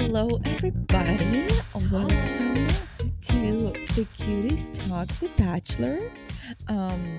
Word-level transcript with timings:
Hello, 0.00 0.40
everybody. 0.44 1.48
Welcome 1.90 2.68
to 3.20 3.72
the 3.96 4.06
Cuties 4.16 4.72
Talk, 4.88 5.08
The 5.18 5.28
Bachelor. 5.36 5.98
Um, 6.68 7.18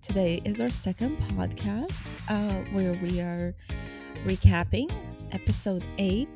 today 0.00 0.40
is 0.44 0.60
our 0.60 0.68
second 0.68 1.18
podcast 1.32 2.12
uh, 2.28 2.64
where 2.72 2.92
we 3.02 3.20
are 3.20 3.52
recapping 4.24 4.90
episode 5.32 5.82
eight 5.98 6.28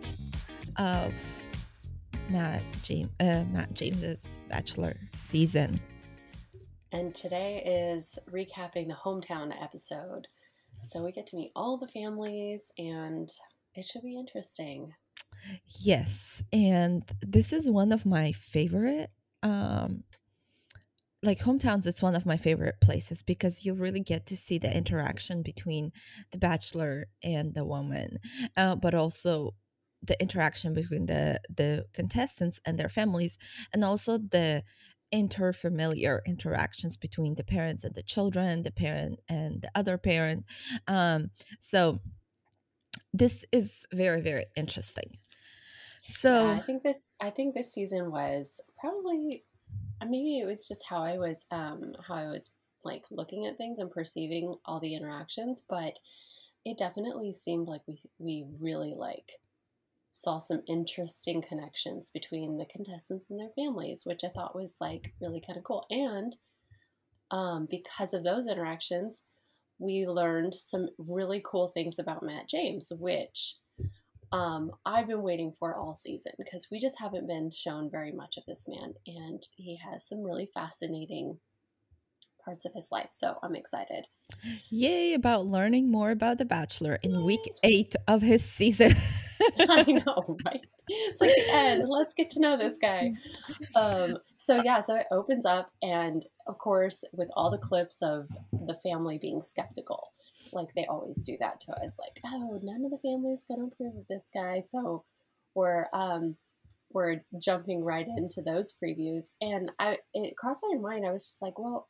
of 0.79 1.15
Matt 2.29 2.63
James 2.83 3.09
uh, 3.21 3.45
Matt 3.53 3.73
James's 3.73 4.39
Bachelor 4.51 4.95
season. 5.17 5.81
And 6.91 7.15
today 7.15 7.63
is 7.65 8.19
recapping 8.29 8.89
the 8.89 8.99
hometown 9.03 9.55
episode. 9.63 10.27
So 10.81 11.05
we 11.05 11.13
get 11.13 11.29
to 11.29 11.37
meet 11.37 11.53
all 11.55 11.79
the 11.79 11.89
families 11.89 12.73
and 12.77 13.31
it 13.77 13.85
should 13.85 14.03
be 14.03 14.19
interesting. 14.19 14.93
Yes, 15.67 16.43
and 16.53 17.03
this 17.21 17.53
is 17.53 17.69
one 17.71 17.93
of 17.93 18.07
my 18.07 18.33
favorite 18.33 19.11
um 19.43 20.05
like 21.23 21.39
hometowns 21.39 21.87
it's 21.87 22.03
one 22.03 22.15
of 22.17 22.27
my 22.27 22.37
favorite 22.37 22.81
places 22.81 23.23
because 23.23 23.65
you 23.65 23.75
really 23.75 24.01
get 24.01 24.27
to 24.27 24.37
see 24.37 24.59
the 24.59 24.75
interaction 24.77 25.43
between 25.43 25.93
the 26.33 26.39
bachelor 26.39 27.07
and 27.23 27.55
the 27.55 27.65
woman 27.65 28.19
uh, 28.57 28.75
but 28.75 28.95
also 28.95 29.55
the 30.03 30.21
interaction 30.21 30.75
between 30.75 31.07
the 31.07 31.41
the 31.57 31.85
contestants 31.93 32.61
and 32.67 32.79
their 32.79 32.89
families 32.89 33.39
and 33.73 33.85
also 33.85 34.19
the 34.19 34.63
interfamiliar 35.15 36.21
interactions 36.27 36.97
between 36.97 37.35
the 37.35 37.45
parents 37.45 37.85
and 37.85 37.95
the 37.95 38.03
children 38.03 38.63
the 38.63 38.71
parent 38.71 39.21
and 39.29 39.63
the 39.63 39.71
other 39.75 39.99
parent 39.99 40.45
um 40.89 41.31
so 41.61 42.01
this 43.13 43.45
is 43.53 43.87
very 43.93 44.21
very 44.21 44.47
interesting 44.57 45.19
so 46.07 46.47
yeah, 46.47 46.53
I 46.53 46.61
think 46.61 46.83
this 46.83 47.11
I 47.21 47.31
think 47.31 47.55
this 47.55 47.73
season 47.73 48.11
was 48.11 48.61
probably 48.79 49.45
uh, 50.01 50.07
maybe 50.07 50.39
it 50.39 50.47
was 50.47 50.67
just 50.67 50.87
how 50.87 51.03
I 51.03 51.19
was 51.19 51.47
um 51.51 51.95
how 52.07 52.15
I 52.15 52.27
was 52.27 52.53
like 52.85 53.05
looking 53.11 53.47
at 53.47 53.57
things 53.57 53.79
and 53.79 53.91
perceiving 53.91 54.57
all 54.65 54.81
the 54.81 54.95
interactions, 54.95 55.65
but 55.69 55.99
it 56.65 56.79
definitely 56.79 57.33
seemed 57.33 57.69
like 57.69 57.83
we 57.87 58.01
we 58.19 58.45
really 58.61 58.95
like 58.97 59.33
saw 60.11 60.39
some 60.39 60.63
interesting 60.69 61.41
connections 61.41 62.11
between 62.13 62.59
the 62.59 62.67
contestants 62.67 63.31
and 63.31 63.41
their 63.41 63.49
families, 63.57 64.03
which 64.05 64.23
I 64.25 64.29
thought 64.29 64.55
was 64.55 64.77
like 64.81 65.15
really 65.21 65.41
kind 65.41 65.57
of 65.57 65.65
cool. 65.65 65.87
And 65.91 66.37
um, 67.31 67.67
because 67.71 68.13
of 68.13 68.23
those 68.23 68.47
interactions, 68.47 69.23
we 69.79 70.07
learned 70.07 70.53
some 70.55 70.91
really 70.99 71.43
cool 71.45 71.67
things 71.69 71.99
about 71.99 72.23
Matt 72.23 72.47
James, 72.47 72.93
which 72.95 73.57
um, 74.33 74.71
I've 74.87 75.09
been 75.09 75.23
waiting 75.23 75.53
for 75.59 75.77
all 75.77 75.95
season 75.95 76.33
because 76.39 76.69
we 76.71 76.81
just 76.81 76.99
haven't 76.99 77.27
been 77.27 77.51
shown 77.51 77.91
very 77.91 78.13
much 78.13 78.37
of 78.39 78.45
this 78.47 78.67
man, 78.67 78.95
and 79.07 79.43
he 79.57 79.79
has 79.79 80.09
some 80.09 80.23
really 80.23 80.49
fascinating 80.53 81.39
parts 82.45 82.65
of 82.65 82.73
his 82.75 82.89
life. 82.91 83.09
So 83.11 83.37
I'm 83.43 83.55
excited. 83.55 84.07
Yay 84.71 85.15
about 85.15 85.47
learning 85.47 85.91
more 85.91 86.11
about 86.11 86.39
The 86.39 86.45
Bachelor 86.45 86.99
in 87.03 87.25
week 87.25 87.53
eight 87.63 87.95
of 88.09 88.23
his 88.23 88.45
season. 88.45 88.97
I 89.59 89.83
know, 90.07 90.37
right? 90.45 90.65
It's 90.89 91.21
like 91.21 91.35
the 91.37 91.53
end. 91.53 91.85
Let's 91.87 92.15
get 92.15 92.31
to 92.31 92.41
know 92.41 92.57
this 92.57 92.79
guy. 92.79 93.13
Um, 93.75 94.19
so 94.37 94.63
yeah, 94.63 94.81
so 94.81 94.97
it 94.97 95.07
opens 95.11 95.45
up, 95.45 95.73
and 95.83 96.25
of 96.47 96.59
course, 96.59 97.05
with 97.13 97.31
all 97.37 97.51
the 97.51 97.59
clips 97.59 98.03
of 98.03 98.29
the 98.53 98.79
family 98.83 99.19
being 99.19 99.43
skeptical 99.43 100.13
like 100.53 100.75
they 100.75 100.87
always 100.87 101.25
do 101.27 101.37
that 101.41 101.61
to 101.61 101.73
us 101.73 101.97
like 101.99 102.21
oh 102.27 102.61
none 102.63 102.85
of 102.85 102.91
the 102.91 102.99
family's 102.99 103.45
to 103.45 103.55
approve 103.55 103.97
of 103.97 104.07
this 104.09 104.31
guy. 104.33 104.61
So 104.61 105.05
we're 105.55 105.87
um 105.93 106.37
we're 106.91 107.23
jumping 107.41 107.83
right 107.83 108.07
into 108.07 108.43
those 108.43 108.77
previews 108.77 109.31
and 109.41 109.71
i 109.79 109.97
it 110.13 110.37
crossed 110.37 110.63
my 110.71 110.79
mind 110.79 111.07
i 111.07 111.11
was 111.11 111.25
just 111.25 111.41
like 111.41 111.59
well 111.59 111.89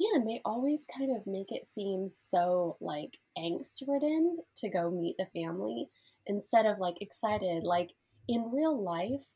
man 0.00 0.24
they 0.24 0.40
always 0.44 0.86
kind 0.86 1.14
of 1.16 1.26
make 1.26 1.50
it 1.50 1.64
seem 1.64 2.06
so 2.06 2.76
like 2.80 3.18
angst 3.36 3.82
ridden 3.86 4.38
to 4.56 4.68
go 4.68 4.90
meet 4.90 5.16
the 5.18 5.26
family 5.26 5.88
instead 6.26 6.66
of 6.66 6.78
like 6.78 7.00
excited. 7.00 7.64
Like 7.64 7.92
in 8.28 8.50
real 8.52 8.80
life 8.80 9.34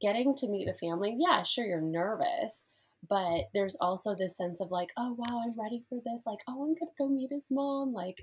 getting 0.00 0.34
to 0.34 0.48
meet 0.48 0.66
the 0.66 0.74
family 0.74 1.14
yeah 1.18 1.42
sure 1.42 1.66
you're 1.66 1.80
nervous 1.80 2.64
but 3.08 3.48
there's 3.54 3.76
also 3.80 4.14
this 4.14 4.36
sense 4.36 4.60
of 4.60 4.70
like 4.70 4.90
oh 4.96 5.14
wow 5.18 5.42
i'm 5.44 5.58
ready 5.58 5.82
for 5.88 5.98
this 6.04 6.22
like 6.26 6.40
oh 6.48 6.62
i'm 6.62 6.74
gonna 6.74 6.90
go 6.98 7.08
meet 7.08 7.30
his 7.30 7.48
mom 7.50 7.92
like 7.92 8.22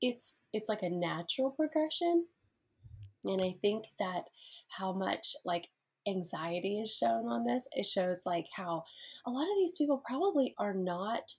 it's 0.00 0.38
it's 0.52 0.68
like 0.68 0.82
a 0.82 0.90
natural 0.90 1.50
progression 1.50 2.26
and 3.24 3.42
i 3.42 3.54
think 3.60 3.84
that 3.98 4.24
how 4.68 4.92
much 4.92 5.34
like 5.44 5.68
anxiety 6.08 6.80
is 6.80 6.94
shown 6.94 7.26
on 7.26 7.44
this 7.44 7.68
it 7.72 7.84
shows 7.84 8.20
like 8.24 8.46
how 8.54 8.82
a 9.26 9.30
lot 9.30 9.42
of 9.42 9.56
these 9.58 9.76
people 9.76 10.02
probably 10.06 10.54
are 10.58 10.74
not 10.74 11.34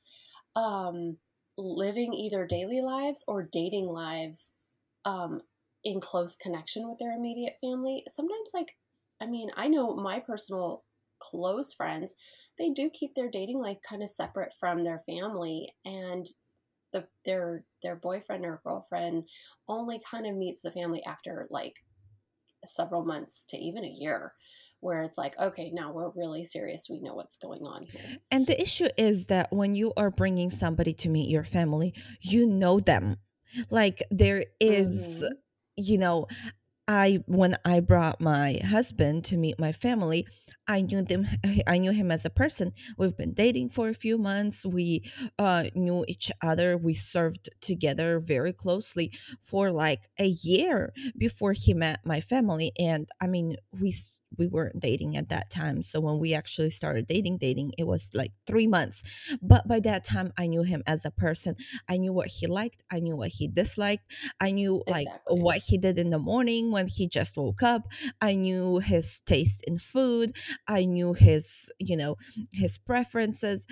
um 0.55 1.17
living 1.57 2.13
either 2.13 2.45
daily 2.45 2.81
lives 2.81 3.23
or 3.27 3.49
dating 3.51 3.87
lives 3.87 4.53
um 5.05 5.41
in 5.83 5.99
close 5.99 6.35
connection 6.35 6.87
with 6.87 6.99
their 6.99 7.11
immediate 7.11 7.55
family. 7.61 8.03
Sometimes 8.07 8.51
like 8.53 8.75
i 9.19 9.25
mean 9.25 9.49
i 9.55 9.67
know 9.67 9.95
my 9.95 10.19
personal 10.19 10.83
close 11.21 11.73
friends, 11.73 12.15
they 12.57 12.69
do 12.69 12.89
keep 12.89 13.15
their 13.15 13.29
dating 13.29 13.59
life 13.59 13.77
kind 13.87 14.03
of 14.03 14.09
separate 14.09 14.53
from 14.59 14.83
their 14.83 14.99
family 15.07 15.73
and 15.85 16.27
the 16.93 17.05
their 17.25 17.63
their 17.81 17.95
boyfriend 17.95 18.45
or 18.45 18.61
girlfriend 18.65 19.23
only 19.67 20.01
kind 20.09 20.27
of 20.27 20.35
meets 20.35 20.61
the 20.61 20.71
family 20.71 21.01
after 21.05 21.47
like 21.49 21.75
several 22.65 23.05
months 23.05 23.45
to 23.45 23.57
even 23.57 23.83
a 23.83 23.87
year 23.87 24.33
where 24.81 25.01
it's 25.01 25.17
like 25.17 25.37
okay 25.39 25.71
now 25.73 25.91
we're 25.91 26.11
really 26.15 26.43
serious 26.43 26.87
we 26.89 26.99
know 26.99 27.13
what's 27.13 27.37
going 27.37 27.61
on 27.61 27.85
here 27.85 28.17
and 28.29 28.45
the 28.45 28.61
issue 28.61 28.87
is 28.97 29.27
that 29.27 29.51
when 29.53 29.73
you 29.73 29.93
are 29.95 30.11
bringing 30.11 30.49
somebody 30.51 30.93
to 30.93 31.09
meet 31.09 31.29
your 31.29 31.43
family 31.43 31.93
you 32.21 32.45
know 32.45 32.79
them 32.79 33.15
like 33.69 34.03
there 34.11 34.43
is, 34.59 35.21
mm-hmm. 35.21 35.33
you 35.77 35.97
know 35.97 36.27
I 36.87 37.23
when 37.25 37.55
I 37.63 37.79
brought 37.79 38.19
my 38.19 38.59
husband 38.63 39.23
to 39.25 39.37
meet 39.37 39.59
my 39.59 39.71
family, 39.71 40.27
I 40.67 40.81
knew 40.81 41.01
them. 41.01 41.27
I 41.67 41.77
knew 41.77 41.91
him 41.91 42.11
as 42.11 42.25
a 42.25 42.29
person. 42.29 42.73
We've 42.97 43.15
been 43.15 43.33
dating 43.33 43.69
for 43.69 43.89
a 43.89 43.93
few 43.93 44.17
months. 44.17 44.65
We 44.65 45.03
uh, 45.39 45.65
knew 45.75 46.03
each 46.07 46.31
other. 46.41 46.77
We 46.77 46.93
served 46.93 47.49
together 47.61 48.19
very 48.19 48.53
closely 48.53 49.11
for 49.41 49.71
like 49.71 50.09
a 50.19 50.27
year 50.27 50.93
before 51.17 51.53
he 51.53 51.73
met 51.73 51.99
my 52.05 52.19
family. 52.21 52.71
And 52.77 53.07
I 53.21 53.27
mean, 53.27 53.57
we 53.79 53.93
we 54.37 54.47
weren't 54.47 54.79
dating 54.79 55.17
at 55.17 55.29
that 55.29 55.49
time. 55.49 55.83
So 55.83 55.99
when 55.99 56.19
we 56.19 56.33
actually 56.33 56.69
started 56.69 57.07
dating, 57.07 57.37
dating, 57.37 57.73
it 57.77 57.85
was 57.85 58.09
like 58.13 58.31
three 58.47 58.67
months. 58.67 59.03
But 59.41 59.67
by 59.67 59.79
that 59.81 60.03
time, 60.03 60.31
I 60.37 60.47
knew 60.47 60.63
him 60.63 60.83
as 60.87 61.05
a 61.05 61.11
person. 61.11 61.55
I 61.89 61.97
knew 61.97 62.13
what 62.13 62.27
he 62.27 62.47
liked. 62.47 62.83
I 62.91 62.99
knew 62.99 63.15
what 63.15 63.29
he 63.29 63.47
disliked. 63.47 64.11
I 64.39 64.51
knew 64.51 64.83
like 64.87 65.07
exactly. 65.07 65.41
what 65.41 65.57
he 65.57 65.77
did 65.77 65.99
in 65.99 66.09
the 66.09 66.19
morning 66.19 66.71
when 66.71 66.87
he 66.87 67.07
just 67.07 67.37
woke 67.37 67.63
up. 67.63 67.83
I 68.21 68.35
knew 68.35 68.79
his 68.79 69.21
taste 69.25 69.63
in 69.67 69.77
food. 69.79 70.35
I 70.67 70.85
knew 70.85 71.13
his, 71.13 71.71
you 71.79 71.97
know, 71.97 72.17
his 72.51 72.77
preferences. 72.77 73.67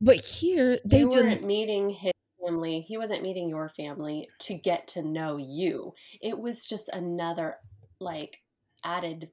But 0.00 0.16
here 0.16 0.78
they 0.84 1.00
you 1.00 1.08
weren't 1.08 1.44
meeting 1.44 1.90
his 1.90 2.12
family. 2.44 2.80
He 2.80 2.98
wasn't 2.98 3.22
meeting 3.22 3.48
your 3.48 3.68
family 3.68 4.28
to 4.40 4.54
get 4.54 4.88
to 4.88 5.02
know 5.02 5.36
you. 5.36 5.94
It 6.20 6.38
was 6.38 6.66
just 6.66 6.88
another 6.88 7.56
like 8.00 8.38
added 8.84 9.30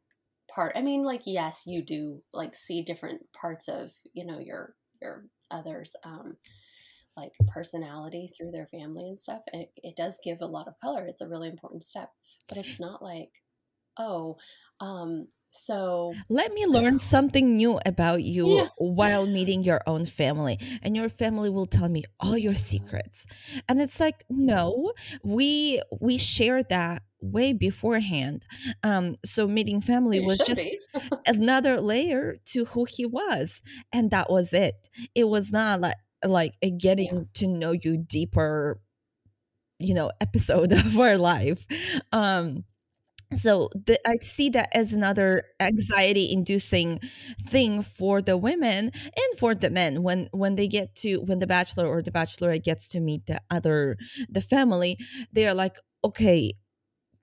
part 0.54 0.74
i 0.76 0.82
mean 0.82 1.04
like 1.04 1.22
yes 1.26 1.64
you 1.66 1.84
do 1.84 2.22
like 2.34 2.56
see 2.56 2.82
different 2.82 3.22
parts 3.34 3.68
of 3.68 3.92
you 4.14 4.26
know 4.26 4.40
your 4.40 4.76
your 5.02 5.26
others 5.52 5.96
um 6.04 6.38
like 7.18 7.34
personality 7.48 8.30
through 8.36 8.52
their 8.52 8.68
family 8.68 9.08
and 9.08 9.20
stuff 9.20 9.42
and 9.52 9.64
it, 9.64 9.72
it 9.78 9.96
does 9.96 10.20
give 10.24 10.40
a 10.42 10.46
lot 10.46 10.68
of 10.68 10.80
color 10.80 11.06
it's 11.06 11.22
a 11.22 11.28
really 11.28 11.50
important 11.50 11.84
step 11.84 12.12
but 12.48 12.58
it's 12.58 12.80
not 12.80 13.02
like 13.02 13.32
oh 13.98 14.38
um 14.80 15.28
so 15.50 16.14
let 16.30 16.54
me 16.54 16.66
learn 16.66 17.00
something 17.00 17.58
new 17.58 17.80
about 17.86 18.24
you 18.24 18.58
yeah. 18.58 18.68
while 18.78 19.28
meeting 19.28 19.64
your 19.64 19.82
own 19.86 20.06
family 20.06 20.58
and 20.82 20.96
your 20.96 21.10
family 21.10 21.50
will 21.50 21.66
tell 21.66 21.90
me 21.90 22.04
all 22.20 22.38
your 22.38 22.56
secrets 22.56 23.26
and 23.68 23.82
it's 23.82 24.00
like 24.00 24.24
no 24.30 24.94
we 25.24 25.82
we 26.00 26.18
share 26.18 26.64
that 26.64 27.02
way 27.22 27.54
beforehand. 27.54 28.46
Um, 28.84 29.16
so 29.26 29.48
meeting 29.48 29.82
family 29.82 30.20
was 30.20 30.40
just 30.40 30.62
another 31.26 31.80
layer 31.80 32.38
to 32.46 32.66
who 32.66 32.86
he 32.86 33.06
was, 33.06 33.62
and 33.92 34.12
that 34.12 34.30
was 34.30 34.54
it. 34.54 34.90
It 35.16 35.26
was 35.26 35.52
not 35.52 35.82
like 35.82 35.98
like 36.26 36.56
a 36.62 36.70
getting 36.70 37.16
yeah. 37.16 37.24
to 37.36 37.48
know 37.48 37.72
you 37.72 37.98
deeper, 37.98 38.80
you 39.80 39.94
know, 39.94 40.12
episode 40.20 40.72
of 40.74 41.00
our 41.00 41.18
life. 41.18 41.66
Um, 42.12 42.66
so 43.36 43.70
the, 43.86 44.00
i 44.08 44.18
see 44.22 44.50
that 44.50 44.70
as 44.76 44.92
another 44.92 45.44
anxiety 45.60 46.32
inducing 46.32 47.00
thing 47.48 47.82
for 47.82 48.22
the 48.22 48.36
women 48.36 48.92
and 48.96 49.40
for 49.40 49.54
the 49.54 49.70
men 49.70 50.02
when 50.02 50.28
when 50.32 50.56
they 50.56 50.68
get 50.68 50.96
to 50.96 51.18
when 51.18 51.40
the 51.40 51.48
bachelor 51.48 51.88
or 51.88 52.02
the 52.02 52.12
bachelorette 52.12 52.64
gets 52.64 52.88
to 52.88 53.00
meet 53.00 53.26
the 53.28 53.40
other 53.52 53.98
the 54.30 54.42
family 54.42 54.98
they 55.32 55.48
are 55.48 55.54
like 55.54 55.78
okay 56.04 56.54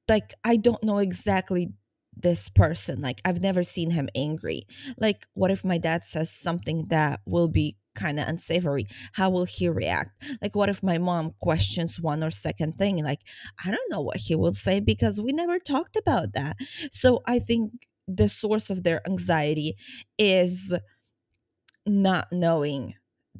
like 0.08 0.34
I 0.44 0.56
don't 0.56 0.82
know 0.82 0.98
exactly 0.98 1.70
this 2.16 2.48
person. 2.48 3.00
Like 3.00 3.20
I've 3.24 3.40
never 3.40 3.62
seen 3.62 3.90
him 3.90 4.08
angry. 4.14 4.66
Like 4.98 5.26
what 5.34 5.50
if 5.50 5.64
my 5.64 5.78
dad 5.78 6.04
says 6.04 6.30
something 6.30 6.86
that 6.88 7.20
will 7.26 7.48
be 7.48 7.76
kind 7.94 8.18
of 8.18 8.28
unsavory? 8.28 8.86
How 9.12 9.30
will 9.30 9.44
he 9.44 9.68
react? 9.68 10.22
Like 10.40 10.54
what 10.54 10.68
if 10.68 10.82
my 10.82 10.98
mom 10.98 11.34
questions 11.40 12.00
one 12.00 12.22
or 12.22 12.30
second 12.30 12.74
thing? 12.74 13.02
Like 13.04 13.20
I 13.64 13.70
don't 13.70 13.90
know 13.90 14.00
what 14.00 14.16
he 14.16 14.34
will 14.34 14.54
say 14.54 14.80
because 14.80 15.20
we 15.20 15.32
never 15.32 15.58
talked 15.58 15.96
about 15.96 16.32
that. 16.32 16.56
So 16.90 17.22
I 17.26 17.38
think 17.38 17.72
the 18.08 18.28
source 18.28 18.70
of 18.70 18.82
their 18.82 19.06
anxiety 19.06 19.76
is 20.18 20.72
not 21.84 22.28
knowing 22.32 22.94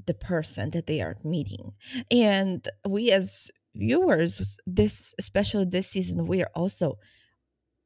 the 0.06 0.14
person 0.14 0.70
that 0.70 0.86
they 0.86 1.00
are 1.00 1.16
meeting. 1.24 1.72
And 2.10 2.66
we 2.86 3.10
as 3.10 3.50
viewers, 3.76 4.58
this 4.67 5.14
especially 5.19 5.64
this 5.67 5.88
season, 5.88 6.26
we 6.26 6.43
are 6.43 6.50
also 6.55 6.99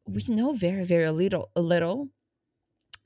we 0.07 0.25
know 0.29 0.53
very 0.53 0.85
very 0.85 1.11
little 1.11 1.51
a 1.57 1.61
little 1.61 2.09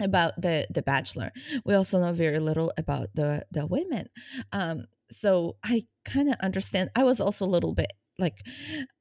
about 0.00 0.40
the 0.40 0.66
the 0.70 0.82
bachelor. 0.82 1.32
We 1.64 1.74
also 1.74 2.00
know 2.00 2.12
very 2.12 2.40
little 2.40 2.72
about 2.76 3.08
the 3.14 3.44
the 3.50 3.66
women. 3.66 4.08
Um 4.52 4.86
so 5.10 5.56
i 5.62 5.84
kind 6.04 6.28
of 6.30 6.36
understand 6.40 6.90
i 6.96 7.04
was 7.04 7.20
also 7.20 7.44
a 7.44 7.46
little 7.46 7.74
bit 7.74 7.92
like 8.18 8.38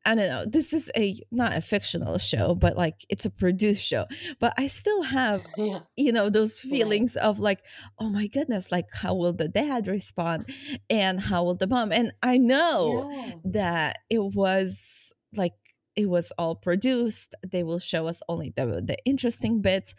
i 0.06 0.16
don't 0.16 0.28
know 0.28 0.46
this 0.46 0.74
is 0.74 0.90
a 0.98 1.20
not 1.32 1.54
a 1.56 1.62
fictional 1.62 2.18
show 2.18 2.56
but 2.56 2.76
like 2.76 2.96
it's 3.10 3.26
a 3.26 3.30
produced 3.30 3.84
show 3.86 4.06
but 4.40 4.54
i 4.58 4.68
still 4.68 5.04
have 5.04 5.42
yeah. 5.58 5.80
you 5.96 6.12
know 6.12 6.30
those 6.30 6.64
Right. 6.66 6.72
feelings 6.72 7.16
of 7.16 7.40
like 7.40 7.60
oh 8.00 8.10
my 8.10 8.28
goodness 8.28 8.72
like 8.72 8.88
how 8.92 9.14
will 9.14 9.34
the 9.34 9.48
dad 9.48 9.88
respond 9.88 10.46
and 10.90 11.20
how 11.20 11.44
will 11.44 11.56
the 11.56 11.68
mom 11.68 11.92
and 11.92 12.14
i 12.24 12.38
know 12.38 13.12
Yeah. 13.14 13.32
that 13.46 14.00
it 14.10 14.24
was 14.24 15.12
like 15.36 15.54
it 15.96 16.10
was 16.10 16.32
all 16.40 16.56
produced 16.56 17.36
they 17.48 17.62
will 17.64 17.80
show 17.80 18.08
us 18.08 18.22
only 18.28 18.52
the 18.56 18.66
the 18.84 18.98
interesting 19.06 19.62
bits 19.62 19.94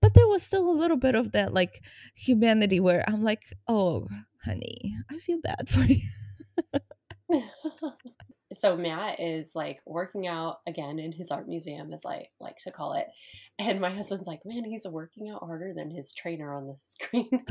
but 0.00 0.14
there 0.14 0.28
was 0.28 0.44
still 0.44 0.70
a 0.70 0.78
little 0.80 0.96
bit 0.96 1.16
of 1.16 1.32
that 1.32 1.52
like 1.52 1.82
humanity 2.14 2.78
where 2.78 3.04
i'm 3.08 3.22
like 3.24 3.42
oh 3.66 4.06
honey 4.44 4.94
i 5.10 5.18
feel 5.18 5.40
bad 5.42 5.68
for 5.68 5.80
you 5.82 6.02
so 8.52 8.76
Matt 8.76 9.20
is 9.20 9.52
like 9.54 9.80
working 9.86 10.26
out 10.26 10.58
again 10.66 10.98
in 10.98 11.12
his 11.12 11.30
art 11.30 11.48
museum, 11.48 11.92
as 11.92 12.04
I 12.04 12.26
like 12.40 12.56
to 12.58 12.72
call 12.72 12.94
it. 12.94 13.06
And 13.58 13.80
my 13.80 13.90
husband's 13.90 14.26
like, 14.26 14.40
man, 14.44 14.64
he's 14.64 14.86
working 14.88 15.28
out 15.30 15.44
harder 15.44 15.72
than 15.74 15.90
his 15.90 16.12
trainer 16.12 16.54
on 16.54 16.66
the 16.66 16.76
screen. 16.80 17.44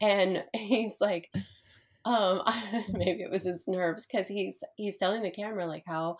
and 0.00 0.44
he's 0.54 1.00
like, 1.00 1.30
um, 2.04 2.42
maybe 2.92 3.22
it 3.22 3.30
was 3.30 3.44
his 3.44 3.66
nerves 3.68 4.06
because 4.06 4.28
he's 4.28 4.62
he's 4.76 4.98
telling 4.98 5.22
the 5.22 5.30
camera 5.30 5.66
like 5.66 5.84
how 5.86 6.16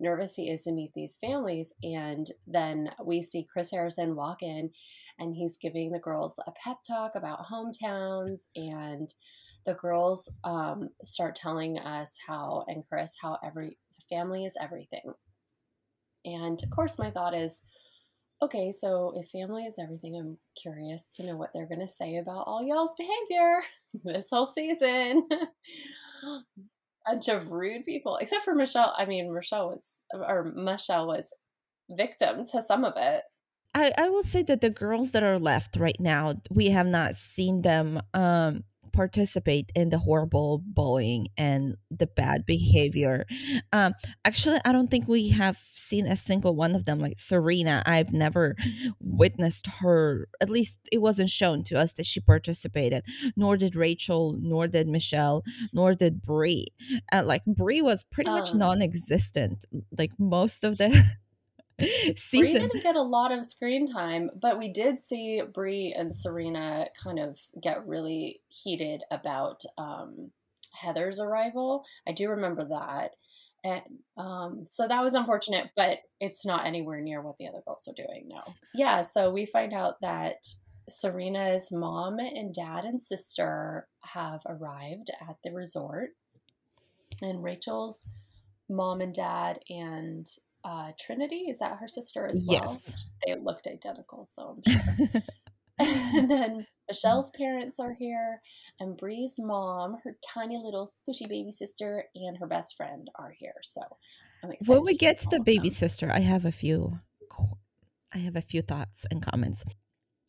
nervous 0.00 0.34
he 0.34 0.50
is 0.50 0.62
to 0.62 0.72
meet 0.72 0.92
these 0.94 1.18
families. 1.18 1.72
And 1.82 2.26
then 2.46 2.90
we 3.04 3.22
see 3.22 3.46
Chris 3.50 3.70
Harrison 3.70 4.16
walk 4.16 4.42
in, 4.42 4.70
and 5.18 5.34
he's 5.34 5.58
giving 5.58 5.92
the 5.92 5.98
girls 5.98 6.38
a 6.46 6.52
pep 6.52 6.78
talk 6.86 7.12
about 7.14 7.46
hometowns 7.46 8.46
and 8.56 9.12
the 9.66 9.74
girls 9.74 10.32
um, 10.44 10.90
start 11.02 11.34
telling 11.34 11.78
us 11.78 12.16
how 12.26 12.64
and 12.68 12.84
chris 12.88 13.14
how 13.20 13.38
every 13.44 13.76
family 14.08 14.44
is 14.44 14.56
everything. 14.60 15.12
And 16.24 16.58
of 16.62 16.70
course 16.70 16.98
my 16.98 17.10
thought 17.10 17.34
is 17.34 17.62
okay 18.42 18.70
so 18.70 19.12
if 19.16 19.28
family 19.28 19.64
is 19.64 19.78
everything 19.78 20.14
i'm 20.14 20.36
curious 20.60 21.08
to 21.14 21.24
know 21.24 21.36
what 21.36 21.50
they're 21.54 21.68
going 21.68 21.80
to 21.80 21.86
say 21.86 22.16
about 22.16 22.44
all 22.46 22.62
y'all's 22.62 22.94
behavior 22.98 23.62
this 24.04 24.28
whole 24.30 24.46
season. 24.46 25.26
Bunch 27.06 27.28
of 27.28 27.52
rude 27.52 27.84
people 27.84 28.16
except 28.16 28.44
for 28.44 28.54
michelle 28.54 28.92
i 28.98 29.06
mean 29.06 29.32
michelle 29.32 29.68
was 29.68 30.00
or 30.12 30.52
michelle 30.56 31.06
was 31.06 31.32
victim 31.88 32.44
to 32.44 32.60
some 32.60 32.84
of 32.84 32.94
it. 32.96 33.22
I, 33.74 33.92
I 33.96 34.08
will 34.08 34.22
say 34.22 34.42
that 34.42 34.60
the 34.60 34.70
girls 34.70 35.12
that 35.12 35.22
are 35.22 35.38
left 35.38 35.76
right 35.76 36.00
now 36.00 36.34
we 36.50 36.70
have 36.70 36.86
not 36.86 37.14
seen 37.14 37.62
them 37.62 38.00
um 38.12 38.64
participate 38.96 39.70
in 39.74 39.90
the 39.90 39.98
horrible 39.98 40.62
bullying 40.64 41.28
and 41.36 41.76
the 41.90 42.06
bad 42.06 42.46
behavior. 42.46 43.26
Um, 43.72 43.92
actually, 44.24 44.58
I 44.64 44.72
don't 44.72 44.90
think 44.90 45.06
we 45.06 45.28
have 45.28 45.58
seen 45.74 46.06
a 46.06 46.16
single 46.16 46.56
one 46.56 46.74
of 46.74 46.84
them. 46.86 46.98
Like 46.98 47.20
Serena, 47.20 47.82
I've 47.86 48.12
never 48.12 48.56
witnessed 49.00 49.66
her. 49.80 50.28
At 50.40 50.50
least 50.50 50.78
it 50.90 50.98
wasn't 50.98 51.30
shown 51.30 51.62
to 51.64 51.78
us 51.78 51.92
that 51.94 52.06
she 52.06 52.20
participated. 52.20 53.04
Nor 53.36 53.56
did 53.56 53.76
Rachel, 53.76 54.38
nor 54.40 54.66
did 54.66 54.88
Michelle, 54.88 55.44
nor 55.72 55.94
did 55.94 56.22
Bri. 56.22 56.66
Uh, 57.12 57.22
like 57.24 57.44
Bri 57.44 57.82
was 57.82 58.02
pretty 58.04 58.30
much 58.30 58.52
Um, 58.52 58.58
non-existent. 58.58 59.66
Like 59.96 60.12
most 60.18 60.64
of 60.64 60.78
the 60.78 60.88
Season. 62.16 62.62
didn't 62.62 62.82
get 62.82 62.96
a 62.96 63.02
lot 63.02 63.32
of 63.32 63.44
screen 63.44 63.86
time, 63.86 64.30
but 64.40 64.58
we 64.58 64.72
did 64.72 65.00
see 65.00 65.42
Bri 65.42 65.94
and 65.96 66.14
Serena 66.14 66.88
kind 67.02 67.18
of 67.18 67.38
get 67.60 67.86
really 67.86 68.40
heated 68.48 69.02
about 69.10 69.60
um, 69.76 70.30
Heather's 70.72 71.20
arrival. 71.20 71.84
I 72.06 72.12
do 72.12 72.30
remember 72.30 72.66
that. 72.68 73.12
And 73.64 73.82
um, 74.16 74.64
so 74.68 74.86
that 74.86 75.02
was 75.02 75.14
unfortunate, 75.14 75.70
but 75.76 75.98
it's 76.20 76.46
not 76.46 76.66
anywhere 76.66 77.00
near 77.00 77.20
what 77.20 77.36
the 77.36 77.48
other 77.48 77.62
girls 77.66 77.88
are 77.88 77.94
doing 77.94 78.26
now. 78.28 78.54
Yeah, 78.74 79.00
so 79.00 79.30
we 79.30 79.44
find 79.44 79.74
out 79.74 80.00
that 80.02 80.46
Serena's 80.88 81.72
mom 81.72 82.18
and 82.18 82.54
dad 82.54 82.84
and 82.84 83.02
sister 83.02 83.88
have 84.14 84.40
arrived 84.46 85.10
at 85.20 85.36
the 85.42 85.52
resort, 85.52 86.10
and 87.20 87.42
Rachel's 87.42 88.06
mom 88.68 89.00
and 89.00 89.12
dad 89.12 89.58
and 89.68 90.28
uh, 90.66 90.92
Trinity 90.98 91.46
is 91.48 91.60
that 91.60 91.78
her 91.78 91.88
sister 91.88 92.26
as 92.26 92.44
well? 92.46 92.78
Yes. 92.84 93.06
They 93.24 93.34
looked 93.36 93.66
identical, 93.66 94.26
so 94.28 94.58
I'm 94.66 94.72
sure. 94.72 95.22
and 95.78 96.30
then 96.30 96.66
Michelle's 96.88 97.30
parents 97.36 97.78
are 97.78 97.94
here, 97.98 98.40
and 98.80 98.96
Bri's 98.96 99.36
mom, 99.38 99.98
her 100.04 100.16
tiny 100.26 100.58
little 100.58 100.86
squishy 100.88 101.28
baby 101.28 101.50
sister, 101.50 102.04
and 102.14 102.38
her 102.38 102.46
best 102.46 102.76
friend 102.76 103.10
are 103.18 103.32
here. 103.38 103.54
So 103.62 103.82
I'm 104.42 104.52
excited. 104.52 104.70
when 104.70 104.84
we 104.84 104.92
to 104.92 104.98
get 104.98 105.18
to 105.18 105.28
the 105.30 105.40
baby 105.40 105.70
sister 105.70 106.10
i 106.12 106.20
have 106.20 106.44
a 106.44 106.52
few 106.52 106.98
i 108.12 108.18
have 108.18 108.36
a 108.36 108.40
few 108.40 108.62
thoughts 108.62 109.04
and 109.10 109.24
comments 109.24 109.64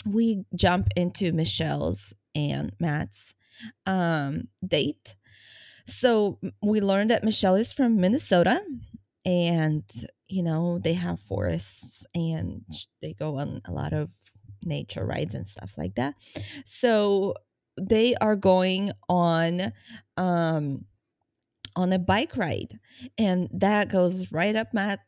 we 0.06 0.46
jump 0.56 0.88
into 0.96 1.32
michelle's 1.32 2.14
and 2.34 2.72
matt's 2.80 3.34
um 3.86 4.48
date 4.66 5.16
so 5.88 6.40
we 6.62 6.80
learned 6.82 7.10
that 7.10 7.24
michelle 7.24 7.56
is 7.56 7.74
from 7.74 8.00
minnesota 8.00 8.62
and 9.28 9.84
you 10.30 10.42
know 10.42 10.80
they 10.80 10.94
have 10.94 11.20
forests 11.20 12.06
and 12.16 12.64
they 13.02 13.14
go 13.14 13.38
on 13.38 13.62
a 13.66 13.72
lot 13.72 13.92
of 13.92 14.10
nature 14.64 15.06
rides 15.06 15.36
and 15.36 15.46
stuff 15.46 15.74
like 15.78 15.96
that. 15.96 16.16
So 16.66 17.36
they 17.80 18.16
are 18.16 18.36
going 18.36 18.92
on 19.08 19.74
um 20.16 20.86
on 21.76 21.94
a 21.94 22.00
bike 22.00 22.36
ride 22.36 22.80
and 23.20 23.48
that 23.54 23.88
goes 23.88 24.32
right 24.32 24.56
up 24.56 24.74
matt 24.74 25.00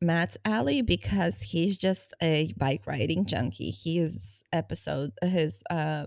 matt's 0.00 0.38
alley 0.44 0.82
because 0.82 1.40
he's 1.40 1.76
just 1.76 2.14
a 2.22 2.54
bike 2.56 2.82
riding 2.86 3.26
junkie. 3.26 3.72
His 3.72 4.40
episode 4.52 5.12
his 5.22 5.62
uh 5.70 6.06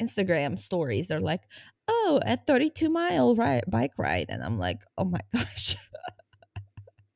instagram 0.00 0.58
stories 0.58 1.10
are 1.10 1.20
like 1.20 1.42
oh 1.88 2.20
at 2.24 2.46
32 2.46 2.88
mile 2.88 3.34
ride 3.34 3.64
bike 3.68 3.92
ride 3.98 4.26
and 4.30 4.42
i'm 4.42 4.58
like 4.58 4.78
oh 4.96 5.04
my 5.04 5.20
gosh 5.34 5.76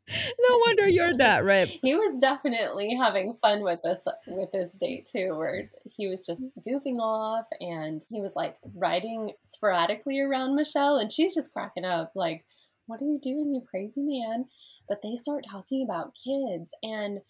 no 0.39 0.61
wonder 0.67 0.89
you're 0.89 1.15
that 1.15 1.45
rip 1.45 1.69
He 1.69 1.95
was 1.95 2.21
definitely 2.21 2.95
having 2.95 3.35
fun 3.35 3.63
with 3.63 3.81
this 3.83 4.07
with 4.27 4.53
this 4.53 4.75
date 4.75 5.07
too, 5.11 5.37
where 5.37 5.71
he 5.85 6.07
was 6.07 6.25
just 6.25 6.43
goofing 6.67 6.99
off 6.99 7.47
and 7.61 8.05
he 8.11 8.21
was 8.21 8.37
like 8.37 8.57
riding 8.75 9.33
sporadically 9.41 10.21
around 10.21 10.55
Michelle 10.55 10.97
and 10.97 11.11
she's 11.11 11.35
just 11.35 11.53
cracking 11.53 11.85
up, 11.85 12.13
like, 12.15 12.45
What 12.87 13.01
are 13.01 13.07
you 13.07 13.19
doing, 13.21 13.55
you 13.55 13.63
crazy 13.69 14.03
man? 14.03 14.47
But 14.89 15.03
they 15.03 15.15
start 15.17 15.45
talking 15.51 15.83
about 15.85 16.15
kids 16.23 16.73
and 16.83 17.21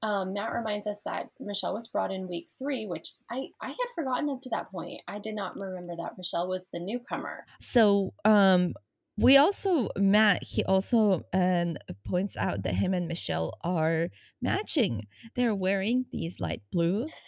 um, 0.00 0.32
Matt 0.32 0.52
reminds 0.52 0.86
us 0.86 1.02
that 1.04 1.30
Michelle 1.40 1.74
was 1.74 1.88
brought 1.88 2.12
in 2.12 2.28
week 2.28 2.46
three, 2.56 2.86
which 2.86 3.14
I, 3.30 3.48
I 3.60 3.68
had 3.68 3.76
forgotten 3.96 4.30
up 4.30 4.40
to 4.42 4.50
that 4.50 4.70
point. 4.70 5.02
I 5.08 5.18
did 5.18 5.34
not 5.34 5.56
remember 5.56 5.96
that 5.96 6.16
Michelle 6.16 6.48
was 6.48 6.68
the 6.72 6.78
newcomer. 6.78 7.46
so 7.60 8.12
um 8.24 8.74
we 9.18 9.36
also 9.36 9.88
matt 9.98 10.42
he 10.42 10.64
also 10.64 11.24
um, 11.32 11.76
points 12.06 12.36
out 12.36 12.62
that 12.62 12.74
him 12.74 12.94
and 12.94 13.08
michelle 13.08 13.58
are 13.62 14.08
matching. 14.40 15.06
They're 15.34 15.54
wearing 15.54 16.06
these 16.12 16.40
light 16.40 16.62
blue 16.72 17.08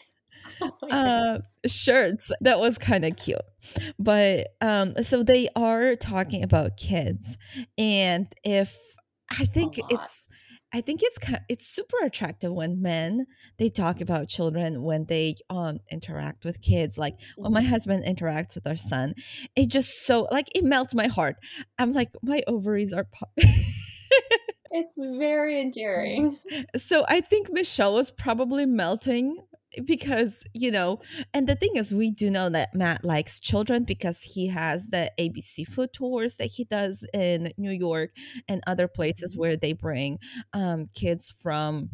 Oh 0.62 0.88
uh 0.88 1.38
shirts. 1.66 2.30
That 2.40 2.60
was 2.60 2.78
kind 2.78 3.04
of 3.04 3.16
cute. 3.16 3.38
But 3.98 4.48
um 4.60 4.94
so 5.02 5.22
they 5.22 5.48
are 5.56 5.96
talking 5.96 6.42
about 6.42 6.76
kids. 6.76 7.36
And 7.76 8.26
if 8.44 8.76
i 9.38 9.44
think 9.44 9.78
it's 9.90 10.28
i 10.72 10.80
think 10.80 11.00
it's 11.02 11.18
it's 11.48 11.66
super 11.66 11.96
attractive 12.04 12.52
when 12.52 12.80
men 12.80 13.26
they 13.58 13.68
talk 13.68 14.00
about 14.00 14.28
children 14.28 14.82
when 14.82 15.04
they 15.06 15.34
um 15.50 15.78
interact 15.90 16.44
with 16.44 16.60
kids 16.62 16.96
like 16.98 17.16
when 17.38 17.52
my 17.52 17.62
Mhm. 17.62 17.68
husband 17.68 18.04
interacts 18.04 18.54
with 18.54 18.66
our 18.66 18.76
son 18.76 19.14
it 19.56 19.68
just 19.68 20.04
so 20.06 20.26
like 20.30 20.48
it 20.54 20.64
melts 20.64 20.94
my 20.94 21.06
heart 21.06 21.36
i'm 21.78 21.92
like 21.92 22.10
my 22.22 22.42
ovaries 22.46 22.92
are 22.92 23.04
popping 23.04 23.64
it's 24.70 24.96
very 24.96 25.60
endearing. 25.60 26.38
So 26.76 27.04
I 27.08 27.20
think 27.20 27.50
Michelle 27.52 27.94
was 27.94 28.10
probably 28.10 28.66
melting 28.66 29.36
because 29.84 30.44
you 30.54 30.70
know 30.70 31.00
and 31.32 31.46
the 31.46 31.54
thing 31.54 31.76
is 31.76 31.94
we 31.94 32.10
do 32.10 32.30
know 32.30 32.48
that 32.50 32.74
matt 32.74 33.04
likes 33.04 33.38
children 33.38 33.84
because 33.84 34.20
he 34.22 34.48
has 34.48 34.90
the 34.90 35.10
abc 35.18 35.66
food 35.66 35.92
tours 35.92 36.36
that 36.36 36.46
he 36.46 36.64
does 36.64 37.04
in 37.14 37.52
new 37.56 37.70
york 37.70 38.10
and 38.48 38.62
other 38.66 38.88
places 38.88 39.32
Mm-hmm. 39.32 39.40
where 39.40 39.56
they 39.56 39.72
bring 39.72 40.18
um, 40.52 40.88
kids 40.94 41.34
from 41.40 41.90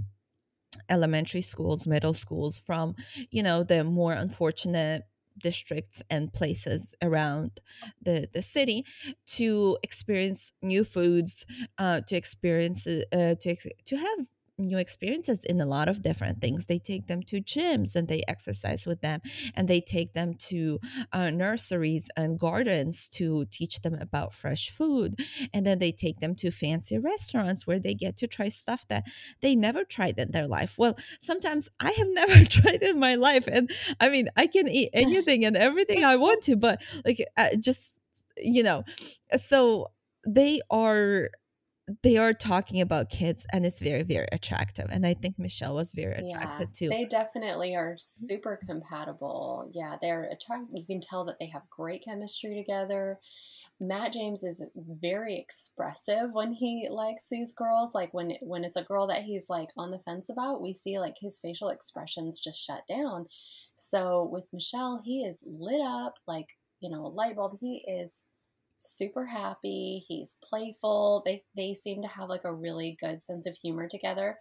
elementary 0.88 1.42
schools 1.42 1.86
middle 1.86 2.14
schools 2.14 2.58
from 2.58 2.94
you 3.30 3.42
know 3.42 3.62
the 3.64 3.82
more 3.84 4.12
unfortunate 4.12 5.04
districts 5.38 6.02
and 6.10 6.32
places 6.32 6.94
around 7.02 7.60
the 8.02 8.28
the 8.32 8.42
city 8.42 8.84
to 9.26 9.76
experience 9.82 10.52
new 10.62 10.84
foods 10.84 11.46
uh 11.78 12.00
to 12.02 12.16
experience 12.16 12.86
uh, 12.86 13.34
to 13.40 13.56
to 13.84 13.96
have 13.96 14.18
new 14.58 14.78
experiences 14.78 15.44
in 15.44 15.60
a 15.60 15.66
lot 15.66 15.88
of 15.88 16.02
different 16.02 16.40
things. 16.40 16.66
They 16.66 16.78
take 16.78 17.06
them 17.06 17.22
to 17.24 17.40
gyms 17.40 17.94
and 17.94 18.08
they 18.08 18.22
exercise 18.28 18.86
with 18.86 19.00
them 19.00 19.20
and 19.54 19.68
they 19.68 19.80
take 19.80 20.12
them 20.12 20.34
to 20.34 20.80
uh, 21.12 21.30
nurseries 21.30 22.08
and 22.16 22.38
gardens 22.38 23.08
to 23.10 23.46
teach 23.50 23.80
them 23.82 23.94
about 23.94 24.34
fresh 24.34 24.70
food 24.70 25.20
and 25.52 25.66
then 25.66 25.78
they 25.78 25.92
take 25.92 26.20
them 26.20 26.34
to 26.36 26.50
fancy 26.50 26.98
restaurants 26.98 27.66
where 27.66 27.78
they 27.78 27.94
get 27.94 28.16
to 28.16 28.26
try 28.26 28.48
stuff 28.48 28.86
that 28.88 29.04
they 29.40 29.54
never 29.54 29.84
tried 29.84 30.18
in 30.18 30.30
their 30.30 30.46
life. 30.46 30.74
Well 30.78 30.96
sometimes 31.20 31.68
i 31.80 31.90
have 31.90 32.08
never 32.10 32.44
tried 32.44 32.82
in 32.82 32.98
my 32.98 33.14
life 33.14 33.46
and 33.46 33.70
i 34.00 34.08
mean 34.08 34.28
i 34.36 34.46
can 34.46 34.68
eat 34.68 34.90
anything 34.94 35.44
and 35.44 35.56
everything 35.56 36.04
i 36.04 36.16
want 36.16 36.42
to 36.42 36.56
but 36.56 36.80
like 37.04 37.24
uh, 37.36 37.54
just 37.58 37.92
you 38.36 38.62
know 38.62 38.84
so 39.38 39.90
they 40.26 40.60
are 40.70 41.30
they 42.02 42.16
are 42.16 42.32
talking 42.32 42.80
about 42.80 43.10
kids 43.10 43.46
and 43.52 43.64
it's 43.64 43.80
very 43.80 44.02
very 44.02 44.26
attractive 44.32 44.86
and 44.90 45.06
i 45.06 45.14
think 45.14 45.38
michelle 45.38 45.74
was 45.74 45.92
very 45.92 46.16
Yeah, 46.22 46.38
attracted 46.38 46.74
too 46.74 46.88
they 46.88 47.04
definitely 47.04 47.74
are 47.76 47.96
super 47.98 48.56
mm-hmm. 48.56 48.66
compatible. 48.66 49.70
Yeah, 49.72 49.96
they're 50.00 50.24
attract. 50.24 50.64
You 50.72 50.84
can 50.86 51.00
tell 51.00 51.24
that 51.26 51.38
they 51.38 51.46
have 51.48 51.68
great 51.70 52.04
chemistry 52.04 52.56
together. 52.56 53.18
Matt 53.78 54.14
James 54.14 54.42
is 54.42 54.64
very 54.74 55.36
expressive 55.38 56.32
when 56.32 56.52
he 56.52 56.88
likes 56.90 57.28
these 57.30 57.52
girls. 57.52 57.94
Like 57.94 58.14
when 58.14 58.32
when 58.40 58.64
it's 58.64 58.76
a 58.76 58.82
girl 58.82 59.06
that 59.08 59.22
he's 59.22 59.50
like 59.50 59.68
on 59.76 59.90
the 59.90 59.98
fence 59.98 60.30
about, 60.30 60.62
we 60.62 60.72
see 60.72 60.98
like 60.98 61.16
his 61.20 61.38
facial 61.38 61.68
expressions 61.68 62.40
just 62.40 62.58
shut 62.58 62.82
down. 62.88 63.26
So 63.74 64.28
with 64.32 64.48
Michelle, 64.52 65.02
he 65.04 65.24
is 65.24 65.44
lit 65.46 65.80
up 65.84 66.18
like 66.26 66.48
you 66.80 66.90
know 66.90 67.04
a 67.06 67.08
light 67.08 67.36
bulb. 67.36 67.58
He 67.60 67.84
is 67.86 68.24
super 68.78 69.26
happy. 69.26 70.04
He's 70.06 70.36
playful. 70.42 71.22
They 71.24 71.44
they 71.56 71.74
seem 71.74 72.02
to 72.02 72.08
have 72.08 72.28
like 72.28 72.44
a 72.44 72.54
really 72.54 72.96
good 73.00 73.22
sense 73.22 73.46
of 73.46 73.56
humor 73.56 73.88
together, 73.88 74.38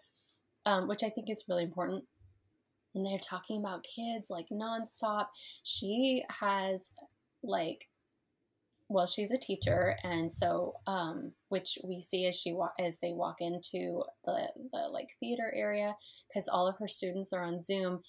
um, 0.65 0.87
which 0.87 1.03
I 1.03 1.09
think 1.09 1.29
is 1.29 1.45
really 1.49 1.63
important. 1.63 2.05
And 2.93 3.05
they're 3.05 3.19
talking 3.19 3.59
about 3.59 3.85
kids 3.85 4.29
like 4.29 4.47
nonstop. 4.51 5.27
She 5.63 6.23
has 6.41 6.91
like 7.43 7.89
well 8.87 9.07
she's 9.07 9.31
a 9.31 9.37
teacher 9.37 9.95
and 10.03 10.31
so 10.31 10.73
um 10.87 11.31
which 11.49 11.77
we 11.83 12.01
see 12.01 12.25
as 12.25 12.39
she 12.39 12.53
wa- 12.53 12.69
as 12.79 12.99
they 12.99 13.13
walk 13.13 13.37
into 13.39 14.03
the 14.25 14.49
the 14.71 14.87
like 14.91 15.07
theater 15.19 15.51
area 15.55 15.95
because 16.27 16.47
all 16.47 16.67
of 16.67 16.77
her 16.79 16.87
students 16.87 17.33
are 17.33 17.43
on 17.43 17.61
zoom 17.61 18.01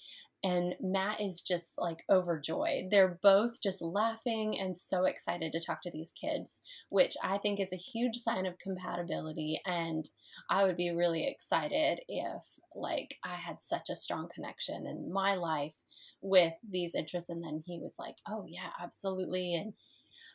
and 0.43 0.75
matt 0.79 1.19
is 1.19 1.41
just 1.41 1.73
like 1.79 2.03
overjoyed. 2.11 2.85
They're 2.91 3.17
both 3.23 3.59
just 3.61 3.81
laughing 3.81 4.55
and 4.59 4.77
so 4.77 5.05
excited 5.05 5.51
to 5.51 5.59
talk 5.59 5.81
to 5.81 5.91
these 5.91 6.13
kids 6.19 6.61
which 6.89 7.15
i 7.23 7.37
think 7.39 7.59
is 7.59 7.73
a 7.73 7.77
huge 7.77 8.15
sign 8.15 8.45
of 8.45 8.59
compatibility 8.59 9.59
and 9.65 10.05
i 10.49 10.63
would 10.63 10.77
be 10.77 10.91
really 10.91 11.27
excited 11.27 12.01
if 12.07 12.43
like 12.75 13.15
i 13.25 13.33
had 13.33 13.59
such 13.59 13.89
a 13.89 13.95
strong 13.95 14.29
connection 14.33 14.85
in 14.85 15.11
my 15.11 15.33
life 15.33 15.75
with 16.21 16.53
these 16.69 16.93
interests 16.95 17.29
and 17.29 17.43
then 17.43 17.63
he 17.65 17.79
was 17.79 17.95
like 17.97 18.17
oh 18.29 18.45
yeah 18.47 18.69
absolutely 18.79 19.55
and 19.55 19.73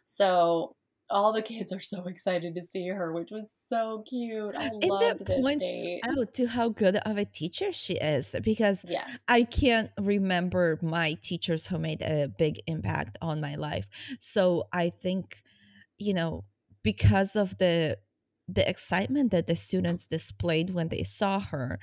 so 0.04 0.76
all 1.12 1.32
the 1.32 1.42
kids 1.42 1.72
are 1.72 1.80
so 1.80 2.04
excited 2.04 2.54
to 2.54 2.62
see 2.62 2.88
her, 2.88 3.12
which 3.12 3.30
was 3.30 3.54
so 3.68 4.02
cute. 4.08 4.54
I 4.56 4.66
and 4.66 4.84
loved 4.84 5.26
this 5.26 5.40
points 5.40 5.60
date. 5.60 6.00
out 6.04 6.32
to 6.34 6.46
how 6.46 6.70
good 6.70 6.96
of 6.96 7.18
a 7.18 7.24
teacher 7.24 7.72
she 7.72 7.94
is 7.94 8.34
because 8.42 8.84
Yes. 8.88 9.22
I 9.28 9.44
can't 9.44 9.90
remember 10.00 10.78
my 10.82 11.14
teachers 11.22 11.66
who 11.66 11.78
made 11.78 12.02
a 12.02 12.28
big 12.38 12.62
impact 12.66 13.18
on 13.20 13.40
my 13.40 13.56
life. 13.56 13.86
So 14.20 14.68
I 14.72 14.90
think, 14.90 15.42
you 15.98 16.14
know, 16.14 16.44
because 16.82 17.36
of 17.36 17.58
the 17.58 17.98
the 18.48 18.68
excitement 18.68 19.30
that 19.30 19.46
the 19.46 19.56
students 19.56 20.06
displayed 20.06 20.70
when 20.70 20.88
they 20.88 21.04
saw 21.04 21.38
her, 21.38 21.78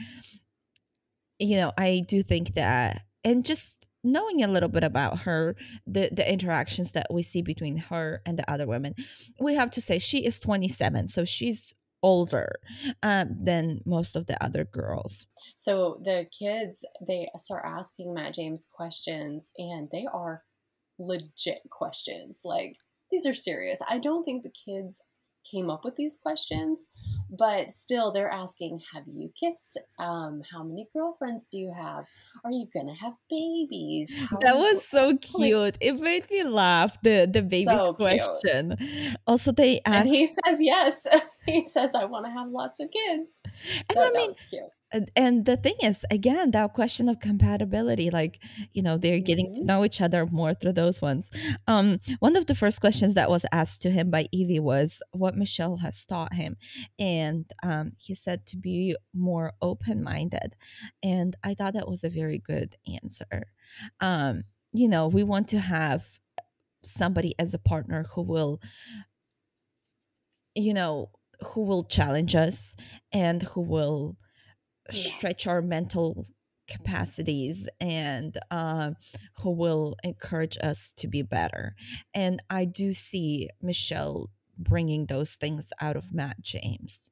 you 1.37 1.55
know, 1.55 1.71
I 1.77 2.03
do 2.07 2.21
think 2.21 2.55
that 2.55 3.03
and 3.23 3.45
just 3.45 3.78
knowing 4.03 4.43
a 4.43 4.47
little 4.47 4.69
bit 4.69 4.83
about 4.83 5.19
her, 5.19 5.55
the 5.85 6.09
the 6.11 6.29
interactions 6.29 6.91
that 6.93 7.07
we 7.11 7.23
see 7.23 7.41
between 7.41 7.77
her 7.77 8.21
and 8.25 8.37
the 8.37 8.49
other 8.51 8.67
women, 8.67 8.95
we 9.39 9.55
have 9.55 9.71
to 9.71 9.81
say 9.81 9.99
she 9.99 10.25
is 10.25 10.39
27, 10.39 11.07
so 11.07 11.25
she's 11.25 11.73
older 12.01 12.59
um, 13.03 13.35
than 13.43 13.81
most 13.85 14.15
of 14.15 14.25
the 14.25 14.41
other 14.43 14.65
girls. 14.65 15.25
So 15.55 15.99
the 16.03 16.27
kids, 16.37 16.85
they 17.05 17.29
start 17.37 17.63
asking 17.65 18.13
Matt 18.13 18.35
James 18.35 18.67
questions, 18.71 19.51
and 19.57 19.89
they 19.91 20.05
are 20.11 20.43
legit 20.97 21.59
questions. 21.69 22.41
Like, 22.43 22.77
these 23.11 23.25
are 23.25 23.33
serious. 23.33 23.79
I 23.89 23.97
don't 23.97 24.23
think 24.23 24.43
the 24.43 24.51
kids 24.51 25.01
came 25.51 25.69
up 25.69 25.83
with 25.83 25.95
these 25.95 26.17
questions, 26.21 26.87
but 27.29 27.69
still 27.71 28.11
they're 28.11 28.29
asking, 28.31 28.81
Have 28.93 29.03
you 29.07 29.31
kissed? 29.39 29.77
Um, 29.97 30.41
how 30.51 30.63
many 30.63 30.87
girlfriends 30.93 31.47
do 31.47 31.57
you 31.57 31.71
have? 31.75 32.05
Are 32.43 32.51
you 32.51 32.67
gonna 32.73 32.95
have 32.95 33.13
babies? 33.29 34.15
How 34.29 34.37
That 34.41 34.57
was 34.57 34.83
so 34.87 35.17
cute. 35.21 35.77
It 35.81 35.99
made 35.99 36.29
me 36.31 36.43
laugh. 36.43 36.97
The 37.03 37.27
the 37.31 37.41
baby's 37.41 37.65
so 37.65 37.93
cute? 37.93 38.21
question. 38.21 38.77
Also, 39.27 39.51
they 39.51 39.81
asked, 39.85 40.07
And 40.07 40.15
he 40.15 40.25
says 40.27 40.61
yes. 40.61 41.07
he 41.45 41.65
says, 41.65 41.95
I 41.95 42.05
want 42.05 42.25
to 42.25 42.31
have 42.31 42.47
lots 42.49 42.79
of 42.79 42.89
kids. 42.91 43.41
and 43.89 43.97
So 43.97 44.01
I 44.01 44.05
that 44.05 44.13
mean, 44.13 44.29
was 44.29 44.43
cute. 44.43 44.63
And, 45.15 45.45
the 45.45 45.57
thing 45.57 45.75
is, 45.83 46.05
again, 46.11 46.51
that 46.51 46.73
question 46.73 47.09
of 47.09 47.19
compatibility, 47.19 48.09
like 48.09 48.39
you 48.73 48.81
know, 48.81 48.97
they're 48.97 49.19
getting 49.19 49.47
to 49.55 49.63
hmm 49.63 49.65
know 49.65 49.85
each 49.85 50.01
other 50.01 50.25
more 50.27 50.53
through 50.53 50.73
those 50.73 51.01
ones. 51.01 51.29
Um, 51.67 51.99
one 52.19 52.35
of 52.35 52.47
the 52.47 52.55
first 52.55 52.79
questions 52.81 53.13
that 53.15 53.29
was 53.29 53.45
asked 53.51 53.81
to 53.83 53.91
him 53.91 54.09
by 54.11 54.27
Evie 54.31 54.59
was 54.59 55.01
what 55.11 55.37
Michelle 55.37 55.77
has 55.77 56.05
taught 56.05 56.33
him, 56.33 56.57
and 56.99 57.45
um, 57.63 57.93
he 57.97 58.15
said 58.15 58.45
to 58.47 58.57
be 58.57 58.95
more 59.13 59.53
open 59.61 60.03
minded, 60.03 60.55
and 61.03 61.35
I 61.43 61.53
thought 61.53 61.73
that 61.73 61.89
was 61.89 62.03
a 62.03 62.09
very 62.09 62.39
good 62.39 62.75
answer. 63.01 63.47
Um, 63.99 64.43
you 64.73 64.87
know, 64.87 65.07
we 65.07 65.23
want 65.23 65.47
to 65.49 65.59
have 65.59 66.05
somebody 66.83 67.35
as 67.39 67.53
a 67.53 67.59
partner 67.59 68.05
who 68.13 68.21
will 68.23 68.61
you 70.55 70.73
know 70.73 71.09
who 71.41 71.61
will 71.63 71.83
challenge 71.85 72.35
us 72.35 72.75
and 73.11 73.43
who 73.43 73.61
will. 73.61 74.17
Stretch 74.91 75.47
our 75.47 75.61
mental 75.61 76.25
capacities 76.67 77.67
and 77.79 78.37
um, 78.51 78.95
who 79.37 79.51
will 79.51 79.95
encourage 80.03 80.57
us 80.61 80.93
to 80.97 81.07
be 81.07 81.21
better. 81.23 81.75
And 82.13 82.41
i 82.49 82.65
do 82.65 82.93
see 82.93 83.49
michelle 83.61 84.29
bringing 84.57 85.05
those 85.07 85.35
things 85.35 85.71
out 85.81 85.95
of 85.95 86.13
matt 86.13 86.41
james. 86.41 87.09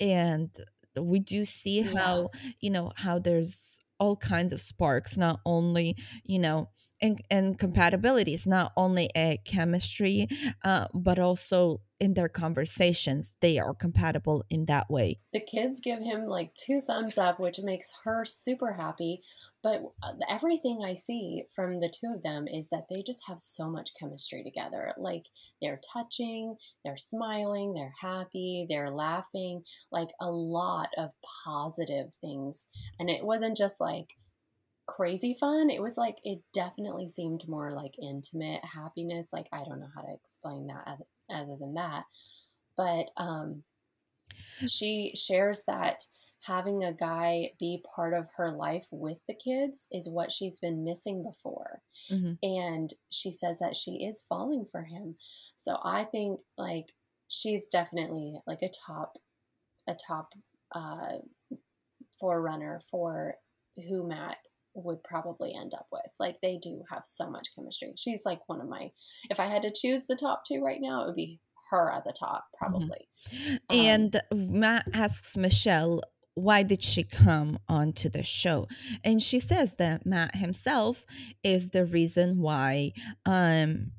And 0.00 0.50
we 0.96 1.18
do 1.18 1.44
see 1.44 1.82
Yeah. 1.82 1.92
how 1.94 2.30
you 2.60 2.70
know 2.70 2.92
how 2.96 3.18
there's 3.18 3.80
all 3.98 4.16
kinds 4.16 4.52
of 4.52 4.60
sparks 4.62 5.16
not 5.16 5.40
only 5.46 5.96
you 6.24 6.38
know 6.38 6.68
and 7.00 7.22
and 7.30 7.58
compatibilities 7.58 8.46
not 8.46 8.72
only 8.76 9.10
a 9.16 9.40
chemistry 9.44 10.28
uh, 10.64 10.86
but 10.94 11.18
also 11.18 11.80
in 12.00 12.14
their 12.14 12.28
conversations 12.28 13.36
they 13.40 13.58
are 13.58 13.74
compatible 13.74 14.44
in 14.50 14.66
that 14.66 14.90
way 14.90 15.18
The 15.32 15.40
kids 15.40 15.80
give 15.80 16.00
him 16.00 16.26
like 16.26 16.54
two 16.54 16.80
thumbs 16.80 17.18
up, 17.18 17.40
which 17.40 17.58
makes 17.62 17.92
her 18.04 18.24
super 18.24 18.72
happy. 18.72 19.22
But 19.62 19.82
uh, 20.02 20.12
everything 20.28 20.80
I 20.84 20.94
see 20.94 21.44
from 21.54 21.80
the 21.80 21.88
two 21.88 22.12
of 22.14 22.22
them 22.22 22.46
is 22.46 22.68
that 22.68 22.84
they 22.90 23.02
just 23.02 23.22
have 23.26 23.40
so 23.40 23.70
much 23.70 23.94
chemistry 23.98 24.42
together. 24.44 24.92
Like 24.98 25.26
they're 25.62 25.80
touching, 25.92 26.56
they're 26.84 26.98
smiling, 26.98 27.72
they're 27.72 27.94
happy, 28.00 28.66
they're 28.68 28.90
laughing, 28.90 29.62
like 29.90 30.10
a 30.20 30.30
lot 30.30 30.88
of 30.98 31.12
positive 31.44 32.12
things. 32.20 32.66
And 32.98 33.08
it 33.08 33.24
wasn't 33.24 33.56
just 33.56 33.80
like 33.80 34.08
crazy 34.86 35.36
fun. 35.38 35.70
It 35.70 35.82
was 35.82 35.96
like, 35.96 36.18
it 36.24 36.40
definitely 36.52 37.08
seemed 37.08 37.48
more 37.48 37.72
like 37.72 37.94
intimate 38.00 38.64
happiness. 38.64 39.30
Like, 39.32 39.48
I 39.52 39.64
don't 39.64 39.80
know 39.80 39.90
how 39.94 40.02
to 40.02 40.12
explain 40.14 40.66
that 40.68 40.84
other, 40.86 41.04
other 41.30 41.56
than 41.58 41.74
that. 41.74 42.04
But, 42.76 43.06
um, 43.16 43.64
she 44.66 45.12
shares 45.14 45.64
that 45.66 46.00
having 46.46 46.84
a 46.84 46.92
guy 46.92 47.50
be 47.58 47.82
part 47.94 48.12
of 48.12 48.28
her 48.36 48.50
life 48.50 48.86
with 48.90 49.20
the 49.26 49.34
kids 49.34 49.86
is 49.90 50.08
what 50.08 50.30
she's 50.30 50.60
been 50.60 50.84
missing 50.84 51.22
before. 51.22 51.82
Mhm. 52.10 52.38
And 52.42 52.92
she 53.10 53.30
says 53.30 53.58
that 53.60 53.76
she 53.76 54.04
is 54.04 54.22
falling 54.28 54.66
for 54.66 54.82
him. 54.82 55.16
So 55.56 55.78
I 55.82 56.04
think 56.04 56.40
like 56.58 56.94
she's 57.28 57.68
definitely 57.68 58.40
like 58.46 58.62
a 58.62 58.68
top 58.86 59.16
a 59.86 59.94
top 59.94 60.34
uh, 60.72 61.18
forerunner 62.18 62.80
for 62.90 63.36
who 63.76 64.06
Matt 64.06 64.38
would 64.74 65.02
probably 65.02 65.54
end 65.54 65.72
up 65.74 65.86
with. 65.92 66.02
Like 66.18 66.36
they 66.42 66.58
do 66.62 66.82
have 66.90 67.02
so 67.04 67.30
much 67.30 67.48
chemistry. 67.54 67.92
She's 67.96 68.22
like 68.24 68.40
one 68.46 68.60
of 68.60 68.68
my 68.68 68.90
if 69.30 69.40
I 69.40 69.46
had 69.46 69.62
to 69.62 69.72
choose 69.74 70.06
the 70.06 70.16
top 70.16 70.42
two 70.46 70.62
right 70.62 70.80
now, 70.80 71.02
it 71.02 71.06
would 71.06 71.16
be 71.16 71.40
her 71.70 71.92
at 71.92 72.04
the 72.04 72.14
top 72.18 72.44
mm-hmm. 72.44 72.58
probably. 72.58 73.08
Mm-hmm. 73.32 73.56
And 73.70 74.20
um, 74.30 74.60
Matt 74.60 74.86
asks 74.92 75.36
Michelle 75.36 76.02
why 76.36 76.64
did 76.64 76.82
she 76.82 77.04
come 77.04 77.58
onto 77.68 78.08
the 78.08 78.24
show 78.24 78.66
and 79.04 79.22
she 79.22 79.38
says 79.38 79.76
that 79.76 80.04
matt 80.04 80.34
himself 80.34 81.06
is 81.44 81.70
the 81.70 81.84
reason 81.84 82.40
why 82.40 82.92
um 83.24 83.92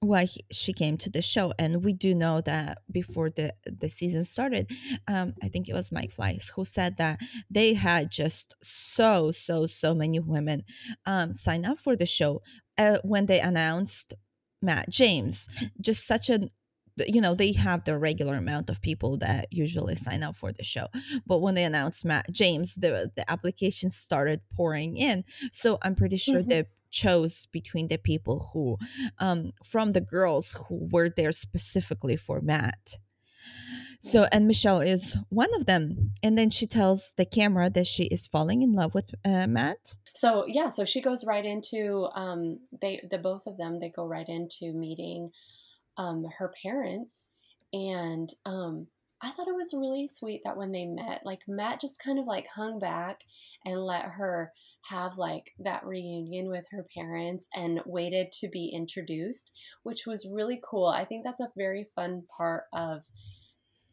why 0.00 0.24
he, 0.24 0.44
she 0.50 0.72
came 0.72 0.96
to 0.96 1.10
the 1.10 1.20
show 1.20 1.52
and 1.58 1.84
we 1.84 1.92
do 1.92 2.14
know 2.14 2.40
that 2.40 2.78
before 2.90 3.28
the 3.28 3.52
the 3.66 3.88
season 3.88 4.24
started 4.24 4.70
um 5.08 5.34
i 5.42 5.48
think 5.48 5.68
it 5.68 5.74
was 5.74 5.92
Mike 5.92 6.10
Fleiss 6.10 6.50
who 6.50 6.64
said 6.64 6.96
that 6.96 7.20
they 7.50 7.74
had 7.74 8.10
just 8.10 8.56
so 8.62 9.30
so 9.30 9.66
so 9.66 9.94
many 9.94 10.18
women 10.18 10.64
um 11.04 11.34
sign 11.34 11.66
up 11.66 11.78
for 11.78 11.96
the 11.96 12.06
show 12.06 12.40
uh, 12.78 12.96
when 13.04 13.26
they 13.26 13.40
announced 13.40 14.14
matt 14.62 14.88
james. 14.88 15.48
Just 15.80 16.06
such 16.06 16.30
a 16.30 16.48
you 16.96 17.20
know 17.20 17.34
they 17.34 17.52
have 17.52 17.84
the 17.84 17.96
regular 17.96 18.36
amount 18.36 18.70
of 18.70 18.80
people 18.80 19.18
that 19.18 19.48
usually 19.50 19.94
sign 19.96 20.22
up 20.22 20.36
for 20.36 20.52
the 20.52 20.64
show. 20.64 20.86
But 21.26 21.38
when 21.40 21.54
they 21.54 21.64
announced 21.64 22.06
matt 22.06 22.26
james 22.32 22.74
the 22.74 23.10
the 23.16 23.30
applications 23.30 23.96
started 23.96 24.40
pouring 24.56 24.96
in. 24.96 25.24
So 25.52 25.78
i'm 25.82 25.94
pretty 25.94 26.16
sure 26.16 26.40
mm-hmm. 26.40 26.48
they 26.48 26.64
chose 26.90 27.46
between 27.52 27.88
the 27.88 27.98
people 27.98 28.50
who 28.52 28.76
um 29.18 29.52
from 29.64 29.92
the 29.92 30.00
girls 30.00 30.56
who 30.68 30.88
were 30.90 31.08
there 31.08 31.32
specifically 31.32 32.16
for 32.16 32.40
matt. 32.40 32.98
So 34.02 34.26
and 34.32 34.46
michelle 34.46 34.80
is 34.80 35.16
one 35.28 35.54
of 35.54 35.66
them. 35.66 36.12
And 36.22 36.36
then 36.38 36.50
she 36.50 36.66
tells 36.66 37.12
the 37.16 37.26
camera 37.26 37.68
that 37.70 37.86
she 37.86 38.04
is 38.04 38.26
falling 38.26 38.62
in 38.62 38.72
love 38.72 38.94
with 38.94 39.14
uh, 39.24 39.46
matt. 39.46 39.94
So 40.14 40.44
yeah 40.46 40.68
so 40.68 40.84
she 40.84 41.00
goes 41.00 41.24
right 41.24 41.44
into 41.44 42.08
um 42.14 42.60
they 42.80 43.06
the 43.10 43.18
both 43.18 43.46
of 43.46 43.56
them 43.56 43.78
they 43.78 43.90
go 43.90 44.06
right 44.06 44.28
into 44.28 44.72
meeting 44.72 45.30
um, 46.00 46.26
her 46.38 46.52
parents. 46.62 47.26
And 47.72 48.28
um, 48.44 48.88
I 49.22 49.30
thought 49.30 49.48
it 49.48 49.54
was 49.54 49.74
really 49.74 50.06
sweet 50.06 50.42
that 50.44 50.56
when 50.56 50.72
they 50.72 50.86
met, 50.86 51.22
like 51.24 51.42
Matt 51.46 51.80
just 51.80 52.02
kind 52.02 52.18
of 52.18 52.26
like 52.26 52.46
hung 52.54 52.78
back 52.78 53.20
and 53.66 53.84
let 53.84 54.04
her 54.04 54.52
have 54.88 55.18
like 55.18 55.52
that 55.58 55.84
reunion 55.84 56.48
with 56.48 56.66
her 56.70 56.86
parents 56.96 57.48
and 57.54 57.80
waited 57.84 58.32
to 58.32 58.48
be 58.48 58.70
introduced, 58.74 59.52
which 59.82 60.06
was 60.06 60.28
really 60.30 60.60
cool. 60.64 60.86
I 60.86 61.04
think 61.04 61.24
that's 61.24 61.40
a 61.40 61.52
very 61.56 61.84
fun 61.94 62.22
part 62.34 62.64
of 62.72 63.02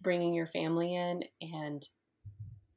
bringing 0.01 0.33
your 0.33 0.47
family 0.47 0.95
in 0.95 1.23
and 1.41 1.83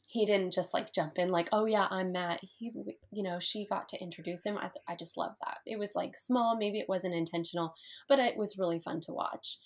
he 0.08 0.26
didn't 0.26 0.52
just 0.52 0.74
like 0.74 0.92
jump 0.92 1.18
in 1.18 1.28
like 1.28 1.48
oh 1.52 1.66
yeah 1.66 1.86
i'm 1.90 2.10
matt. 2.10 2.40
He 2.58 2.72
you 3.12 3.22
know 3.22 3.38
she 3.38 3.66
got 3.70 3.88
to 3.90 4.02
introduce 4.02 4.44
him. 4.44 4.58
I, 4.58 4.70
I 4.88 4.96
just 4.96 5.16
love 5.16 5.36
that. 5.44 5.58
It 5.66 5.78
was 5.78 5.94
like 5.94 6.16
small 6.16 6.56
maybe 6.56 6.80
it 6.80 6.88
wasn't 6.88 7.14
intentional 7.14 7.74
but 8.08 8.18
it 8.18 8.36
was 8.36 8.58
really 8.58 8.80
fun 8.80 9.00
to 9.02 9.12
watch. 9.12 9.58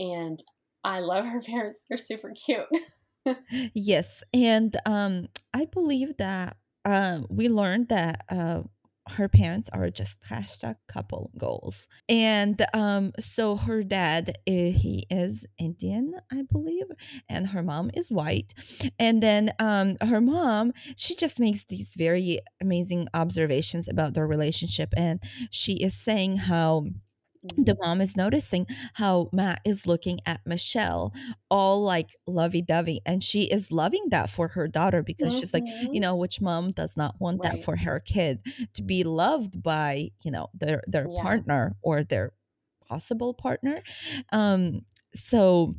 And 0.00 0.42
i 0.86 1.00
love 1.00 1.26
her 1.26 1.40
parents 1.46 1.82
they're 1.88 1.98
super 1.98 2.32
cute. 2.32 2.66
Yes 3.74 4.22
and 4.32 4.76
um 4.86 5.26
i 5.52 5.64
believe 5.64 6.16
that 6.18 6.56
uh, 6.84 7.22
we 7.28 7.48
learned 7.48 7.88
that 7.88 8.24
uh, 8.30 8.62
her 9.08 9.28
parents 9.28 9.68
are 9.72 9.90
just 9.90 10.20
hashtag 10.22 10.76
couple 10.88 11.30
goals. 11.38 11.86
And 12.08 12.64
um 12.74 13.12
so 13.20 13.56
her 13.56 13.82
dad 13.82 14.38
eh, 14.46 14.70
he 14.70 15.06
is 15.10 15.46
indian 15.58 16.14
i 16.32 16.42
believe 16.50 16.86
and 17.28 17.48
her 17.48 17.62
mom 17.62 17.90
is 17.94 18.10
white. 18.10 18.54
And 18.98 19.22
then 19.22 19.52
um 19.58 19.96
her 20.00 20.20
mom 20.20 20.72
she 20.96 21.14
just 21.14 21.38
makes 21.38 21.64
these 21.64 21.94
very 21.96 22.40
amazing 22.60 23.08
observations 23.14 23.88
about 23.88 24.14
their 24.14 24.26
relationship 24.26 24.92
and 24.96 25.22
she 25.50 25.74
is 25.74 25.94
saying 25.94 26.36
how 26.36 26.86
the 27.56 27.76
mom 27.80 28.00
is 28.00 28.16
noticing 28.16 28.66
how 28.94 29.28
Matt 29.32 29.60
is 29.64 29.86
looking 29.86 30.20
at 30.26 30.40
Michelle 30.46 31.12
all 31.50 31.82
like 31.82 32.16
lovey 32.26 32.62
dovey. 32.62 33.00
And 33.06 33.22
she 33.22 33.44
is 33.44 33.72
loving 33.72 34.06
that 34.10 34.30
for 34.30 34.48
her 34.48 34.68
daughter 34.68 35.02
because 35.02 35.28
mm-hmm. 35.28 35.40
she's 35.40 35.54
like, 35.54 35.64
you 35.66 35.88
mm-hmm. 35.88 36.00
know, 36.00 36.16
which 36.16 36.40
mom 36.40 36.72
does 36.72 36.96
not 36.96 37.14
want 37.20 37.40
right. 37.42 37.52
that 37.52 37.64
for 37.64 37.76
her 37.76 38.00
kid 38.00 38.40
to 38.74 38.82
be 38.82 39.04
loved 39.04 39.62
by, 39.62 40.10
you 40.22 40.30
know, 40.30 40.48
their 40.54 40.82
their 40.86 41.08
yeah. 41.08 41.22
partner 41.22 41.76
or 41.82 42.04
their 42.04 42.32
possible 42.88 43.34
partner. 43.34 43.82
Um, 44.32 44.82
so 45.14 45.74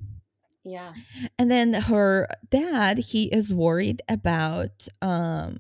yeah. 0.64 0.94
And 1.40 1.50
then 1.50 1.74
her 1.74 2.28
dad, 2.50 2.98
he 2.98 3.26
is 3.26 3.54
worried 3.54 4.02
about 4.10 4.88
um 5.02 5.60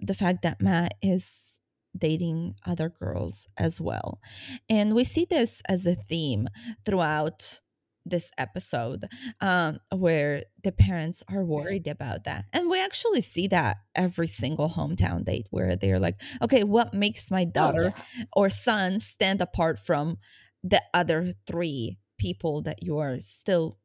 the 0.00 0.14
fact 0.14 0.42
that 0.42 0.60
Matt 0.60 0.94
is 1.00 1.58
dating 1.98 2.54
other 2.64 2.88
girls 2.88 3.46
as 3.56 3.80
well. 3.80 4.20
And 4.68 4.94
we 4.94 5.04
see 5.04 5.26
this 5.28 5.62
as 5.68 5.86
a 5.86 5.94
theme 5.94 6.48
throughout 6.84 7.60
this 8.06 8.30
episode 8.38 9.04
um, 9.40 9.78
where 9.94 10.44
the 10.62 10.72
parents 10.72 11.22
are 11.28 11.44
worried 11.44 11.88
about 11.88 12.24
that. 12.24 12.44
And 12.52 12.70
we 12.70 12.80
actually 12.80 13.20
see 13.20 13.48
that 13.48 13.78
every 13.94 14.28
single 14.28 14.70
hometown 14.70 15.24
date 15.24 15.46
where 15.50 15.76
they're 15.76 15.98
like, 15.98 16.20
okay, 16.40 16.62
what 16.62 16.94
makes 16.94 17.30
my 17.30 17.42
oh, 17.42 17.50
daughter 17.50 17.94
oh, 17.96 18.02
yeah. 18.16 18.24
or 18.32 18.48
son 18.48 19.00
stand 19.00 19.40
apart 19.40 19.78
from 19.78 20.18
the 20.62 20.82
other 20.94 21.32
three 21.46 21.98
people 22.18 22.62
that 22.62 22.82
you 22.82 22.98
are 22.98 23.20
still 23.20 23.78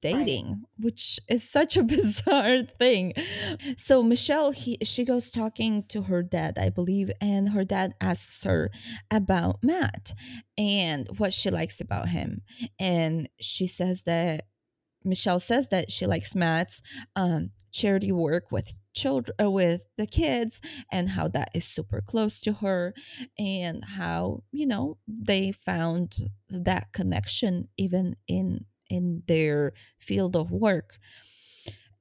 dating 0.00 0.46
right. 0.46 0.56
which 0.78 1.18
is 1.28 1.48
such 1.48 1.76
a 1.76 1.82
bizarre 1.94 2.62
thing 2.78 3.12
so 3.76 4.02
michelle 4.02 4.50
he 4.50 4.78
she 4.82 5.04
goes 5.04 5.30
talking 5.30 5.84
to 5.88 6.02
her 6.02 6.22
dad 6.22 6.58
i 6.58 6.68
believe 6.68 7.10
and 7.20 7.50
her 7.50 7.64
dad 7.64 7.94
asks 8.00 8.42
her 8.44 8.70
about 9.10 9.58
matt 9.62 10.14
and 10.56 11.08
what 11.18 11.32
she 11.32 11.50
likes 11.50 11.80
about 11.80 12.08
him 12.08 12.42
and 12.78 13.28
she 13.40 13.66
says 13.66 14.02
that 14.02 14.46
michelle 15.04 15.40
says 15.40 15.68
that 15.68 15.90
she 15.90 16.06
likes 16.06 16.34
matt's 16.34 16.82
um, 17.16 17.50
charity 17.70 18.12
work 18.12 18.50
with 18.50 18.72
children 18.94 19.34
uh, 19.40 19.50
with 19.50 19.82
the 19.96 20.06
kids 20.06 20.60
and 20.90 21.10
how 21.10 21.28
that 21.28 21.50
is 21.54 21.64
super 21.64 22.02
close 22.04 22.40
to 22.40 22.52
her 22.54 22.94
and 23.38 23.84
how 23.84 24.42
you 24.50 24.66
know 24.66 24.98
they 25.06 25.52
found 25.52 26.16
that 26.50 26.92
connection 26.92 27.68
even 27.76 28.16
in 28.26 28.64
in 28.88 29.22
their 29.26 29.72
field 29.98 30.36
of 30.36 30.50
work. 30.50 30.98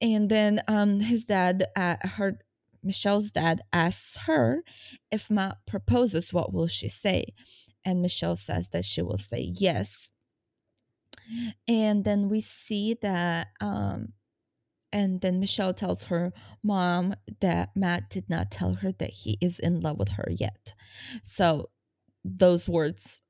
And 0.01 0.29
then 0.29 0.61
um, 0.67 0.99
his 0.99 1.25
dad, 1.25 1.65
uh, 1.75 1.95
her 2.01 2.39
Michelle's 2.83 3.31
dad 3.31 3.61
asks 3.73 4.15
her 4.17 4.63
if 5.11 5.29
Matt 5.29 5.57
proposes, 5.65 6.31
what 6.31 6.53
will 6.53 6.67
she 6.67 6.89
say? 6.89 7.25
And 7.83 8.01
Michelle 8.01 8.35
says 8.35 8.69
that 8.69 8.85
she 8.85 9.01
will 9.01 9.17
say 9.17 9.51
yes. 9.53 10.09
And 11.67 12.05
then 12.05 12.29
we 12.29 12.41
see 12.41 12.97
that, 13.01 13.47
um, 13.59 14.13
and 14.93 15.19
then 15.19 15.39
Michelle 15.39 15.73
tells 15.73 16.03
her 16.03 16.31
mom 16.63 17.15
that 17.41 17.75
Matt 17.75 18.09
did 18.09 18.29
not 18.29 18.51
tell 18.51 18.75
her 18.75 18.93
that 18.93 19.09
he 19.09 19.37
is 19.41 19.59
in 19.59 19.81
love 19.81 19.97
with 19.97 20.09
her 20.09 20.29
yet. 20.31 20.73
So 21.23 21.69
those 22.23 22.69
words 22.69 23.21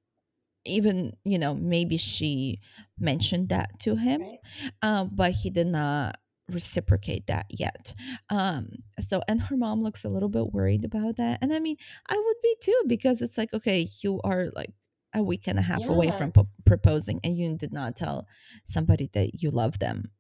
even 0.68 1.16
you 1.24 1.40
know 1.40 1.54
maybe 1.54 1.98
she 1.98 2.60
mentioned 3.00 3.50
that 3.50 3.80
to 3.80 3.96
him 3.96 4.22
right. 4.22 4.40
um, 4.82 5.10
but 5.14 5.32
he 5.32 5.50
did 5.50 5.68
not 5.68 6.18
reciprocate 6.50 7.28
that 7.28 7.46
yet 7.50 7.94
um 8.30 8.70
so 9.00 9.22
and 9.28 9.42
her 9.42 9.58
mom 9.58 9.84
looks 9.84 10.06
a 10.06 10.10
little 10.10 10.30
bit 10.30 10.54
worried 10.54 10.86
about 10.86 11.18
that 11.18 11.38
and 11.42 11.52
i 11.52 11.60
mean 11.60 11.76
i 12.08 12.16
would 12.16 12.36
be 12.42 12.56
too 12.62 12.84
because 12.88 13.22
it's 13.22 13.38
like 13.38 13.54
okay 13.54 13.90
you 14.02 14.22
are 14.24 14.48
like 14.56 14.72
a 15.14 15.22
week 15.22 15.48
and 15.48 15.60
a 15.60 15.62
half 15.62 15.82
yeah. 15.82 15.88
away 15.88 16.12
from 16.12 16.32
p- 16.32 16.42
proposing 16.66 17.20
and 17.24 17.38
you 17.38 17.58
did 17.58 17.74
not 17.74 17.96
tell 17.96 18.28
somebody 18.64 19.10
that 19.14 19.42
you 19.42 19.52
love 19.52 19.80
them 19.80 20.12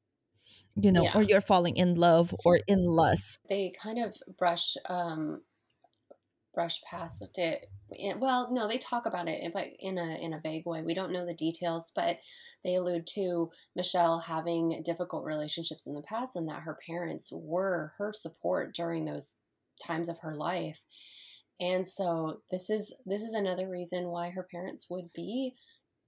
you 0.75 0.91
know 0.91 1.03
yeah. 1.03 1.11
or 1.15 1.21
you're 1.21 1.41
falling 1.41 1.77
in 1.77 1.95
love 1.95 2.35
or 2.43 2.59
in 2.67 2.83
lust 2.83 3.39
they 3.47 3.71
kind 3.81 3.97
of 3.97 4.15
brush 4.37 4.75
um 4.89 5.41
brush 6.57 6.81
past 6.81 7.21
it. 7.37 7.67
Well, 8.17 8.49
no, 8.51 8.67
they 8.67 8.79
talk 8.79 9.05
about 9.05 9.27
it, 9.27 9.53
but 9.53 9.67
in 9.79 9.99
a 9.99 10.17
in 10.19 10.33
a 10.33 10.39
vague 10.39 10.65
way. 10.65 10.81
We 10.81 10.95
don't 10.95 11.11
know 11.11 11.23
the 11.23 11.35
details, 11.35 11.91
but 11.95 12.17
they 12.63 12.73
allude 12.73 13.05
to 13.13 13.51
Michelle 13.75 14.17
having 14.17 14.81
difficult 14.83 15.23
relationships 15.23 15.85
in 15.85 15.93
the 15.93 16.01
past, 16.01 16.35
and 16.35 16.49
that 16.49 16.63
her 16.63 16.79
parents 16.87 17.29
were 17.31 17.93
her 17.99 18.11
support 18.11 18.73
during 18.73 19.05
those 19.05 19.37
times 19.85 20.09
of 20.09 20.17
her 20.19 20.33
life. 20.33 20.83
And 21.59 21.87
so 21.87 22.41
this 22.49 22.71
is 22.71 22.95
this 23.05 23.21
is 23.21 23.35
another 23.35 23.69
reason 23.69 24.09
why 24.09 24.31
her 24.31 24.47
parents 24.51 24.87
would 24.89 25.13
be 25.13 25.53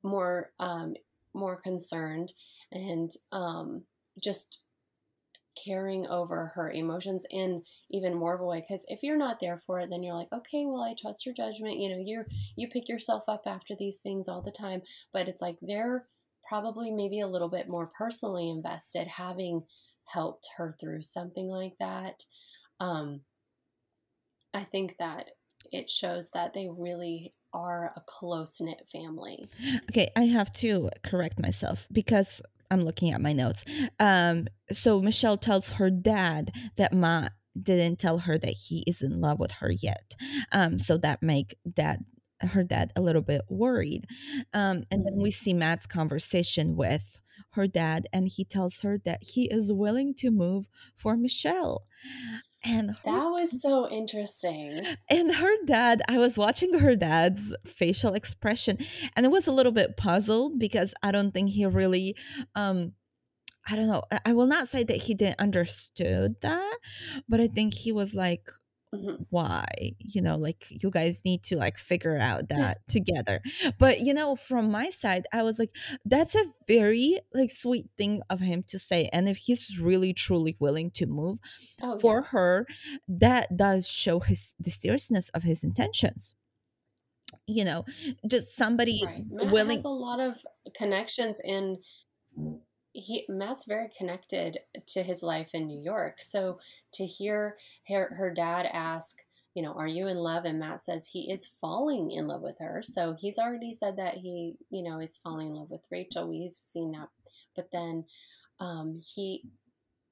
more 0.02 0.50
um, 0.60 0.96
more 1.36 1.58
concerned 1.58 2.34
and 2.72 3.12
um, 3.32 3.84
just 4.20 4.62
carrying 5.66 6.08
over 6.08 6.52
her 6.56 6.72
emotions 6.72 7.26
in 7.32 7.62
even 7.90 8.14
more 8.14 8.36
of 8.36 8.42
a 8.42 8.46
way 8.46 8.62
because 8.62 8.86
if 8.88 9.04
you're 9.04 9.18
not 9.18 9.40
there 9.40 9.58
for 9.58 9.80
it 9.80 9.90
then 9.90 10.04
you're 10.04 10.16
like 10.16 10.32
okay 10.32 10.66
well 10.66 10.84
i 10.84 10.94
trust 10.94 11.26
your 11.26 11.36
judgment 11.36 11.78
you 11.78 11.90
know 11.90 12.02
you're 12.04 12.26
you 12.56 12.68
pick 12.68 12.88
yourself 12.88 13.24
up 13.28 13.42
after 13.46 13.76
these 13.78 13.98
things 13.98 14.30
all 14.30 14.42
the 14.42 14.52
time 14.52 14.82
but 15.12 15.28
it's 15.28 15.42
like 15.42 15.58
they're 15.62 16.06
probably 16.48 16.92
maybe 16.92 17.20
a 17.20 17.28
little 17.28 17.50
bit 17.50 17.70
more 17.70 17.88
personally 17.88 18.50
invested 18.50 19.08
having 19.08 19.64
helped 20.06 20.50
her 20.58 20.76
through 20.80 21.04
something 21.04 21.48
like 21.48 21.74
that. 21.80 22.24
Um, 22.80 23.22
I 24.54 24.64
think 24.64 24.98
that 24.98 25.30
it 25.72 25.90
shows 25.90 26.32
that 26.32 26.54
they 26.54 26.68
really 26.68 27.34
are 27.54 27.94
a 27.96 28.02
close 28.02 28.60
knit 28.60 28.90
family. 28.92 29.48
Okay, 29.92 30.10
I 30.16 30.26
have 30.26 30.52
to 30.54 30.90
correct 31.04 31.40
myself 31.40 31.86
because 31.92 32.42
I'm 32.72 32.82
looking 32.82 33.12
at 33.12 33.22
my 33.22 33.34
notes. 33.34 33.64
Um, 34.00 34.48
so 34.72 35.02
Michelle 35.02 35.38
tells 35.38 35.70
her 35.72 35.90
dad 35.90 36.52
that 36.78 36.94
Matt 36.94 37.34
didn't 37.62 38.00
tell 38.00 38.20
her 38.20 38.38
that 38.38 38.54
he 38.54 38.84
is 38.88 39.02
in 39.02 39.22
love 39.22 39.40
with 39.40 39.52
her 39.52 39.72
yet. 39.72 40.16
Um, 40.52 40.80
so 40.80 40.98
that 41.00 41.22
make 41.22 41.58
dad 41.72 42.06
her 42.42 42.64
dad 42.64 42.92
a 42.96 43.02
little 43.02 43.22
bit 43.22 43.42
worried. 43.50 44.06
Um, 44.54 44.84
and 44.92 45.06
then 45.06 45.18
we 45.18 45.32
see 45.32 45.54
Matt's 45.54 45.86
conversation 45.86 46.76
with 46.76 47.22
her 47.52 47.68
dad, 47.68 48.08
and 48.14 48.28
he 48.28 48.46
tells 48.46 48.82
her 48.82 48.98
that 49.06 49.24
he 49.24 49.46
is 49.46 49.74
willing 49.74 50.14
to 50.16 50.32
move 50.32 50.68
for 50.96 51.18
Michelle. 51.18 51.84
And 52.64 52.92
her, 52.92 52.98
That 53.06 53.26
was 53.30 53.62
so 53.62 53.90
interesting. 53.90 54.86
and 55.10 55.36
her 55.36 55.52
dad, 55.66 56.02
I 56.10 56.18
was 56.18 56.38
watching 56.38 56.80
her 56.80 56.96
dad's 56.96 57.54
facial 57.66 58.14
expression, 58.14 58.78
and 59.16 59.26
it 59.26 59.30
was 59.30 59.48
a 59.48 59.52
little 59.54 59.72
bit 59.72 59.96
puzzled 59.98 60.60
because 60.60 60.94
I 61.02 61.12
don't 61.12 61.32
think 61.34 61.50
he 61.52 61.66
really 61.66 62.16
um 62.56 62.94
I 63.70 63.76
don't 63.76 63.88
know. 63.88 64.04
I- 64.12 64.20
I 64.28 64.34
will 64.34 64.48
not 64.48 64.68
say 64.70 64.84
that 64.84 64.98
he 64.98 65.14
didn't 65.14 65.40
understood 65.40 66.36
that, 66.42 66.78
but 67.28 67.40
I 67.40 67.48
think 67.48 67.74
he 67.76 67.92
was 67.92 68.16
like, 68.16 68.50
Mhm. 68.94 69.26
why? 69.30 69.66
You 70.00 70.22
know, 70.22 70.38
like 70.38 70.66
you 70.70 70.90
guys 70.90 71.22
need 71.26 71.44
to 71.44 71.58
like 71.58 71.78
figure 71.78 72.18
out 72.18 72.50
that 72.50 72.88
together. 72.88 73.42
But 73.78 74.02
you 74.02 74.14
know, 74.14 74.36
from 74.36 74.72
my 74.72 74.90
side, 74.90 75.28
I 75.34 75.44
was 75.44 75.60
like, 75.60 75.76
that's 76.06 76.36
a 76.36 76.46
very 76.68 77.20
like 77.34 77.52
sweet 77.52 77.88
thing 77.98 78.22
of 78.30 78.40
him 78.40 78.64
to 78.70 78.80
say. 78.80 79.10
And 79.14 79.30
if 79.30 79.38
he's 79.38 79.80
really 79.80 80.14
truly 80.14 80.56
willing 80.60 80.92
to 80.92 81.06
move 81.06 81.40
Oh, 81.82 82.00
for 82.00 82.22
yeah. 82.22 82.24
her, 82.24 82.68
that 83.08 83.58
does 83.58 83.88
show 83.90 84.20
his 84.22 84.56
the 84.60 84.72
seriousness 84.72 85.30
of 85.30 85.44
his 85.44 85.64
intentions. 85.64 86.36
You 87.48 87.66
know, 87.66 87.86
just 88.28 88.56
somebody 88.56 89.02
Right. 89.04 89.26
Willing 89.30 89.82
a 89.86 89.90
lot 89.90 90.20
of 90.20 90.38
connections 90.76 91.40
in 91.44 91.80
he 92.94 93.26
Matt's 93.30 93.66
very 93.66 93.90
connected 93.96 94.60
to 94.88 95.04
his 95.04 95.24
life 95.24 95.52
in 95.54 95.68
New 95.68 95.82
York. 95.82 96.22
So 96.22 96.60
to 96.94 97.06
hear 97.06 97.58
her, 97.88 98.14
her 98.18 98.34
dad 98.34 98.68
ask, 98.72 99.18
you 99.54 99.64
know, 99.64 99.74
are 99.74 99.88
you 99.88 100.08
in 100.08 100.18
love? 100.18 100.46
And 100.46 100.60
Matt 100.60 100.82
says 100.82 101.08
he 101.08 101.32
is 101.32 101.48
falling 101.48 102.12
in 102.12 102.28
love 102.28 102.42
with 102.42 102.58
her. 102.60 102.82
So 102.84 103.16
he's 103.20 103.38
already 103.38 103.74
said 103.74 103.98
that 103.98 104.16
he, 104.16 104.56
you 104.70 104.84
know, 104.84 105.00
is 105.00 105.18
falling 105.18 105.48
in 105.48 105.54
love 105.54 105.70
with 105.70 105.86
Rachel. 105.92 106.30
We've 106.30 106.54
seen 106.54 106.92
that. 106.94 107.10
But 107.56 107.70
then 107.72 108.06
um, 108.60 109.02
he 109.16 109.44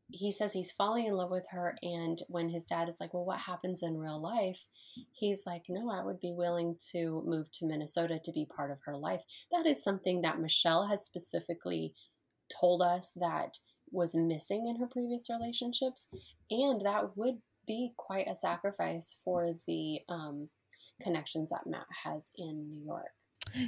he 0.10 0.32
says 0.32 0.54
he's 0.54 0.72
falling 0.72 1.06
in 1.06 1.13
love 1.13 1.30
with 1.30 1.46
her 1.52 1.76
and 1.84 2.22
when 2.30 2.50
his 2.50 2.63
dad 2.63 2.88
is 2.88 3.00
like 3.00 3.13
well 3.13 3.26
what 3.26 3.40
happens 3.40 3.84
in 3.84 3.98
real 3.98 4.22
life 4.22 4.66
he's 5.12 5.46
like 5.46 5.63
no 5.68 5.90
i 5.90 6.04
would 6.04 6.20
be 6.20 6.34
willing 6.34 6.76
to 6.92 7.22
move 7.26 7.52
to 7.52 7.66
minnesota 7.66 8.18
to 8.24 8.32
be 8.32 8.46
part 8.46 8.72
of 8.72 8.78
her 8.86 8.96
life 8.96 9.24
that 9.52 9.66
is 9.66 9.84
something 9.84 10.22
that 10.22 10.40
michelle 10.40 10.88
has 10.88 11.06
specifically 11.06 11.94
told 12.50 12.82
us 12.82 13.12
that 13.16 13.58
was 13.92 14.16
missing 14.16 14.68
in 14.68 14.76
her 14.78 14.88
previous 14.88 15.30
relationships 15.30 16.10
and 16.52 16.86
that 16.86 17.16
would 17.16 17.38
be 17.66 17.94
quite 17.98 18.28
a 18.28 18.36
sacrifice 18.36 19.20
for 19.24 19.54
the 19.68 20.00
um, 20.10 20.50
connections 21.02 21.50
that 21.50 21.66
matt 21.66 21.86
has 22.04 22.32
in 22.38 22.70
new 22.70 22.86
york 22.86 23.12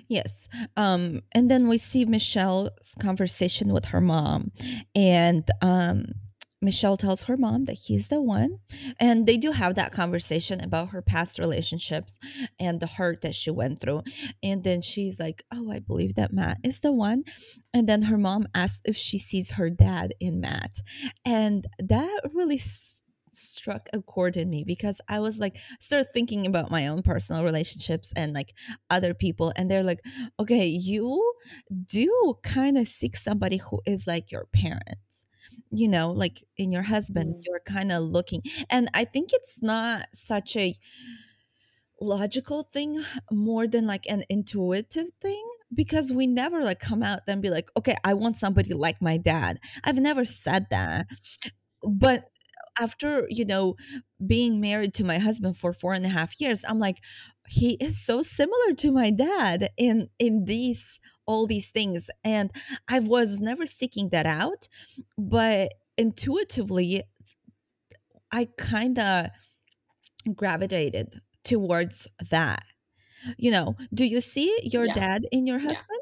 Yes. 0.08 0.50
Um, 0.76 1.22
and 1.32 1.50
then 1.50 1.68
we 1.68 1.78
see 1.78 2.04
Michelle's 2.04 2.94
conversation 3.00 3.72
with 3.72 3.86
her 3.86 4.02
mom. 4.02 4.52
And 4.94 5.50
um, 5.62 6.06
Michelle 6.62 6.98
tells 6.98 7.24
her 7.24 7.38
mom 7.38 7.66
that 7.66 7.74
he's 7.74 8.10
the 8.10 8.22
one. 8.22 8.60
And 9.00 9.26
they 9.26 9.38
do 9.38 9.52
have 9.52 9.76
that 9.76 9.94
conversation 9.94 10.62
about 10.62 10.90
her 10.90 11.02
past 11.02 11.40
relationships 11.40 12.20
and 12.60 12.80
the 12.80 12.88
hurt 12.88 13.22
that 13.22 13.36
she 13.36 13.50
went 13.50 13.80
through. 13.80 14.04
And 14.44 14.64
then 14.64 14.82
she's 14.82 15.20
like, 15.20 15.44
Oh, 15.54 15.72
I 15.72 15.80
believe 15.80 16.16
that 16.16 16.34
Matt 16.34 16.58
is 16.64 16.82
the 16.82 16.92
one. 16.92 17.24
And 17.74 17.88
then 17.88 18.04
her 18.04 18.18
mom 18.18 18.48
asks 18.54 18.82
if 18.86 18.98
she 18.98 19.18
sees 19.20 19.52
her 19.52 19.70
dad 19.70 20.14
in 20.20 20.42
Matt. 20.42 20.80
And 21.26 21.66
that 21.80 22.22
really 22.34 22.58
s- 22.58 23.02
struck 23.32 23.88
a 23.94 24.02
chord 24.02 24.36
in 24.36 24.50
me 24.50 24.64
because 24.66 25.00
I 25.08 25.20
was 25.20 25.40
like, 25.40 25.58
started 25.80 26.10
thinking 26.14 26.46
about 26.46 26.72
my 26.72 26.88
own 26.88 27.04
personal 27.04 27.44
relationships 27.44 28.12
and 28.16 28.34
like 28.34 28.54
other 28.90 29.14
people. 29.14 29.54
And 29.56 29.70
they're 29.72 29.84
like, 29.84 30.02
okay, 30.40 30.68
you 30.68 31.34
do 31.86 32.36
kind 32.44 32.78
of 32.78 32.88
seek 32.88 33.16
somebody 33.16 33.58
who 33.58 33.82
is 33.86 34.08
like 34.08 34.32
your 34.32 34.46
parents. 34.54 35.09
You 35.72 35.88
know, 35.88 36.12
like 36.12 36.44
in 36.58 36.72
your 36.72 36.84
husband, 36.84 37.36
Mm. 37.36 37.44
you're 37.46 37.62
kind 37.62 37.92
of 37.92 38.04
looking. 38.04 38.42
And 38.70 38.90
I 38.94 39.06
think 39.06 39.30
it's 39.34 39.62
not 39.62 40.08
such 40.14 40.56
a 40.56 40.76
logical 42.02 42.64
thing 42.64 43.04
more 43.32 43.68
than 43.68 43.86
like 43.86 44.06
an 44.10 44.24
intuitive 44.30 45.08
thing 45.22 45.46
because 45.74 46.12
we 46.14 46.26
never 46.28 46.64
like 46.64 46.80
come 46.80 47.04
out 47.04 47.20
and 47.28 47.42
be 47.42 47.50
like, 47.50 47.70
okay, 47.78 47.96
I 48.04 48.14
want 48.14 48.38
somebody 48.38 48.74
like 48.74 49.02
my 49.02 49.18
dad. 49.18 49.60
I've 49.84 49.98
never 50.00 50.26
said 50.26 50.68
that. 50.72 51.08
But 51.84 52.30
after, 52.80 53.28
you 53.30 53.46
know, 53.46 53.76
being 54.26 54.62
married 54.62 54.94
to 54.96 55.06
my 55.06 55.20
husband 55.20 55.58
for 55.58 55.74
four 55.74 55.94
and 55.94 56.06
a 56.06 56.10
half 56.10 56.40
years, 56.42 56.66
I'm 56.68 56.80
like, 56.80 56.98
he 57.48 57.74
is 57.76 58.04
so 58.04 58.22
similar 58.22 58.74
to 58.78 58.92
my 58.92 59.12
dad 59.12 59.72
in 59.78 60.10
in 60.20 60.46
these 60.46 61.00
all 61.30 61.48
these 61.48 61.70
things. 61.70 62.10
And 62.24 62.52
I 62.90 63.00
was 63.00 63.40
never 63.40 63.68
seeking 63.68 64.10
that 64.10 64.26
out, 64.26 64.68
but 65.18 65.74
intuitively 65.98 67.04
I 68.32 68.46
kind 68.58 68.98
of 69.00 69.28
gravitated 70.36 71.22
towards 71.44 72.08
that. 72.32 72.64
You 73.38 73.52
know, 73.52 73.76
do 73.94 74.06
you 74.06 74.22
see 74.22 74.58
your 74.64 74.88
yeah 74.88 74.94
dad 74.94 75.28
in 75.32 75.48
your 75.48 75.60
yeah 75.60 75.76
husband? 75.76 76.02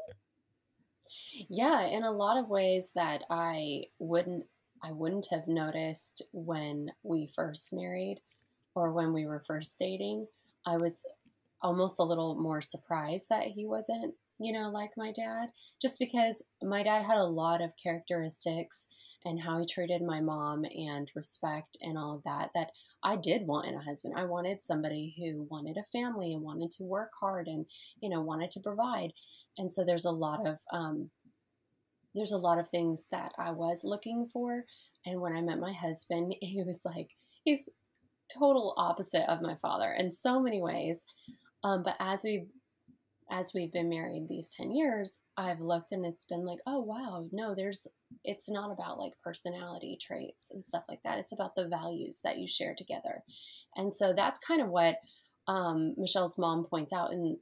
Yeah, 1.49 1.85
in 1.85 2.03
a 2.03 2.11
lot 2.11 2.37
of 2.37 2.49
ways 2.49 2.91
that 2.95 3.23
I 3.29 3.85
wouldn't 3.99 4.45
I 4.81 4.91
wouldn't 4.91 5.27
have 5.31 5.47
noticed 5.47 6.21
when 6.33 6.91
we 7.03 7.27
first 7.27 7.73
married 7.73 8.21
or 8.75 8.93
when 8.93 9.13
we 9.13 9.25
were 9.25 9.43
first 9.45 9.77
dating. 9.79 10.27
I 10.65 10.77
was 10.77 11.03
almost 11.61 11.99
a 11.99 12.03
little 12.03 12.35
more 12.39 12.61
surprised 12.61 13.29
that 13.29 13.47
he 13.47 13.65
wasn't, 13.65 14.15
you 14.39 14.53
know, 14.53 14.69
like 14.69 14.91
my 14.97 15.11
dad, 15.11 15.49
just 15.81 15.99
because 15.99 16.43
my 16.61 16.83
dad 16.83 17.03
had 17.03 17.17
a 17.17 17.23
lot 17.23 17.61
of 17.61 17.73
characteristics 17.81 18.87
and 19.25 19.41
how 19.41 19.59
he 19.59 19.65
treated 19.65 20.01
my 20.01 20.21
mom 20.21 20.63
and 20.63 21.11
respect 21.15 21.77
and 21.81 21.97
all 21.97 22.15
of 22.15 22.23
that 22.23 22.49
that 22.53 22.71
I 23.03 23.15
did 23.15 23.47
want 23.47 23.67
in 23.67 23.75
a 23.75 23.83
husband. 23.83 24.13
I 24.17 24.25
wanted 24.25 24.61
somebody 24.61 25.15
who 25.17 25.47
wanted 25.49 25.77
a 25.77 25.83
family 25.83 26.33
and 26.33 26.41
wanted 26.41 26.71
to 26.71 26.83
work 26.83 27.11
hard 27.19 27.47
and, 27.47 27.65
you 28.01 28.09
know, 28.09 28.21
wanted 28.21 28.51
to 28.51 28.61
provide. 28.61 29.13
And 29.57 29.71
so 29.71 29.83
there's 29.83 30.05
a 30.05 30.11
lot 30.11 30.47
of 30.47 30.59
um, 30.71 31.09
there's 32.13 32.31
a 32.31 32.37
lot 32.37 32.59
of 32.59 32.69
things 32.69 33.07
that 33.11 33.33
I 33.37 33.51
was 33.51 33.81
looking 33.83 34.27
for. 34.31 34.65
And 35.05 35.21
when 35.21 35.35
I 35.35 35.41
met 35.41 35.59
my 35.59 35.73
husband, 35.73 36.35
he 36.41 36.63
was 36.63 36.81
like, 36.85 37.09
he's 37.43 37.69
total 38.37 38.73
opposite 38.77 39.29
of 39.31 39.41
my 39.41 39.55
father 39.61 39.95
in 39.97 40.11
so 40.11 40.41
many 40.41 40.61
ways. 40.61 41.01
Um, 41.63 41.83
but 41.83 41.95
as 41.99 42.21
we 42.23 42.47
as 43.29 43.51
we've 43.53 43.73
been 43.73 43.89
married 43.89 44.27
these 44.27 44.53
10 44.55 44.71
years, 44.71 45.19
I've 45.35 45.59
looked 45.59 45.91
and 45.91 46.05
it's 46.05 46.25
been 46.25 46.45
like, 46.45 46.59
oh 46.65 46.79
wow, 46.79 47.27
no, 47.31 47.53
there's 47.53 47.87
it's 48.23 48.49
not 48.49 48.71
about 48.71 48.97
like 48.97 49.13
personality 49.23 49.97
traits 50.01 50.51
and 50.51 50.63
stuff 50.63 50.83
like 50.87 51.01
that. 51.03 51.19
It's 51.19 51.33
about 51.33 51.55
the 51.55 51.67
values 51.67 52.21
that 52.23 52.37
you 52.37 52.47
share 52.47 52.73
together. 52.73 53.23
And 53.75 53.93
so 53.93 54.13
that's 54.13 54.39
kind 54.39 54.61
of 54.61 54.69
what 54.69 54.97
um, 55.47 55.93
Michelle's 55.97 56.37
mom 56.37 56.65
points 56.65 56.93
out 56.93 57.11
and 57.11 57.37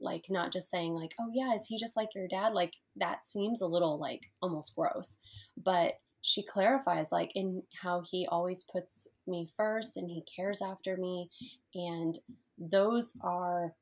like 0.00 0.26
not 0.28 0.52
just 0.52 0.70
saying 0.70 0.94
like, 0.94 1.14
oh 1.20 1.30
yeah, 1.32 1.54
is 1.54 1.66
he 1.66 1.78
just 1.78 1.96
like 1.96 2.14
your 2.14 2.28
dad? 2.28 2.52
Like 2.52 2.74
that 2.96 3.24
seems 3.24 3.62
a 3.62 3.66
little 3.66 3.98
like 3.98 4.30
almost 4.42 4.74
gross. 4.74 5.18
But 5.56 5.94
she 6.22 6.42
clarifies 6.42 7.12
like 7.12 7.30
in 7.34 7.62
how 7.80 8.02
he 8.10 8.26
always 8.30 8.64
puts 8.64 9.08
me 9.26 9.48
first 9.56 9.96
and 9.96 10.10
he 10.10 10.24
cares 10.36 10.60
after 10.60 10.96
me 10.96 11.30
and 11.74 12.18
those 12.58 13.16
are 13.22 13.72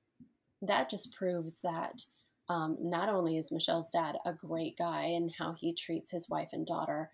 that 0.67 0.91
just 0.91 1.15
proves 1.15 1.61
that 1.63 2.03
um, 2.49 2.77
not 2.81 3.09
only 3.09 3.37
is 3.37 3.53
Michelle's 3.53 3.91
dad 3.91 4.17
a 4.25 4.33
great 4.33 4.77
guy 4.79 5.05
and 5.05 5.33
how 5.39 5.55
he 5.55 5.75
treats 5.75 6.11
his 6.11 6.29
wife 6.29 6.51
and 6.53 6.67
daughter, 6.67 7.11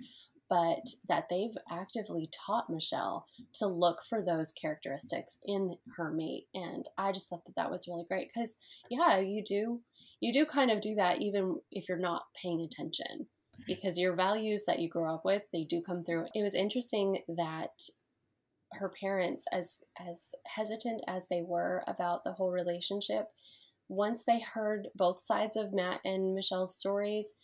but 0.52 0.86
that 1.08 1.30
they've 1.30 1.56
actively 1.70 2.28
taught 2.30 2.68
Michelle 2.68 3.24
to 3.54 3.66
look 3.66 4.02
for 4.06 4.20
those 4.20 4.52
characteristics 4.52 5.38
in 5.46 5.76
her 5.96 6.10
mate. 6.10 6.46
And 6.54 6.86
I 6.98 7.12
just 7.12 7.28
thought 7.28 7.46
that 7.46 7.56
that 7.56 7.70
was 7.70 7.88
really 7.88 8.04
great 8.06 8.28
because, 8.34 8.56
yeah, 8.90 9.18
you 9.18 9.42
do 9.42 9.80
you 10.20 10.32
do 10.32 10.46
kind 10.46 10.70
of 10.70 10.80
do 10.80 10.94
that 10.94 11.20
even 11.20 11.56
if 11.72 11.88
you're 11.88 11.98
not 11.98 12.26
paying 12.40 12.60
attention 12.60 13.26
because 13.66 13.98
your 13.98 14.14
values 14.14 14.64
that 14.66 14.78
you 14.78 14.88
grow 14.88 15.14
up 15.14 15.24
with 15.24 15.42
they 15.52 15.64
do 15.64 15.80
come 15.80 16.02
through. 16.02 16.26
It 16.34 16.42
was 16.42 16.54
interesting 16.54 17.22
that 17.28 17.80
her 18.74 18.92
parents 19.00 19.44
as 19.52 19.80
as 19.98 20.34
hesitant 20.46 21.02
as 21.06 21.28
they 21.28 21.42
were 21.42 21.82
about 21.86 22.24
the 22.24 22.32
whole 22.32 22.50
relationship 22.50 23.26
once 23.88 24.24
they 24.24 24.40
heard 24.40 24.88
both 24.94 25.20
sides 25.20 25.56
of 25.56 25.72
Matt 25.72 26.00
and 26.04 26.34
Michelle's 26.34 26.78
stories 26.78 27.34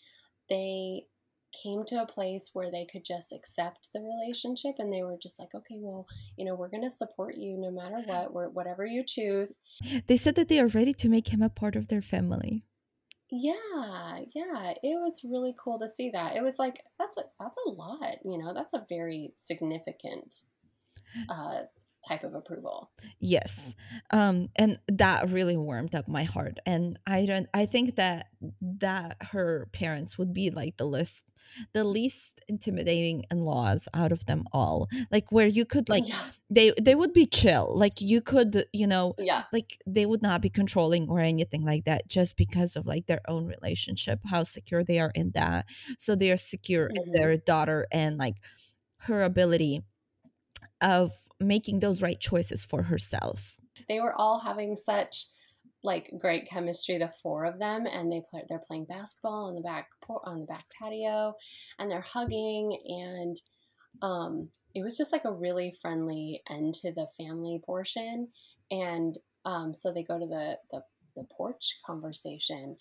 they 0.49 1.03
came 1.63 1.85
to 1.87 2.03
a 2.03 2.07
place 2.07 2.51
where 2.53 2.71
they 2.71 2.85
could 2.85 3.05
just 3.05 3.33
accept 3.33 3.89
the 3.95 4.01
relationship 4.01 4.75
and 4.79 4.93
they 4.93 5.03
were 5.03 5.17
just 5.21 5.39
like 5.39 5.55
okay 5.55 5.77
well 5.79 6.07
you 6.37 6.45
know 6.45 6.55
we're 6.55 6.69
going 6.69 6.83
to 6.83 6.91
support 6.91 7.37
you 7.37 7.57
no 7.59 7.71
matter 7.71 8.03
what 8.05 8.33
we're, 8.33 8.49
whatever 8.49 8.85
you 8.85 9.03
choose. 9.07 9.57
They 10.07 10.17
said 10.17 10.35
that 10.35 10.49
they 10.49 10.61
are 10.61 10.69
ready 10.69 10.93
to 10.95 11.09
make 11.09 11.29
him 11.29 11.43
a 11.43 11.49
part 11.49 11.77
of 11.77 11.89
their 11.89 12.03
family. 12.03 12.65
Yeah 13.31 14.21
yeah 14.35 14.73
it 14.83 14.99
was 15.01 15.23
really 15.25 15.55
cool 15.63 15.79
to 15.79 15.89
see 15.89 16.11
that. 16.11 16.37
It 16.37 16.43
was 16.43 16.59
like 16.59 16.83
that's 16.99 17.17
a 17.17 17.23
that's 17.41 17.59
a 17.67 17.71
lot 17.71 18.17
you 18.25 18.39
know 18.39 18.53
that's 18.55 18.75
a 18.75 18.87
very 18.89 19.35
significant 19.39 20.35
uh 21.29 21.63
type 22.09 22.23
of 22.25 22.35
approval. 22.35 22.91
Yes. 23.19 23.75
Um 24.11 24.49
and 24.57 24.79
that 24.89 25.29
really 25.31 25.57
warmed 25.57 25.95
up 25.95 26.09
my 26.09 26.25
heart 26.25 26.59
and 26.65 26.99
I 27.07 27.27
don't 27.27 27.49
I 27.53 27.67
think 27.67 27.97
that 27.97 28.29
that 28.63 29.17
her 29.21 29.69
parents 29.73 30.17
would 30.17 30.33
be 30.33 30.51
like 30.51 30.77
the 30.77 30.87
list 30.87 31.25
the 31.73 31.83
least 31.85 32.41
intimidating 32.49 33.25
in-laws 33.31 33.89
out 33.95 34.13
of 34.13 34.25
them 34.27 34.45
all 34.53 34.89
like 35.11 35.33
where 35.33 35.47
you 35.47 35.65
could 35.65 35.89
like 35.89 36.05
Yeah. 36.07 36.23
they 36.51 36.73
they 36.81 36.95
would 36.95 37.13
be 37.13 37.27
chill 37.27 37.73
like 37.77 38.01
you 38.01 38.21
could 38.21 38.67
you 38.73 38.87
know 38.87 39.15
Yeah. 39.19 39.45
like 39.53 39.79
they 39.87 40.07
would 40.07 40.23
not 40.23 40.41
be 40.43 40.51
controlling 40.51 41.09
or 41.09 41.21
anything 41.21 41.65
like 41.65 41.85
that 41.85 42.07
just 42.09 42.37
because 42.37 42.77
of 42.77 42.87
like 42.87 43.07
their 43.07 43.23
own 43.29 43.47
relationship 43.47 44.21
how 44.25 44.45
secure 44.45 44.85
they 44.85 44.99
are 45.01 45.13
in 45.15 45.31
that 45.33 45.67
so 45.99 46.15
they 46.15 46.31
are 46.31 46.37
secure 46.37 46.87
in 46.95 47.03
Mhm. 47.09 47.13
their 47.13 47.37
daughter 47.39 47.87
and 47.93 48.19
like 48.19 48.37
her 48.99 49.23
ability 49.25 49.83
of 50.81 51.13
making 51.41 51.81
those 51.81 52.03
right 52.03 52.19
choices 52.21 52.63
for 52.63 52.83
herself. 52.83 53.57
They 53.89 54.01
were 54.01 54.15
all 54.15 54.41
having 54.41 54.77
such 54.77 55.27
like 55.85 56.11
great 56.21 56.49
chemistry 56.49 56.99
the 56.99 57.11
four 57.23 57.45
of 57.45 57.59
them 57.59 57.87
and 57.87 58.11
they 58.11 58.21
play 58.29 58.43
they're 58.49 58.63
playing 58.67 58.85
basketball 58.85 59.47
on 59.47 59.55
the 59.55 59.61
back 59.61 59.89
on 60.25 60.41
the 60.41 60.47
back 60.47 60.65
patio 60.77 61.33
and 61.79 61.91
they're 61.91 62.01
hugging 62.01 62.77
and 62.87 63.37
um 64.03 64.49
it 64.75 64.83
was 64.83 64.99
just 64.99 65.13
like 65.13 65.25
a 65.25 65.33
really 65.33 65.73
friendly 65.81 66.43
end 66.51 66.75
to 66.75 66.93
the 66.93 67.07
family 67.17 67.61
portion 67.65 68.29
and 68.71 69.19
um 69.45 69.73
so 69.73 69.93
they 69.93 70.03
go 70.03 70.19
to 70.19 70.27
the 70.27 70.59
the, 70.73 70.83
the 71.15 71.25
porch 71.37 71.79
conversation 71.87 72.77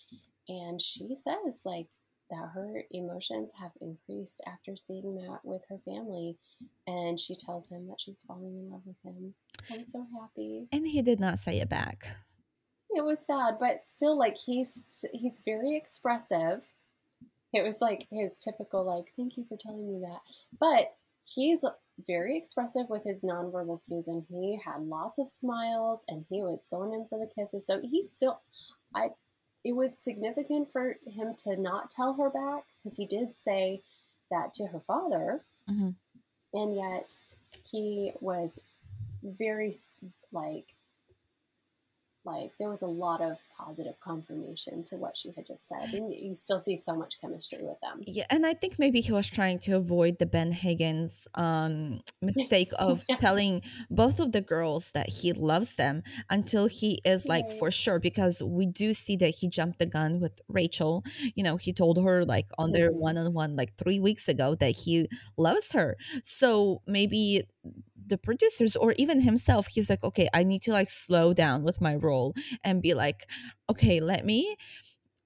and 0.48 0.80
she 0.80 1.08
says 1.14 1.60
like 1.64 1.86
that 2.30 2.50
her 2.54 2.82
emotions 2.90 3.54
have 3.60 3.72
increased 3.80 4.42
after 4.46 4.76
seeing 4.76 5.14
Matt 5.14 5.40
with 5.44 5.62
her 5.68 5.78
family 5.78 6.36
and 6.86 7.18
she 7.18 7.34
tells 7.34 7.70
him 7.70 7.88
that 7.88 8.00
she's 8.00 8.22
falling 8.26 8.56
in 8.58 8.70
love 8.70 8.82
with 8.84 8.96
him. 9.04 9.34
I'm 9.70 9.82
so 9.84 10.06
happy. 10.20 10.68
and 10.72 10.86
he 10.86 11.02
did 11.02 11.20
not 11.20 11.38
say 11.38 11.60
it 11.60 11.68
back 11.68 12.06
It 12.90 13.04
was 13.04 13.24
sad, 13.24 13.56
but 13.60 13.86
still 13.86 14.16
like 14.18 14.36
he's 14.36 15.04
he's 15.12 15.42
very 15.44 15.76
expressive. 15.76 16.62
It 17.52 17.62
was 17.62 17.80
like 17.80 18.06
his 18.10 18.36
typical 18.36 18.84
like 18.84 19.12
thank 19.16 19.36
you 19.36 19.44
for 19.48 19.56
telling 19.56 19.86
me 19.92 20.00
that. 20.00 20.20
But 20.58 20.96
he's 21.34 21.64
very 22.06 22.36
expressive 22.38 22.88
with 22.88 23.04
his 23.04 23.24
nonverbal 23.24 23.84
cues 23.86 24.08
and 24.08 24.24
he 24.28 24.58
had 24.64 24.80
lots 24.82 25.18
of 25.18 25.28
smiles 25.28 26.04
and 26.08 26.24
he 26.30 26.42
was 26.42 26.66
going 26.70 26.92
in 26.92 27.06
for 27.08 27.18
the 27.18 27.30
kisses. 27.34 27.66
So 27.66 27.80
he's 27.82 28.10
still 28.10 28.40
I 28.94 29.08
it 29.64 29.72
was 29.72 29.98
significant 29.98 30.70
for 30.72 30.96
him 31.06 31.34
to 31.44 31.56
not 31.56 31.90
tell 31.90 32.14
her 32.14 32.30
back 32.30 32.64
because 32.82 32.96
he 32.96 33.06
did 33.06 33.34
say 33.34 33.82
that 34.30 34.52
to 34.54 34.66
her 34.68 34.80
father 34.80 35.40
Mhm. 35.68 35.94
and 36.52 36.74
yet 36.76 37.16
he 37.70 38.12
was 38.20 38.60
very 39.22 39.74
like 40.32 40.74
like 42.24 42.52
there 42.58 42.68
was 42.68 42.82
a 42.82 42.86
lot 42.86 43.20
of 43.20 43.42
positive 43.56 43.98
confirmation 44.00 44.84
to 44.84 44.96
what 44.96 45.16
she 45.16 45.32
had 45.32 45.46
just 45.46 45.66
said 45.68 45.88
and 45.92 46.12
you 46.12 46.34
still 46.34 46.60
see 46.60 46.76
so 46.76 46.94
much 46.96 47.20
chemistry 47.20 47.62
with 47.62 47.80
them 47.80 48.06
Yeah, 48.06 48.26
and 48.30 48.46
I 48.46 48.54
think 48.54 48.78
maybe 48.78 49.00
he 49.00 49.10
was 49.12 49.28
trying 49.28 49.58
to 49.60 49.72
avoid 49.76 50.18
the 50.18 50.24
Ben 50.26 50.52
Higgins 50.52 51.26
um, 51.34 52.00
mistake 52.22 52.70
of 52.78 53.08
Yeah. 53.08 53.16
telling 53.18 53.60
both 53.90 54.20
of 54.20 54.30
the 54.32 54.40
girls 54.40 54.92
that 54.92 55.08
he 55.08 55.32
loves 55.32 55.74
them 55.74 56.04
until 56.30 56.68
he 56.68 57.00
is 57.04 57.28
like 57.28 57.50
Right. 57.50 57.58
for 57.58 57.70
sure 57.72 57.98
because 57.98 58.40
we 58.40 58.66
do 58.66 58.94
see 58.94 59.16
that 59.16 59.34
he 59.34 59.48
jumped 59.48 59.78
the 59.80 59.86
gun 59.86 60.20
with 60.20 60.40
Rachel. 60.48 61.04
You 61.34 61.42
know, 61.42 61.56
he 61.56 61.72
told 61.72 62.02
her 62.02 62.24
like 62.24 62.46
on 62.56 62.70
their 62.72 62.90
Mhm. 62.90 62.98
one 62.98 63.18
on 63.18 63.34
one 63.34 63.56
like 63.56 63.76
three 63.76 63.98
weeks 64.00 64.28
ago 64.28 64.54
that 64.54 64.70
he 64.76 65.08
loves 65.36 65.72
her. 65.72 65.96
So 66.22 66.82
maybe 66.86 67.44
the 68.06 68.18
producers 68.18 68.76
or 68.76 68.92
even 68.92 69.20
himself, 69.20 69.66
he's 69.66 69.90
like, 69.90 70.02
okay, 70.02 70.28
I 70.32 70.42
need 70.44 70.62
to 70.62 70.72
like 70.72 70.90
slow 70.90 71.34
down 71.34 71.62
with 71.62 71.80
my 71.80 71.94
role 71.96 72.34
and 72.64 72.82
be 72.82 72.94
like, 72.94 73.28
okay, 73.70 74.00
let 74.00 74.24
me 74.24 74.56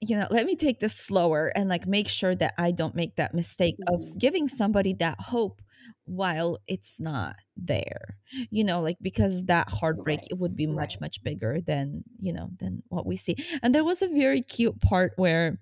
you 0.00 0.16
know 0.16 0.26
let 0.31 0.46
me 0.46 0.57
take 0.57 0.81
this 0.81 0.94
slower 0.96 1.52
and 1.55 1.68
like 1.68 1.87
make 1.87 2.09
sure 2.09 2.35
that 2.35 2.55
i 2.59 2.70
don't 2.70 2.94
make 2.94 3.16
that 3.16 3.35
mistake 3.35 3.76
of 3.87 4.02
Mhm. 4.02 4.18
giving 4.18 4.48
somebody 4.48 4.92
that 4.94 5.18
hope 5.20 5.62
while 6.05 6.59
it's 6.66 6.98
not 6.98 7.37
there 7.57 8.16
you 8.50 8.64
know 8.64 8.81
like 8.81 8.96
because 9.00 9.44
that 9.46 9.68
heartbreak 9.68 10.20
Right, 10.20 10.28
it 10.28 10.38
would 10.38 10.57
be 10.57 10.66
much 10.66 10.96
right. 10.96 11.00
much 11.00 11.22
bigger 11.22 11.61
than 11.61 12.02
you 12.18 12.33
know 12.33 12.50
than 12.59 12.83
what 12.88 13.07
we 13.07 13.16
see 13.16 13.37
and 13.62 13.74
there 13.74 13.85
was 13.85 14.02
a 14.02 14.09
very 14.09 14.42
cute 14.42 14.81
part 14.81 15.12
where 15.16 15.59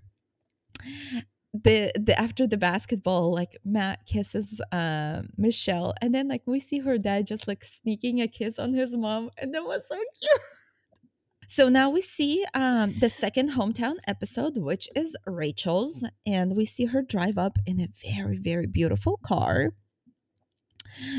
the 1.53 1.91
the 1.95 2.17
after 2.17 2.47
the 2.47 2.57
basketball 2.57 3.33
like 3.33 3.57
matt 3.65 4.05
kisses 4.05 4.61
um 4.71 5.27
michelle 5.37 5.93
and 6.01 6.15
then 6.15 6.29
like 6.29 6.41
we 6.45 6.61
see 6.61 6.79
her 6.79 6.97
dad 6.97 7.27
just 7.27 7.45
like 7.45 7.65
sneaking 7.65 8.21
a 8.21 8.27
kiss 8.27 8.57
on 8.57 8.73
his 8.73 8.95
mom 8.95 9.29
and 9.37 9.53
that 9.53 9.63
was 9.63 9.85
so 9.87 9.95
cute 10.19 10.41
so 11.51 11.67
now 11.67 11.89
we 11.89 12.01
see 12.01 12.45
um, 12.53 12.95
the 13.01 13.09
second 13.09 13.49
hometown 13.49 13.95
episode, 14.07 14.55
which 14.55 14.87
is 14.95 15.17
Rachel's, 15.27 16.01
and 16.25 16.55
we 16.55 16.63
see 16.63 16.85
her 16.85 17.01
drive 17.01 17.37
up 17.37 17.59
in 17.65 17.81
a 17.81 17.89
very, 18.09 18.37
very 18.37 18.67
beautiful 18.67 19.19
car. 19.21 19.73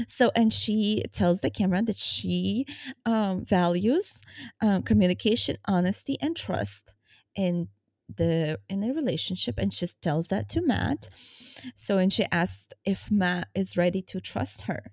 So, 0.08 0.30
and 0.34 0.50
she 0.50 1.04
tells 1.12 1.42
the 1.42 1.50
camera 1.50 1.82
that 1.82 1.98
she 1.98 2.64
um, 3.04 3.44
values 3.44 4.22
um, 4.62 4.84
communication, 4.84 5.58
honesty, 5.66 6.16
and 6.22 6.34
trust 6.34 6.94
in 7.36 7.68
the 8.16 8.58
in 8.68 8.84
a 8.84 8.92
relationship, 8.92 9.56
and 9.58 9.72
she 9.72 9.86
tells 10.00 10.28
that 10.28 10.48
to 10.50 10.62
Matt. 10.62 11.08
So, 11.74 11.98
and 11.98 12.12
she 12.12 12.24
asked 12.32 12.74
if 12.84 13.10
Matt 13.10 13.48
is 13.54 13.76
ready 13.76 14.02
to 14.02 14.20
trust 14.20 14.62
her, 14.62 14.92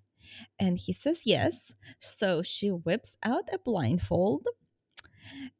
and 0.59 0.77
he 0.77 0.93
says 0.93 1.21
yes. 1.25 1.73
So 1.99 2.41
she 2.41 2.69
whips 2.69 3.17
out 3.23 3.49
a 3.51 3.59
blindfold 3.59 4.45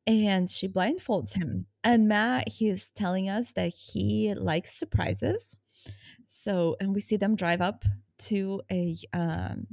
and 0.07 0.49
she 0.49 0.67
blindfolds 0.67 1.33
him. 1.33 1.65
And 1.83 2.07
Matt, 2.07 2.49
he's 2.49 2.91
telling 2.95 3.29
us 3.29 3.51
that 3.53 3.73
he 3.73 4.33
likes 4.35 4.77
surprises. 4.77 5.55
So, 6.27 6.75
and 6.79 6.93
we 6.93 7.01
see 7.01 7.17
them 7.17 7.35
drive 7.35 7.61
up 7.61 7.85
to 8.19 8.61
a 8.71 8.95
um, 9.13 9.67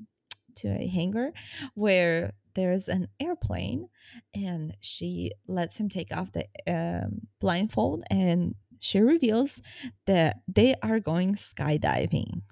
to 0.57 0.68
a 0.68 0.87
hangar 0.87 1.33
where 1.75 2.33
there's 2.57 2.88
an 2.88 3.07
airplane, 3.21 3.88
and 4.35 4.75
she 4.81 5.31
lets 5.47 5.77
him 5.77 5.88
take 5.88 6.12
off 6.12 6.33
the 6.33 6.47
um, 6.66 7.21
blindfold, 7.40 8.03
and 8.11 8.57
she 8.81 8.99
reveals 8.99 9.62
that 10.07 10.38
they 10.49 10.75
are 10.83 10.99
going 10.99 11.37
skydiving. 11.37 12.42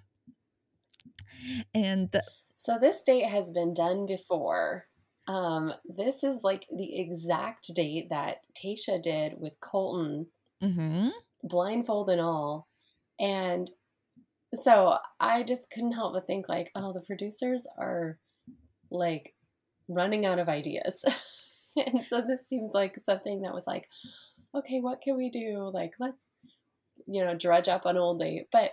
And 1.74 2.10
the- 2.12 2.24
so 2.54 2.78
this 2.78 3.02
date 3.02 3.28
has 3.28 3.50
been 3.50 3.74
done 3.74 4.06
before 4.06 4.86
um 5.26 5.72
this 5.84 6.22
is 6.22 6.40
like 6.42 6.66
the 6.76 7.00
exact 7.00 7.72
date 7.74 8.08
that 8.10 8.38
Tayshia 8.54 9.02
did 9.02 9.34
with 9.38 9.58
colton 9.60 10.26
mm-hmm. 10.62 11.08
blindfold 11.42 12.10
and 12.10 12.20
all 12.20 12.68
and 13.18 13.70
so 14.54 14.98
i 15.20 15.42
just 15.42 15.70
couldn't 15.70 15.92
help 15.92 16.12
but 16.12 16.26
think 16.26 16.48
like 16.48 16.70
oh 16.74 16.92
the 16.92 17.00
producers 17.00 17.66
are 17.78 18.18
like 18.90 19.33
running 19.88 20.26
out 20.26 20.38
of 20.38 20.48
ideas. 20.48 21.04
And 21.76 22.04
so 22.04 22.20
this 22.20 22.46
seemed 22.46 22.70
like 22.72 22.96
something 23.00 23.42
that 23.42 23.52
was 23.52 23.66
like 23.66 23.88
okay 24.54 24.78
what 24.78 25.00
can 25.00 25.16
we 25.16 25.28
do? 25.28 25.68
Like 25.74 25.94
let's 25.98 26.28
you 27.08 27.24
know 27.24 27.34
dredge 27.34 27.66
up 27.66 27.84
an 27.84 27.96
old 27.96 28.20
date 28.20 28.46
but 28.52 28.70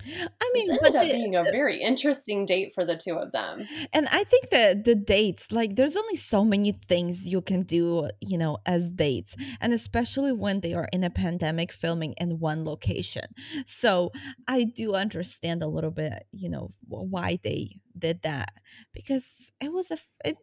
I 0.00 0.50
this 0.52 0.68
mean, 0.68 0.70
ended 0.70 0.80
but 0.80 0.96
up 0.96 1.10
the- 1.10 1.10
being 1.10 1.34
a 1.36 1.44
very 1.44 1.80
interesting 1.82 2.46
date 2.46 2.72
for 2.72 2.84
the 2.84 2.96
two 2.96 3.16
of 3.16 3.32
them 3.32 3.68
And 3.92 4.06
I 4.08 4.24
think 4.24 4.50
that 4.50 4.84
the 4.84 4.94
dates, 4.94 5.50
like, 5.52 5.76
there's 5.76 5.96
only 5.96 6.16
so 6.16 6.44
many 6.44 6.72
things 6.88 7.26
you 7.26 7.40
can 7.40 7.62
do, 7.62 8.08
you 8.20 8.36
know, 8.38 8.58
as 8.66 8.90
dates, 8.90 9.34
and 9.60 9.72
especially 9.72 10.32
when 10.32 10.60
they 10.60 10.74
are 10.74 10.88
in 10.92 11.04
a 11.04 11.10
pandemic 11.10 11.72
filming 11.72 12.14
in 12.18 12.38
one 12.40 12.64
location. 12.64 13.24
So 13.66 14.12
I 14.46 14.64
do 14.64 14.94
understand 14.94 15.62
a 15.62 15.66
little 15.68 15.90
bit, 15.90 16.26
you 16.32 16.48
know, 16.48 16.72
why 16.88 17.38
they 17.42 17.80
did 17.96 18.22
that 18.22 18.52
because 18.92 19.50
it 19.60 19.72
was 19.72 19.90
a, 19.90 19.98
it, 20.24 20.36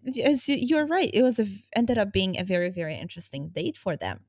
you're 0.48 0.88
right, 0.88 1.10
it 1.14 1.22
was 1.22 1.40
a, 1.40 1.48
ended 1.76 1.98
up 1.98 2.12
being 2.12 2.40
a 2.40 2.44
very, 2.44 2.70
very 2.70 2.96
interesting 2.98 3.50
date 3.50 3.78
for 3.78 3.96
them. 3.98 4.26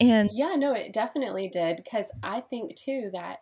And 0.00 0.30
Yeah, 0.30 0.54
no, 0.56 0.72
it 0.74 0.92
definitely 0.92 1.48
did. 1.48 1.76
Because 1.78 2.10
I 2.22 2.40
think 2.40 2.76
too 2.76 3.10
that 3.12 3.40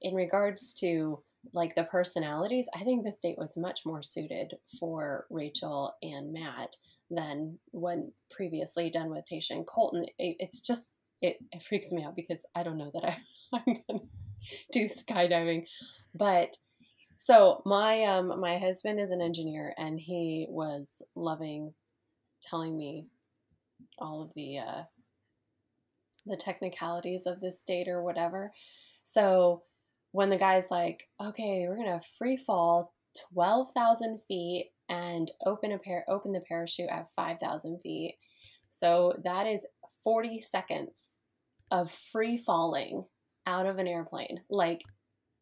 in 0.00 0.14
regards 0.14 0.74
to 0.74 1.22
like 1.52 1.74
the 1.74 1.84
personalities, 1.84 2.68
I 2.74 2.80
think 2.80 3.04
this 3.04 3.20
date 3.20 3.38
was 3.38 3.56
much 3.56 3.80
more 3.86 4.02
suited 4.02 4.54
for 4.78 5.26
Rachel 5.30 5.94
and 6.02 6.32
Matt 6.32 6.76
than 7.10 7.58
when 7.72 8.12
previously 8.30 8.90
done 8.90 9.10
with 9.10 9.24
Tayshia 9.30 9.52
and 9.52 9.66
Colton. 9.66 10.04
It, 10.18 10.36
it's 10.38 10.60
just 10.60 10.90
it, 11.22 11.38
it 11.52 11.62
freaks 11.62 11.92
me 11.92 12.02
out 12.02 12.16
because 12.16 12.46
I 12.54 12.62
don't 12.62 12.78
know 12.78 12.90
that 12.94 13.04
I, 13.04 13.16
I'm 13.52 13.82
gonna 13.88 14.00
do 14.72 14.84
skydiving. 14.84 15.66
But 16.14 16.56
so 17.16 17.62
my 17.66 18.04
um 18.04 18.40
my 18.40 18.58
husband 18.58 19.00
is 19.00 19.10
an 19.10 19.20
engineer 19.20 19.74
and 19.76 19.98
he 19.98 20.46
was 20.48 21.02
loving 21.14 21.74
telling 22.42 22.76
me 22.76 23.06
all 23.98 24.22
of 24.22 24.30
the 24.34 24.58
uh 24.58 24.82
the 26.26 26.36
technicalities 26.36 27.26
of 27.26 27.40
this 27.40 27.62
date 27.66 27.88
or 27.88 28.02
whatever. 28.02 28.52
So 29.02 29.62
when 30.12 30.30
the 30.30 30.38
guy's 30.38 30.70
like, 30.70 31.08
"Okay, 31.20 31.66
we're 31.68 31.76
to 31.84 32.00
free 32.18 32.36
fall 32.36 32.94
12,000 33.34 34.20
feet 34.26 34.72
and 34.88 35.30
open 35.44 35.72
a 35.72 35.78
pair 35.78 36.04
open 36.08 36.32
the 36.32 36.40
parachute 36.40 36.90
at 36.90 37.08
5,000 37.08 37.80
feet." 37.80 38.16
So 38.68 39.14
that 39.24 39.46
is 39.46 39.66
40 40.04 40.40
seconds 40.40 41.18
of 41.70 41.90
free 41.90 42.36
falling 42.36 43.04
out 43.46 43.66
of 43.66 43.78
an 43.78 43.86
airplane. 43.86 44.42
Like 44.48 44.82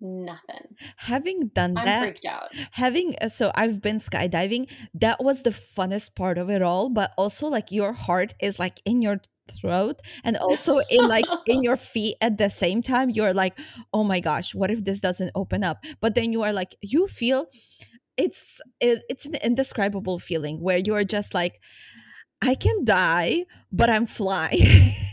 nothing. 0.00 0.76
Having 0.96 1.48
done 1.48 1.76
I'm 1.76 1.84
that, 1.84 2.02
freaked 2.02 2.24
out. 2.24 2.50
having 2.72 3.16
uh, 3.20 3.28
so 3.28 3.50
I've 3.54 3.80
been 3.80 3.98
skydiving. 3.98 4.68
That 4.94 5.22
was 5.22 5.42
the 5.42 5.50
funnest 5.50 6.14
part 6.14 6.38
of 6.38 6.50
it 6.50 6.62
all. 6.62 6.88
But 6.88 7.12
also, 7.16 7.46
like 7.48 7.72
your 7.72 7.92
heart 7.92 8.34
is 8.40 8.58
like 8.58 8.80
in 8.84 9.02
your 9.02 9.20
throat 9.50 10.00
and 10.24 10.36
also 10.36 10.80
in 10.90 11.08
like 11.08 11.24
in 11.46 11.62
your 11.62 11.76
feet 11.76 12.16
at 12.20 12.38
the 12.38 12.48
same 12.48 12.82
time. 12.82 13.10
You're 13.10 13.34
like, 13.34 13.58
oh 13.92 14.04
my 14.04 14.20
gosh, 14.20 14.54
what 14.54 14.70
if 14.70 14.84
this 14.84 15.00
doesn't 15.00 15.32
open 15.34 15.64
up? 15.64 15.84
But 16.00 16.14
then 16.14 16.32
you 16.32 16.42
are 16.42 16.52
like, 16.52 16.76
you 16.80 17.08
feel 17.08 17.46
it's 18.16 18.60
it, 18.80 19.02
it's 19.08 19.26
an 19.26 19.36
indescribable 19.36 20.18
feeling 20.18 20.60
where 20.60 20.78
you're 20.78 21.04
just 21.04 21.34
like, 21.34 21.60
I 22.42 22.54
can 22.54 22.84
die, 22.84 23.44
but 23.72 23.90
I'm 23.90 24.06
flying. 24.06 24.94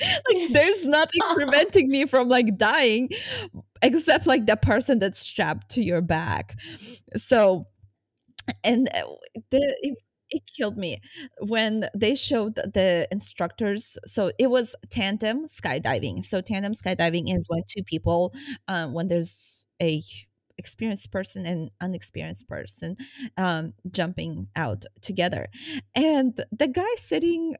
like 0.00 0.52
there's 0.52 0.84
nothing 0.84 1.20
preventing 1.34 1.88
me 1.88 2.04
from 2.06 2.28
like 2.28 2.56
dying 2.56 3.08
except 3.82 4.26
like 4.26 4.46
the 4.46 4.56
person 4.56 4.98
that's 4.98 5.20
strapped 5.20 5.70
to 5.70 5.82
your 5.82 6.00
back 6.00 6.56
so 7.16 7.66
and 8.62 8.88
uh, 8.94 9.04
the 9.50 9.96
it, 10.30 10.42
killed 10.56 10.76
me 10.76 11.00
when 11.40 11.88
they 11.94 12.14
showed 12.14 12.54
the 12.56 13.06
instructors 13.10 13.96
so 14.04 14.30
it 14.38 14.48
was 14.48 14.74
tandem 14.90 15.46
skydiving 15.46 16.24
so 16.24 16.40
tandem 16.40 16.72
skydiving 16.72 17.34
is 17.34 17.46
when 17.48 17.62
two 17.68 17.82
people 17.82 18.32
um, 18.68 18.92
when 18.92 19.08
there's 19.08 19.66
a 19.82 20.02
experienced 20.56 21.10
person 21.10 21.46
and 21.46 21.70
unexperienced 21.80 22.46
person 22.48 22.96
um, 23.36 23.74
jumping 23.90 24.46
out 24.54 24.84
together 25.02 25.48
and 25.94 26.44
the 26.52 26.68
guy 26.68 26.94
sitting 26.96 27.56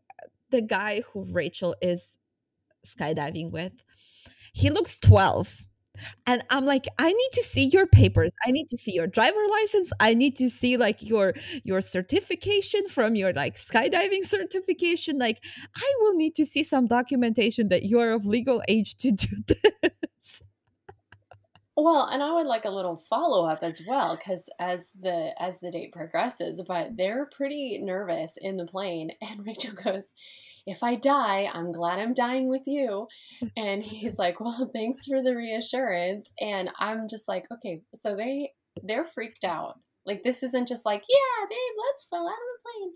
the 0.50 0.60
guy 0.62 1.02
who 1.12 1.24
rachel 1.32 1.74
is 1.82 2.12
skydiving 2.86 3.50
with, 3.50 3.72
he 4.52 4.70
looks 4.70 4.98
12. 4.98 5.58
And 6.26 6.44
I'm 6.50 6.64
like, 6.64 6.86
I 6.98 7.12
need 7.12 7.30
to 7.32 7.42
see 7.42 7.64
your 7.64 7.86
papers. 7.86 8.32
I 8.46 8.50
need 8.50 8.68
to 8.70 8.76
see 8.76 8.92
your 8.92 9.06
driver 9.06 9.40
license. 9.50 9.92
I 10.00 10.14
need 10.14 10.36
to 10.36 10.48
see 10.50 10.76
like 10.76 11.02
your 11.02 11.34
your 11.62 11.80
certification 11.80 12.88
from 12.88 13.14
your 13.14 13.32
like 13.32 13.56
skydiving 13.56 14.24
certification. 14.24 15.18
Like, 15.18 15.40
I 15.76 15.94
will 16.00 16.14
need 16.14 16.34
to 16.36 16.46
see 16.46 16.64
some 16.64 16.86
documentation 16.86 17.68
that 17.68 17.84
you're 17.84 18.12
of 18.12 18.26
legal 18.26 18.62
age 18.68 18.96
to 18.98 19.12
do 19.12 19.28
this. 19.82 20.42
Well, 21.76 22.04
and 22.04 22.22
I 22.22 22.32
would 22.32 22.46
like 22.46 22.66
a 22.66 22.70
little 22.70 22.96
follow 22.96 23.48
up 23.48 23.64
as 23.64 23.82
well 23.86 24.14
because 24.16 24.48
as 24.60 24.92
the 24.92 25.34
as 25.42 25.58
the 25.58 25.72
date 25.72 25.92
progresses, 25.92 26.62
but 26.66 26.96
they're 26.96 27.26
pretty 27.26 27.78
nervous 27.78 28.36
in 28.40 28.56
the 28.56 28.66
plane, 28.66 29.10
and 29.20 29.44
Rachel 29.44 29.74
goes, 29.74 30.12
if 30.66 30.82
I 30.82 30.94
die, 30.94 31.48
I'm 31.52 31.72
glad 31.72 31.98
I'm 31.98 32.14
dying 32.14 32.48
with 32.48 32.62
you. 32.66 33.08
And 33.56 33.82
he's 33.82 34.18
like, 34.18 34.40
well, 34.40 34.70
thanks 34.74 35.06
for 35.06 35.22
the 35.22 35.36
reassurance. 35.36 36.32
And 36.40 36.70
I'm 36.78 37.08
just 37.08 37.28
like, 37.28 37.46
okay, 37.52 37.82
so 37.94 38.16
they 38.16 38.52
they're 38.82 39.04
freaked 39.04 39.44
out. 39.44 39.78
Like 40.06 40.22
this 40.24 40.42
isn't 40.42 40.68
just 40.68 40.84
like, 40.84 41.02
yeah, 41.08 41.46
babe, 41.48 41.58
let's 41.86 42.04
fall 42.04 42.26
out 42.26 42.32
of 42.32 42.38
the 42.38 42.62
plane. 42.62 42.92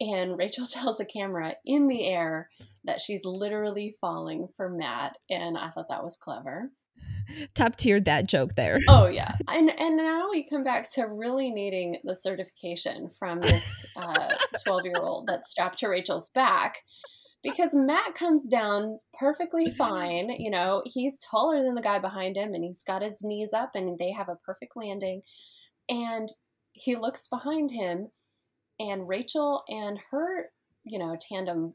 And 0.00 0.38
Rachel 0.38 0.66
tells 0.70 0.98
the 0.98 1.04
camera 1.04 1.54
in 1.64 1.88
the 1.88 2.06
air 2.06 2.48
that 2.84 3.00
she's 3.00 3.24
literally 3.24 3.94
falling 4.00 4.48
for 4.56 4.70
Matt, 4.70 5.18
and 5.28 5.58
I 5.58 5.70
thought 5.70 5.88
that 5.90 6.02
was 6.02 6.16
clever. 6.16 6.70
Top 7.54 7.76
tiered 7.76 8.04
that 8.06 8.26
joke 8.26 8.54
there. 8.56 8.80
Oh 8.88 9.06
yeah, 9.06 9.36
and 9.48 9.70
and 9.78 9.96
now 9.96 10.28
we 10.30 10.44
come 10.44 10.64
back 10.64 10.90
to 10.92 11.04
really 11.04 11.50
needing 11.50 11.98
the 12.04 12.14
certification 12.14 13.08
from 13.08 13.40
this 13.40 13.86
twelve 14.64 14.82
uh, 14.82 14.84
year 14.84 15.00
old 15.00 15.26
that's 15.26 15.50
strapped 15.50 15.78
to 15.80 15.88
Rachel's 15.88 16.30
back, 16.30 16.78
because 17.42 17.74
Matt 17.74 18.14
comes 18.14 18.48
down 18.48 18.98
perfectly 19.18 19.70
fine. 19.70 20.30
You 20.38 20.50
know, 20.50 20.82
he's 20.86 21.18
taller 21.20 21.62
than 21.62 21.74
the 21.74 21.82
guy 21.82 21.98
behind 21.98 22.36
him, 22.36 22.54
and 22.54 22.64
he's 22.64 22.82
got 22.82 23.02
his 23.02 23.22
knees 23.22 23.52
up, 23.52 23.74
and 23.74 23.98
they 23.98 24.12
have 24.12 24.28
a 24.28 24.38
perfect 24.44 24.76
landing, 24.76 25.22
and 25.88 26.28
he 26.72 26.96
looks 26.96 27.28
behind 27.28 27.70
him, 27.70 28.08
and 28.78 29.08
Rachel 29.08 29.62
and 29.68 29.98
her, 30.10 30.46
you 30.84 30.98
know, 30.98 31.16
tandem 31.20 31.74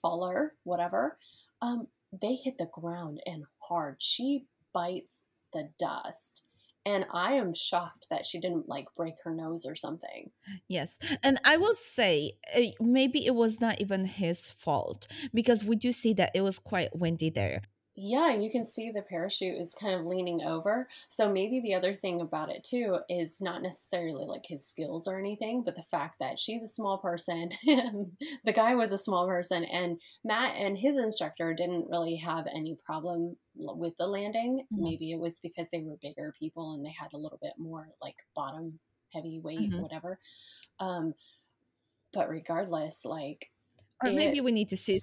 faller, 0.00 0.54
whatever, 0.64 1.18
um, 1.60 1.88
they 2.20 2.34
hit 2.34 2.58
the 2.58 2.68
ground 2.72 3.20
and 3.26 3.44
hard. 3.60 3.96
She 3.98 4.46
bites 4.72 5.24
the 5.52 5.70
dust. 5.78 6.42
And 6.86 7.04
I 7.12 7.34
am 7.34 7.52
shocked 7.52 8.06
that 8.08 8.24
she 8.24 8.40
didn't 8.40 8.68
like 8.68 8.86
break 8.96 9.14
her 9.24 9.34
nose 9.34 9.66
or 9.66 9.74
something. 9.74 10.30
Yes. 10.68 10.96
And 11.22 11.38
I 11.44 11.58
will 11.58 11.74
say, 11.74 12.38
uh, 12.56 12.62
maybe 12.80 13.26
it 13.26 13.34
was 13.34 13.60
not 13.60 13.80
even 13.80 14.06
his 14.06 14.50
fault 14.50 15.06
because 15.34 15.62
we 15.62 15.76
do 15.76 15.92
see 15.92 16.14
that 16.14 16.30
it 16.34 16.40
was 16.40 16.58
quite 16.58 16.96
windy 16.96 17.28
there. 17.28 17.62
Yeah, 18.00 18.32
you 18.32 18.48
can 18.48 18.64
see 18.64 18.92
the 18.92 19.02
parachute 19.02 19.56
is 19.56 19.74
kind 19.74 19.92
of 19.92 20.06
leaning 20.06 20.42
over. 20.42 20.88
So 21.08 21.32
maybe 21.32 21.60
the 21.60 21.74
other 21.74 21.94
thing 21.94 22.20
about 22.20 22.48
it 22.48 22.62
too 22.62 22.98
is 23.10 23.40
not 23.40 23.60
necessarily 23.60 24.24
like 24.24 24.46
his 24.46 24.64
skills 24.64 25.08
or 25.08 25.18
anything, 25.18 25.64
but 25.64 25.74
the 25.74 25.82
fact 25.82 26.20
that 26.20 26.38
she's 26.38 26.62
a 26.62 26.68
small 26.68 26.98
person 26.98 27.50
the 28.44 28.52
guy 28.52 28.74
was 28.76 28.92
a 28.92 28.98
small 28.98 29.26
person 29.26 29.64
and 29.64 30.00
Matt 30.24 30.54
and 30.56 30.78
his 30.78 30.96
instructor 30.96 31.54
didn't 31.54 31.90
really 31.90 32.16
have 32.16 32.46
any 32.46 32.76
problem 32.86 33.36
with 33.56 33.96
the 33.98 34.06
landing. 34.06 34.64
Mm-hmm. 34.72 34.84
Maybe 34.84 35.10
it 35.10 35.18
was 35.18 35.40
because 35.40 35.68
they 35.70 35.80
were 35.80 35.96
bigger 36.00 36.32
people 36.38 36.74
and 36.74 36.84
they 36.84 36.94
had 36.98 37.12
a 37.14 37.18
little 37.18 37.38
bit 37.42 37.54
more 37.58 37.88
like 38.00 38.16
bottom 38.36 38.78
heavy 39.12 39.40
weight, 39.42 39.58
mm-hmm. 39.58 39.82
whatever. 39.82 40.20
Um, 40.78 41.14
but 42.12 42.28
regardless, 42.28 43.04
like 43.04 43.50
or 44.04 44.12
maybe 44.12 44.40
we 44.40 44.52
need 44.52 44.68
to 44.68 44.76
see 44.76 45.00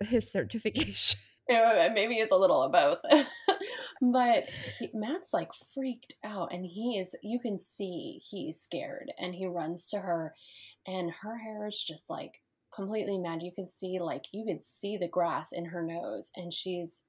his 0.00 0.32
certification. 0.32 1.18
maybe 1.94 2.16
it's 2.16 2.32
a 2.32 2.36
little 2.36 2.62
of 2.62 2.72
both. 2.72 2.98
but 4.12 4.44
he, 4.78 4.90
Matt's 4.94 5.32
like 5.32 5.50
freaked 5.74 6.14
out 6.24 6.52
and 6.52 6.64
he 6.64 6.98
is, 6.98 7.16
you 7.22 7.40
can 7.40 7.58
see 7.58 8.20
he's 8.30 8.60
scared 8.60 9.12
and 9.18 9.34
he 9.34 9.46
runs 9.46 9.88
to 9.90 9.98
her 9.98 10.34
and 10.86 11.10
her 11.22 11.38
hair 11.38 11.66
is 11.66 11.82
just 11.82 12.08
like 12.08 12.40
completely 12.72 13.18
mad. 13.18 13.42
You 13.42 13.52
can 13.52 13.66
see, 13.66 13.98
like, 13.98 14.26
you 14.32 14.44
can 14.46 14.60
see 14.60 14.96
the 14.96 15.08
grass 15.08 15.50
in 15.52 15.66
her 15.66 15.82
nose 15.82 16.30
and 16.36 16.52
she's 16.52 17.02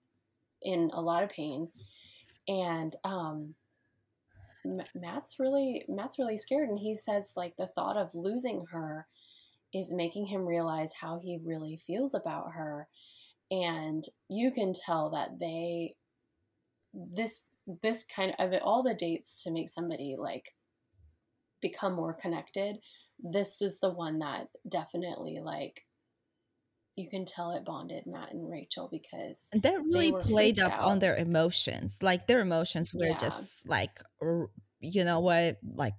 in 0.61 0.89
a 0.93 1.01
lot 1.01 1.23
of 1.23 1.29
pain. 1.29 1.69
And, 2.47 2.95
um, 3.03 3.55
Matt's 4.93 5.37
really 5.39 5.85
Matt's 5.89 6.19
really 6.19 6.37
scared 6.37 6.69
and 6.69 6.77
he 6.77 6.93
says 6.93 7.33
like 7.35 7.55
the 7.57 7.65
thought 7.65 7.97
of 7.97 8.13
losing 8.13 8.65
her 8.71 9.07
is 9.73 9.91
making 9.91 10.27
him 10.27 10.45
realize 10.45 10.93
how 11.01 11.19
he 11.19 11.39
really 11.43 11.77
feels 11.77 12.13
about 12.13 12.51
her 12.53 12.87
and 13.51 14.03
you 14.29 14.51
can 14.51 14.73
tell 14.73 15.11
that 15.11 15.39
they 15.39 15.95
this 16.93 17.45
this 17.83 18.03
kind 18.03 18.33
of 18.39 18.53
all 18.63 18.81
the 18.81 18.95
dates 18.95 19.43
to 19.43 19.51
make 19.51 19.69
somebody 19.69 20.15
like 20.17 20.55
become 21.61 21.93
more 21.93 22.13
connected 22.13 22.77
this 23.19 23.61
is 23.61 23.79
the 23.79 23.91
one 23.91 24.19
that 24.19 24.47
definitely 24.67 25.39
like 25.43 25.85
you 26.95 27.09
can 27.09 27.25
tell 27.25 27.51
it 27.51 27.63
bonded 27.63 28.05
Matt 28.05 28.33
and 28.33 28.49
Rachel 28.49 28.89
because 28.91 29.47
and 29.53 29.61
that 29.61 29.81
really 29.81 30.11
played 30.11 30.59
up 30.59 30.73
out. 30.73 30.81
on 30.81 30.99
their 30.99 31.15
emotions. 31.15 31.97
Like 32.01 32.27
their 32.27 32.41
emotions 32.41 32.93
were 32.93 33.05
yeah. 33.05 33.17
just 33.17 33.67
like 33.67 34.01
you 34.79 35.03
know 35.03 35.19
what, 35.19 35.57
like 35.75 35.93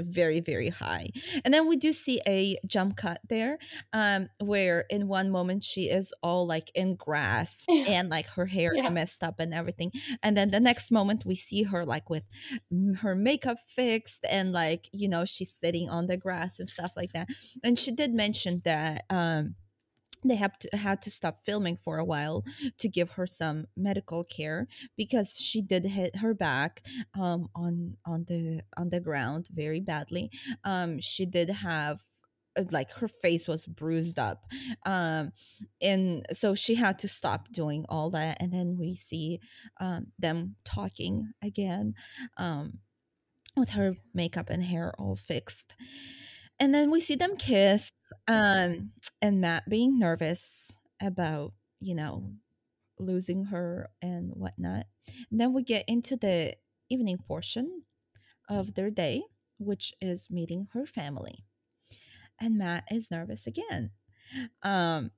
very 0.00 0.40
very 0.40 0.68
high. 0.68 1.08
And 1.44 1.52
then 1.52 1.68
we 1.68 1.76
do 1.76 1.92
see 1.92 2.20
a 2.26 2.56
jump 2.66 2.96
cut 2.96 3.20
there 3.28 3.58
um 3.92 4.28
where 4.40 4.84
in 4.90 5.08
one 5.08 5.30
moment 5.30 5.64
she 5.64 5.84
is 5.84 6.12
all 6.22 6.46
like 6.46 6.70
in 6.74 6.96
grass 6.96 7.64
and 7.88 8.08
like 8.08 8.26
her 8.26 8.46
hair 8.46 8.72
yeah. 8.74 8.88
messed 8.88 9.22
up 9.22 9.40
and 9.40 9.54
everything. 9.54 9.92
And 10.22 10.36
then 10.36 10.50
the 10.50 10.60
next 10.60 10.90
moment 10.90 11.24
we 11.24 11.36
see 11.36 11.62
her 11.64 11.84
like 11.84 12.10
with 12.10 12.24
her 13.00 13.14
makeup 13.14 13.58
fixed 13.74 14.24
and 14.28 14.52
like 14.52 14.88
you 14.92 15.08
know 15.08 15.24
she's 15.24 15.52
sitting 15.52 15.88
on 15.88 16.06
the 16.06 16.16
grass 16.16 16.58
and 16.58 16.68
stuff 16.68 16.92
like 16.96 17.12
that. 17.12 17.28
And 17.62 17.78
she 17.78 17.92
did 17.92 18.12
mention 18.12 18.62
that 18.64 19.04
um 19.10 19.54
they 20.28 20.36
have 20.36 20.58
to 20.58 20.76
had 20.76 21.02
to 21.02 21.10
stop 21.10 21.44
filming 21.44 21.76
for 21.76 21.98
a 21.98 22.04
while 22.04 22.44
to 22.78 22.88
give 22.88 23.10
her 23.10 23.26
some 23.26 23.66
medical 23.76 24.24
care 24.24 24.66
because 24.96 25.34
she 25.36 25.62
did 25.62 25.84
hit 25.84 26.16
her 26.16 26.34
back 26.34 26.82
um, 27.14 27.48
on 27.54 27.96
on 28.04 28.24
the 28.28 28.60
on 28.76 28.88
the 28.88 29.00
ground 29.00 29.48
very 29.52 29.80
badly. 29.80 30.30
Um, 30.64 31.00
she 31.00 31.26
did 31.26 31.50
have 31.50 32.02
uh, 32.56 32.64
like 32.70 32.90
her 32.92 33.08
face 33.08 33.46
was 33.46 33.66
bruised 33.66 34.18
up 34.18 34.46
um 34.86 35.30
and 35.80 36.24
so 36.32 36.54
she 36.54 36.74
had 36.74 36.98
to 36.98 37.08
stop 37.08 37.52
doing 37.52 37.84
all 37.88 38.10
that 38.10 38.38
and 38.40 38.52
then 38.52 38.76
we 38.78 38.94
see 38.94 39.40
um 39.80 40.06
them 40.18 40.56
talking 40.64 41.32
again 41.42 41.94
um 42.38 42.78
with 43.56 43.70
her 43.70 43.94
makeup 44.14 44.48
and 44.50 44.62
hair 44.62 44.92
all 44.98 45.16
fixed 45.16 45.76
and 46.58 46.74
then 46.74 46.90
we 46.90 47.00
see 47.00 47.14
them 47.14 47.36
kiss 47.36 47.92
um 48.28 48.90
and 49.22 49.40
matt 49.40 49.68
being 49.68 49.98
nervous 49.98 50.72
about 51.02 51.52
you 51.80 51.94
know 51.94 52.32
losing 52.98 53.44
her 53.44 53.90
and 54.00 54.30
whatnot 54.34 54.86
and 55.30 55.40
then 55.40 55.52
we 55.52 55.62
get 55.62 55.84
into 55.88 56.16
the 56.16 56.54
evening 56.88 57.18
portion 57.26 57.82
of 58.48 58.74
their 58.74 58.90
day 58.90 59.22
which 59.58 59.92
is 60.00 60.28
meeting 60.30 60.68
her 60.72 60.86
family 60.86 61.44
and 62.40 62.58
Matt 62.58 62.84
is 62.90 63.10
nervous 63.10 63.46
again. 63.46 63.90
Um, 64.62 65.10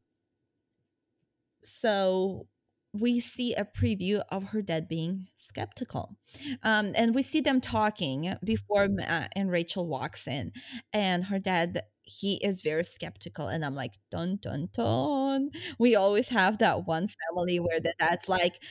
so 1.64 2.47
we 2.93 3.20
see 3.20 3.55
a 3.55 3.64
preview 3.64 4.22
of 4.30 4.45
her 4.45 4.62
dad 4.62 4.89
being 4.89 5.26
skeptical. 5.36 6.16
Um, 6.62 6.93
and 6.95 7.14
we 7.14 7.22
see 7.22 7.41
them 7.41 7.61
talking 7.61 8.34
before 8.43 8.89
Matt 8.89 9.32
and 9.36 9.51
Rachel 9.51 9.86
walks 9.86 10.26
in. 10.26 10.53
And 10.93 11.24
her 11.24 11.39
dad, 11.39 11.82
he 12.03 12.36
is 12.36 12.62
very 12.62 12.84
skeptical. 12.84 13.49
And 13.49 13.64
I'm 13.64 13.74
like, 13.74 13.93
dun, 14.11 14.39
dun, 14.41 14.68
dun. 14.72 15.51
We 15.78 15.97
always 15.97 16.28
have 16.30 16.59
that 16.59 16.86
one 16.86 17.09
family 17.09 17.61
where 17.61 17.80
the 17.80 17.95
dad's 17.99 18.28
like, 18.28 18.62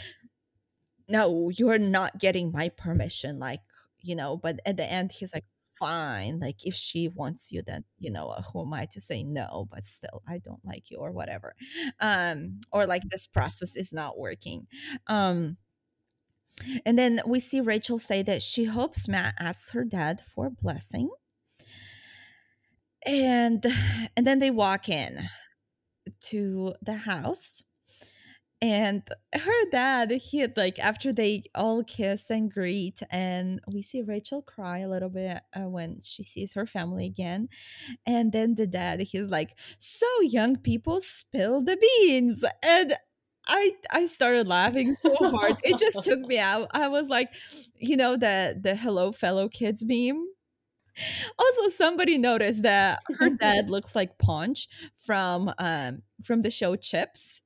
no, 1.10 1.50
you're 1.50 1.80
not 1.80 2.20
getting 2.20 2.52
my 2.52 2.70
permission. 2.70 3.40
Like, 3.40 3.62
you 4.02 4.16
know, 4.16 4.38
but 4.38 4.60
at 4.66 4.78
the 4.78 4.86
end, 4.86 5.12
he's 5.12 5.34
like, 5.34 5.46
fine. 5.80 6.40
Like 6.40 6.66
if 6.66 6.76
she 6.76 7.08
wants 7.08 7.52
you, 7.52 7.62
then 7.66 7.84
you 8.00 8.12
know 8.12 8.30
uh, 8.30 8.42
who 8.42 8.62
am 8.62 8.74
I 8.74 8.86
to 8.92 9.02
say 9.02 9.24
no? 9.24 9.68
But 9.72 9.86
still, 9.86 10.22
I 10.28 10.40
don't 10.40 10.64
like 10.66 10.90
you 10.90 10.98
or 10.98 11.12
whatever. 11.12 11.56
Um, 12.00 12.60
or 12.72 12.86
like 12.86 13.04
this 13.10 13.28
process 13.28 13.76
is 13.76 13.94
not 13.94 14.18
working. 14.18 14.68
Um, 15.08 15.58
and 16.86 16.98
then 16.98 17.22
we 17.26 17.40
see 17.40 17.62
Rachel 17.62 18.00
say 18.00 18.24
that 18.24 18.42
she 18.42 18.66
hopes 18.66 19.08
Matt 19.08 19.36
asks 19.40 19.72
her 19.72 19.84
dad 19.84 20.22
for 20.22 20.48
a 20.48 20.52
blessing. 20.52 21.10
And 23.06 23.66
and 24.18 24.28
then 24.28 24.40
they 24.40 24.52
walk 24.52 24.90
in 24.90 25.30
to 26.22 26.74
the 26.82 26.96
house 26.96 27.62
and 28.62 29.04
her 29.34 29.70
dad 29.72 30.10
he 30.12 30.40
had 30.40 30.58
like 30.58 30.80
after 30.80 31.14
they 31.14 31.44
all 31.54 31.84
kiss 31.84 32.30
and 32.32 32.52
greet 32.52 33.02
and 33.12 33.62
we 33.72 33.84
see 33.84 34.02
rachel 34.02 34.42
cry 34.42 34.80
a 34.80 34.90
little 34.90 35.10
bit 35.10 35.42
uh, 35.56 35.68
when 35.68 36.00
she 36.02 36.24
sees 36.24 36.54
her 36.54 36.66
family 36.66 37.06
again 37.06 37.48
and 38.06 38.32
then 38.32 38.56
the 38.56 38.66
dad 38.66 39.00
he's 39.00 39.30
like 39.30 39.56
so 39.78 40.08
young 40.22 40.56
people 40.56 41.00
spill 41.02 41.62
the 41.62 41.78
beans 41.78 42.44
and 42.64 42.96
I 43.50 43.76
I 43.92 44.08
started 44.08 44.46
laughing 44.50 44.98
so 45.02 45.16
hard. 45.16 45.56
It 45.64 45.80
just 45.80 46.04
took 46.04 46.20
me 46.20 46.38
out. 46.40 46.68
I 46.72 46.90
was 46.90 47.08
like, 47.08 47.30
you 47.78 47.96
know, 47.96 48.18
the 48.18 48.60
the 48.60 48.76
hello 48.76 49.14
fellow 49.14 49.48
kids 49.48 49.86
meme. 49.86 50.28
Also, 51.40 51.70
somebody 51.70 52.18
noticed 52.18 52.64
that 52.64 53.00
her 53.20 53.30
dad 53.30 53.70
looks 53.70 53.96
like 53.96 54.18
Ponch 54.18 54.68
from 55.06 55.54
um 55.60 56.02
from 56.24 56.42
the 56.42 56.52
show 56.52 56.76
Chips 56.76 57.42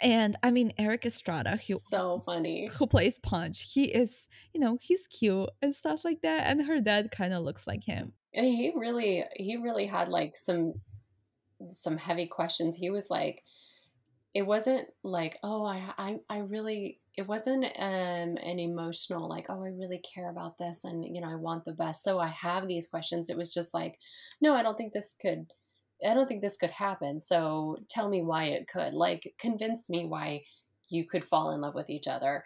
and 0.00 0.36
I 0.42 0.50
mean 0.50 0.72
Erik 0.78 1.06
Estrada, 1.06 1.58
who 1.66 1.78
so 1.78 2.22
funny, 2.24 2.70
who 2.72 2.86
plays 2.86 3.18
Ponch. 3.18 3.62
He 3.72 3.84
is, 3.84 4.28
you 4.52 4.60
know, 4.60 4.78
he's 4.80 5.06
cute 5.06 5.48
and 5.62 5.74
stuff 5.74 6.04
like 6.04 6.20
that. 6.22 6.46
And 6.46 6.66
her 6.66 6.80
dad 6.80 7.10
kind 7.10 7.32
of 7.32 7.44
looks 7.44 7.66
like 7.66 7.84
him. 7.84 8.12
He 8.32 8.72
really, 8.76 9.24
he 9.34 9.56
really 9.56 9.86
had 9.86 10.08
like 10.08 10.36
some, 10.36 10.74
some 11.72 11.96
heavy 11.96 12.26
questions. 12.26 12.76
He 12.76 12.90
was 12.90 13.08
like, 13.08 13.42
it 14.34 14.46
wasn't 14.46 14.86
like, 15.02 15.38
oh, 15.42 15.64
I, 15.64 15.82
I, 15.96 16.18
I 16.28 16.38
really, 16.40 17.00
it 17.16 17.26
wasn't 17.26 17.64
um 17.64 18.36
an 18.36 18.58
emotional 18.58 19.26
like, 19.26 19.46
oh, 19.48 19.64
I 19.64 19.68
really 19.68 20.02
care 20.14 20.28
about 20.28 20.58
this, 20.58 20.84
and 20.84 21.02
you 21.02 21.22
know, 21.22 21.30
I 21.30 21.36
want 21.36 21.64
the 21.64 21.72
best, 21.72 22.04
so 22.04 22.18
I 22.18 22.28
have 22.28 22.68
these 22.68 22.86
questions. 22.86 23.30
It 23.30 23.38
was 23.38 23.54
just 23.54 23.72
like, 23.72 23.98
no, 24.42 24.54
I 24.54 24.62
don't 24.62 24.76
think 24.76 24.92
this 24.92 25.16
could 25.18 25.46
I 26.06 26.14
don't 26.14 26.26
think 26.26 26.42
this 26.42 26.56
could 26.56 26.70
happen. 26.70 27.20
So 27.20 27.78
tell 27.88 28.08
me 28.08 28.22
why 28.22 28.44
it 28.46 28.68
could. 28.68 28.94
Like, 28.94 29.34
convince 29.38 29.88
me 29.88 30.06
why 30.06 30.42
you 30.88 31.06
could 31.06 31.24
fall 31.24 31.52
in 31.52 31.60
love 31.60 31.74
with 31.74 31.90
each 31.90 32.06
other. 32.06 32.44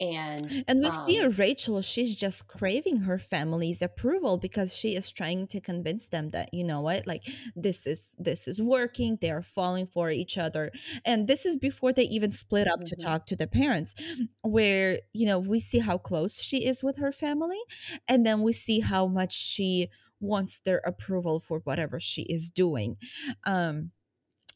And 0.00 0.64
and 0.66 0.80
we 0.80 0.88
um, 0.88 1.06
see 1.06 1.24
Rachel, 1.24 1.80
she's 1.80 2.16
just 2.16 2.48
craving 2.48 2.96
her 2.98 3.16
family's 3.16 3.80
approval 3.80 4.38
because 4.38 4.74
she 4.74 4.96
is 4.96 5.12
trying 5.12 5.46
to 5.48 5.60
convince 5.60 6.08
them 6.08 6.30
that 6.30 6.52
you 6.52 6.64
know 6.64 6.80
what, 6.80 7.06
like 7.06 7.22
this 7.54 7.86
is 7.86 8.16
this 8.18 8.48
is 8.48 8.60
working. 8.60 9.18
They 9.20 9.30
are 9.30 9.42
falling 9.42 9.86
for 9.86 10.10
each 10.10 10.36
other, 10.36 10.72
and 11.04 11.28
this 11.28 11.46
is 11.46 11.56
before 11.56 11.92
they 11.92 12.02
even 12.02 12.32
split 12.32 12.66
up 12.66 12.80
mm-hmm. 12.80 12.86
to 12.86 12.96
talk 12.96 13.26
to 13.26 13.36
the 13.36 13.46
parents. 13.46 13.94
Where 14.42 14.98
you 15.12 15.26
know 15.26 15.38
we 15.38 15.60
see 15.60 15.78
how 15.78 15.98
close 15.98 16.42
she 16.42 16.66
is 16.66 16.82
with 16.82 16.96
her 16.96 17.12
family, 17.12 17.60
and 18.08 18.26
then 18.26 18.42
we 18.42 18.52
see 18.52 18.80
how 18.80 19.06
much 19.06 19.32
she 19.32 19.90
wants 20.24 20.60
their 20.60 20.78
approval 20.78 21.40
for 21.40 21.60
whatever 21.60 22.00
she 22.00 22.22
is 22.22 22.50
doing. 22.50 22.96
Um, 23.44 23.90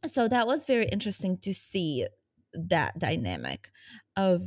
so 0.07 0.29
that 0.29 0.47
was 0.47 0.64
very 0.64 0.87
interesting 0.87 1.39
to 1.39 1.53
see 1.53 2.07
that 2.55 2.99
dynamic 2.99 3.71
of 4.16 4.43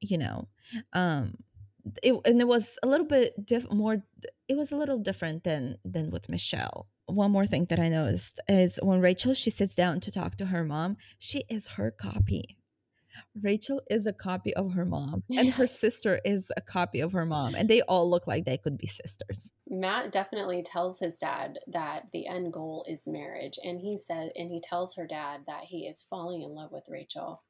you 0.00 0.18
know 0.18 0.48
um 0.92 1.34
it, 2.02 2.14
and 2.26 2.40
it 2.40 2.46
was 2.46 2.78
a 2.82 2.88
little 2.88 3.06
bit 3.06 3.34
diff- 3.46 3.70
more 3.72 4.02
it 4.48 4.56
was 4.56 4.70
a 4.70 4.76
little 4.76 4.98
different 4.98 5.44
than 5.44 5.78
than 5.84 6.10
with 6.10 6.28
michelle 6.28 6.88
one 7.06 7.30
more 7.30 7.46
thing 7.46 7.64
that 7.70 7.80
i 7.80 7.88
noticed 7.88 8.40
is 8.48 8.78
when 8.82 9.00
rachel 9.00 9.32
she 9.32 9.50
sits 9.50 9.74
down 9.74 9.98
to 9.98 10.12
talk 10.12 10.36
to 10.36 10.46
her 10.46 10.62
mom 10.62 10.96
she 11.18 11.42
is 11.48 11.68
her 11.68 11.90
copy 11.90 12.57
Rachel 13.40 13.82
is 13.90 14.06
a 14.06 14.12
copy 14.12 14.54
of 14.54 14.72
her 14.72 14.84
mom, 14.84 15.22
and 15.30 15.50
her 15.50 15.66
sister 15.66 16.20
is 16.24 16.50
a 16.56 16.60
copy 16.60 17.00
of 17.00 17.12
her 17.12 17.24
mom, 17.24 17.54
and 17.54 17.68
they 17.68 17.82
all 17.82 18.08
look 18.08 18.26
like 18.26 18.44
they 18.44 18.58
could 18.58 18.78
be 18.78 18.86
sisters. 18.86 19.52
Matt 19.68 20.12
definitely 20.12 20.62
tells 20.62 20.98
his 20.98 21.18
dad 21.18 21.58
that 21.68 22.06
the 22.12 22.26
end 22.26 22.52
goal 22.52 22.84
is 22.88 23.06
marriage, 23.06 23.58
and 23.62 23.80
he 23.80 23.96
said, 23.96 24.30
and 24.36 24.50
he 24.50 24.60
tells 24.60 24.94
her 24.96 25.06
dad 25.06 25.40
that 25.46 25.64
he 25.64 25.86
is 25.86 26.06
falling 26.08 26.42
in 26.42 26.54
love 26.54 26.72
with 26.72 26.88
Rachel, 26.88 27.42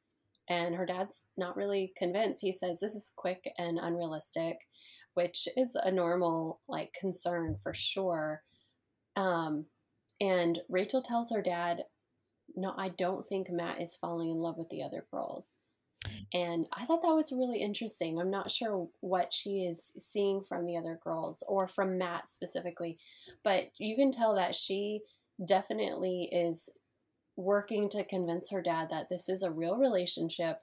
and 0.48 0.74
her 0.74 0.86
dad's 0.86 1.26
not 1.36 1.56
really 1.56 1.92
convinced. 1.96 2.42
He 2.42 2.52
says 2.52 2.80
this 2.80 2.94
is 2.94 3.12
quick 3.16 3.52
and 3.58 3.78
unrealistic, 3.78 4.56
which 5.14 5.48
is 5.56 5.74
a 5.74 5.90
normal 5.90 6.60
like 6.68 6.92
concern 6.98 7.56
for 7.62 7.74
sure. 7.74 8.42
Um, 9.16 9.66
and 10.20 10.58
Rachel 10.68 11.02
tells 11.02 11.30
her 11.30 11.42
dad 11.42 11.84
no, 12.56 12.74
I 12.76 12.90
don't 12.90 13.26
think 13.26 13.50
Matt 13.50 13.80
is 13.80 13.96
falling 13.96 14.30
in 14.30 14.38
love 14.38 14.56
with 14.58 14.68
the 14.68 14.82
other 14.82 15.06
girls. 15.10 15.56
And 16.32 16.66
I 16.72 16.84
thought 16.84 17.02
that 17.02 17.14
was 17.14 17.32
really 17.32 17.60
interesting. 17.60 18.18
I'm 18.18 18.30
not 18.30 18.50
sure 18.50 18.88
what 19.00 19.32
she 19.32 19.64
is 19.64 19.92
seeing 19.98 20.42
from 20.42 20.64
the 20.64 20.76
other 20.76 20.98
girls 21.02 21.42
or 21.48 21.66
from 21.66 21.98
Matt 21.98 22.28
specifically, 22.28 22.98
but 23.42 23.70
you 23.78 23.96
can 23.96 24.12
tell 24.12 24.34
that 24.36 24.54
she 24.54 25.00
definitely 25.44 26.28
is 26.30 26.68
working 27.36 27.88
to 27.88 28.04
convince 28.04 28.50
her 28.50 28.62
dad 28.62 28.88
that 28.90 29.08
this 29.08 29.28
is 29.28 29.42
a 29.42 29.50
real 29.50 29.76
relationship 29.76 30.60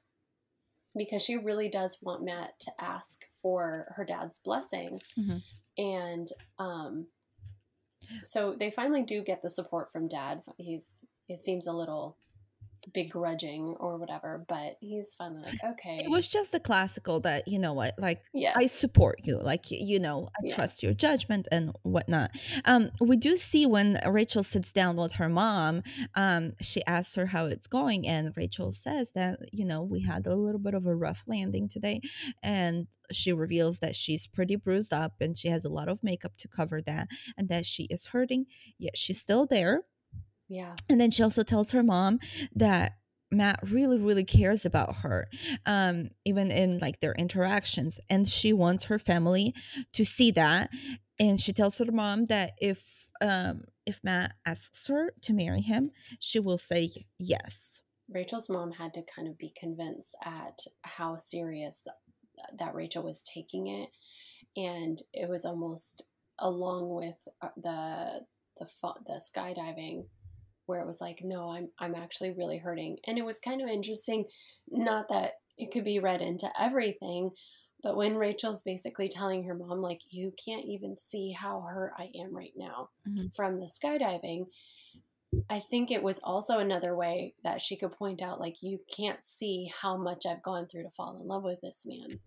because 0.98 1.22
she 1.22 1.38
really 1.38 1.70
does 1.70 2.00
want 2.02 2.24
Matt 2.24 2.60
to 2.60 2.72
ask 2.80 3.26
for 3.42 3.88
her 3.96 4.06
dad's 4.06 4.40
blessing. 4.40 5.02
Mm-hmm. 5.20 5.38
And 5.78 6.28
um, 6.58 7.08
so 8.22 8.54
they 8.54 8.72
finally 8.72 9.04
do 9.04 9.22
get 9.22 9.42
the 9.42 9.50
support 9.50 9.92
from 9.92 10.08
dad. 10.08 10.42
He's 10.58 10.96
it 11.28 11.40
seems 11.40 11.68
a 11.68 11.74
little 11.74 12.18
begrudging 12.94 13.76
or 13.80 13.98
whatever, 13.98 14.46
but 14.48 14.78
he's 14.80 15.14
finally 15.14 15.44
like, 15.44 15.64
okay. 15.64 16.02
It 16.04 16.10
was 16.10 16.28
just 16.28 16.52
the 16.52 16.60
classical 16.60 17.20
that, 17.22 17.48
you 17.48 17.60
know 17.60 17.74
what, 17.74 17.96
like, 17.98 18.24
yes. 18.34 18.56
I 18.56 18.68
support 18.68 19.22
you. 19.24 19.40
Like, 19.42 19.72
you 19.72 20.00
know, 20.00 20.30
I 20.38 20.48
yeah. 20.48 20.56
trust 20.56 20.84
your 20.84 20.94
judgment 20.94 21.48
and 21.52 21.76
whatnot. 21.84 22.32
Um, 22.66 22.92
we 23.00 23.18
do 23.18 23.38
see 23.38 23.66
when 23.66 24.00
Rachel 24.08 24.44
sits 24.44 24.72
down 24.72 24.98
with 24.98 25.14
her 25.14 25.30
mom, 25.30 25.84
um, 26.16 26.54
she 26.62 26.86
asks 26.86 27.16
her 27.16 27.26
how 27.26 27.46
it's 27.46 27.68
going. 27.68 28.08
And 28.08 28.34
Rachel 28.36 28.72
says 28.72 29.12
that, 29.12 29.40
you 29.52 29.66
know, 29.66 29.82
we 29.82 30.02
had 30.02 30.28
a 30.28 30.36
little 30.36 30.60
bit 30.60 30.74
of 30.74 30.86
a 30.86 30.96
rough 30.96 31.24
landing 31.28 31.68
today. 31.68 32.02
And 32.44 32.88
she 33.12 33.34
reveals 33.34 33.80
that 33.80 33.96
she's 33.96 34.28
pretty 34.28 34.56
bruised 34.56 34.94
up 34.94 35.14
and 35.20 35.38
she 35.38 35.50
has 35.50 35.66
a 35.66 35.70
lot 35.70 35.90
of 35.90 36.04
makeup 36.04 36.34
to 36.40 36.48
cover 36.48 36.82
that 36.84 37.08
and 37.38 37.50
that 37.50 37.66
she 37.66 37.84
is 37.86 38.08
hurting, 38.08 38.46
yet 38.78 38.98
she's 38.98 39.22
still 39.22 39.46
there 39.46 39.84
yeah. 40.48 40.76
And 40.90 41.00
then 41.00 41.12
she 41.12 41.24
also 41.24 41.44
tells 41.44 41.72
her 41.72 41.84
mom 41.84 42.20
that 42.56 42.98
Matt 43.32 43.60
really, 43.70 43.98
really 43.98 44.24
cares 44.24 44.66
about 44.66 44.98
her, 44.98 45.28
um, 45.66 46.10
even 46.26 46.52
in 46.52 46.80
like 46.80 47.00
their 47.00 47.14
interactions. 47.14 48.00
And 48.10 48.28
she 48.28 48.54
wants 48.54 48.86
her 48.86 49.00
family 49.00 49.54
to 49.94 50.06
see 50.06 50.32
that. 50.32 50.70
And 51.20 51.42
she 51.42 51.54
tells 51.54 51.78
her 51.78 51.92
mom 51.92 52.26
that 52.26 52.54
if 52.60 53.08
um, 53.22 53.64
if 53.86 54.00
Matt 54.04 54.34
asks 54.46 54.88
her 54.88 55.14
to 55.22 55.34
marry 55.34 55.62
him, 55.62 55.92
she 56.20 56.40
will 56.40 56.58
say 56.58 56.92
yes. 57.18 57.82
Rachel's 58.10 58.50
mom 58.50 58.72
had 58.72 58.94
to 58.96 59.04
kind 59.04 59.28
of 59.28 59.38
be 59.38 59.54
convinced 59.58 60.16
at 60.24 60.60
how 60.84 61.18
serious 61.18 61.82
that, 61.86 62.58
that 62.60 62.76
Rachel 62.76 63.04
was 63.04 63.22
taking 63.22 63.68
it. 63.68 63.90
And 64.58 65.02
it 65.14 65.30
was 65.30 65.46
almost 65.46 66.04
along 66.40 66.94
with 66.94 67.28
uh, 67.42 67.50
the 67.56 68.26
the 68.58 68.68
the 69.06 69.22
skydiving 69.22 70.06
where 70.66 70.80
it 70.80 70.88
was 70.88 71.02
like, 71.02 71.20
no, 71.24 71.50
I'm 71.50 71.70
I'm 71.80 71.96
actually 71.96 72.32
really 72.32 72.58
hurting. 72.58 72.98
And 73.08 73.18
it 73.18 73.26
was 73.26 73.40
kind 73.40 73.62
of 73.62 73.70
interesting, 73.70 74.26
not 74.70 75.08
that 75.10 75.34
it 75.58 75.72
could 75.72 75.86
be 75.86 76.00
read 76.00 76.22
into 76.22 76.50
everything, 76.60 77.32
but 77.86 77.96
when 77.96 78.18
Rachel's 78.18 78.64
basically 78.64 79.08
telling 79.08 79.44
her 79.44 79.54
mom, 79.54 79.80
like, 79.80 80.02
you 80.10 80.34
can't 80.44 80.66
even 80.66 80.98
see 80.98 81.32
how 81.32 81.62
hurt 81.62 81.94
I 81.98 82.10
am 82.20 82.36
right 82.36 82.54
now 82.56 82.90
mm-hmm. 83.08 83.28
from 83.36 83.60
the 83.60 83.70
skydiving, 83.70 84.48
I 85.52 85.60
think 85.60 85.92
it 85.92 86.02
was 86.02 86.20
also 86.24 86.58
another 86.58 86.96
way 86.96 87.36
that 87.44 87.62
she 87.62 87.76
could 87.76 87.92
point 87.92 88.24
out, 88.24 88.40
like, 88.40 88.64
you 88.64 88.80
can't 88.96 89.24
see 89.24 89.72
how 89.82 89.98
much 89.98 90.26
I've 90.26 90.42
gone 90.42 90.66
through 90.66 90.84
to 90.84 90.90
fall 90.90 91.18
in 91.22 91.28
love 91.28 91.44
with 91.44 91.62
this 91.62 91.86
man. 91.86 92.22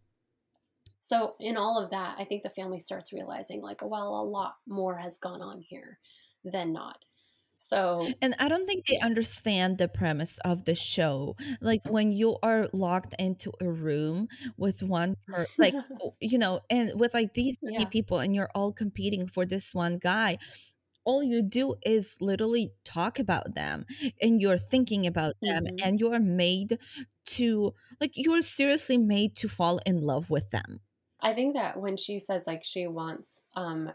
So, 1.01 1.35
in 1.41 1.57
all 1.57 1.83
of 1.83 1.91
that, 1.91 2.17
I 2.19 2.25
think 2.25 2.43
the 2.43 2.51
family 2.51 2.79
starts 2.81 3.13
realizing, 3.13 3.61
like, 3.61 3.81
well, 3.83 4.15
a 4.15 4.23
lot 4.23 4.57
more 4.67 4.99
has 4.99 5.19
gone 5.19 5.43
on 5.43 5.61
here 5.61 5.99
than 6.45 6.73
not. 6.73 6.99
So, 7.61 8.09
and 8.23 8.37
I 8.39 8.49
don't 8.49 8.67
think 8.67 8.87
they 8.87 8.99
understand 9.01 9.79
the 9.79 9.89
premise 9.89 10.39
of 10.45 10.65
the 10.65 10.77
show. 10.77 11.35
Like 11.61 11.85
when 11.85 12.13
you 12.13 12.39
are 12.41 12.69
locked 12.73 13.17
into 13.19 13.51
a 13.61 13.69
room 13.69 14.29
with 14.57 14.81
one 14.81 15.17
per 15.27 15.45
like 15.59 15.75
you 16.21 16.39
know, 16.39 16.61
and 16.71 16.93
with 16.99 17.15
like 17.15 17.35
these 17.35 17.59
many 17.61 17.81
yeah. 17.81 17.89
people 17.89 18.21
and 18.21 18.33
you're 18.33 18.51
all 18.55 18.73
competing 18.73 19.27
for 19.27 19.45
this 19.45 19.75
one 19.75 19.99
guy, 19.99 20.39
all 21.05 21.21
you 21.21 21.43
do 21.43 21.75
is 21.85 22.17
literally 22.21 22.71
talk 22.85 23.19
about 23.19 23.57
them 23.57 23.87
and 24.23 24.41
you're 24.41 24.57
thinking 24.57 25.05
about 25.05 25.35
them 25.43 25.65
mm-hmm. 25.65 25.85
and 25.85 25.99
you're 25.99 26.21
made 26.21 26.79
to 27.27 27.75
like 28.01 28.13
you're 28.15 28.41
seriously 28.41 28.97
made 28.97 29.35
to 29.35 29.49
fall 29.49 29.81
in 29.85 30.01
love 30.01 30.31
with 30.31 30.51
them. 30.51 30.79
I 31.21 31.33
think 31.33 31.57
that 31.57 31.81
when 31.81 31.97
she 31.97 32.21
says 32.21 32.47
like 32.47 32.63
she 32.63 32.87
wants 32.87 33.43
um 33.57 33.91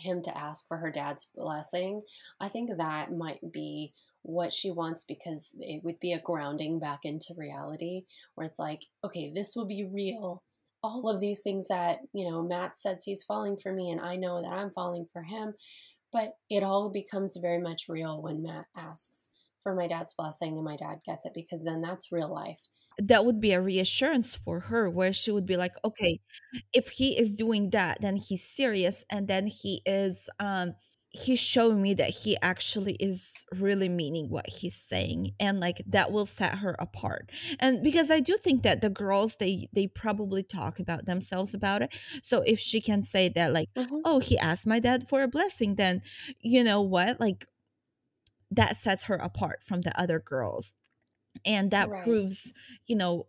him 0.00 0.22
to 0.22 0.36
ask 0.36 0.66
for 0.66 0.78
her 0.78 0.90
dad's 0.90 1.28
blessing, 1.34 2.02
I 2.40 2.48
think 2.48 2.70
that 2.76 3.12
might 3.12 3.52
be 3.52 3.92
what 4.22 4.52
she 4.52 4.70
wants 4.70 5.04
because 5.04 5.50
it 5.58 5.82
would 5.82 5.98
be 5.98 6.12
a 6.12 6.20
grounding 6.20 6.78
back 6.78 7.00
into 7.04 7.34
reality 7.36 8.02
where 8.34 8.46
it's 8.46 8.58
like, 8.58 8.82
okay, 9.04 9.32
this 9.34 9.54
will 9.56 9.66
be 9.66 9.88
real. 9.90 10.42
All 10.82 11.08
of 11.08 11.20
these 11.20 11.40
things 11.40 11.68
that, 11.68 11.98
you 12.12 12.30
know, 12.30 12.42
Matt 12.42 12.76
says 12.76 13.04
he's 13.04 13.24
falling 13.24 13.56
for 13.56 13.72
me 13.72 13.90
and 13.90 14.00
I 14.00 14.16
know 14.16 14.42
that 14.42 14.52
I'm 14.52 14.70
falling 14.70 15.06
for 15.12 15.22
him. 15.22 15.54
But 16.12 16.34
it 16.48 16.62
all 16.62 16.90
becomes 16.90 17.38
very 17.40 17.60
much 17.60 17.84
real 17.88 18.20
when 18.20 18.42
Matt 18.42 18.66
asks 18.76 19.30
for 19.62 19.74
my 19.74 19.86
dad's 19.86 20.14
blessing 20.14 20.56
and 20.56 20.64
my 20.64 20.76
dad 20.76 21.00
gets 21.06 21.24
it 21.24 21.32
because 21.34 21.62
then 21.62 21.82
that's 21.82 22.10
real 22.10 22.32
life 22.32 22.66
that 23.02 23.24
would 23.24 23.40
be 23.40 23.52
a 23.52 23.60
reassurance 23.60 24.34
for 24.34 24.60
her 24.60 24.88
where 24.90 25.12
she 25.12 25.30
would 25.30 25.46
be 25.46 25.56
like 25.56 25.74
okay 25.84 26.20
if 26.72 26.88
he 26.88 27.18
is 27.18 27.34
doing 27.34 27.70
that 27.70 28.00
then 28.00 28.16
he's 28.16 28.44
serious 28.44 29.04
and 29.10 29.28
then 29.28 29.46
he 29.46 29.82
is 29.86 30.28
um 30.38 30.74
he's 31.10 31.40
showing 31.40 31.82
me 31.82 31.92
that 31.94 32.10
he 32.10 32.36
actually 32.40 32.94
is 32.94 33.44
really 33.52 33.88
meaning 33.88 34.28
what 34.28 34.48
he's 34.48 34.76
saying 34.76 35.32
and 35.40 35.58
like 35.58 35.82
that 35.86 36.12
will 36.12 36.26
set 36.26 36.58
her 36.58 36.76
apart. 36.78 37.30
And 37.58 37.82
because 37.82 38.10
i 38.10 38.20
do 38.20 38.36
think 38.36 38.62
that 38.62 38.80
the 38.80 38.90
girls 38.90 39.36
they 39.36 39.68
they 39.72 39.88
probably 39.88 40.42
talk 40.42 40.78
about 40.78 41.06
themselves 41.06 41.52
about 41.52 41.82
it. 41.82 41.92
So 42.22 42.42
if 42.42 42.60
she 42.60 42.80
can 42.80 43.02
say 43.02 43.28
that 43.30 43.52
like 43.52 43.68
mm-hmm. 43.76 43.98
oh 44.04 44.20
he 44.20 44.38
asked 44.38 44.66
my 44.66 44.78
dad 44.78 45.08
for 45.08 45.22
a 45.22 45.28
blessing 45.28 45.74
then 45.74 46.02
you 46.40 46.62
know 46.62 46.80
what? 46.80 47.20
Like 47.20 47.46
that 48.52 48.76
sets 48.76 49.04
her 49.04 49.16
apart 49.16 49.60
from 49.64 49.80
the 49.82 50.00
other 50.00 50.20
girls 50.20 50.74
and 51.44 51.70
that 51.70 51.88
right. 51.88 52.04
proves 52.04 52.52
you 52.86 52.96
know 52.96 53.26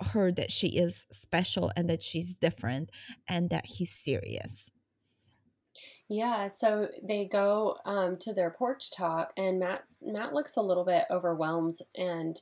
her 0.00 0.30
that 0.30 0.52
she 0.52 0.68
is 0.68 1.06
special 1.10 1.72
and 1.76 1.90
that 1.90 2.02
she's 2.02 2.36
different 2.36 2.90
and 3.28 3.50
that 3.50 3.66
he's 3.66 3.92
serious 3.92 4.70
yeah 6.08 6.46
so 6.46 6.88
they 7.02 7.24
go 7.24 7.76
um, 7.84 8.16
to 8.16 8.32
their 8.32 8.50
porch 8.50 8.90
talk 8.96 9.32
and 9.36 9.58
matt 9.58 9.82
matt 10.02 10.32
looks 10.32 10.56
a 10.56 10.62
little 10.62 10.84
bit 10.84 11.04
overwhelmed 11.10 11.74
and 11.96 12.40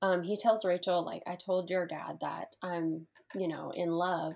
um, 0.00 0.22
he 0.22 0.36
tells 0.36 0.64
rachel 0.64 1.04
like 1.04 1.22
i 1.26 1.36
told 1.36 1.70
your 1.70 1.86
dad 1.86 2.18
that 2.20 2.54
i'm 2.62 3.06
you 3.34 3.48
know 3.48 3.72
in 3.74 3.90
love 3.90 4.34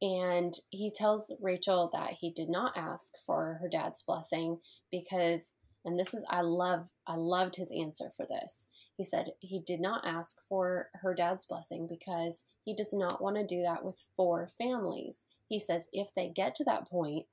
and 0.00 0.54
he 0.70 0.90
tells 0.90 1.32
rachel 1.40 1.90
that 1.92 2.14
he 2.20 2.32
did 2.32 2.48
not 2.48 2.76
ask 2.76 3.12
for 3.24 3.58
her 3.60 3.68
dad's 3.68 4.02
blessing 4.02 4.58
because 4.90 5.52
and 5.84 5.98
this 5.98 6.14
is 6.14 6.24
i 6.30 6.40
love 6.40 6.88
i 7.06 7.14
loved 7.14 7.56
his 7.56 7.72
answer 7.72 8.10
for 8.16 8.26
this 8.26 8.66
he 9.02 9.04
said 9.04 9.32
he 9.40 9.60
did 9.60 9.80
not 9.80 10.06
ask 10.06 10.36
for 10.48 10.90
her 11.02 11.12
dad's 11.12 11.44
blessing 11.44 11.88
because 11.90 12.44
he 12.64 12.72
does 12.72 12.94
not 12.94 13.20
want 13.20 13.34
to 13.34 13.44
do 13.44 13.60
that 13.62 13.84
with 13.84 14.00
four 14.16 14.46
families. 14.46 15.26
He 15.48 15.58
says 15.58 15.88
if 15.92 16.14
they 16.14 16.28
get 16.28 16.54
to 16.54 16.64
that 16.64 16.88
point, 16.88 17.26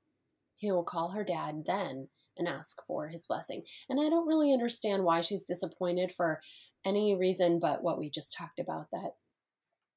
he 0.56 0.72
will 0.72 0.82
call 0.82 1.12
her 1.12 1.22
dad 1.22 1.62
then 1.66 2.08
and 2.36 2.48
ask 2.48 2.84
for 2.88 3.06
his 3.06 3.24
blessing. 3.28 3.62
And 3.88 4.00
I 4.00 4.08
don't 4.08 4.26
really 4.26 4.52
understand 4.52 5.04
why 5.04 5.20
she's 5.20 5.44
disappointed 5.44 6.10
for 6.10 6.40
any 6.84 7.14
reason 7.14 7.60
but 7.60 7.84
what 7.84 8.00
we 8.00 8.10
just 8.10 8.34
talked 8.36 8.58
about 8.58 8.86
that 8.90 9.12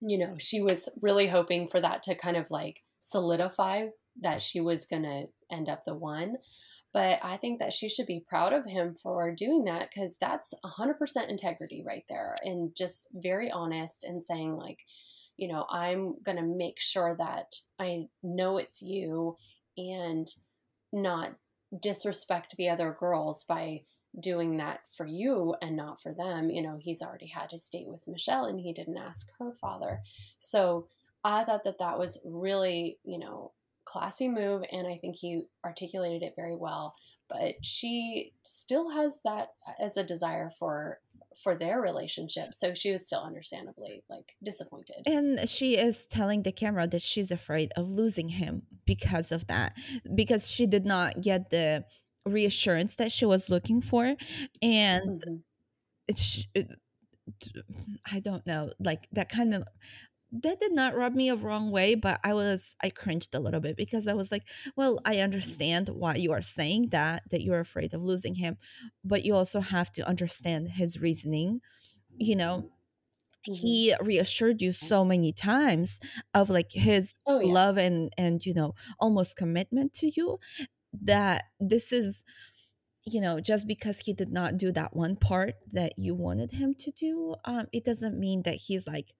you 0.05 0.17
know, 0.17 0.35
she 0.37 0.61
was 0.61 0.89
really 1.01 1.27
hoping 1.27 1.65
for 1.67 1.79
that 1.79 2.03
to 2.03 2.13
kind 2.13 2.35
of 2.35 2.51
like 2.51 2.81
solidify 2.99 3.87
that 4.19 4.41
she 4.41 4.59
was 4.59 4.85
going 4.85 5.03
to 5.03 5.27
end 5.49 5.69
up 5.69 5.85
the 5.85 5.95
one. 5.95 6.35
But 6.93 7.19
I 7.23 7.37
think 7.37 7.59
that 7.59 7.73
she 7.73 7.89
should 7.89 8.05
be 8.05 8.23
proud 8.27 8.53
of 8.53 8.65
him 8.65 8.93
for 8.93 9.33
doing 9.33 9.65
that 9.65 9.89
because 9.89 10.17
that's 10.17 10.53
100% 10.63 11.27
integrity 11.27 11.83
right 11.85 12.05
there 12.07 12.35
and 12.43 12.75
just 12.75 13.07
very 13.13 13.49
honest 13.49 14.03
and 14.03 14.23
saying, 14.23 14.55
like, 14.55 14.85
you 15.35 15.47
know, 15.47 15.65
I'm 15.69 16.15
going 16.21 16.37
to 16.37 16.43
make 16.43 16.79
sure 16.79 17.15
that 17.17 17.55
I 17.79 18.09
know 18.21 18.57
it's 18.57 18.83
you 18.83 19.37
and 19.75 20.27
not 20.91 21.33
disrespect 21.79 22.55
the 22.55 22.69
other 22.69 22.95
girls 22.99 23.43
by 23.43 23.81
doing 24.19 24.57
that 24.57 24.81
for 24.95 25.07
you 25.07 25.55
and 25.61 25.75
not 25.75 25.99
for 25.99 26.13
them. 26.13 26.51
You 26.51 26.61
know, 26.61 26.77
he's 26.79 27.01
already 27.01 27.27
had 27.27 27.49
his 27.49 27.67
date 27.69 27.87
with 27.87 28.07
Michelle 28.07 28.45
and 28.45 28.59
he 28.59 28.71
didn't 28.71 28.97
ask 28.97 29.31
her 29.39 29.53
father. 29.59 30.01
So 30.37 30.87
I 31.23 31.43
thought 31.43 31.63
that 31.63 31.79
that 31.79 31.97
was 31.97 32.21
really, 32.23 32.99
you 33.03 33.17
know, 33.17 33.53
classy 33.85 34.27
move 34.27 34.63
and 34.71 34.87
I 34.87 34.95
think 34.95 35.17
he 35.17 35.43
articulated 35.65 36.23
it 36.23 36.33
very 36.35 36.55
well. 36.55 36.95
But 37.29 37.65
she 37.65 38.33
still 38.43 38.91
has 38.91 39.21
that 39.23 39.49
as 39.79 39.97
a 39.97 40.03
desire 40.03 40.49
for 40.49 40.99
for 41.41 41.55
their 41.55 41.81
relationship. 41.81 42.53
So 42.53 42.75
she 42.75 42.91
was 42.91 43.07
still 43.07 43.21
understandably 43.21 44.03
like 44.09 44.35
disappointed. 44.43 44.97
And 45.07 45.49
she 45.49 45.75
is 45.75 46.05
telling 46.05 46.43
the 46.43 46.51
camera 46.51 46.87
that 46.87 47.01
she's 47.01 47.31
afraid 47.31 47.71
of 47.75 47.89
losing 47.91 48.29
him 48.29 48.63
because 48.85 49.31
of 49.31 49.47
that. 49.47 49.73
Because 50.13 50.49
she 50.49 50.67
did 50.67 50.85
not 50.85 51.21
get 51.21 51.49
the 51.49 51.85
reassurance 52.25 52.95
that 52.95 53.11
she 53.11 53.25
was 53.25 53.49
looking 53.49 53.81
for 53.81 54.15
and 54.61 55.21
mm-hmm. 55.21 55.35
it's 56.07 56.45
it, 56.55 56.67
I 58.09 58.19
don't 58.19 58.45
know, 58.45 58.71
like 58.79 59.07
that 59.11 59.29
kind 59.29 59.53
of 59.53 59.63
that 60.41 60.59
did 60.59 60.71
not 60.71 60.95
rub 60.95 61.13
me 61.13 61.29
a 61.29 61.35
wrong 61.35 61.69
way, 61.69 61.93
but 61.93 62.19
I 62.23 62.33
was 62.33 62.75
I 62.81 62.89
cringed 62.89 63.35
a 63.35 63.39
little 63.39 63.59
bit 63.59 63.77
because 63.77 64.07
I 64.07 64.13
was 64.13 64.31
like, 64.31 64.43
well, 64.75 64.99
I 65.05 65.19
understand 65.19 65.89
why 65.89 66.15
you 66.15 66.31
are 66.31 66.41
saying 66.41 66.89
that 66.89 67.23
that 67.29 67.43
you're 67.43 67.59
afraid 67.59 67.93
of 67.93 68.01
losing 68.01 68.33
him, 68.33 68.57
but 69.03 69.23
you 69.23 69.35
also 69.35 69.59
have 69.59 69.91
to 69.93 70.07
understand 70.07 70.69
his 70.69 70.99
reasoning. 70.99 71.61
You 72.17 72.35
know, 72.35 72.69
mm-hmm. 73.47 73.53
he 73.53 73.95
reassured 74.01 74.61
you 74.61 74.71
so 74.71 75.05
many 75.05 75.33
times 75.33 75.99
of 76.33 76.49
like 76.49 76.71
his 76.71 77.19
oh, 77.27 77.39
yeah. 77.39 77.53
love 77.53 77.77
and 77.77 78.11
and 78.17 78.43
you 78.43 78.55
know 78.55 78.73
almost 78.99 79.37
commitment 79.37 79.93
to 79.95 80.11
you 80.15 80.39
that 81.03 81.45
this 81.59 81.91
is 81.91 82.23
you 83.05 83.21
know 83.21 83.39
just 83.39 83.67
because 83.67 83.99
he 83.99 84.13
did 84.13 84.31
not 84.31 84.57
do 84.57 84.71
that 84.71 84.95
one 84.95 85.15
part 85.15 85.55
that 85.71 85.97
you 85.97 86.13
wanted 86.15 86.51
him 86.51 86.73
to 86.73 86.91
do 86.91 87.35
um 87.45 87.67
it 87.71 87.83
doesn't 87.83 88.19
mean 88.19 88.41
that 88.43 88.55
he's 88.55 88.87
like 88.87 89.13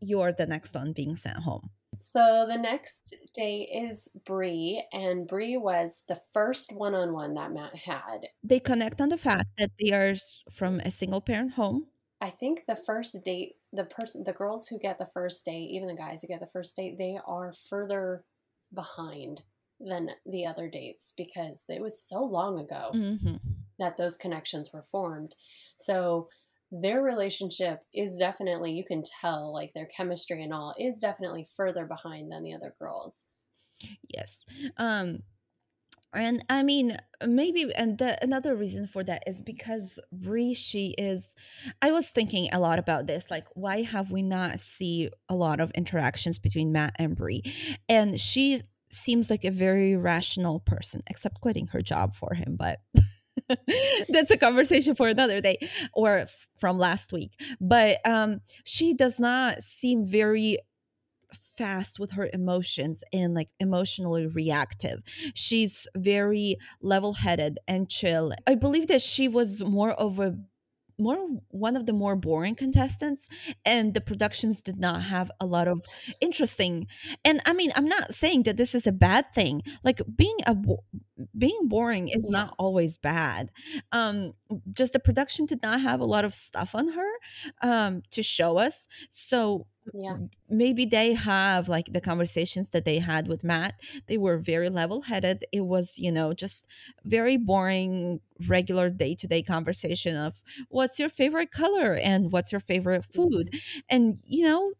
you're 0.00 0.32
the 0.32 0.46
next 0.46 0.74
one 0.74 0.92
being 0.92 1.16
sent 1.16 1.38
home 1.38 1.70
so 1.98 2.46
the 2.48 2.56
next 2.56 3.14
day 3.34 3.68
is 3.70 4.08
Bri, 4.24 4.82
and 4.90 5.28
Bri 5.28 5.58
was 5.58 6.04
the 6.08 6.18
first 6.32 6.72
one-on-one 6.72 7.34
that 7.34 7.52
Matt 7.52 7.76
had. 7.76 8.28
They 8.42 8.58
connect 8.58 9.02
on 9.02 9.10
the 9.10 9.18
fact 9.18 9.48
that 9.58 9.70
they 9.78 9.90
are 9.92 10.14
from 10.50 10.80
a 10.80 10.90
single 10.90 11.20
parent 11.20 11.52
home. 11.52 11.88
I 12.22 12.30
think 12.30 12.64
the 12.66 12.76
first 12.76 13.22
date, 13.22 13.56
the 13.72 13.84
person, 13.84 14.24
the 14.24 14.32
girls 14.32 14.66
who 14.66 14.78
get 14.78 14.98
the 14.98 15.06
first 15.06 15.44
date, 15.44 15.70
even 15.72 15.88
the 15.88 15.94
guys 15.94 16.22
who 16.22 16.28
get 16.28 16.40
the 16.40 16.46
first 16.46 16.74
date, 16.74 16.96
they 16.96 17.18
are 17.26 17.52
further 17.68 18.24
behind 18.72 19.42
than 19.80 20.10
the 20.26 20.46
other 20.46 20.68
dates 20.68 21.14
because 21.16 21.64
it 21.68 21.80
was 21.80 22.00
so 22.00 22.22
long 22.22 22.58
ago 22.58 22.90
mm-hmm. 22.94 23.36
that 23.78 23.96
those 23.96 24.16
connections 24.16 24.70
were 24.72 24.82
formed. 24.82 25.34
So 25.78 26.28
their 26.70 27.02
relationship 27.02 27.80
is 27.92 28.16
definitely, 28.16 28.72
you 28.72 28.84
can 28.84 29.02
tell, 29.20 29.52
like 29.52 29.72
their 29.74 29.88
chemistry 29.96 30.42
and 30.42 30.52
all 30.52 30.74
is 30.78 30.98
definitely 30.98 31.46
further 31.56 31.86
behind 31.86 32.30
than 32.30 32.42
the 32.42 32.54
other 32.54 32.74
girls. 32.78 33.24
Yes. 34.08 34.44
Um, 34.76 35.20
and 36.12 36.44
I 36.48 36.62
mean, 36.62 36.96
maybe, 37.26 37.72
and 37.74 37.96
the, 37.96 38.22
another 38.22 38.54
reason 38.54 38.86
for 38.86 39.02
that 39.04 39.22
is 39.26 39.40
because 39.40 39.98
Bri, 40.12 40.54
she 40.54 40.94
is. 40.98 41.34
I 41.80 41.92
was 41.92 42.10
thinking 42.10 42.50
a 42.52 42.58
lot 42.58 42.78
about 42.78 43.06
this, 43.06 43.30
like, 43.30 43.46
why 43.54 43.82
have 43.82 44.10
we 44.10 44.22
not 44.22 44.60
see 44.60 45.10
a 45.28 45.36
lot 45.36 45.60
of 45.60 45.70
interactions 45.70 46.38
between 46.38 46.72
Matt 46.72 46.94
and 46.98 47.16
Bri? 47.16 47.42
And 47.88 48.20
she 48.20 48.62
seems 48.90 49.30
like 49.30 49.44
a 49.44 49.50
very 49.50 49.96
rational 49.96 50.60
person, 50.60 51.02
except 51.06 51.40
quitting 51.40 51.68
her 51.68 51.80
job 51.80 52.14
for 52.14 52.34
him. 52.34 52.56
But 52.58 52.80
that's 54.08 54.30
a 54.30 54.36
conversation 54.36 54.94
for 54.94 55.08
another 55.08 55.40
day 55.40 55.58
or 55.94 56.26
from 56.58 56.78
last 56.78 57.12
week. 57.12 57.32
But 57.60 57.98
um, 58.06 58.40
she 58.64 58.94
does 58.94 59.18
not 59.20 59.62
seem 59.62 60.04
very 60.04 60.58
fast 61.56 61.98
with 61.98 62.12
her 62.12 62.28
emotions 62.32 63.04
and 63.12 63.34
like 63.34 63.50
emotionally 63.60 64.26
reactive. 64.26 65.00
She's 65.34 65.86
very 65.96 66.56
level 66.80 67.12
headed 67.12 67.58
and 67.68 67.88
chill. 67.88 68.32
I 68.46 68.54
believe 68.54 68.88
that 68.88 69.02
she 69.02 69.28
was 69.28 69.62
more 69.62 69.92
of 69.92 70.18
a 70.18 70.36
more 71.00 71.18
one 71.48 71.76
of 71.76 71.86
the 71.86 71.92
more 71.92 72.16
boring 72.16 72.54
contestants 72.54 73.28
and 73.64 73.94
the 73.94 74.00
productions 74.00 74.60
did 74.60 74.78
not 74.78 75.02
have 75.02 75.30
a 75.40 75.46
lot 75.46 75.66
of 75.66 75.80
interesting 76.20 76.86
and 77.24 77.40
i 77.46 77.52
mean 77.52 77.72
i'm 77.76 77.88
not 77.88 78.14
saying 78.14 78.42
that 78.42 78.56
this 78.56 78.74
is 78.74 78.86
a 78.86 78.92
bad 78.92 79.24
thing 79.34 79.62
like 79.82 80.00
being 80.16 80.36
a 80.46 80.56
being 81.36 81.68
boring 81.68 82.08
is 82.08 82.24
yeah. 82.24 82.38
not 82.38 82.54
always 82.58 82.96
bad 82.96 83.50
um 83.92 84.32
just 84.72 84.92
the 84.92 84.98
production 84.98 85.46
did 85.46 85.62
not 85.62 85.80
have 85.80 86.00
a 86.00 86.04
lot 86.04 86.24
of 86.24 86.34
stuff 86.34 86.74
on 86.74 86.88
her 86.88 87.10
um 87.62 88.02
to 88.10 88.22
show 88.22 88.58
us 88.58 88.86
so 89.10 89.66
yeah 89.94 90.16
maybe 90.48 90.84
they 90.84 91.14
have 91.14 91.68
like 91.68 91.92
the 91.92 92.00
conversations 92.00 92.70
that 92.70 92.84
they 92.84 92.98
had 92.98 93.26
with 93.26 93.42
matt 93.42 93.74
they 94.06 94.18
were 94.18 94.36
very 94.36 94.68
level 94.68 95.02
headed 95.02 95.44
it 95.52 95.62
was 95.62 95.98
you 95.98 96.12
know 96.12 96.32
just 96.32 96.66
very 97.04 97.36
boring 97.36 98.20
regular 98.48 98.90
day-to-day 98.90 99.42
conversation 99.42 100.16
of 100.16 100.42
what's 100.68 100.98
your 100.98 101.08
favorite 101.08 101.50
color 101.50 101.94
and 101.94 102.30
what's 102.32 102.52
your 102.52 102.60
favorite 102.60 103.04
food 103.04 103.50
mm-hmm. 103.50 103.78
and 103.88 104.18
you 104.26 104.44
know 104.44 104.72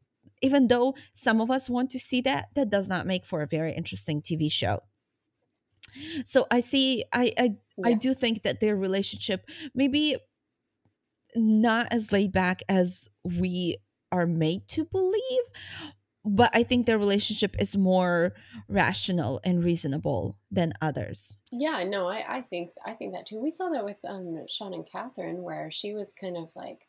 even 0.43 0.69
though 0.69 0.95
some 1.13 1.41
of 1.41 1.51
us 1.51 1.69
want 1.69 1.91
to 1.91 1.99
see 1.99 2.21
that 2.21 2.49
that 2.55 2.71
does 2.71 2.89
not 2.89 3.07
make 3.07 3.25
for 3.25 3.43
a 3.43 3.47
very 3.47 3.75
interesting 3.75 4.21
tv 4.21 4.51
show 4.51 4.83
so 6.25 6.47
i 6.51 6.61
see 6.61 7.05
i 7.13 7.33
i, 7.39 7.43
yeah. 7.79 7.89
I 7.89 7.93
do 7.95 8.15
think 8.15 8.43
that 8.43 8.61
their 8.61 8.77
relationship 8.77 9.49
maybe 9.75 10.17
not 11.35 11.89
as 11.91 12.13
laid 12.13 12.33
back 12.33 12.63
as 12.69 13.09
we 13.25 13.79
are 14.13 14.27
made 14.27 14.67
to 14.69 14.85
believe 14.85 15.45
but 16.25 16.51
i 16.55 16.63
think 16.63 16.87
their 16.87 16.99
relationship 16.99 17.57
is 17.59 17.77
more 17.77 18.33
rational 18.69 19.41
and 19.45 19.65
reasonable 19.65 20.37
than 20.51 20.73
others. 20.83 21.37
Yeah 21.51 21.85
no 21.85 22.09
i, 22.09 22.39
I 22.39 22.43
think 22.43 22.71
i 22.85 22.93
think 22.93 23.15
that 23.15 23.27
too. 23.27 23.41
We 23.41 23.51
saw 23.51 23.69
that 23.71 23.85
with 23.85 23.99
um 24.07 24.45
sean 24.49 24.75
and 24.75 24.91
catherine 24.91 25.43
where 25.43 25.71
she 25.71 25.95
was 25.95 26.13
kind 26.13 26.37
of 26.37 26.51
like 26.55 26.87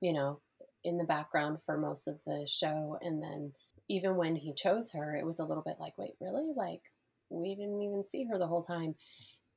you 0.00 0.12
know 0.12 0.40
in 0.84 0.98
the 0.98 1.04
background 1.04 1.62
for 1.62 1.78
most 1.78 2.06
of 2.06 2.20
the 2.26 2.46
show 2.48 2.98
and 3.00 3.22
then 3.22 3.52
even 3.88 4.16
when 4.16 4.36
he 4.36 4.52
chose 4.52 4.92
her 4.92 5.16
it 5.16 5.24
was 5.24 5.38
a 5.38 5.44
little 5.44 5.62
bit 5.62 5.76
like 5.80 5.96
wait 5.96 6.14
really? 6.20 6.52
Like 6.54 6.82
we 7.30 7.54
didn't 7.54 7.82
even 7.82 8.02
see 8.02 8.24
her 8.24 8.38
the 8.38 8.46
whole 8.46 8.62
time. 8.62 8.94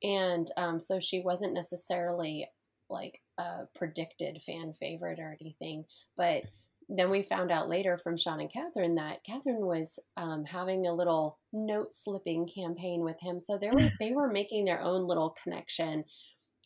And 0.02 0.50
um, 0.56 0.80
so 0.80 0.98
she 0.98 1.20
wasn't 1.20 1.54
necessarily 1.54 2.48
like 2.88 3.20
a 3.38 3.66
predicted 3.74 4.42
fan 4.42 4.72
favorite 4.72 5.20
or 5.20 5.36
anything 5.40 5.84
but 6.16 6.42
then 6.90 7.08
we 7.10 7.22
found 7.22 7.52
out 7.52 7.68
later 7.68 7.96
from 7.96 8.16
Sean 8.16 8.40
and 8.40 8.52
Catherine 8.52 8.96
that 8.96 9.22
Catherine 9.22 9.64
was 9.64 10.00
um, 10.16 10.44
having 10.44 10.86
a 10.86 10.92
little 10.92 11.38
note 11.52 11.92
slipping 11.92 12.48
campaign 12.48 13.02
with 13.02 13.20
him. 13.20 13.38
So 13.38 13.56
they 13.56 13.70
were 13.70 13.90
they 14.00 14.12
were 14.12 14.28
making 14.28 14.64
their 14.64 14.82
own 14.82 15.06
little 15.06 15.36
connection 15.42 16.04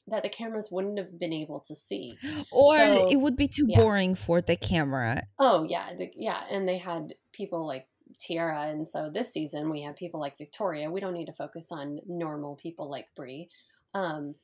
that 0.07 0.23
the 0.23 0.29
cameras 0.29 0.69
wouldn't 0.71 0.99
have 0.99 1.19
been 1.19 1.33
able 1.33 1.61
to 1.61 1.75
see, 1.75 2.19
or 2.53 2.77
so, 2.77 3.09
it 3.09 3.17
would 3.17 3.37
be 3.37 3.49
too 3.49 3.67
yeah. 3.69 3.79
boring 3.79 4.15
for 4.15 4.43
the 4.43 4.57
camera. 4.57 5.23
Oh 5.39 5.65
yeah, 5.69 5.95
the, 5.97 6.11
yeah, 6.17 6.43
and 6.51 6.69
they 6.69 6.79
had 6.79 7.15
people 7.33 7.67
like 7.67 7.87
Tierra, 8.19 8.63
and 8.63 8.87
so 8.87 9.11
this 9.11 9.33
season 9.33 9.71
we 9.71 9.83
have 9.83 9.97
people 9.97 10.21
like 10.21 10.39
Victoria. 10.39 10.91
We 10.91 11.01
don't 11.01 11.15
need 11.15 11.27
to 11.27 11.33
focus 11.33 11.69
on 11.71 12.01
normal 12.07 12.57
people 12.57 12.91
like 12.91 13.09
Bri. 13.17 13.49
Um, 13.95 14.35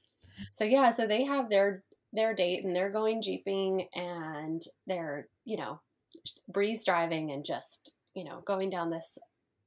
so 0.51 0.65
yeah, 0.65 0.93
so 0.93 1.07
they 1.07 1.25
have 1.25 1.51
their 1.51 1.85
their 2.13 2.35
date 2.35 2.65
and 2.65 2.75
they're 2.75 2.91
going 2.91 3.23
jeeping 3.23 3.87
and 3.95 4.63
they're, 4.87 5.29
you 5.51 5.57
know, 5.57 5.81
Bri's 6.49 6.85
driving 6.85 7.33
and 7.33 7.45
just, 7.45 7.91
you 8.15 8.23
know, 8.23 8.41
going 8.47 8.71
down 8.71 8.91
this 8.91 9.19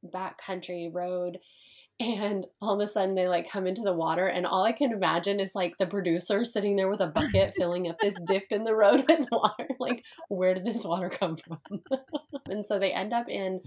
back 0.02 0.38
country 0.38 0.90
road 0.92 1.40
and 2.00 2.48
all 2.62 2.80
of 2.80 2.88
a 2.88 2.90
sudden 2.90 3.16
they 3.16 3.28
like 3.28 3.50
come 3.50 3.68
into 3.68 3.82
the 3.82 3.94
water 3.94 4.26
and 4.26 4.46
all 4.46 4.64
i 4.64 4.72
can 4.72 4.92
imagine 4.92 5.40
is 5.40 5.54
like 5.54 5.78
the 5.78 5.86
producer 5.86 6.44
sitting 6.44 6.76
there 6.76 6.90
with 6.90 7.00
a 7.00 7.08
bucket 7.08 7.54
filling 7.58 7.88
up 7.88 7.96
this 8.02 8.20
dip 8.26 8.44
in 8.50 8.64
the 8.64 8.76
road 8.76 9.06
with 9.10 9.28
water. 9.32 9.68
Like 9.80 10.04
where 10.30 10.54
did 10.54 10.66
this 10.66 10.84
water 10.86 11.10
come 11.10 11.38
from? 11.38 11.60
And 12.48 12.66
so 12.66 12.80
they 12.80 12.92
end 12.92 13.14
up 13.14 13.30
in 13.30 13.62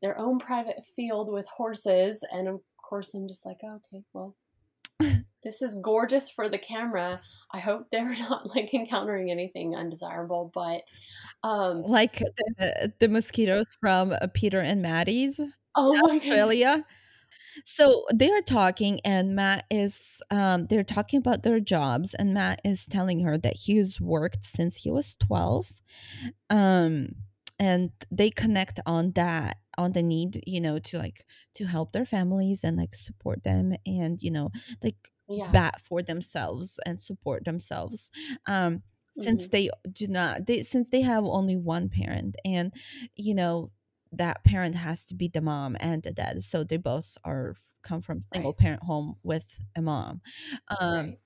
their 0.00 0.18
own 0.18 0.38
private 0.38 0.84
field 0.96 1.32
with 1.32 1.46
horses 1.46 2.24
and 2.32 2.48
of 2.48 2.60
course 2.76 3.14
i'm 3.14 3.28
just 3.28 3.46
like 3.46 3.58
oh, 3.64 3.74
okay 3.74 4.02
well 4.12 4.34
this 5.44 5.62
is 5.62 5.80
gorgeous 5.82 6.30
for 6.30 6.48
the 6.48 6.58
camera. 6.58 7.20
I 7.52 7.58
hope 7.58 7.90
they're 7.90 8.14
not 8.30 8.54
like 8.54 8.72
encountering 8.74 9.30
anything 9.30 9.74
undesirable, 9.74 10.50
but 10.54 10.82
um 11.42 11.82
like 11.82 12.22
the, 12.58 12.92
the 12.98 13.08
mosquitoes 13.08 13.66
from 13.80 14.12
uh, 14.12 14.26
Peter 14.34 14.60
and 14.60 14.82
Madi's 14.82 15.40
oh 15.74 15.98
Australia. 16.04 16.84
So 17.64 18.04
they 18.14 18.30
are 18.30 18.42
talking, 18.42 19.00
and 19.04 19.34
Matt 19.34 19.64
is, 19.70 20.22
um, 20.30 20.66
they're 20.66 20.84
talking 20.84 21.18
about 21.18 21.42
their 21.42 21.60
jobs, 21.60 22.14
and 22.14 22.32
Matt 22.32 22.60
is 22.64 22.86
telling 22.86 23.20
her 23.20 23.36
that 23.38 23.56
he's 23.56 24.00
worked 24.00 24.44
since 24.44 24.76
he 24.76 24.90
was 24.90 25.16
12. 25.16 25.72
Um, 26.48 27.14
and 27.58 27.90
they 28.10 28.30
connect 28.30 28.80
on 28.86 29.12
that 29.12 29.58
on 29.78 29.92
the 29.92 30.02
need 30.02 30.42
you 30.46 30.60
know 30.60 30.78
to 30.78 30.98
like 30.98 31.24
to 31.54 31.64
help 31.64 31.92
their 31.92 32.04
families 32.04 32.64
and 32.64 32.76
like 32.76 32.94
support 32.94 33.42
them 33.42 33.74
and 33.86 34.20
you 34.20 34.30
know 34.30 34.50
like 34.82 35.12
yeah. 35.28 35.50
bat 35.52 35.80
for 35.82 36.02
themselves 36.02 36.78
and 36.84 37.00
support 37.00 37.44
themselves 37.44 38.10
um 38.46 38.74
mm-hmm. 38.74 39.22
since 39.22 39.48
they 39.48 39.70
do 39.92 40.08
not 40.08 40.46
they 40.46 40.62
since 40.62 40.90
they 40.90 41.02
have 41.02 41.24
only 41.24 41.56
one 41.56 41.88
parent 41.88 42.34
and 42.44 42.72
you 43.14 43.34
know 43.34 43.70
that 44.12 44.42
parent 44.44 44.74
has 44.74 45.04
to 45.06 45.14
be 45.14 45.28
the 45.28 45.40
mom 45.40 45.76
and 45.78 46.02
the 46.02 46.10
dad 46.10 46.42
so 46.42 46.64
they 46.64 46.76
both 46.76 47.16
are 47.24 47.54
come 47.82 48.00
from 48.00 48.20
single 48.32 48.50
right. 48.50 48.58
parent 48.58 48.82
home 48.82 49.14
with 49.22 49.60
a 49.76 49.80
mom 49.80 50.20
um 50.80 50.96
right. 50.96 51.18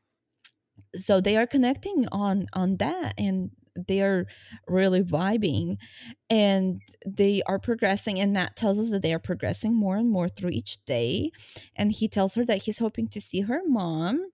so 0.96 1.20
they 1.20 1.36
are 1.36 1.46
connecting 1.46 2.06
on 2.12 2.46
on 2.52 2.76
that 2.76 3.14
and 3.16 3.50
they 3.88 4.00
are 4.00 4.26
really 4.68 5.02
vibing 5.02 5.76
and 6.30 6.80
they 7.06 7.42
are 7.46 7.58
progressing 7.58 8.20
and 8.20 8.32
matt 8.32 8.56
tells 8.56 8.78
us 8.78 8.90
that 8.90 9.02
they 9.02 9.12
are 9.14 9.18
progressing 9.18 9.74
more 9.74 9.96
and 9.96 10.10
more 10.10 10.28
through 10.28 10.50
each 10.50 10.82
day 10.84 11.30
and 11.76 11.92
he 11.92 12.08
tells 12.08 12.34
her 12.34 12.44
that 12.44 12.62
he's 12.62 12.78
hoping 12.78 13.08
to 13.08 13.20
see 13.20 13.40
her 13.40 13.60
mom 13.66 14.26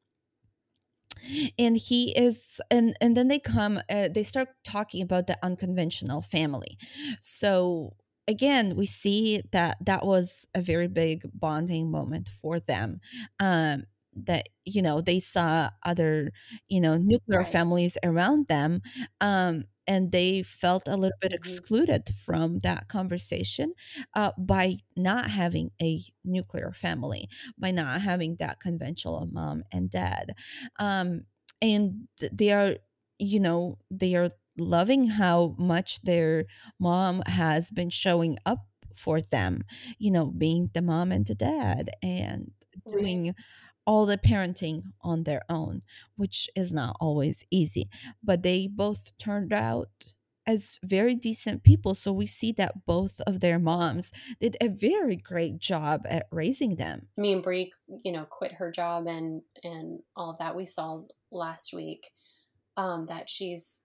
and 1.59 1.77
he 1.77 2.17
is 2.17 2.61
and 2.71 2.97
and 3.01 3.17
then 3.17 3.29
they 3.29 3.39
come 3.39 3.81
uh, 3.91 4.09
they 4.09 4.23
start 4.23 4.49
talking 4.65 5.03
about 5.03 5.27
the 5.27 5.39
unconventional 5.43 6.23
family. 6.23 6.79
So 7.21 7.95
again 8.29 8.77
we 8.77 8.87
see 8.87 9.43
that 9.53 9.77
that 9.85 10.05
was 10.07 10.47
a 10.55 10.61
very 10.61 10.89
big 10.89 11.29
bonding 11.35 11.91
moment 11.91 12.29
for 12.41 12.61
them 12.61 13.01
um 13.41 13.85
that 14.27 14.49
you 14.65 14.83
know 14.83 15.01
they 15.01 15.21
saw 15.21 15.71
other 15.85 16.33
you 16.69 16.81
know 16.81 16.97
nuclear 16.97 17.41
right. 17.41 17.53
families 17.53 17.97
around 18.03 18.47
them 18.47 18.81
um 19.21 19.65
and 19.87 20.13
they 20.13 20.43
felt 20.43 20.87
a 20.87 20.97
little 20.97 21.17
bit 21.21 21.33
mm-hmm. 21.33 21.37
excluded 21.37 22.09
from 22.25 22.61
that 22.61 22.89
conversation 22.89 23.75
uh, 24.15 24.31
by 24.39 24.77
not 24.97 25.29
having 25.29 25.71
a 25.83 26.01
nuclear 26.25 26.73
family 26.73 27.29
by 27.59 27.71
not 27.71 28.01
having 28.01 28.37
that 28.37 28.61
conventional 28.61 29.29
mom 29.33 29.63
and 29.73 29.91
dad 29.91 30.35
um 30.79 31.23
and 31.61 32.09
they 32.33 32.53
are 32.53 32.77
you 33.19 33.41
know 33.41 33.79
they 33.91 34.15
are 34.15 34.31
loving 34.59 35.07
how 35.07 35.55
much 35.59 36.03
their 36.03 36.45
mom 36.79 37.23
has 37.27 37.71
been 37.71 37.91
showing 37.91 38.37
up 38.47 38.67
for 38.97 39.21
them 39.21 39.63
you 39.99 40.11
know 40.11 40.27
being 40.27 40.71
the 40.75 40.83
mom 40.83 41.11
and 41.11 41.27
the 41.27 41.35
dad 41.35 41.91
and 42.03 42.51
doing 42.87 43.27
right 43.27 43.35
all 43.91 44.07
the 44.07 44.17
parenting 44.17 44.85
on 45.01 45.25
their 45.25 45.43
own, 45.49 45.83
which 46.15 46.49
is 46.55 46.73
not 46.73 46.97
always 47.01 47.45
easy. 47.51 47.91
But 48.23 48.45
they 48.45 48.69
both 48.69 49.11
turned 49.19 49.53
out 49.53 49.89
as 50.47 50.79
very 50.85 51.17
decent 51.17 51.65
people. 51.65 51.97
So 51.97 52.13
we 52.13 52.27
see 52.27 52.53
that 52.53 52.87
both 52.87 53.21
of 53.27 53.41
their 53.41 53.59
moms 53.59 54.13
did 54.41 54.57
a 54.61 54.69
very 54.69 55.17
great 55.17 55.59
job 55.59 56.03
at 56.09 56.29
raising 56.31 56.77
them. 56.77 57.09
I 57.19 57.21
mean, 57.21 57.43
Bri, 57.43 57.73
you 58.05 58.13
know, 58.13 58.27
quit 58.31 58.53
her 58.53 58.71
job 58.71 59.09
and 59.09 59.43
and 59.65 59.99
all 60.15 60.31
of 60.31 60.39
that. 60.39 60.55
We 60.55 60.67
saw 60.67 61.03
last 61.33 61.73
week 61.73 62.13
um, 62.77 63.07
that 63.07 63.29
she's 63.29 63.81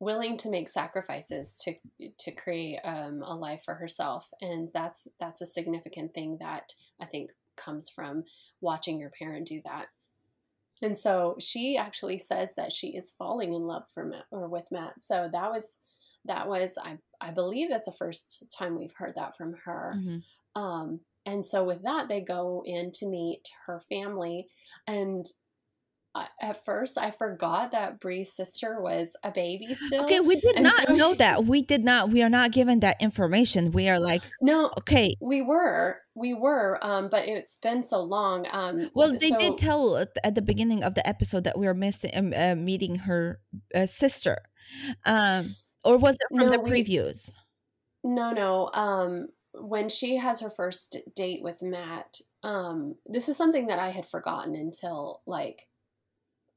willing 0.00 0.38
to 0.38 0.50
make 0.50 0.68
sacrifices 0.68 1.54
to 1.62 1.74
to 2.18 2.32
create 2.32 2.80
um, 2.82 3.22
a 3.22 3.36
life 3.36 3.62
for 3.62 3.74
herself, 3.74 4.28
and 4.40 4.66
that's 4.74 5.06
that's 5.20 5.40
a 5.40 5.46
significant 5.46 6.14
thing 6.14 6.38
that 6.40 6.74
I 7.00 7.04
think 7.06 7.30
comes 7.62 7.88
from 7.88 8.24
watching 8.60 8.98
your 8.98 9.10
parent 9.10 9.46
do 9.46 9.60
that. 9.64 9.86
And 10.82 10.96
so 10.96 11.36
she 11.38 11.76
actually 11.76 12.18
says 12.18 12.54
that 12.56 12.72
she 12.72 12.88
is 12.88 13.14
falling 13.18 13.52
in 13.52 13.62
love 13.62 13.84
for 13.92 14.04
Matt 14.04 14.24
or 14.30 14.48
with 14.48 14.64
Matt. 14.70 15.00
So 15.00 15.28
that 15.32 15.50
was 15.50 15.76
that 16.24 16.48
was 16.48 16.78
I 16.82 16.98
I 17.20 17.30
believe 17.30 17.68
that's 17.68 17.86
the 17.86 17.92
first 17.92 18.44
time 18.56 18.78
we've 18.78 18.94
heard 18.96 19.14
that 19.16 19.36
from 19.36 19.54
her. 19.64 19.94
Mm-hmm. 19.96 20.60
Um, 20.60 21.00
and 21.26 21.44
so 21.44 21.64
with 21.64 21.82
that, 21.82 22.08
they 22.08 22.20
go 22.20 22.62
in 22.64 22.90
to 22.92 23.06
meet 23.06 23.48
her 23.66 23.80
family, 23.80 24.48
and 24.86 25.26
at 26.40 26.64
first 26.64 26.98
I 26.98 27.12
forgot 27.12 27.70
that 27.70 28.00
Bri's 28.00 28.32
sister 28.32 28.80
was 28.80 29.16
a 29.22 29.30
baby 29.30 29.72
still. 29.74 30.04
Okay, 30.04 30.20
we 30.20 30.40
did 30.40 30.56
And 30.56 30.64
not 30.64 30.88
so- 30.88 30.94
know 30.94 31.14
that. 31.14 31.44
We 31.44 31.62
did 31.62 31.84
not. 31.84 32.10
We 32.10 32.22
are 32.22 32.28
not 32.28 32.50
given 32.52 32.80
that 32.80 32.96
information. 33.00 33.70
We 33.70 33.88
are 33.88 34.00
like, 34.00 34.22
No, 34.40 34.70
okay. 34.78 35.14
we 35.20 35.40
were, 35.42 35.98
we 36.16 36.34
were, 36.34 36.78
um, 36.84 37.08
but 37.10 37.28
it's 37.28 37.58
been 37.58 37.82
so 37.82 38.02
long. 38.02 38.46
Um, 38.50 38.90
Well, 38.94 39.12
they 39.16 39.30
so- 39.30 39.38
did 39.38 39.58
tell 39.58 39.96
at 39.96 40.34
the- 40.34 40.42
beginning 40.42 40.82
of 40.82 40.94
the 40.94 41.06
episode 41.08 41.44
that 41.44 41.56
we 41.58 41.66
were 41.66 41.74
missing 41.74 42.10
um, 42.14 42.32
uh, 42.36 42.54
meeting 42.56 42.96
her 42.96 43.40
uh, 43.74 43.86
sister, 43.86 44.38
um, 45.06 45.54
or 45.84 45.96
was 45.96 46.16
it 46.16 46.26
from 46.30 46.38
No, 46.38 46.50
the 46.50 46.58
we- 46.60 46.70
previews? 46.70 47.30
No, 48.02 48.32
no. 48.32 48.70
Um, 48.74 49.28
when 49.54 49.88
she 49.88 50.16
has 50.16 50.40
her 50.40 50.50
first 50.50 50.96
date 51.14 51.42
with 51.42 51.60
Matt, 51.62 52.16
um, 52.42 52.96
this 53.06 53.28
is 53.28 53.36
something 53.36 53.66
that 53.66 53.78
I 53.78 53.90
had 53.90 54.06
forgotten 54.06 54.54
until 54.54 55.22
like 55.26 55.68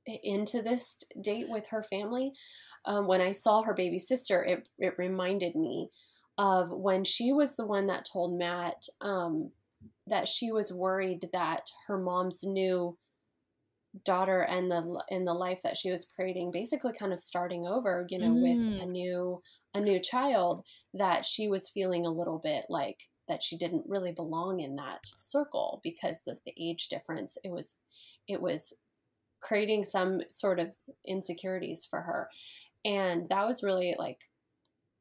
into 0.05 0.61
this 0.61 0.97
date 1.21 1.47
with 1.49 1.67
her 1.67 1.83
family. 1.83 2.33
Um, 2.85 3.07
when 3.07 3.21
I 3.21 3.31
saw 3.31 3.63
her 3.63 3.73
baby 3.73 3.99
sister, 3.99 4.43
it 4.43 4.67
it 4.77 4.95
reminded 4.97 5.55
me 5.55 5.89
of 6.37 6.69
when 6.71 7.03
she 7.03 7.31
was 7.31 7.55
the 7.55 7.65
one 7.65 7.85
that 7.87 8.05
told 8.11 8.37
Matt 8.37 8.83
um, 9.01 9.51
that 10.07 10.27
she 10.27 10.51
was 10.51 10.73
worried 10.73 11.29
that 11.33 11.69
her 11.87 11.97
mom's 11.97 12.43
new 12.43 12.97
daughter 14.03 14.41
and 14.41 14.71
the 14.71 15.03
and 15.11 15.27
the 15.27 15.33
life 15.33 15.61
that 15.63 15.77
she 15.77 15.91
was 15.91 16.11
creating 16.15 16.51
basically 16.51 16.91
kind 16.93 17.13
of 17.13 17.19
starting 17.19 17.67
over 17.67 18.07
you 18.09 18.17
know 18.17 18.33
with 18.33 18.57
Mm. 18.57 18.81
a 18.81 18.85
new 18.87 19.41
a 19.75 19.79
new 19.79 19.99
child 19.99 20.65
that 20.95 21.25
she 21.25 21.47
was 21.47 21.69
feeling 21.69 22.05
a 22.05 22.11
little 22.11 22.39
bit 22.39 22.65
like 22.69 23.09
that 23.27 23.43
she 23.43 23.55
didn't 23.57 23.85
really 23.87 24.11
belong 24.11 24.59
in 24.59 24.75
that 24.77 25.01
circle 25.19 25.79
because 25.83 26.21
of 26.27 26.39
the 26.45 26.53
age 26.59 26.87
difference 26.89 27.37
it 27.43 27.51
was 27.51 27.79
it 28.27 28.41
was 28.41 28.73
creating 29.43 29.83
some 29.83 30.21
sort 30.29 30.59
of 30.59 30.69
insecurities 31.05 31.85
for 31.89 32.01
her. 32.01 32.29
And 32.85 33.29
that 33.29 33.45
was 33.45 33.63
really 33.63 33.95
like 33.97 34.19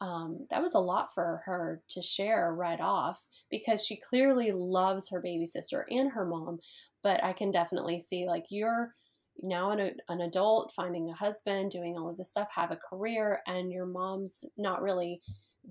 um, 0.01 0.47
that 0.51 0.61
was 0.61 0.75
a 0.75 0.81
lot 0.81 1.15
for 1.15 1.43
her 1.47 1.81
to 1.91 2.03
share 2.03 2.53
right 2.53 2.81
off 2.81 3.25
because 3.51 3.87
she 3.87 4.01
clearly 4.01 4.51
loves 4.51 5.11
her 5.11 5.21
baby 5.21 5.47
sister 5.47 5.87
and 5.89 6.11
her 6.13 6.27
mom. 6.27 6.59
But 7.03 7.23
i 7.25 7.33
can 7.33 7.51
definitely 7.51 7.99
see 7.99 8.27
like 8.27 8.45
you're 8.51 8.95
now 9.43 9.71
an, 9.71 9.97
an 10.09 10.21
adult 10.21 10.73
finding 10.75 11.09
a 11.09 11.15
husband 11.15 11.71
doing 11.71 11.97
all 11.97 12.09
of 12.09 12.17
this 12.17 12.31
stuff 12.31 12.49
have 12.55 12.71
a 12.71 12.77
career 12.77 13.41
and 13.47 13.73
your 13.73 13.87
mom's 13.87 14.45
not 14.57 14.83
really 14.83 15.21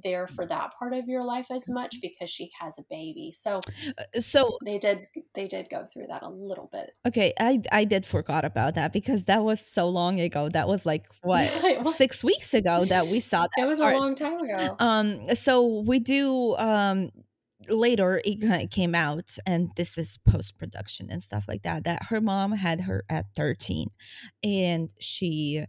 there 0.04 0.26
for 0.28 0.46
that 0.46 0.72
part 0.80 0.94
of 0.94 1.08
your 1.08 1.24
life 1.24 1.48
as 1.52 1.70
much 1.70 1.98
because 2.02 2.30
she 2.30 2.50
has 2.60 2.78
a 2.80 2.84
baby 2.89 3.32
so 3.32 3.60
Uh, 3.98 4.20
So 4.22 4.58
they 4.64 4.78
did 4.80 5.06
they 5.34 5.48
did 5.48 5.70
go 5.70 5.86
through 5.86 6.08
that 6.08 6.24
a 6.24 6.30
little 6.30 6.70
bit 6.72 6.92
okay, 7.06 7.34
I 7.39 7.60
I 7.72 7.84
did 7.86 8.06
forgot 8.06 8.46
about 8.46 8.76
that 8.76 8.94
because 8.94 9.26
that 9.26 9.44
was 9.44 9.60
so 9.60 9.89
long 9.89 10.20
ago. 10.20 10.50
That 10.50 10.68
was 10.68 10.86
like 10.86 11.08
what 11.24 11.52
was. 11.84 11.96
six 11.98 12.24
weeks 12.24 12.54
ago 12.54 12.86
that 12.86 13.08
we 13.08 13.20
saw 13.20 13.42
that. 13.44 13.64
it 13.64 13.66
was 13.68 13.80
part. 13.80 13.96
a 13.96 14.00
long 14.00 14.16
time 14.16 14.39
ago 14.39 14.76
Um, 14.80 15.36
so 15.36 15.82
we 15.86 16.00
do 16.00 16.56
um 16.58 17.12
later 17.70 18.20
it 18.26 18.72
came 18.72 18.96
out 18.96 19.38
and 19.46 19.70
this 19.76 19.98
is 19.98 20.18
post 20.28 20.58
production 20.58 21.10
and 21.12 21.22
stuff 21.22 21.46
like 21.48 21.62
that 21.64 21.84
that 21.84 22.04
her 22.10 22.20
mom 22.20 22.52
had 22.54 22.82
her 22.82 23.04
at 23.10 23.26
13 23.36 23.88
and 24.44 24.89
she 25.00 25.64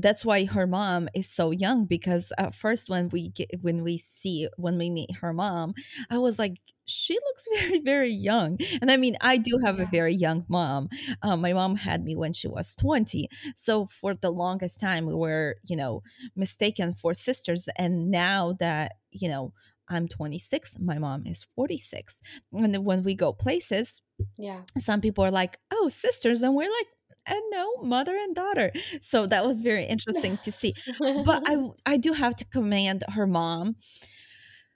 that's 0.00 0.24
why 0.24 0.44
her 0.44 0.66
mom 0.66 1.08
is 1.14 1.28
so 1.28 1.50
young 1.50 1.84
because 1.84 2.32
at 2.38 2.54
first 2.54 2.88
when 2.88 3.08
we 3.10 3.30
get 3.30 3.50
when 3.60 3.82
we 3.82 3.98
see 3.98 4.48
when 4.56 4.78
we 4.78 4.90
meet 4.90 5.14
her 5.16 5.32
mom 5.32 5.74
i 6.10 6.18
was 6.18 6.38
like 6.38 6.60
she 6.84 7.14
looks 7.14 7.46
very 7.54 7.78
very 7.80 8.10
young. 8.10 8.58
And 8.80 8.90
i 8.90 8.96
mean 8.96 9.16
i 9.20 9.36
do 9.36 9.58
have 9.64 9.80
a 9.80 9.86
very 9.86 10.14
young 10.14 10.44
mom. 10.48 10.88
Um, 11.22 11.40
my 11.40 11.52
mom 11.52 11.76
had 11.76 12.04
me 12.04 12.16
when 12.16 12.32
she 12.32 12.48
was 12.48 12.74
20 12.76 13.28
so 13.56 13.86
for 13.86 14.14
the 14.14 14.30
longest 14.30 14.80
time 14.80 15.06
we 15.06 15.14
were 15.14 15.56
you 15.64 15.76
know 15.76 16.02
mistaken 16.36 16.94
for 16.94 17.14
sisters. 17.14 17.68
And 17.76 18.10
now 18.10 18.54
that 18.58 18.92
you 19.10 19.28
know 19.28 19.52
i'm 19.88 20.06
26 20.08 20.76
my 20.78 20.98
mom 20.98 21.26
is 21.26 21.44
46 21.56 22.20
and 22.52 22.84
when 22.84 23.02
we 23.02 23.14
go 23.14 23.32
places 23.32 24.00
yeah. 24.38 24.60
some 24.78 25.00
people 25.00 25.24
are 25.24 25.30
like 25.30 25.58
oh 25.72 25.88
sisters. 25.88 26.42
And 26.42 26.54
we're 26.54 26.70
like 26.70 26.86
and 27.26 27.42
no 27.50 27.76
mother 27.82 28.16
and 28.16 28.34
daughter. 28.34 28.72
So 29.00 29.26
that 29.26 29.44
was 29.44 29.62
very 29.62 29.84
interesting 29.84 30.38
to 30.44 30.52
see. 30.52 30.74
But 30.98 31.42
i 31.46 31.56
i 31.86 31.96
do 31.96 32.12
have 32.12 32.36
to 32.36 32.44
commend 32.44 33.04
her 33.08 33.26
mom. 33.26 33.76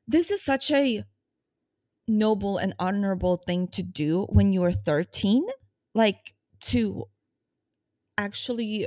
This 0.07 0.30
is 0.30 0.42
such 0.42 0.70
a 0.70 1.05
noble 2.09 2.59
and 2.59 2.74
honorable 2.78 3.36
thing 3.36 3.66
to 3.68 3.82
do 3.82 4.26
when 4.28 4.53
you 4.53 4.62
are 4.62 4.72
13 4.72 5.44
like 5.94 6.34
to 6.61 7.05
actually 8.16 8.86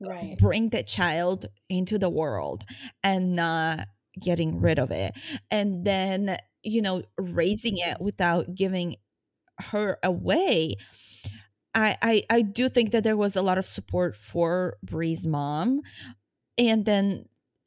right. 0.00 0.38
bring 0.38 0.68
the 0.68 0.84
child 0.84 1.46
into 1.68 1.98
the 1.98 2.08
world 2.08 2.64
and 3.02 3.34
not 3.34 3.88
getting 4.20 4.60
rid 4.60 4.78
of 4.78 4.90
it. 4.92 5.12
And 5.50 5.84
then 5.84 6.38
you 6.62 6.82
know 6.82 7.02
raising 7.16 7.78
it 7.78 8.00
without 8.00 8.54
giving 8.54 8.96
her 9.58 9.98
away 10.02 10.74
I, 11.74 11.96
I 12.02 12.22
i 12.30 12.42
do 12.42 12.68
think 12.68 12.92
that 12.92 13.04
there 13.04 13.16
was 13.16 13.36
a 13.36 13.42
lot 13.42 13.58
of 13.58 13.66
support 13.66 14.16
for 14.16 14.76
Bri's 14.82 15.26
mom 15.26 15.82
and 16.56 16.84
then 16.84 17.26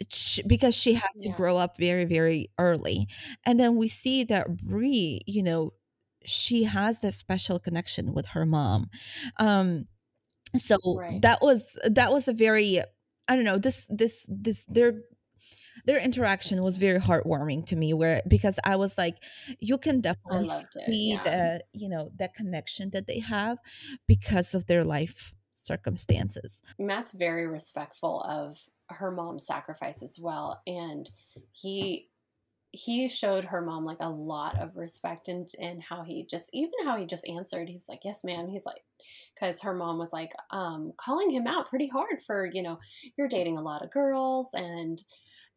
she, 0.10 0.42
because 0.44 0.76
she 0.76 0.94
had 0.96 1.10
to 1.22 1.30
Yeah. 1.30 1.36
grow 1.36 1.58
up 1.58 1.78
very 1.78 2.06
very 2.06 2.50
early 2.58 3.08
and 3.46 3.60
then 3.60 3.76
we 3.76 3.88
see 3.88 4.24
that 4.26 4.58
Bri 4.58 5.22
you 5.28 5.44
know 5.44 5.74
she 6.26 6.64
has 6.66 7.00
this 7.00 7.18
special 7.18 7.60
connection 7.60 8.14
with 8.14 8.28
her 8.28 8.46
mom 8.46 8.90
um 9.38 9.88
so 10.58 10.78
Right. 10.86 11.22
that 11.22 11.42
was 11.42 11.78
that 11.86 12.12
was 12.12 12.28
a 12.28 12.34
very 12.34 12.82
i 13.28 13.36
don't 13.36 13.46
know 13.46 13.58
this 13.58 13.88
this 13.90 14.26
this 14.30 14.66
their 14.66 15.02
their 15.86 16.00
interaction 16.00 16.62
was 16.64 16.78
very 16.78 17.00
heartwarming 17.00 17.66
to 17.66 17.76
me 17.76 17.94
where 17.94 18.22
because 18.28 18.60
i 18.66 18.76
was 18.76 18.98
like 18.98 19.18
you 19.60 19.78
can 19.78 20.02
definitely 20.02 20.48
loved 20.48 20.76
it, 20.76 20.86
see 20.86 21.12
yeah. 21.12 21.24
the 21.24 21.64
you 21.74 21.90
know 21.90 22.12
that 22.18 22.34
connection 22.34 22.90
that 22.92 23.08
they 23.08 23.20
have 23.20 23.58
because 24.08 24.54
of 24.54 24.66
their 24.68 24.84
life 24.84 25.34
circumstances 25.52 26.64
Matt's 26.80 27.12
very 27.12 27.46
respectful 27.46 28.22
of 28.22 28.58
her 28.94 29.12
mom's 29.12 29.46
sacrifice 29.46 30.04
as 30.04 30.20
well, 30.20 30.62
and 30.68 31.10
he 31.52 32.10
he 32.74 33.10
showed 33.10 33.46
her 33.46 33.62
mom 33.62 33.84
like 33.84 33.98
a 34.00 34.10
lot 34.10 34.58
of 34.58 34.78
respect 34.78 35.28
and 35.28 35.50
and 35.60 35.84
how 35.84 36.04
he 36.04 36.26
just 36.26 36.50
even 36.54 36.86
how 36.86 36.98
he 36.98 37.06
just 37.06 37.28
answered. 37.28 37.68
He 37.68 37.76
was 37.76 37.90
like, 37.90 38.02
"Yes, 38.04 38.24
ma'am." 38.24 38.48
He's 38.48 38.66
like, 38.66 38.84
because 39.34 39.62
her 39.62 39.74
mom 39.74 39.98
was 39.98 40.14
like 40.14 40.32
um, 40.52 40.94
calling 40.98 41.30
him 41.30 41.48
out 41.48 41.70
pretty 41.70 41.88
hard 41.88 42.22
for 42.26 42.50
you 42.52 42.64
know 42.64 42.80
you're 43.18 43.28
dating 43.28 43.58
a 43.58 43.62
lot 43.62 43.84
of 43.84 43.92
girls, 43.92 44.50
and 44.54 45.02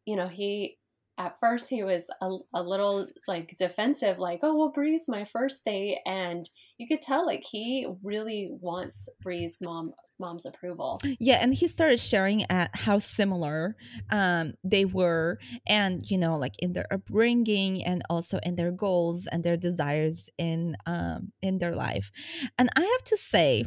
you 0.05 0.15
know 0.15 0.27
he 0.27 0.77
at 1.17 1.39
first 1.39 1.69
he 1.69 1.83
was 1.83 2.09
a, 2.21 2.29
a 2.53 2.61
little 2.61 3.07
like 3.27 3.55
defensive 3.57 4.19
like 4.19 4.39
oh 4.43 4.55
well 4.55 4.71
Bri's 4.71 5.07
my 5.07 5.25
first 5.25 5.63
date 5.63 5.99
and 6.05 6.47
you 6.77 6.87
could 6.87 7.01
tell 7.01 7.25
like 7.25 7.43
he 7.43 7.87
really 8.03 8.49
wants 8.61 9.07
Bri's 9.21 9.59
mom 9.61 9.93
mom's 10.17 10.45
approval. 10.45 10.99
Yeah 11.19 11.39
and 11.41 11.53
he 11.53 11.67
started 11.67 11.99
sharing 11.99 12.49
at 12.49 12.69
how 12.73 12.99
similar 12.99 13.75
um 14.11 14.53
they 14.63 14.85
were 14.85 15.39
and 15.67 16.09
you 16.09 16.17
know 16.17 16.37
like 16.37 16.53
in 16.59 16.73
their 16.73 16.87
upbringing 16.91 17.83
and 17.83 18.01
also 18.09 18.39
in 18.43 18.55
their 18.55 18.71
goals 18.71 19.27
and 19.31 19.43
their 19.43 19.57
desires 19.57 20.29
in 20.37 20.77
um 20.85 21.31
in 21.41 21.57
their 21.57 21.75
life. 21.75 22.11
And 22.57 22.69
i 22.75 22.81
have 22.81 23.03
to 23.05 23.17
say 23.17 23.65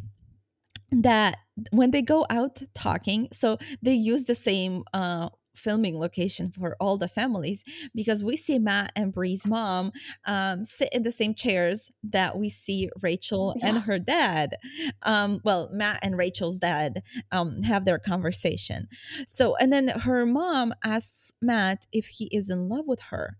that 0.90 1.36
when 1.70 1.90
they 1.90 2.00
go 2.00 2.24
out 2.30 2.62
talking 2.74 3.28
so 3.32 3.58
they 3.82 3.92
use 3.92 4.24
the 4.24 4.34
same 4.34 4.84
uh 4.94 5.28
filming 5.58 5.98
location 5.98 6.50
for 6.50 6.76
all 6.80 6.96
the 6.96 7.08
families 7.08 7.64
because 7.94 8.24
we 8.24 8.36
see 8.36 8.58
Matt 8.58 8.92
and 8.96 9.12
Bri's 9.12 9.46
mom 9.46 9.92
um, 10.24 10.64
sit 10.64 10.88
in 10.92 11.02
the 11.02 11.12
same 11.12 11.34
chairs 11.34 11.90
that 12.02 12.38
we 12.38 12.48
see 12.48 12.90
Rachel 13.02 13.54
and 13.62 13.78
her 13.78 13.98
dad. 13.98 14.56
Um, 15.02 15.40
well, 15.44 15.68
Matt 15.72 16.00
and 16.02 16.16
Rachel's 16.16 16.58
dad 16.58 17.02
um, 17.32 17.62
have 17.62 17.84
their 17.84 17.98
conversation. 17.98 18.88
So, 19.26 19.56
and 19.56 19.72
then 19.72 19.88
her 19.88 20.24
mom 20.26 20.74
asks 20.84 21.32
Matt 21.40 21.86
if 21.92 22.06
he 22.06 22.26
is 22.26 22.50
in 22.50 22.68
love 22.68 22.86
with 22.86 23.00
her, 23.00 23.36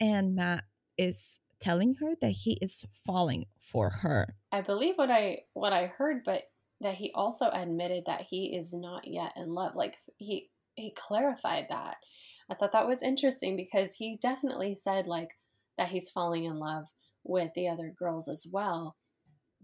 and 0.00 0.34
Matt 0.34 0.64
is 0.98 1.38
telling 1.60 1.94
her 1.94 2.14
that 2.20 2.30
he 2.30 2.58
is 2.60 2.84
falling 3.06 3.46
for 3.58 3.88
her. 3.90 4.34
I 4.50 4.60
believe 4.60 4.96
what 4.96 5.10
I 5.10 5.42
what 5.54 5.72
I 5.72 5.86
heard, 5.86 6.24
but 6.24 6.44
that 6.82 6.94
he 6.96 7.12
also 7.14 7.48
admitted 7.52 8.04
that 8.06 8.26
he 8.28 8.56
is 8.56 8.74
not 8.74 9.06
yet 9.06 9.32
in 9.36 9.54
love. 9.54 9.74
Like 9.74 9.96
he 10.18 10.50
he 10.74 10.92
clarified 10.92 11.66
that. 11.70 11.96
I 12.50 12.54
thought 12.54 12.72
that 12.72 12.88
was 12.88 13.02
interesting 13.02 13.56
because 13.56 13.94
he 13.94 14.18
definitely 14.20 14.74
said 14.74 15.06
like 15.06 15.30
that 15.78 15.88
he's 15.88 16.10
falling 16.10 16.44
in 16.44 16.58
love 16.58 16.84
with 17.24 17.52
the 17.54 17.68
other 17.68 17.94
girls 17.96 18.28
as 18.28 18.46
well. 18.50 18.96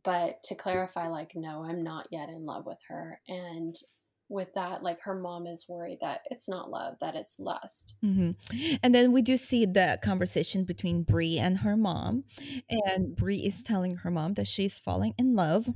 But 0.05 0.43
to 0.45 0.55
clarify, 0.55 1.09
like, 1.09 1.33
no, 1.35 1.65
I'm 1.65 1.83
not 1.83 2.07
yet 2.11 2.29
in 2.29 2.47
love 2.47 2.65
with 2.65 2.79
her. 2.89 3.21
And 3.29 3.75
with 4.29 4.53
that 4.55 4.83
like 4.83 5.01
her 5.01 5.15
mom 5.15 5.47
is 5.47 5.67
worried 5.69 5.99
that 6.01 6.21
it's 6.31 6.49
not 6.49 6.71
love 6.71 6.95
that 7.01 7.17
it's 7.17 7.39
lust 7.39 7.97
hmm 8.03 8.33
And 8.83 8.95
then 8.95 9.13
we 9.13 9.23
do 9.23 9.37
see 9.37 9.65
the 9.65 9.99
conversation 10.03 10.65
between 10.65 11.03
Bri 11.03 11.39
and 11.39 11.59
her 11.59 11.77
mom, 11.77 12.25
and 12.69 13.17
Bri 13.17 13.39
is 13.39 13.63
telling 13.63 13.97
her 13.97 14.11
mom 14.11 14.35
that 14.35 14.47
she's 14.47 14.79
falling 14.79 15.15
in 15.19 15.35
love, 15.35 15.69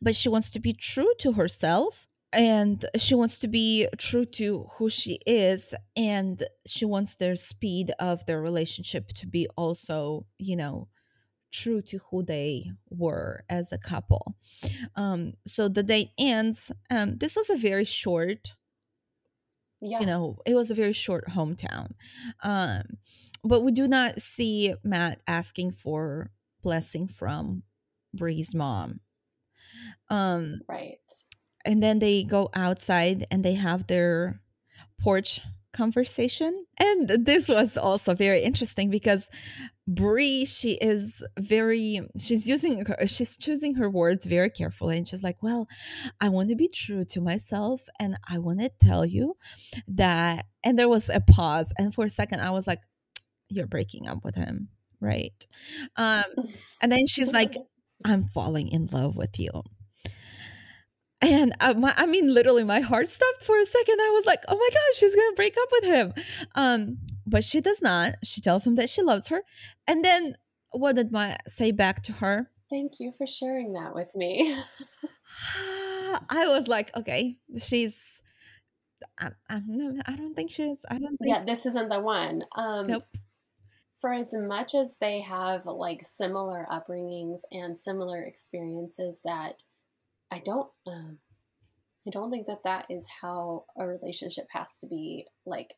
but 0.00 0.16
she 0.16 0.28
wants 0.28 0.50
to 0.50 0.60
be 0.60 0.72
true 0.72 1.12
to 1.20 1.32
herself 1.32 2.08
and 2.32 2.84
she 2.96 3.14
wants 3.14 3.38
to 3.40 3.48
be 3.48 3.88
true 3.98 4.24
to 4.24 4.66
who 4.76 4.88
she 4.88 5.18
is 5.26 5.74
and 5.96 6.44
she 6.66 6.84
wants 6.84 7.16
their 7.16 7.36
speed 7.36 7.92
of 7.98 8.24
their 8.26 8.40
relationship 8.40 9.08
to 9.08 9.26
be 9.26 9.46
also 9.56 10.26
you 10.38 10.56
know 10.56 10.88
true 11.50 11.82
to 11.82 11.98
who 12.10 12.22
they 12.22 12.70
were 12.88 13.44
as 13.50 13.72
a 13.72 13.78
couple. 13.78 14.36
Um 14.96 15.34
so 15.46 15.68
the 15.68 15.82
date 15.82 16.10
ends 16.18 16.72
um 16.90 17.18
this 17.18 17.36
was 17.36 17.50
a 17.50 17.56
very 17.56 17.84
short 17.84 18.54
yeah. 19.80 20.00
you 20.00 20.06
know 20.06 20.38
it 20.46 20.54
was 20.54 20.70
a 20.70 20.74
very 20.74 20.94
short 20.94 21.26
hometown. 21.28 21.92
Um 22.42 22.82
but 23.44 23.60
we 23.60 23.72
do 23.72 23.86
not 23.86 24.22
see 24.22 24.74
matt 24.82 25.20
asking 25.26 25.72
for 25.72 26.30
blessing 26.62 27.08
from 27.08 27.62
Bri's 28.14 28.54
mom. 28.54 29.00
Um 30.08 30.60
right 30.68 30.98
and 31.64 31.82
then 31.82 31.98
they 31.98 32.24
go 32.24 32.50
outside 32.54 33.26
and 33.30 33.44
they 33.44 33.54
have 33.54 33.86
their 33.86 34.40
porch 35.00 35.40
conversation 35.72 36.66
and 36.78 37.08
this 37.08 37.48
was 37.48 37.76
also 37.76 38.14
very 38.14 38.42
interesting 38.42 38.90
because 38.90 39.28
Bri, 39.88 40.44
she 40.44 40.72
is 40.74 41.24
very, 41.38 42.00
she's 42.16 42.46
using, 42.46 42.84
her, 42.84 43.06
she's 43.06 43.36
choosing 43.36 43.74
her 43.74 43.90
words 43.90 44.24
very 44.24 44.48
carefully. 44.48 44.96
And 44.96 45.08
she's 45.08 45.24
like, 45.24 45.42
well, 45.42 45.66
I 46.20 46.28
want 46.28 46.50
to 46.50 46.54
be 46.54 46.68
true 46.68 47.04
to 47.06 47.20
myself. 47.20 47.88
And 47.98 48.16
I 48.28 48.38
want 48.38 48.60
to 48.60 48.70
tell 48.80 49.04
you 49.04 49.36
that, 49.88 50.46
and 50.62 50.78
there 50.78 50.88
was 50.88 51.08
a 51.08 51.20
pause. 51.20 51.72
And 51.78 51.92
for 51.92 52.04
a 52.04 52.10
second, 52.10 52.40
I 52.40 52.50
was 52.50 52.66
like, 52.66 52.80
you're 53.48 53.66
breaking 53.66 54.06
up 54.06 54.24
with 54.24 54.36
him. 54.36 54.68
Right. 55.00 55.46
Um, 55.96 56.24
and 56.80 56.92
then 56.92 57.06
she's 57.08 57.32
like, 57.32 57.56
I'm 58.04 58.28
falling 58.28 58.68
in 58.68 58.88
love 58.92 59.16
with 59.16 59.38
you. 59.38 59.50
And 61.22 61.54
I, 61.60 61.72
my, 61.74 61.94
I 61.96 62.06
mean, 62.06 62.34
literally, 62.34 62.64
my 62.64 62.80
heart 62.80 63.08
stopped 63.08 63.44
for 63.44 63.58
a 63.58 63.64
second. 63.66 64.00
I 64.00 64.10
was 64.10 64.26
like, 64.26 64.42
"Oh 64.48 64.56
my 64.56 64.68
gosh, 64.70 64.98
she's 64.98 65.14
gonna 65.14 65.36
break 65.36 65.56
up 65.56 65.68
with 65.70 65.84
him," 65.84 66.14
um, 66.56 66.98
but 67.26 67.44
she 67.44 67.60
does 67.60 67.80
not. 67.80 68.16
She 68.24 68.40
tells 68.40 68.66
him 68.66 68.74
that 68.74 68.90
she 68.90 69.02
loves 69.02 69.28
her, 69.28 69.42
and 69.86 70.04
then 70.04 70.36
what 70.72 70.96
did 70.96 71.12
my 71.12 71.36
say 71.46 71.70
back 71.70 72.02
to 72.04 72.12
her? 72.14 72.48
thank 72.70 72.92
you 73.00 73.12
for 73.12 73.26
sharing 73.26 73.74
that 73.74 73.94
with 73.94 74.14
me 74.14 74.56
I 76.30 76.46
was 76.48 76.68
like, 76.68 76.94
"Okay, 76.96 77.38
she's." 77.58 78.20
I, 79.18 79.30
I, 79.50 79.60
no, 79.66 80.00
I 80.06 80.16
don't 80.16 80.34
think 80.34 80.50
she's. 80.52 80.78
I 80.88 80.98
don't 80.98 81.16
think. 81.18 81.28
yeah 81.28 81.44
this 81.44 81.66
isn't 81.66 81.88
the 81.88 82.00
one 82.00 82.44
um 82.56 82.86
Nope. 82.86 83.04
for 84.00 84.12
as 84.12 84.32
much 84.32 84.74
as 84.74 84.96
they 85.00 85.20
have 85.20 85.66
like 85.66 86.02
similar 86.02 86.66
upbringings 86.70 87.40
and 87.50 87.76
similar 87.76 88.22
experiences 88.22 89.20
that 89.24 89.62
i 90.32 90.38
don't 90.44 90.70
um 90.88 91.18
i 92.06 92.10
don't 92.10 92.30
think 92.32 92.46
that 92.48 92.64
that 92.64 92.86
is 92.90 93.08
how 93.20 93.64
a 93.78 93.86
relationship 93.86 94.46
has 94.50 94.78
to 94.80 94.86
be 94.88 95.26
like 95.46 95.74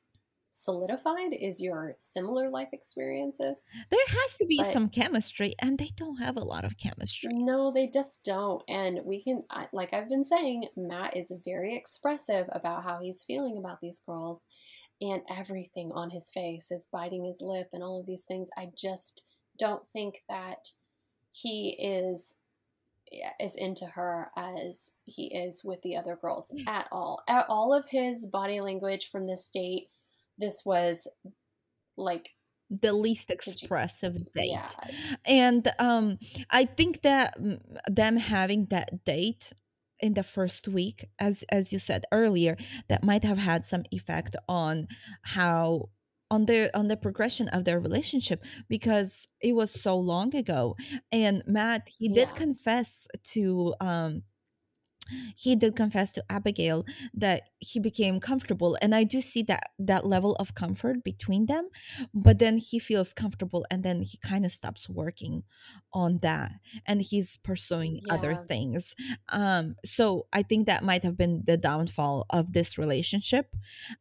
solidified 0.56 1.32
is 1.32 1.60
your 1.60 1.96
similar 1.98 2.48
life 2.48 2.68
experiences 2.72 3.64
There 3.90 3.98
has 4.06 4.36
to 4.38 4.46
be 4.46 4.58
But- 4.58 4.72
some 4.72 4.88
chemistry, 4.88 5.54
and 5.60 5.76
they 5.76 5.90
don't 5.96 6.18
have 6.18 6.36
a 6.36 6.44
lot 6.44 6.64
of 6.64 6.78
chemistry. 6.78 7.30
no 7.32 7.72
they 7.72 7.88
just 7.88 8.24
don't 8.24 8.62
and 8.68 9.00
we 9.04 9.20
can 9.22 9.42
like 9.72 9.92
i've 9.92 10.08
been 10.08 10.22
saying 10.22 10.68
matt 10.76 11.16
is 11.16 11.32
very 11.44 11.74
expressive 11.76 12.46
about 12.52 12.84
how 12.84 13.00
he's 13.02 13.24
feeling 13.24 13.58
about 13.58 13.80
these 13.82 14.00
girls 14.06 14.46
and 15.00 15.22
everything 15.28 15.90
on 15.92 16.10
his 16.10 16.30
face 16.30 16.70
is 16.70 16.88
biting 16.92 17.24
his 17.24 17.40
lip 17.42 17.68
and 17.72 17.82
all 17.82 17.98
of 17.98 18.06
these 18.06 18.24
things 18.24 18.48
i 18.56 18.68
just 18.78 19.22
don't 19.58 19.84
think 19.84 20.22
that 20.28 20.68
he 21.32 21.70
is 21.82 22.36
as 23.40 23.56
into 23.56 23.86
her 23.86 24.30
as 24.36 24.92
he 25.04 25.26
is 25.34 25.62
with 25.64 25.82
the 25.82 25.96
other 25.96 26.16
girls 26.16 26.52
at 26.66 26.86
all. 26.92 27.22
At 27.28 27.46
all 27.48 27.72
of 27.74 27.86
his 27.88 28.26
body 28.26 28.60
language 28.60 29.08
from 29.10 29.26
this 29.26 29.48
date, 29.52 29.88
this 30.38 30.62
was 30.64 31.06
like 31.96 32.30
The 32.70 32.92
least 32.92 33.30
you- 33.30 33.34
expressive 33.34 34.16
date. 34.32 34.50
yeah, 34.50 34.68
and 35.24 35.70
um 35.78 36.18
i 36.50 36.64
think 36.64 37.02
that 37.02 37.38
mm, 37.40 37.60
them 37.86 38.16
having 38.16 38.66
that 38.66 39.04
date 39.04 39.52
in 40.00 40.14
the 40.14 40.22
first 40.24 40.66
week 40.66 41.06
as 41.20 41.44
as 41.50 41.72
you 41.72 41.78
said 41.78 42.04
earlier 42.10 42.56
that 42.88 43.04
might 43.04 43.22
have 43.24 43.38
had 43.38 43.64
some 43.64 43.84
effect 43.92 44.34
on 44.48 44.88
how 45.22 45.88
on 46.30 46.46
their 46.46 46.70
on 46.74 46.88
the 46.88 46.96
progression 46.96 47.48
of 47.48 47.64
their 47.64 47.80
relationship 47.80 48.42
because 48.68 49.28
it 49.40 49.52
was 49.54 49.70
so 49.70 49.96
long 49.96 50.34
ago. 50.34 50.76
And 51.12 51.42
matt 51.46 51.88
he 51.98 52.08
did 52.08 52.34
confess 52.34 53.06
to 53.34 53.74
um 53.80 54.22
he 55.36 55.54
did 55.54 55.76
confess 55.76 56.12
to 56.12 56.24
abigail 56.30 56.84
that 57.12 57.42
he 57.58 57.78
became 57.78 58.20
comfortable 58.20 58.76
and 58.80 58.94
i 58.94 59.04
do 59.04 59.20
see 59.20 59.42
that 59.42 59.70
that 59.78 60.06
level 60.06 60.34
of 60.36 60.54
comfort 60.54 61.04
between 61.04 61.46
them 61.46 61.68
but 62.14 62.38
then 62.38 62.56
he 62.56 62.78
feels 62.78 63.12
comfortable 63.12 63.66
and 63.70 63.82
then 63.82 64.00
he 64.02 64.16
kind 64.18 64.46
of 64.46 64.52
stops 64.52 64.88
working 64.88 65.42
on 65.92 66.18
that 66.22 66.52
and 66.86 67.02
he's 67.02 67.36
pursuing 67.36 68.00
other 68.08 68.34
things. 68.34 68.94
Um 69.28 69.76
so 69.84 70.26
i 70.32 70.42
think 70.42 70.66
that 70.66 70.84
might 70.84 71.04
have 71.04 71.16
been 71.16 71.42
the 71.44 71.56
downfall 71.56 72.26
of 72.30 72.52
this 72.52 72.78
relationship 72.78 73.54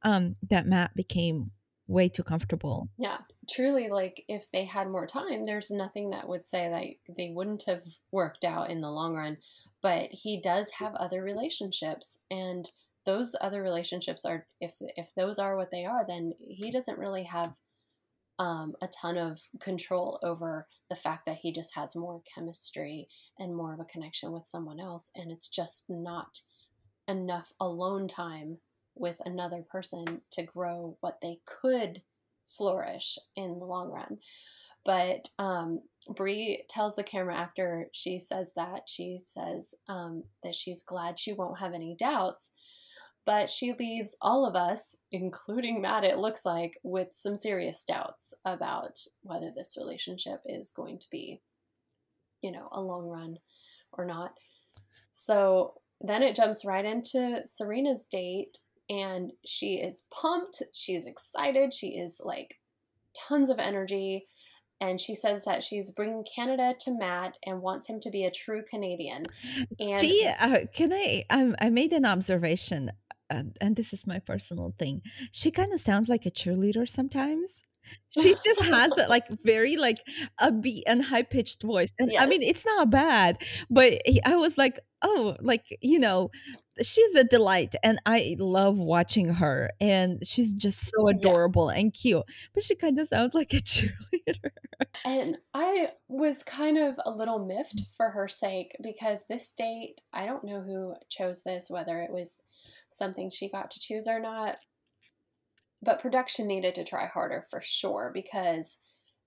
um 0.03 0.36
that 0.49 0.65
matt 0.67 0.95
became 0.95 1.51
way 1.88 2.07
too 2.07 2.23
comfortable 2.23 2.89
yeah. 2.97 3.17
Truly, 3.49 3.89
like 3.89 4.23
if 4.27 4.49
they 4.51 4.65
had 4.65 4.89
more 4.89 5.05
time, 5.05 5.45
there's 5.45 5.69
nothing 5.69 6.11
that 6.11 6.27
would 6.27 6.45
say 6.45 6.69
that 6.69 7.15
they 7.17 7.29
wouldn't 7.29 7.63
have 7.67 7.84
worked 8.11 8.45
out 8.45 8.69
in 8.69 8.81
the 8.81 8.89
long 8.89 9.15
run. 9.15 9.38
But 9.81 10.09
he 10.11 10.39
does 10.41 10.71
have 10.79 10.93
other 10.95 11.21
relationships, 11.21 12.21
and 12.31 12.69
those 13.05 13.36
other 13.41 13.61
relationships 13.61 14.23
are 14.25 14.47
if 14.61 14.75
if 14.95 15.09
those 15.15 15.39
are 15.39 15.57
what 15.57 15.71
they 15.71 15.86
are, 15.86 16.05
then 16.07 16.34
he 16.39 16.71
doesn't 16.71 16.99
really 16.99 17.23
have 17.23 17.53
um, 18.39 18.73
a 18.81 18.88
ton 18.88 19.17
of 19.17 19.41
control 19.59 20.19
over 20.23 20.67
the 20.89 20.95
fact 20.95 21.25
that 21.25 21.39
he 21.41 21.51
just 21.51 21.75
has 21.75 21.95
more 21.95 22.21
chemistry 22.34 23.07
and 23.38 23.55
more 23.55 23.73
of 23.73 23.79
a 23.79 23.86
connection 23.86 24.31
with 24.31 24.47
someone 24.47 24.79
else, 24.79 25.11
and 25.15 25.31
it's 25.31 25.49
just 25.49 25.86
not 25.89 26.39
enough 27.07 27.51
alone 27.59 28.07
time 28.07 28.59
with 28.95 29.19
another 29.25 29.63
person 29.69 30.21
to 30.31 30.43
grow 30.43 30.97
what 31.01 31.19
they 31.21 31.39
could 31.45 32.01
flourish 32.47 33.17
in 33.35 33.59
the 33.59 33.65
long 33.65 33.89
run. 33.89 34.17
But 34.85 35.29
um, 35.39 35.81
Bri 36.09 36.65
tells 36.69 36.95
the 36.95 37.03
camera 37.03 37.37
after 37.37 37.87
she 37.93 38.19
says 38.19 38.53
that 38.55 38.83
she 38.87 39.17
says 39.23 39.73
um, 39.87 40.23
that 40.43 40.55
she's 40.55 40.83
glad 40.83 41.19
she 41.19 41.33
won't 41.33 41.59
have 41.59 41.73
any 41.73 41.95
doubts, 41.97 42.51
but 43.25 43.49
she 43.49 43.73
leaves 43.79 44.17
all 44.21 44.45
of 44.45 44.55
us, 44.55 44.97
including 45.11 45.81
Matt, 45.81 46.03
it 46.03 46.17
looks 46.17 46.45
like, 46.45 46.77
with 46.83 47.09
some 47.13 47.37
serious 47.37 47.85
doubts 47.85 48.33
about 48.43 48.99
whether 49.21 49.51
this 49.55 49.77
relationship 49.77 50.41
is 50.45 50.71
going 50.71 50.99
to 50.99 51.07
be, 51.09 51.41
you 52.41 52.51
know, 52.51 52.67
a 52.71 52.81
long 52.81 53.07
run 53.07 53.37
or 53.93 54.03
not. 54.03 54.33
So 55.11 55.75
then 56.01 56.21
it 56.21 56.35
jumps 56.35 56.65
right 56.65 56.83
into 56.83 57.43
Serena's 57.45 58.03
date, 58.03 58.57
and 58.89 59.31
she 59.45 59.75
is 59.75 60.05
pumped. 60.11 60.61
She's 60.73 61.05
excited. 61.05 61.73
She 61.73 61.97
is 61.97 62.21
like 62.23 62.59
tons 63.15 63.49
of 63.49 63.59
energy. 63.59 64.27
And 64.81 64.99
she 64.99 65.15
says 65.15 65.45
that 65.45 65.63
she's 65.63 65.91
bringing 65.91 66.25
Canada 66.25 66.75
to 66.81 66.97
Matt 66.97 67.36
and 67.45 67.61
wants 67.61 67.88
him 67.88 68.01
to 68.01 68.09
be 68.09 68.25
a 68.25 68.31
true 68.31 68.63
Canadian. 68.69 69.23
And 69.79 69.99
she 69.99 70.27
uh, 70.27 70.59
can 70.73 70.91
i 70.91 71.23
I, 71.29 71.53
I 71.59 71.69
made 71.69 71.93
an 71.93 72.05
observation 72.05 72.91
uh, 73.29 73.43
and 73.61 73.75
this 73.75 73.93
is 73.93 74.05
my 74.05 74.19
personal 74.19 74.73
thing 74.77 75.01
she 75.31 75.51
kind 75.51 75.73
of 75.73 75.79
sounds 75.79 76.09
like 76.09 76.25
a 76.25 76.31
cheerleader 76.31 76.88
sometimes 76.88 77.65
she 78.09 78.34
just 78.45 78.61
has 78.63 78.93
that 78.95 79.09
like 79.09 79.25
very 79.43 79.75
like 79.75 79.99
a 80.39 80.51
upbeat 80.51 80.84
and 80.88 81.03
high 81.03 81.21
pitched 81.21 81.63
voice 81.63 81.93
and 81.99 82.11
i 82.17 82.25
mean 82.25 82.41
it's 82.41 82.65
not 82.65 82.89
bad 82.89 83.38
but 83.69 83.93
he- 84.05 84.23
i 84.23 84.36
was 84.36 84.57
like 84.57 84.79
oh 85.01 85.36
like 85.41 85.77
you 85.81 85.99
know 85.99 86.29
she's 86.82 87.15
a 87.15 87.24
delight 87.24 87.76
and 87.84 87.99
i 88.05 88.36
love 88.39 88.78
watching 88.78 89.30
her 89.36 89.69
and 89.80 90.26
she's 90.26 90.53
just 90.53 90.89
so 90.89 91.09
Yeah. 91.09 91.09
adorable 91.09 91.69
and 91.69 91.93
cute 91.93 92.24
but 92.53 92.63
she 92.63 92.76
kind 92.76 92.99
of 92.99 93.07
sounds 93.07 93.34
like 93.34 93.53
a 93.53 93.57
cheerleader 93.61 94.51
And 95.05 95.38
I 95.53 95.91
was 96.07 96.43
kind 96.43 96.78
of 96.78 96.99
a 97.05 97.11
little 97.11 97.45
miffed 97.45 97.82
for 97.95 98.11
her 98.11 98.28
sake 98.28 98.76
because 98.82 99.26
this 99.28 99.51
date, 99.51 100.01
I 100.13 100.26
don't 100.26 100.43
know 100.43 100.61
who 100.61 100.95
chose 101.09 101.43
this, 101.43 101.69
whether 101.69 102.01
it 102.01 102.11
was 102.11 102.39
something 102.89 103.30
she 103.30 103.49
got 103.49 103.71
to 103.71 103.80
choose 103.80 104.07
or 104.07 104.19
not. 104.19 104.57
But 105.82 105.99
production 105.99 106.47
needed 106.47 106.76
to 106.76 106.84
try 106.84 107.05
harder 107.07 107.41
for 107.49 107.61
sure 107.61 108.09
because 108.13 108.78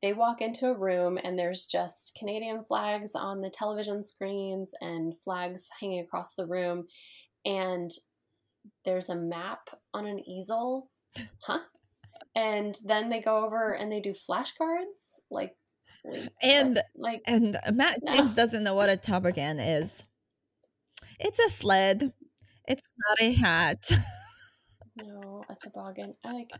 they 0.02 0.12
walk 0.12 0.40
into 0.40 0.68
a 0.68 0.76
room 0.78 1.18
and 1.22 1.38
there's 1.38 1.66
just 1.66 2.16
Canadian 2.18 2.64
flags 2.64 3.14
on 3.14 3.40
the 3.40 3.50
television 3.50 4.02
screens 4.02 4.74
and 4.80 5.18
flags 5.18 5.68
hanging 5.80 6.00
across 6.00 6.34
the 6.34 6.46
room. 6.46 6.88
And 7.46 7.90
there's 8.84 9.08
a 9.08 9.14
map 9.14 9.70
on 9.94 10.06
an 10.06 10.20
easel. 10.28 10.90
Huh? 11.40 11.60
And 12.34 12.76
then 12.84 13.08
they 13.08 13.20
go 13.20 13.44
over 13.44 13.72
and 13.72 13.90
they 13.90 14.00
do 14.00 14.12
flashcards. 14.12 15.20
Like, 15.30 15.54
and 16.42 16.82
like 16.94 17.22
and 17.26 17.58
Matt 17.72 18.00
James 18.06 18.36
no. 18.36 18.36
doesn't 18.36 18.62
know 18.62 18.74
what 18.74 18.90
a 18.90 18.96
toboggan 18.96 19.58
is. 19.58 20.04
It's 21.18 21.38
a 21.38 21.48
sled. 21.48 22.12
It's 22.68 22.86
not 23.08 23.26
a 23.26 23.32
hat. 23.32 23.90
No, 24.98 25.44
a 25.50 25.54
toboggan. 25.62 26.14
I 26.24 26.32
like 26.32 26.50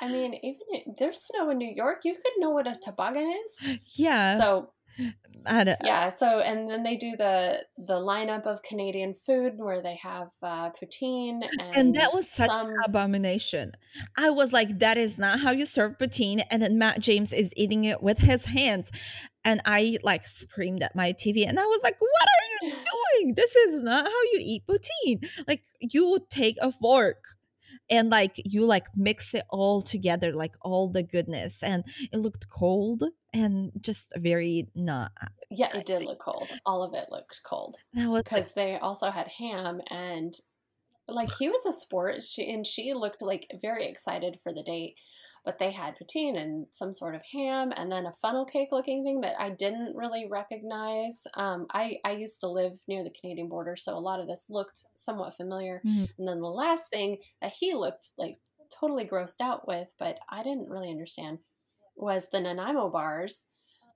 I 0.00 0.08
mean, 0.08 0.32
even 0.42 0.60
if 0.70 0.96
there's 0.96 1.20
snow 1.20 1.50
in 1.50 1.58
New 1.58 1.70
York, 1.70 1.98
you 2.02 2.14
could 2.14 2.32
know 2.38 2.48
what 2.48 2.66
a 2.66 2.74
toboggan 2.82 3.30
is. 3.30 3.78
Yeah. 3.94 4.38
So 4.40 4.72
yeah. 5.82 6.10
So 6.10 6.40
and 6.40 6.70
then 6.70 6.82
they 6.82 6.96
do 6.96 7.16
the 7.16 7.64
the 7.76 7.94
lineup 7.94 8.46
of 8.46 8.62
Canadian 8.62 9.14
food 9.14 9.54
where 9.56 9.80
they 9.80 9.98
have 10.02 10.30
uh, 10.42 10.70
poutine 10.70 11.40
and, 11.58 11.76
and 11.76 11.94
that 11.94 12.12
was 12.12 12.28
such 12.28 12.50
some... 12.50 12.74
abomination. 12.84 13.72
I 14.16 14.30
was 14.30 14.52
like, 14.52 14.78
that 14.80 14.98
is 14.98 15.18
not 15.18 15.40
how 15.40 15.52
you 15.52 15.66
serve 15.66 15.98
poutine. 15.98 16.42
And 16.50 16.62
then 16.62 16.78
Matt 16.78 17.00
James 17.00 17.32
is 17.32 17.52
eating 17.56 17.84
it 17.84 18.02
with 18.02 18.18
his 18.18 18.44
hands, 18.44 18.90
and 19.44 19.60
I 19.64 19.98
like 20.02 20.26
screamed 20.26 20.82
at 20.82 20.94
my 20.94 21.12
TV, 21.12 21.48
and 21.48 21.58
I 21.58 21.64
was 21.64 21.82
like, 21.82 21.96
what 22.00 22.10
are 22.10 22.66
you 22.66 22.72
doing? 23.22 23.34
This 23.34 23.54
is 23.54 23.82
not 23.82 24.04
how 24.04 24.22
you 24.32 24.40
eat 24.40 24.64
poutine. 24.68 25.26
Like 25.46 25.62
you 25.80 26.18
take 26.30 26.56
a 26.60 26.72
fork 26.72 27.16
and 27.90 28.10
like 28.10 28.32
you 28.36 28.64
like 28.64 28.86
mix 28.96 29.34
it 29.34 29.44
all 29.50 29.82
together 29.82 30.32
like 30.32 30.54
all 30.62 30.88
the 30.88 31.02
goodness 31.02 31.62
and 31.62 31.84
it 32.12 32.18
looked 32.18 32.48
cold 32.48 33.04
and 33.32 33.70
just 33.80 34.12
very 34.16 34.68
not 34.74 35.12
yeah 35.50 35.76
it 35.76 35.86
did 35.86 36.02
look 36.02 36.18
cold. 36.18 36.48
All 36.66 36.82
of 36.82 36.94
it 36.94 37.08
looked 37.10 37.40
cold 37.44 37.76
because 37.94 38.52
they 38.54 38.76
also 38.78 39.10
had 39.10 39.28
ham 39.28 39.80
and 39.90 40.34
like 41.08 41.30
he 41.38 41.48
was 41.48 41.64
a 41.66 41.72
sport 41.72 42.22
she 42.22 42.50
and 42.50 42.66
she 42.66 42.92
looked 42.92 43.22
like 43.22 43.46
very 43.60 43.86
excited 43.86 44.38
for 44.42 44.52
the 44.52 44.62
date 44.62 44.94
but 45.48 45.58
they 45.58 45.70
had 45.70 45.96
poutine 45.96 46.36
and 46.36 46.66
some 46.72 46.92
sort 46.92 47.14
of 47.14 47.22
ham 47.32 47.72
and 47.74 47.90
then 47.90 48.04
a 48.04 48.12
funnel 48.12 48.44
cake 48.44 48.68
looking 48.70 49.02
thing 49.02 49.22
that 49.22 49.34
I 49.40 49.48
didn't 49.48 49.96
really 49.96 50.28
recognize. 50.28 51.26
Um, 51.32 51.66
I, 51.72 51.96
I 52.04 52.12
used 52.12 52.40
to 52.40 52.48
live 52.48 52.74
near 52.86 53.02
the 53.02 53.14
Canadian 53.18 53.48
border, 53.48 53.74
so 53.74 53.96
a 53.96 53.98
lot 53.98 54.20
of 54.20 54.28
this 54.28 54.48
looked 54.50 54.84
somewhat 54.94 55.34
familiar. 55.34 55.80
Mm-hmm. 55.86 56.04
And 56.18 56.28
then 56.28 56.40
the 56.42 56.48
last 56.48 56.90
thing 56.90 57.16
that 57.40 57.54
he 57.58 57.72
looked 57.72 58.10
like 58.18 58.36
totally 58.78 59.06
grossed 59.06 59.40
out 59.40 59.66
with, 59.66 59.90
but 59.98 60.18
I 60.28 60.42
didn't 60.42 60.68
really 60.68 60.90
understand, 60.90 61.38
was 61.96 62.28
the 62.28 62.42
Nanaimo 62.42 62.90
bars. 62.90 63.46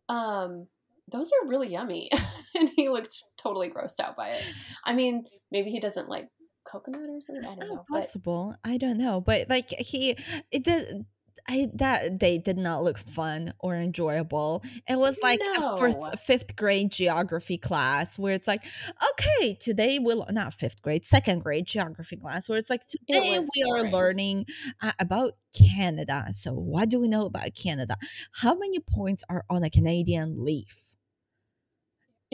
Um, 0.09 0.69
those 1.07 1.33
are 1.33 1.49
really 1.49 1.69
yummy. 1.69 2.11
and 2.55 2.71
he 2.77 2.89
looked 2.89 3.25
totally 3.37 3.69
grossed 3.69 4.01
out 4.01 4.17
by 4.17 4.31
it. 4.31 4.43
I 4.87 4.95
mean, 4.95 5.27
maybe 5.51 5.69
he 5.69 5.81
doesn't 5.81 6.09
like 6.09 6.31
coconut 6.65 7.11
or 7.11 7.21
something. 7.21 7.45
I 7.45 7.57
don't 7.57 7.71
oh, 7.71 7.75
know. 7.75 7.85
Possible. 7.91 8.57
But... 8.65 8.71
I 8.71 8.79
don't 8.79 8.97
know. 8.97 9.21
But 9.21 9.51
like 9.51 9.69
he, 9.69 10.17
it, 10.51 10.65
the 10.65 11.05
I 11.49 11.69
that 11.75 12.19
day 12.19 12.39
did 12.39 12.57
not 12.57 12.83
look 12.83 12.99
fun 12.99 13.55
or 13.59 13.77
enjoyable. 13.77 14.63
It 14.89 14.97
was 14.99 15.19
like 15.23 15.41
no. 15.41 15.75
a 15.75 15.77
fourth, 15.77 16.21
fifth 16.21 16.57
grade 16.57 16.91
geography 16.91 17.59
class 17.59 18.19
where 18.19 18.35
it's 18.35 18.47
like, 18.47 18.65
okay, 19.13 19.55
today 19.55 19.99
we'll 19.99 20.27
not 20.31 20.55
fifth 20.55 20.83
grade, 20.83 21.05
second 21.05 21.43
grade 21.43 21.67
geography 21.67 22.17
class 22.17 22.49
where 22.49 22.59
it's 22.59 22.71
like 22.71 22.87
today 22.87 23.35
it 23.35 23.45
we 23.55 23.65
boring. 23.65 23.87
are 23.87 23.91
learning 23.91 24.47
uh, 24.81 24.93
about 24.99 25.33
Canada. 25.53 26.29
So 26.33 26.53
what 26.53 26.89
do 26.89 27.01
we 27.01 27.09
know 27.09 27.27
about 27.27 27.55
Canada? 27.55 27.97
How 28.33 28.55
many 28.55 28.79
points 28.79 29.25
are 29.29 29.45
on 29.51 29.63
a 29.63 29.71
Canadian 29.71 30.45
leaf? 30.45 30.92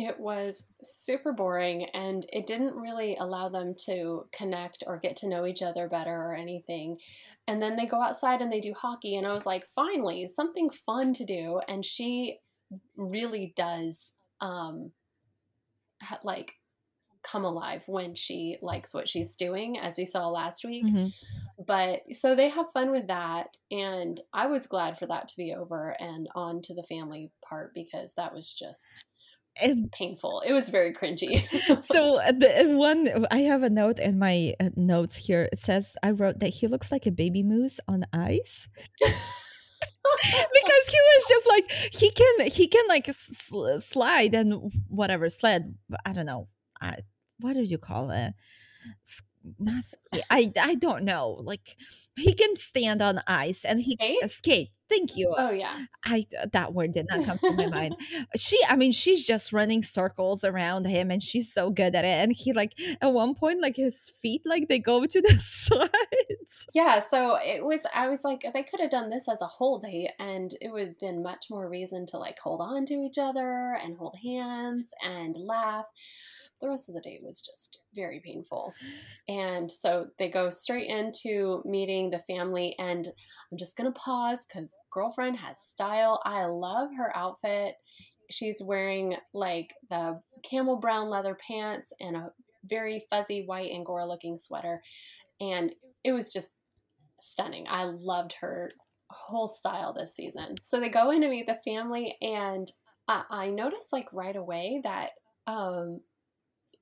It 0.01 0.21
was 0.21 0.63
super 0.81 1.33
boring 1.33 1.87
and 1.87 2.25
it 2.33 2.47
didn't 2.47 2.77
really 2.77 3.17
allow 3.17 3.49
them 3.49 3.75
to 3.87 4.27
connect 4.31 4.85
or 4.87 4.97
get 4.97 5.17
to 5.17 5.29
know 5.29 5.45
each 5.45 5.61
other 5.61 5.89
better 5.89 6.15
or 6.15 6.37
anything. 6.37 6.99
And 7.49 7.61
then 7.61 7.75
they 7.75 7.85
go 7.85 8.01
outside 8.01 8.41
and 8.41 8.53
they 8.53 8.61
do 8.61 8.73
hockey. 8.75 9.17
And 9.17 9.27
I 9.27 9.33
was 9.33 9.45
like, 9.45 9.67
finally, 9.67 10.29
something 10.29 10.71
fun 10.71 11.15
to 11.15 11.25
do. 11.25 11.61
And 11.67 11.85
she 11.85 12.39
really 12.97 13.53
does, 13.57 14.13
um, 14.41 14.93
ha- 16.01 16.21
like, 16.23 16.53
come 17.25 17.45
alive 17.45 17.83
when 17.89 18.15
she 18.15 18.57
likes 18.63 18.95
what 18.95 19.09
she's 19.09 19.35
doing, 19.35 19.79
as 19.79 19.99
we 19.99 20.05
saw 20.05 20.29
last 20.29 20.65
week. 20.65 20.87
Mm-hmm. 20.87 21.09
But 21.67 22.03
so 22.13 22.37
they 22.37 22.51
have 22.51 22.71
fun 22.71 22.93
with 22.93 23.09
that. 23.09 23.49
And 23.73 24.21
I 24.33 24.47
was 24.47 24.69
glad 24.69 24.97
for 24.97 25.07
that 25.07 25.27
to 25.27 25.37
be 25.37 25.53
over 25.53 25.97
and 25.99 26.29
on 26.37 26.63
to 26.63 26.75
the 26.75 26.85
family 26.85 27.33
part 27.45 27.75
because 27.75 28.15
that 28.15 28.33
was 28.33 28.55
just 28.55 29.07
and 29.63 29.91
painful. 29.93 30.43
It 30.47 30.53
was 30.53 30.69
very 30.69 30.93
cringy. 30.93 31.47
so 31.85 32.17
uh, 32.21 32.33
the 32.33 32.73
uh, 32.73 32.77
one 32.77 33.27
I 33.31 33.39
have 33.41 33.63
a 33.63 33.71
note 33.71 33.99
in 33.99 34.19
my 34.19 34.55
uh, 34.61 34.71
notes 34.77 35.17
here. 35.17 35.49
It 35.53 35.59
says 35.59 35.95
I 36.03 36.13
wrote 36.13 36.41
that 36.41 36.49
he 36.49 36.67
looks 36.67 36.91
like 36.91 37.07
a 37.07 37.11
baby 37.11 37.43
moose 37.43 37.81
on 37.89 38.05
ice. 38.13 38.69
because 39.01 40.87
he 40.89 40.99
was 41.01 41.25
just 41.29 41.47
like 41.47 41.71
he 41.93 42.11
can 42.11 42.47
he 42.47 42.67
can 42.67 42.85
like 42.89 43.09
sl- 43.13 43.79
slide 43.79 44.35
and 44.35 44.73
whatever 44.89 45.29
sled 45.29 45.75
I 46.05 46.13
don't 46.13 46.27
know 46.27 46.49
I, 46.81 46.97
what 47.41 47.53
do 47.53 47.63
you 47.63 47.79
call 47.79 48.11
it 48.11 48.33
not. 49.59 49.85
I 50.31 50.53
I 50.61 50.75
don't 50.75 51.05
know. 51.05 51.41
Like 51.43 51.77
he 52.17 52.35
can 52.35 52.57
stand 52.57 53.03
on 53.03 53.23
ice 53.27 53.65
and 53.65 53.81
he 53.81 53.93
skate. 53.93 54.23
Uh, 54.23 54.29
skate. 54.29 54.71
Thank 54.89 55.17
you. 55.17 55.35
Oh 55.37 55.51
yeah. 55.51 55.85
I 56.05 56.27
uh, 56.41 56.47
that 56.53 56.73
word 56.73 56.93
did 56.93 57.07
not 57.11 57.25
come 57.27 57.39
to 57.39 57.53
my 57.53 57.67
mind. 57.67 57.97
She, 58.37 58.59
I 58.69 58.77
mean, 58.77 58.93
she's 58.93 59.25
just 59.25 59.53
running 59.53 59.83
circles 59.83 60.45
around 60.45 60.87
him, 60.87 61.11
and 61.11 61.23
she's 61.23 61.53
so 61.53 61.71
good 61.71 61.95
at 61.95 62.05
it. 62.05 62.09
And 62.09 62.33
he 62.33 62.53
like 62.53 62.73
at 63.01 63.13
one 63.13 63.35
point, 63.35 63.61
like 63.61 63.77
his 63.77 64.13
feet, 64.23 64.43
like 64.47 64.69
they 64.69 64.79
go 64.79 65.05
to 65.05 65.21
the 65.21 65.39
sides. 65.39 66.67
Yeah. 66.75 67.01
So 67.01 67.37
it 67.37 67.65
was. 67.65 67.87
I 67.95 68.09
was 68.09 68.25
like, 68.25 68.45
they 68.53 68.63
could 68.63 68.81
have 68.81 68.91
done 68.91 69.11
this 69.11 69.29
as 69.29 69.43
a 69.43 69.47
whole 69.47 69.79
date, 69.79 70.11
and 70.19 70.51
it 70.61 70.73
would 70.73 70.87
have 70.87 70.99
been 70.99 71.23
much 71.23 71.47
more 71.51 71.69
reason 71.69 72.07
to 72.07 72.19
like 72.19 72.39
hold 72.39 72.61
on 72.61 72.87
to 72.87 72.95
each 72.95 73.19
other 73.19 73.79
and 73.83 73.97
hold 73.99 74.17
hands 74.25 74.93
and 75.05 75.37
laugh 75.37 75.87
the 76.61 76.69
rest 76.69 76.89
of 76.89 76.95
the 76.95 77.01
day 77.01 77.21
was 77.23 77.41
just 77.41 77.83
very 77.95 78.21
painful. 78.25 78.75
And 79.29 79.71
so 79.71 80.09
they 80.19 80.29
go 80.29 80.51
straight 80.51 80.89
into 80.89 81.63
meeting 81.65 82.11
the 82.11 82.19
family. 82.21 82.75
And 82.79 83.07
I'm 83.51 83.59
just 83.59 83.77
going 83.77 83.93
to 83.93 83.99
pause 83.99 84.47
because 84.47 84.77
girlfriend 84.91 85.37
has 85.39 85.61
style. 85.61 86.21
I 86.25 86.45
love 86.47 86.91
her 86.97 87.17
outfit. 87.17 87.77
She's 88.31 88.63
wearing 88.63 89.17
like 89.33 89.73
the 89.91 90.21
camel 90.43 90.77
brown 90.77 91.09
leather 91.09 91.37
pants 91.47 91.93
and 92.01 92.17
a 92.17 92.31
very 92.65 93.05
fuzzy 93.09 93.45
white 93.47 93.71
Angora 93.73 94.07
looking 94.07 94.37
sweater. 94.37 94.83
And 95.41 95.73
it 96.05 96.13
was 96.13 96.33
just 96.33 96.57
stunning. 97.19 97.67
I 97.69 97.85
loved 97.85 98.35
her 98.41 98.71
whole 99.11 99.47
style 99.47 99.93
this 99.93 100.15
season. 100.15 100.55
So 100.63 100.81
they 100.81 100.89
go 100.89 101.11
in 101.11 101.23
to 101.23 101.29
meet 101.29 101.47
the 101.47 101.59
family, 101.65 102.17
and 102.21 102.71
I, 103.07 103.25
I 103.31 103.51
noticed 103.51 103.93
like 103.93 104.09
right 104.13 104.37
away 104.37 104.81
that 104.85 105.11
um, 105.47 106.01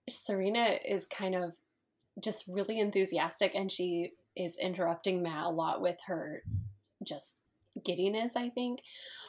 Serena 0.08 0.78
is 0.84 1.06
kind 1.06 1.34
of 1.34 1.56
just 2.22 2.44
really 2.48 2.78
enthusiastic 2.78 3.52
and 3.54 3.70
she 3.70 4.12
is 4.36 4.58
interrupting 4.58 5.22
Matt 5.22 5.46
a 5.46 5.50
lot 5.50 5.80
with 5.80 5.96
her 6.06 6.42
just 7.06 7.40
giddiness, 7.84 8.36
I 8.36 8.48
think, 8.48 8.80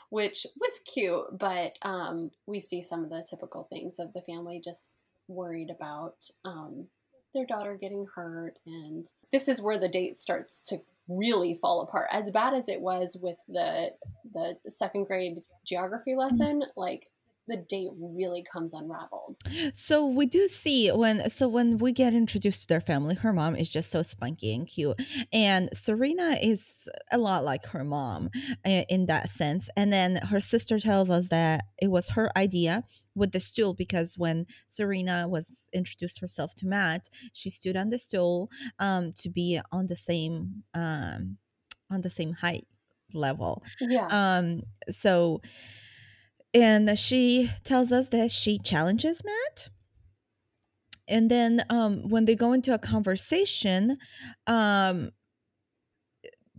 which 0.10 0.46
was 0.60 0.80
cute, 0.86 1.38
but 1.38 1.78
um, 1.82 2.32
we 2.46 2.60
see 2.60 2.82
some 2.82 3.04
of 3.04 3.10
the 3.10 3.26
typical 3.30 3.68
things 3.72 4.00
of 4.00 4.14
the 4.14 4.22
family 4.22 4.62
just 4.64 4.94
worried 5.28 5.70
about 5.70 6.24
um, 6.46 6.88
their 7.34 7.46
daughter 7.46 7.78
getting 7.80 8.06
hurt. 8.16 8.58
And 8.66 9.06
this 9.32 9.48
is 9.48 9.62
where 9.62 9.78
the 9.78 9.90
date 9.90 10.18
starts 10.18 10.64
to 10.66 10.78
really 11.10 11.54
fall 11.54 11.82
apart. 11.82 12.08
As 12.12 12.32
bad 12.32 12.54
as 12.54 12.68
it 12.70 12.82
was 12.82 13.18
with 13.22 13.38
the 13.48 13.92
the 14.34 14.58
second 14.68 15.06
grade 15.06 15.40
geography 15.66 16.16
lesson, 16.16 16.64
like 16.76 17.08
the 17.48 17.58
date 17.58 17.90
really 17.98 18.44
comes 18.44 18.74
unraveled. 18.74 19.38
So 19.74 20.06
we 20.06 20.26
do 20.26 20.48
see 20.48 20.90
when 20.90 21.30
so 21.30 21.48
when 21.48 21.78
we 21.78 21.92
get 21.92 22.14
introduced 22.14 22.62
to 22.64 22.68
their 22.68 22.82
family, 22.82 23.16
her 23.16 23.34
mom 23.34 23.56
is 23.56 23.70
just 23.70 23.90
so 23.90 24.02
spunky 24.02 24.54
and 24.54 24.68
cute, 24.68 25.00
and 25.32 25.70
Serena 25.74 26.38
is 26.42 26.88
a 27.12 27.18
lot 27.18 27.44
like 27.44 27.66
her 27.68 27.84
mom 27.84 28.30
in 28.66 29.06
that 29.08 29.30
sense. 29.30 29.70
And 29.76 29.92
then 29.92 30.18
her 30.18 30.40
sister 30.40 30.80
tells 30.80 31.10
us 31.10 31.30
that 31.30 31.66
it 31.82 31.88
was 31.88 32.10
her 32.10 32.30
idea 32.38 32.84
with 33.16 33.32
the 33.32 33.40
stool 33.40 33.74
because 33.74 34.18
when 34.18 34.46
Serena 34.68 35.28
was 35.28 35.66
introduced 35.74 36.20
herself 36.20 36.54
to 36.56 36.68
Matt, 36.68 37.10
she 37.34 37.50
stood 37.50 37.76
on 37.76 37.90
the 37.90 37.98
stool 37.98 38.50
um, 38.80 39.12
to 39.14 39.30
be 39.30 39.60
on 39.72 39.88
the 39.88 39.96
same 39.96 40.64
um, 40.74 41.38
on 41.90 42.02
the 42.02 42.10
same 42.10 42.34
height 42.34 42.68
level. 43.14 43.64
Yeah. 43.82 44.08
Um. 44.12 44.64
So 44.90 45.42
and 46.54 46.98
she 46.98 47.50
tells 47.64 47.92
us 47.92 48.10
that 48.10 48.32
she 48.32 48.60
challenges 48.60 49.22
Matt. 49.24 49.70
And 51.08 51.32
then 51.32 51.66
um, 51.70 52.10
when 52.10 52.26
they 52.26 52.36
go 52.36 52.52
into 52.54 52.74
a 52.74 52.80
conversation, 52.80 53.98
um, 54.46 55.12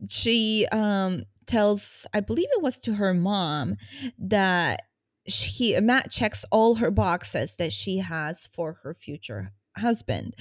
she 0.08 0.66
um, 0.72 1.24
tells, 1.46 2.06
I 2.14 2.20
believe 2.20 2.48
it 2.52 2.62
was 2.62 2.78
to 2.80 2.94
her 2.94 3.12
mom, 3.14 3.76
that 4.18 4.82
she 5.26 5.78
Matt 5.80 6.10
checks 6.10 6.44
all 6.50 6.76
her 6.76 6.90
boxes 6.90 7.56
that 7.56 7.72
she 7.72 7.98
has 7.98 8.48
for 8.54 8.78
her 8.82 8.94
future 8.94 9.52
husband 9.76 10.34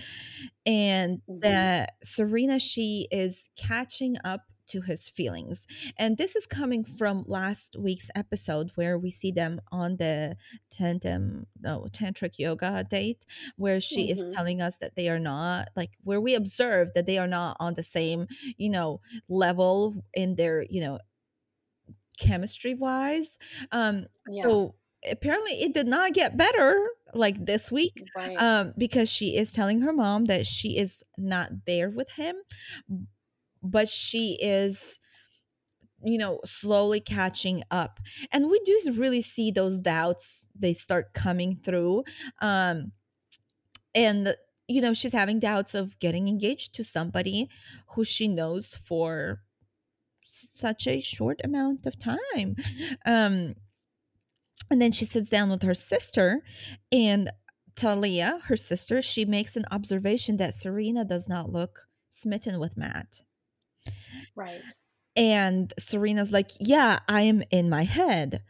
and 0.65 1.21
Mhm. 1.29 1.41
that 1.41 1.93
serena 2.03 2.57
she 2.57 3.07
is 3.11 3.49
catching 3.57 4.17
up 4.23 4.41
to 4.67 4.81
his 4.81 5.07
feelings 5.09 5.65
and 5.97 6.17
this 6.17 6.35
is 6.35 6.45
coming 6.45 6.83
from 6.83 7.23
last 7.27 7.75
week's 7.79 8.09
episode 8.15 8.71
where 8.75 8.97
we 8.97 9.09
see 9.09 9.31
them 9.31 9.59
on 9.71 9.97
the 9.97 10.35
tandem 10.71 11.45
no 11.61 11.87
tantric 11.91 12.37
yoga 12.37 12.83
date 12.89 13.25
where 13.57 13.79
she 13.81 14.09
is 14.11 14.23
Mhm. 14.23 14.33
telling 14.33 14.61
us 14.61 14.77
that 14.77 14.95
they 14.95 15.09
are 15.09 15.19
not 15.19 15.69
like 15.75 15.91
where 16.03 16.21
we 16.21 16.35
observe 16.35 16.93
that 16.93 17.05
they 17.05 17.17
are 17.17 17.27
not 17.27 17.57
on 17.59 17.73
the 17.75 17.83
same 17.83 18.27
you 18.57 18.69
know 18.69 18.99
level 19.29 20.03
in 20.13 20.35
their 20.35 20.63
you 20.69 20.81
know 20.81 20.99
chemistry 22.17 22.73
wise 22.73 23.37
um 23.71 24.05
Yeah. 24.27 24.43
so 24.43 24.75
apparently 25.11 25.61
it 25.61 25.73
did 25.73 25.85
not 25.87 26.13
get 26.13 26.35
better 26.35 26.89
like 27.13 27.45
this 27.45 27.71
week 27.71 28.03
Right. 28.15 28.35
um 28.41 28.73
because 28.77 29.07
she 29.07 29.37
is 29.37 29.53
telling 29.53 29.79
her 29.81 29.93
mom 29.93 30.25
that 30.25 30.45
she 30.47 30.77
is 30.77 31.03
not 31.17 31.51
there 31.65 31.89
with 31.91 32.09
him 32.11 32.35
but 33.61 33.89
she 33.89 34.37
is 34.41 34.99
you 36.03 36.17
know 36.17 36.39
slowly 36.45 36.99
catching 36.99 37.63
up 37.71 37.99
and 38.31 38.49
we 38.49 38.59
do 38.65 38.79
really 38.93 39.21
see 39.21 39.51
those 39.51 39.79
doubts 39.79 40.45
they 40.55 40.73
start 40.73 41.13
coming 41.13 41.57
through 41.63 42.03
um 42.41 42.91
and 43.95 44.35
you 44.67 44.81
know 44.81 44.93
she's 44.93 45.13
having 45.13 45.39
doubts 45.39 45.73
of 45.73 45.97
getting 45.99 46.27
engaged 46.27 46.75
to 46.75 46.83
somebody 46.83 47.49
who 47.89 48.03
she 48.03 48.27
knows 48.27 48.75
for 48.85 49.41
such 50.21 50.85
a 50.87 51.01
short 51.01 51.39
amount 51.43 51.85
of 51.85 51.97
time 51.97 52.55
um 53.05 53.55
and 54.69 54.81
then 54.81 54.91
she 54.91 55.05
sits 55.05 55.29
down 55.29 55.49
with 55.49 55.63
her 55.63 55.75
sister 55.75 56.43
and 56.91 57.31
talia 57.75 58.39
her 58.45 58.57
sister 58.57 59.01
she 59.01 59.25
makes 59.25 59.55
an 59.55 59.65
observation 59.71 60.37
that 60.37 60.53
serena 60.53 61.03
does 61.03 61.27
not 61.27 61.51
look 61.51 61.87
smitten 62.09 62.59
with 62.59 62.77
matt 62.77 63.23
right. 64.37 64.73
and 65.15 65.73
serena's 65.79 66.31
like 66.31 66.51
yeah 66.59 66.99
i 67.07 67.21
am 67.21 67.43
in 67.51 67.69
my 67.69 67.83
head 67.83 68.43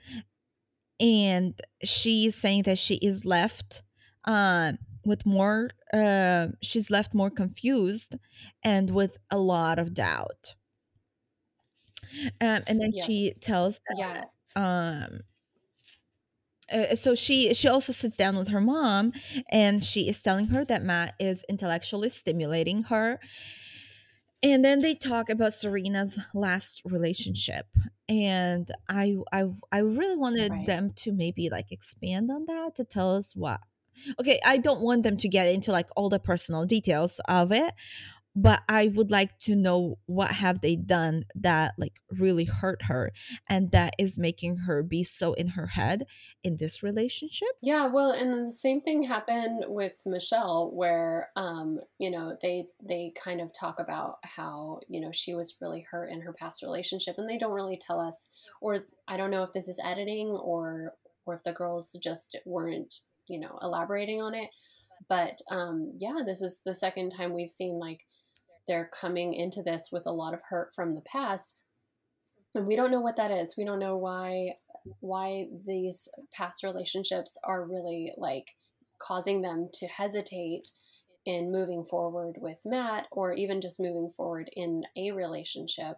and 0.99 1.59
she's 1.83 2.35
saying 2.35 2.63
that 2.63 2.77
she 2.79 2.95
is 2.95 3.25
left 3.25 3.83
uh, 4.25 4.73
with 5.05 5.25
more 5.25 5.69
uh, 5.93 6.47
she's 6.61 6.89
left 6.89 7.13
more 7.13 7.29
confused 7.29 8.15
and 8.63 8.89
with 8.89 9.17
a 9.31 9.38
lot 9.38 9.79
of 9.79 9.93
doubt 9.93 10.55
um, 12.41 12.63
and 12.67 12.81
then 12.81 12.91
Yeah. 12.91 13.05
she 13.05 13.33
tells 13.41 13.79
Yeah. 13.97 14.25
um 14.55 15.21
uh, 16.71 16.95
so 16.95 17.15
she 17.15 17.53
she 17.53 17.67
also 17.67 17.93
sits 17.93 18.17
down 18.17 18.35
with 18.38 18.49
her 18.49 18.59
mom 18.59 19.13
and 19.49 19.83
she 19.83 20.09
is 20.09 20.21
telling 20.21 20.47
her 20.47 20.65
that 20.65 20.83
matt 20.83 21.15
is 21.19 21.43
intellectually 21.47 22.09
stimulating 22.09 22.83
her 22.83 23.19
and 24.43 24.63
then 24.63 24.79
they 24.79 24.93
talk 24.95 25.29
about 25.29 25.53
serena's 25.53 26.19
last 26.33 26.81
relationship 26.85 27.67
and 28.07 28.71
i 28.89 29.15
i 29.31 29.45
i 29.71 29.79
really 29.79 30.15
wanted 30.15 30.51
Right. 30.51 30.65
them 30.65 30.93
to 30.93 31.11
maybe 31.11 31.49
like 31.49 31.71
expand 31.71 32.29
on 32.31 32.45
that 32.45 32.75
to 32.75 32.83
tell 32.83 33.15
us 33.15 33.35
what 33.35 33.59
okay 34.19 34.39
i 34.45 34.57
don't 34.57 34.81
want 34.81 35.03
them 35.03 35.17
to 35.17 35.27
get 35.29 35.47
into 35.47 35.71
like 35.71 35.88
all 35.95 36.09
the 36.09 36.19
personal 36.19 36.65
details 36.65 37.19
of 37.27 37.51
it 37.51 37.73
but 38.38 38.61
i 38.69 38.88
would 38.88 39.09
like 39.09 39.38
to 39.39 39.55
know 39.55 39.97
what 40.05 40.31
have 40.31 40.61
they 40.61 40.75
done 40.75 41.25
that 41.35 41.73
like 41.77 42.01
really 42.11 42.45
hurt 42.45 42.83
her 42.83 43.11
and 43.49 43.71
that 43.71 43.93
is 43.97 44.17
making 44.17 44.55
her 44.57 44.83
be 44.83 45.03
so 45.03 45.33
in 45.33 45.49
her 45.49 45.67
head 45.67 46.05
in 46.43 46.57
this 46.57 46.83
relationship 46.83 47.49
Yeah, 47.61 47.88
well, 47.88 48.11
and 48.11 48.47
the 48.47 48.51
same 48.51 48.81
thing 48.81 49.03
happened 49.03 49.65
with 49.67 50.01
Michelle, 50.05 50.71
where 50.73 51.29
um, 51.35 51.79
you 51.97 52.11
know, 52.11 52.38
they 52.41 52.67
they 52.81 53.13
kind 53.21 53.41
of 53.41 53.51
talk 53.53 53.79
about 53.79 54.17
how, 54.23 54.79
you 54.88 55.01
know, 55.01 55.11
she 55.11 55.33
was 55.33 55.57
really 55.61 55.85
hurt 55.89 56.11
in 56.11 56.21
her 56.21 56.33
past 56.33 56.61
relationship, 56.61 57.15
and 57.17 57.29
they 57.29 57.38
don't 57.38 57.53
really 57.53 57.77
tell 57.77 57.99
us, 57.99 58.27
or 58.61 58.85
I 59.07 59.17
don't 59.17 59.31
know 59.31 59.43
if 59.43 59.53
this 59.53 59.67
is 59.67 59.79
editing 59.83 60.27
or 60.27 60.93
or 61.25 61.35
if 61.35 61.43
the 61.43 61.51
girls 61.51 61.97
just 62.01 62.38
weren't, 62.45 62.93
you 63.27 63.39
know, 63.39 63.57
elaborating 63.61 64.21
on 64.21 64.33
it. 64.33 64.49
But 65.09 65.39
um, 65.49 65.91
yeah, 65.97 66.19
this 66.25 66.41
is 66.41 66.61
the 66.65 66.73
second 66.73 67.11
time 67.11 67.33
we've 67.33 67.49
seen 67.49 67.79
like 67.79 68.05
they're 68.68 68.89
coming 68.99 69.34
into 69.34 69.63
this 69.63 69.89
with 69.91 70.05
a 70.05 70.11
lot 70.11 70.34
of 70.34 70.41
hurt 70.49 70.74
from 70.76 70.93
the 70.93 71.01
past, 71.01 71.57
and 72.55 72.68
we 72.68 72.76
don't 72.76 72.91
know 72.91 73.01
what 73.01 73.18
that 73.18 73.32
is. 73.32 73.55
We 73.57 73.65
don't 73.65 73.80
know 73.80 73.97
why 73.97 74.55
why 75.01 75.47
these 75.65 76.07
past 76.34 76.63
relationships 76.63 77.38
are 77.43 77.65
really 77.65 78.11
like 78.18 78.55
causing 78.99 79.41
them 79.41 79.70
to 79.74 79.88
hesitate 79.88 80.70
in 81.26 81.51
moving 81.51 81.84
forward 81.84 82.38
with 82.39 82.59
Matt 82.65 83.07
or 83.11 83.34
even 83.34 83.59
just 83.59 83.82
moving 83.82 84.09
forward 84.15 84.49
in 84.55 84.84
a 84.95 85.11
relationship. 85.11 85.97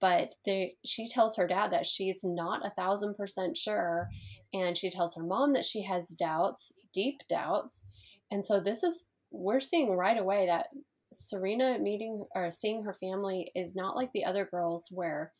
But 0.00 0.34
they, 0.44 0.74
she 0.84 1.08
tells 1.08 1.36
her 1.36 1.46
dad 1.46 1.72
that 1.72 1.86
she's 1.86 2.22
not 2.22 2.64
a 2.64 2.70
thousand 2.70 3.14
percent 3.16 3.56
sure. 3.56 4.08
And 4.52 4.76
she 4.76 4.90
tells 4.90 5.14
her 5.14 5.22
mom 5.22 5.52
that 5.52 5.64
she 5.64 5.82
has 5.84 6.08
doubts, 6.08 6.72
deep 6.92 7.20
doubts. 7.28 7.86
And 8.30 8.44
so 8.44 8.60
this 8.60 8.82
is, 8.82 9.06
we're 9.30 9.60
seeing 9.60 9.96
right 9.96 10.18
away 10.18 10.46
that 10.46 10.68
Serena 11.12 11.78
meeting 11.78 12.24
or 12.34 12.50
seeing 12.50 12.82
her 12.84 12.94
family 12.94 13.50
is 13.54 13.74
not 13.74 13.96
like 13.96 14.10
the 14.12 14.24
other 14.24 14.44
girls 14.44 14.88
where 14.92 15.32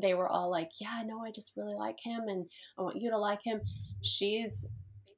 they 0.00 0.14
were 0.14 0.28
all 0.28 0.50
like, 0.50 0.70
Yeah, 0.80 1.02
no, 1.06 1.24
I 1.24 1.30
just 1.30 1.56
really 1.56 1.74
like 1.74 1.98
him 2.02 2.22
and 2.28 2.46
I 2.78 2.82
want 2.82 3.00
you 3.00 3.10
to 3.10 3.18
like 3.18 3.42
him. 3.42 3.60
She's 4.02 4.68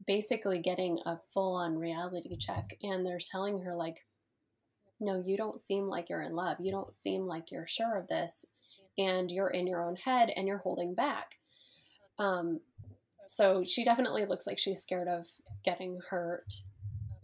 basically 0.06 0.58
getting 0.58 0.98
a 1.06 1.18
full 1.32 1.54
on 1.56 1.76
reality 1.76 2.36
check. 2.36 2.76
And 2.82 3.04
they're 3.04 3.18
telling 3.18 3.62
her, 3.62 3.74
like, 3.74 4.04
No, 5.00 5.22
you 5.24 5.36
don't 5.36 5.60
seem 5.60 5.88
like 5.88 6.08
you're 6.08 6.22
in 6.22 6.34
love. 6.34 6.58
You 6.60 6.70
don't 6.70 6.94
seem 6.94 7.26
like 7.26 7.50
you're 7.50 7.66
sure 7.66 7.96
of 7.96 8.08
this. 8.08 8.44
And 8.98 9.30
you're 9.30 9.50
in 9.50 9.66
your 9.66 9.84
own 9.84 9.96
head 9.96 10.32
and 10.36 10.46
you're 10.46 10.58
holding 10.58 10.94
back. 10.94 11.34
Um, 12.18 12.60
so 13.26 13.62
she 13.64 13.84
definitely 13.84 14.24
looks 14.24 14.46
like 14.46 14.58
she's 14.58 14.80
scared 14.80 15.08
of 15.08 15.26
getting 15.64 16.00
hurt. 16.08 16.50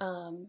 Um, 0.00 0.48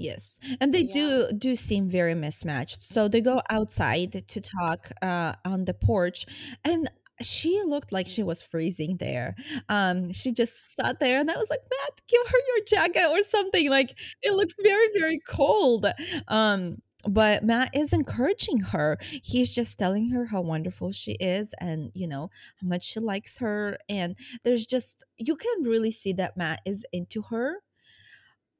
Yes, 0.00 0.38
and 0.60 0.72
they 0.74 0.82
Yeah. 0.82 0.94
do 0.94 1.32
do 1.36 1.56
seem 1.56 1.88
very 1.90 2.14
mismatched. 2.14 2.82
So 2.92 3.08
they 3.08 3.20
go 3.20 3.42
outside 3.50 4.24
to 4.26 4.40
talk 4.40 4.90
uh, 5.02 5.34
on 5.44 5.64
the 5.66 5.74
porch, 5.74 6.26
and 6.64 6.90
she 7.22 7.60
looked 7.62 7.92
like 7.92 8.08
she 8.08 8.22
was 8.22 8.40
freezing 8.40 8.96
there. 8.96 9.34
Um, 9.68 10.12
she 10.12 10.32
just 10.32 10.74
sat 10.76 11.00
there, 11.00 11.20
and 11.20 11.30
I 11.30 11.36
was 11.36 11.50
like, 11.50 11.60
Matt, 11.70 12.00
give 12.08 12.26
her 12.26 12.38
your 12.48 12.64
jacket 12.66 13.06
or 13.10 13.22
something. 13.24 13.68
Like 13.68 13.94
it 14.22 14.32
looks 14.32 14.54
very 14.62 14.88
very 14.98 15.20
cold. 15.28 15.86
Um, 16.28 16.82
but 17.08 17.42
Matt 17.44 17.70
is 17.74 17.92
encouraging 17.94 18.58
her. 18.60 18.98
He's 19.22 19.50
just 19.54 19.78
telling 19.78 20.10
her 20.10 20.26
how 20.26 20.42
wonderful 20.42 20.92
she 20.92 21.12
is, 21.12 21.54
and 21.60 21.90
you 21.94 22.06
know 22.06 22.30
how 22.60 22.68
much 22.68 22.84
she 22.84 23.00
likes 23.00 23.38
her. 23.38 23.78
And 23.88 24.16
there's 24.44 24.66
just 24.66 25.04
you 25.18 25.36
can 25.36 25.62
really 25.64 25.92
see 25.92 26.12
that 26.14 26.36
Matt 26.36 26.60
is 26.66 26.84
into 26.92 27.22
her 27.22 27.62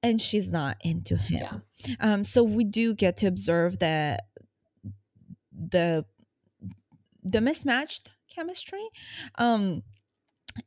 and 0.03 0.21
she's 0.21 0.51
not 0.51 0.77
into 0.81 1.17
him. 1.17 1.63
Yeah. 1.85 1.95
Um, 2.01 2.25
so 2.25 2.43
we 2.43 2.65
do 2.65 2.95
get 2.95 3.17
to 3.19 3.27
observe 3.27 3.79
that 3.81 4.27
the 5.53 6.05
the 7.23 7.41
mismatched 7.41 8.13
chemistry. 8.35 8.87
Um, 9.37 9.83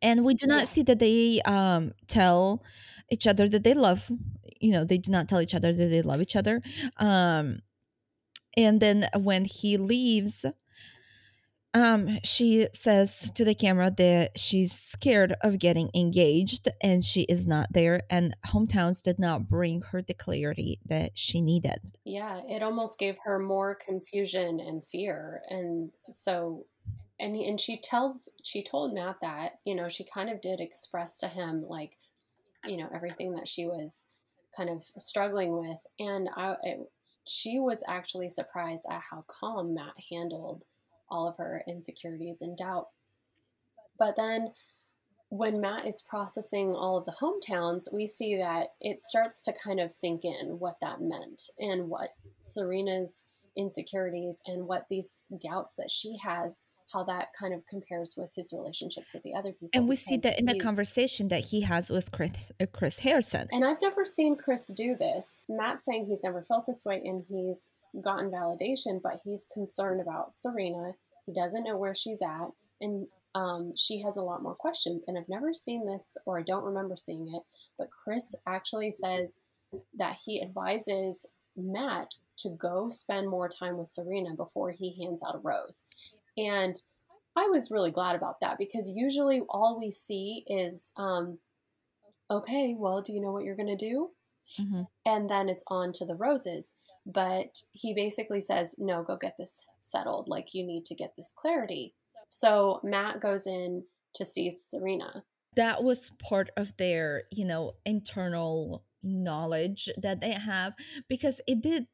and 0.01 0.23
we 0.23 0.33
do 0.33 0.45
not 0.47 0.67
see 0.67 0.83
that 0.83 0.99
they 0.99 1.41
um 1.45 1.93
tell 2.07 2.63
each 3.11 3.27
other 3.27 3.49
that 3.49 3.63
they 3.63 3.73
love 3.73 4.09
you 4.59 4.71
know 4.71 4.85
they 4.85 4.97
do 4.97 5.11
not 5.11 5.27
tell 5.27 5.41
each 5.41 5.53
other 5.53 5.73
that 5.73 5.87
they 5.87 6.01
love 6.01 6.21
each 6.21 6.35
other 6.35 6.61
um 6.97 7.59
and 8.55 8.79
then 8.79 9.07
when 9.15 9.45
he 9.45 9.77
leaves 9.77 10.45
um 11.73 12.19
she 12.23 12.67
says 12.73 13.31
to 13.35 13.43
the 13.43 13.55
camera 13.55 13.91
that 13.91 14.37
she's 14.37 14.71
scared 14.71 15.35
of 15.41 15.59
getting 15.59 15.89
engaged 15.95 16.67
and 16.81 17.03
she 17.03 17.21
is 17.23 17.47
not 17.47 17.71
there 17.71 18.01
and 18.09 18.35
hometowns 18.47 19.01
did 19.01 19.17
not 19.19 19.49
bring 19.49 19.81
her 19.81 20.01
the 20.01 20.13
clarity 20.13 20.79
that 20.85 21.11
she 21.15 21.41
needed 21.41 21.79
Yeah, 22.05 22.41
it 22.49 22.61
almost 22.61 22.99
gave 22.99 23.17
her 23.23 23.39
more 23.39 23.75
confusion 23.75 24.59
and 24.59 24.83
fear. 24.83 25.41
And 25.49 25.91
so 26.09 26.65
and 27.19 27.35
and 27.35 27.59
she 27.59 27.77
tells 27.77 28.29
she 28.43 28.63
told 28.63 28.93
Matt 28.93 29.17
that, 29.21 29.59
you 29.65 29.75
know, 29.75 29.87
she 29.87 30.03
kind 30.03 30.29
of 30.29 30.41
did 30.41 30.59
express 30.59 31.19
to 31.19 31.27
him 31.27 31.65
like, 31.67 31.97
you 32.65 32.77
know, 32.77 32.89
everything 32.93 33.33
that 33.33 33.47
she 33.47 33.65
was 33.65 34.05
kind 34.55 34.69
of 34.69 34.83
struggling 34.97 35.57
with 35.57 35.79
and 35.99 36.29
I 36.35 36.55
it, 36.63 36.79
she 37.25 37.59
was 37.59 37.83
actually 37.87 38.29
surprised 38.29 38.85
at 38.89 39.01
how 39.09 39.23
calm 39.27 39.73
Matt 39.73 39.93
handled 40.11 40.63
all 41.09 41.27
of 41.27 41.37
her 41.37 41.63
insecurities 41.67 42.41
and 42.41 42.57
doubt. 42.57 42.87
But 43.97 44.15
then 44.15 44.53
when 45.29 45.59
Matt 45.59 45.87
is 45.87 46.03
processing 46.07 46.75
all 46.75 46.95
of 46.95 47.05
the 47.05 47.15
hometowns, 47.19 47.91
we 47.91 48.05
see 48.05 48.37
that 48.37 48.67
it 48.79 49.01
starts 49.01 49.43
to 49.45 49.53
kind 49.63 49.79
of 49.79 49.91
sink 49.91 50.23
in 50.23 50.59
what 50.59 50.75
that 50.81 51.01
meant 51.01 51.41
and 51.57 51.89
what 51.89 52.09
Serena's 52.39 53.25
insecurities 53.57 54.41
and 54.45 54.67
what 54.67 54.85
these 54.91 55.21
doubts 55.41 55.75
that 55.75 55.89
she 55.89 56.17
has, 56.23 56.65
how 56.93 57.03
that 57.05 57.29
kind 57.39 57.51
of 57.51 57.65
compares 57.65 58.13
with 58.15 58.29
his 58.35 58.53
relationships 58.55 59.15
with 59.15 59.23
the 59.23 59.33
other 59.33 59.51
people. 59.53 59.69
And 59.73 59.87
we 59.87 59.95
see 59.95 60.17
that 60.17 60.37
in 60.37 60.45
the 60.45 60.59
conversation 60.59 61.29
that 61.29 61.45
he 61.45 61.61
has 61.61 61.89
with 61.89 62.11
Chris, 62.11 62.51
uh, 62.61 62.67
Chris 62.71 62.99
Harrison. 62.99 63.47
And 63.51 63.65
I've 63.65 63.81
never 63.81 64.05
seen 64.05 64.35
Chris 64.37 64.67
do 64.67 64.95
this. 64.95 65.39
Matt 65.49 65.81
saying 65.81 66.05
he's 66.05 66.23
never 66.23 66.43
felt 66.43 66.67
this 66.67 66.83
way 66.85 67.01
and 67.03 67.23
he's 67.27 67.71
gotten 68.01 68.31
validation, 68.31 69.01
but 69.01 69.21
he's 69.23 69.47
concerned 69.53 70.01
about 70.01 70.33
Serena. 70.33 70.93
He 71.25 71.33
doesn't 71.33 71.63
know 71.63 71.77
where 71.77 71.95
she's 71.95 72.21
at, 72.21 72.49
and 72.81 73.07
um, 73.35 73.73
she 73.75 74.01
has 74.01 74.17
a 74.17 74.21
lot 74.21 74.43
more 74.43 74.55
questions. 74.55 75.03
And 75.07 75.17
I've 75.17 75.29
never 75.29 75.53
seen 75.53 75.85
this, 75.85 76.17
or 76.25 76.39
I 76.39 76.43
don't 76.43 76.63
remember 76.63 76.95
seeing 76.95 77.33
it, 77.33 77.43
but 77.77 77.89
Chris 77.91 78.35
actually 78.47 78.91
says 78.91 79.39
that 79.97 80.17
he 80.25 80.41
advises 80.41 81.27
Matt 81.55 82.13
to 82.37 82.49
go 82.49 82.89
spend 82.89 83.29
more 83.29 83.47
time 83.47 83.77
with 83.77 83.87
Serena 83.87 84.35
before 84.35 84.71
he 84.71 85.03
hands 85.03 85.23
out 85.27 85.35
a 85.35 85.39
rose. 85.39 85.85
And 86.37 86.75
I 87.35 87.47
was 87.47 87.71
really 87.71 87.91
glad 87.91 88.15
about 88.15 88.39
that 88.41 88.57
because 88.59 88.91
usually 88.95 89.41
all 89.49 89.79
we 89.79 89.89
see 89.91 90.43
is, 90.47 90.91
um, 90.97 91.39
okay, 92.29 92.75
well, 92.77 93.01
do 93.01 93.13
you 93.13 93.21
know 93.21 93.31
what 93.31 93.43
you're 93.43 93.55
going 93.55 93.75
to 93.75 93.85
do? 93.89 94.11
Mhm. 94.59 94.87
and 95.03 95.27
then 95.31 95.49
it's 95.49 95.63
on 95.67 95.91
to 95.93 96.05
the 96.05 96.15
roses. 96.15 96.75
But 97.05 97.57
he 97.73 97.93
basically 97.93 98.41
says, 98.41 98.75
no, 98.77 99.03
go 99.03 99.17
get 99.17 99.35
this 99.37 99.65
settled. 99.79 100.27
Like, 100.27 100.53
you 100.53 100.65
need 100.65 100.85
to 100.85 100.95
get 100.95 101.13
this 101.17 101.33
clarity. 101.35 101.93
So 102.29 102.79
Matt 102.83 103.19
goes 103.19 103.45
in 103.45 103.83
to 104.15 104.25
see 104.25 104.49
Serena. 104.49 105.23
That 105.55 105.83
was 105.83 106.11
part 106.27 106.49
of 106.57 106.75
their, 106.77 107.23
you 107.31 107.45
know, 107.45 107.73
internal 107.85 108.83
knowledge 109.03 109.89
that 110.01 110.21
they 110.21 110.31
have 110.31 110.73
because 111.09 111.41
it 111.45 111.61
did 111.61 111.85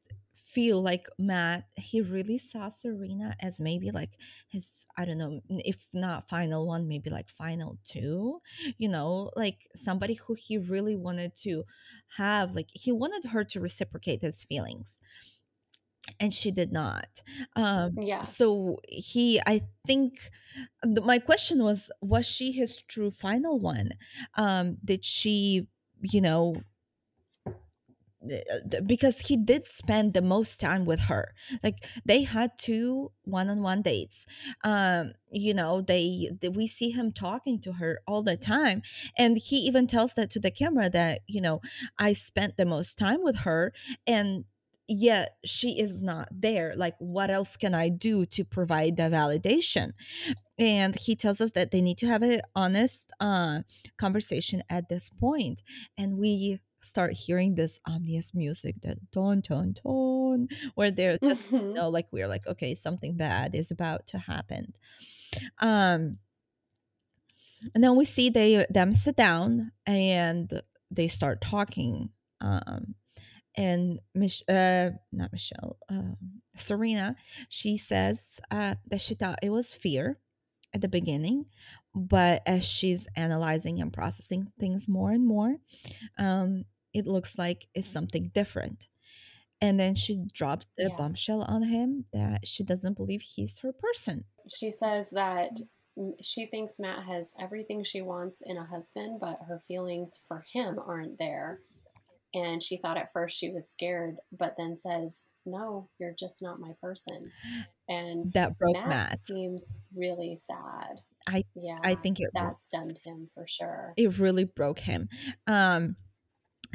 feel 0.54 0.82
like 0.82 1.06
Matt, 1.18 1.66
he 1.76 2.02
really 2.02 2.38
saw 2.38 2.70
Serena 2.70 3.36
as 3.40 3.60
maybe 3.60 3.92
like 3.92 4.18
his, 4.48 4.86
I 4.98 5.06
don't 5.06 5.18
know, 5.18 5.42
if 5.50 5.86
not 5.94 6.30
final 6.30 6.68
one, 6.68 6.88
maybe 6.88 7.10
like 7.10 7.30
final 7.30 7.78
two, 7.86 8.42
you 8.78 8.90
know, 8.90 9.32
like 9.36 9.68
somebody 9.76 10.16
who 10.16 10.34
he 10.34 10.58
really 10.58 10.96
wanted 10.96 11.36
to 11.44 11.64
have, 12.18 12.54
like, 12.56 12.70
he 12.74 12.92
wanted 12.92 13.30
her 13.30 13.44
to 13.46 13.60
reciprocate 13.62 14.22
his 14.22 14.44
feelings. 14.44 15.00
And 16.20 16.34
she 16.34 16.52
did 16.52 16.72
not. 16.72 17.22
Um, 17.56 18.00
Yeah. 18.02 18.24
so 18.24 18.80
he, 18.88 19.40
I 19.46 19.62
think, 19.86 20.32
th- 20.84 21.02
my 21.06 21.20
question 21.20 21.64
was, 21.64 21.92
was 22.02 22.26
she 22.26 22.52
his 22.52 22.82
true 22.82 23.12
final 23.12 23.60
one? 23.60 23.92
Um, 24.36 24.78
did 24.84 25.06
she, 25.06 25.68
you 26.02 26.22
know, 26.22 26.56
because 28.86 29.22
he 29.22 29.38
did 29.38 29.66
spend 29.66 30.14
the 30.14 30.22
most 30.22 30.60
time 30.60 30.86
with 30.86 31.00
her. 31.00 31.34
Like 31.64 31.86
they 32.06 32.24
had 32.24 32.52
two 32.58 33.12
one-on-one 33.24 33.82
dates. 33.82 34.26
Um 34.64 35.14
you 35.32 35.54
know 35.54 35.82
they, 35.82 36.32
th- 36.41 36.56
we 36.56 36.68
see 36.68 36.90
him 36.90 37.12
talking 37.12 37.60
to 37.62 37.74
her 37.74 38.02
all 38.08 38.24
the 38.24 38.36
time 38.36 38.82
and 39.18 39.38
he 39.38 39.58
even 39.58 39.86
tells 39.88 40.16
that 40.16 40.32
to 40.32 40.40
the 40.40 40.50
camera 40.50 40.90
that 40.90 41.22
you 41.28 41.40
know 41.40 41.62
i 42.00 42.14
spent 42.14 42.58
the 42.58 42.66
most 42.66 42.98
time 42.98 43.22
with 43.22 43.36
her 43.38 43.72
and 44.08 44.46
yet 44.88 45.38
she 45.46 45.80
is 45.80 46.02
not 46.02 46.28
there. 46.32 46.74
Like 46.76 46.96
what 46.98 47.30
else 47.30 47.56
can 47.56 47.76
i 47.76 47.90
do 47.90 48.26
to 48.28 48.44
provide 48.44 48.98
the 48.98 49.04
validation? 49.04 49.91
And 50.58 50.96
he 50.96 51.16
tells 51.16 51.40
us 51.41 51.52
that 51.52 51.72
they 51.72 51.82
need 51.82 51.98
to 52.00 52.08
have 52.08 52.22
an 52.24 52.41
honest 52.56 53.12
uh, 53.20 53.62
conversation 53.98 54.64
at 54.70 54.90
this 54.90 55.10
point 55.10 55.64
and 55.98 56.18
we 56.18 56.60
start 56.82 57.14
hearing 57.14 57.56
this 57.56 57.80
ominous 57.86 58.34
music 58.34 58.76
that 58.82 58.98
ton 59.12 59.42
ton 59.42 59.74
ton 59.74 60.48
where 60.76 60.92
they're 60.92 61.18
just 61.18 61.52
you 61.52 61.58
Mhm. 61.60 61.74
know 61.76 61.90
like 61.90 62.08
we're 62.12 62.28
like 62.28 62.46
okay 62.48 62.76
something 62.76 63.16
bad 63.18 63.54
is 63.56 63.72
about 63.72 64.08
to 64.08 64.18
happen 64.18 64.74
um 65.60 66.18
and 67.76 67.84
then 67.84 67.96
we 67.96 68.06
see 68.06 68.30
they 68.30 68.66
them 68.70 68.94
sit 68.94 69.16
down 69.16 69.72
and 69.86 70.62
they 70.92 71.08
start 71.08 71.42
talking 71.42 72.10
um 72.42 72.96
and 73.56 74.00
Mich- 74.16 74.44
uh 74.48 74.92
not 75.12 75.32
michelle 75.32 75.78
um 75.90 76.16
serena 76.56 77.16
she 77.50 77.78
says 77.78 78.40
uh 78.52 78.76
that 78.88 79.02
she 79.02 79.16
thought 79.16 79.40
it 79.44 79.50
was 79.50 79.74
fear 79.74 80.18
at 80.74 80.82
the 80.82 80.88
beginning 80.88 81.46
but 81.95 82.41
as 82.45 82.64
she's 82.64 83.07
analyzing 83.16 83.82
and 83.82 83.91
processing 83.94 84.52
things 84.60 84.88
more 84.88 85.11
and 85.11 85.26
more 85.26 85.56
um 86.18 86.64
it 86.94 87.06
looks 87.07 87.38
like 87.38 87.68
it's 87.74 87.90
something 87.90 88.30
different 88.34 88.88
and 89.61 89.80
then 89.80 89.95
she 89.95 90.24
drops 90.34 90.68
the 90.78 90.86
Yeah. 90.90 90.95
bombshell 90.98 91.41
on 91.44 91.64
him 91.64 92.06
that 92.14 92.48
she 92.48 92.64
doesn't 92.64 92.95
believe 92.98 93.22
he's 93.22 93.60
her 93.60 93.74
person 93.74 94.24
She 94.48 94.72
says 94.72 95.10
that 95.11 95.52
she 96.22 96.45
thinks 96.45 96.80
Matt 96.80 97.03
has 97.06 97.34
everything 97.40 97.84
she 97.84 98.02
wants 98.02 98.41
in 98.45 98.56
a 98.56 98.64
husband, 98.64 99.20
but 99.20 99.40
her 99.48 99.60
feelings 99.60 100.18
for 100.28 100.45
him 100.53 100.80
aren't 100.80 101.18
there. 101.20 101.60
And 102.34 102.64
she 102.64 102.78
thought 102.78 102.95
at 102.98 103.11
first 103.11 103.38
she 103.38 103.52
was 103.52 103.70
scared, 103.70 104.16
but 104.32 104.56
then 104.57 104.76
says, 104.76 105.28
No, 105.45 105.90
you're 105.99 106.16
just 106.18 106.41
not 106.41 106.60
my 106.61 106.72
person. 106.82 107.32
And 107.90 108.32
that 108.34 108.57
broke 108.57 108.76
Matt, 108.76 108.88
matt 108.88 109.20
seems 109.28 109.78
really 109.94 110.38
sad. 110.38 111.02
I- 111.30 111.44
yeah, 111.56 111.78
i 111.84 111.96
think 111.96 112.20
it 112.20 112.30
that 112.34 112.58
stunned 112.58 113.00
him 113.04 113.26
for 113.34 113.46
sure. 113.48 113.94
it 113.98 114.18
really 114.20 114.44
broke 114.46 114.80
him. 114.80 115.08
Um 115.48 115.96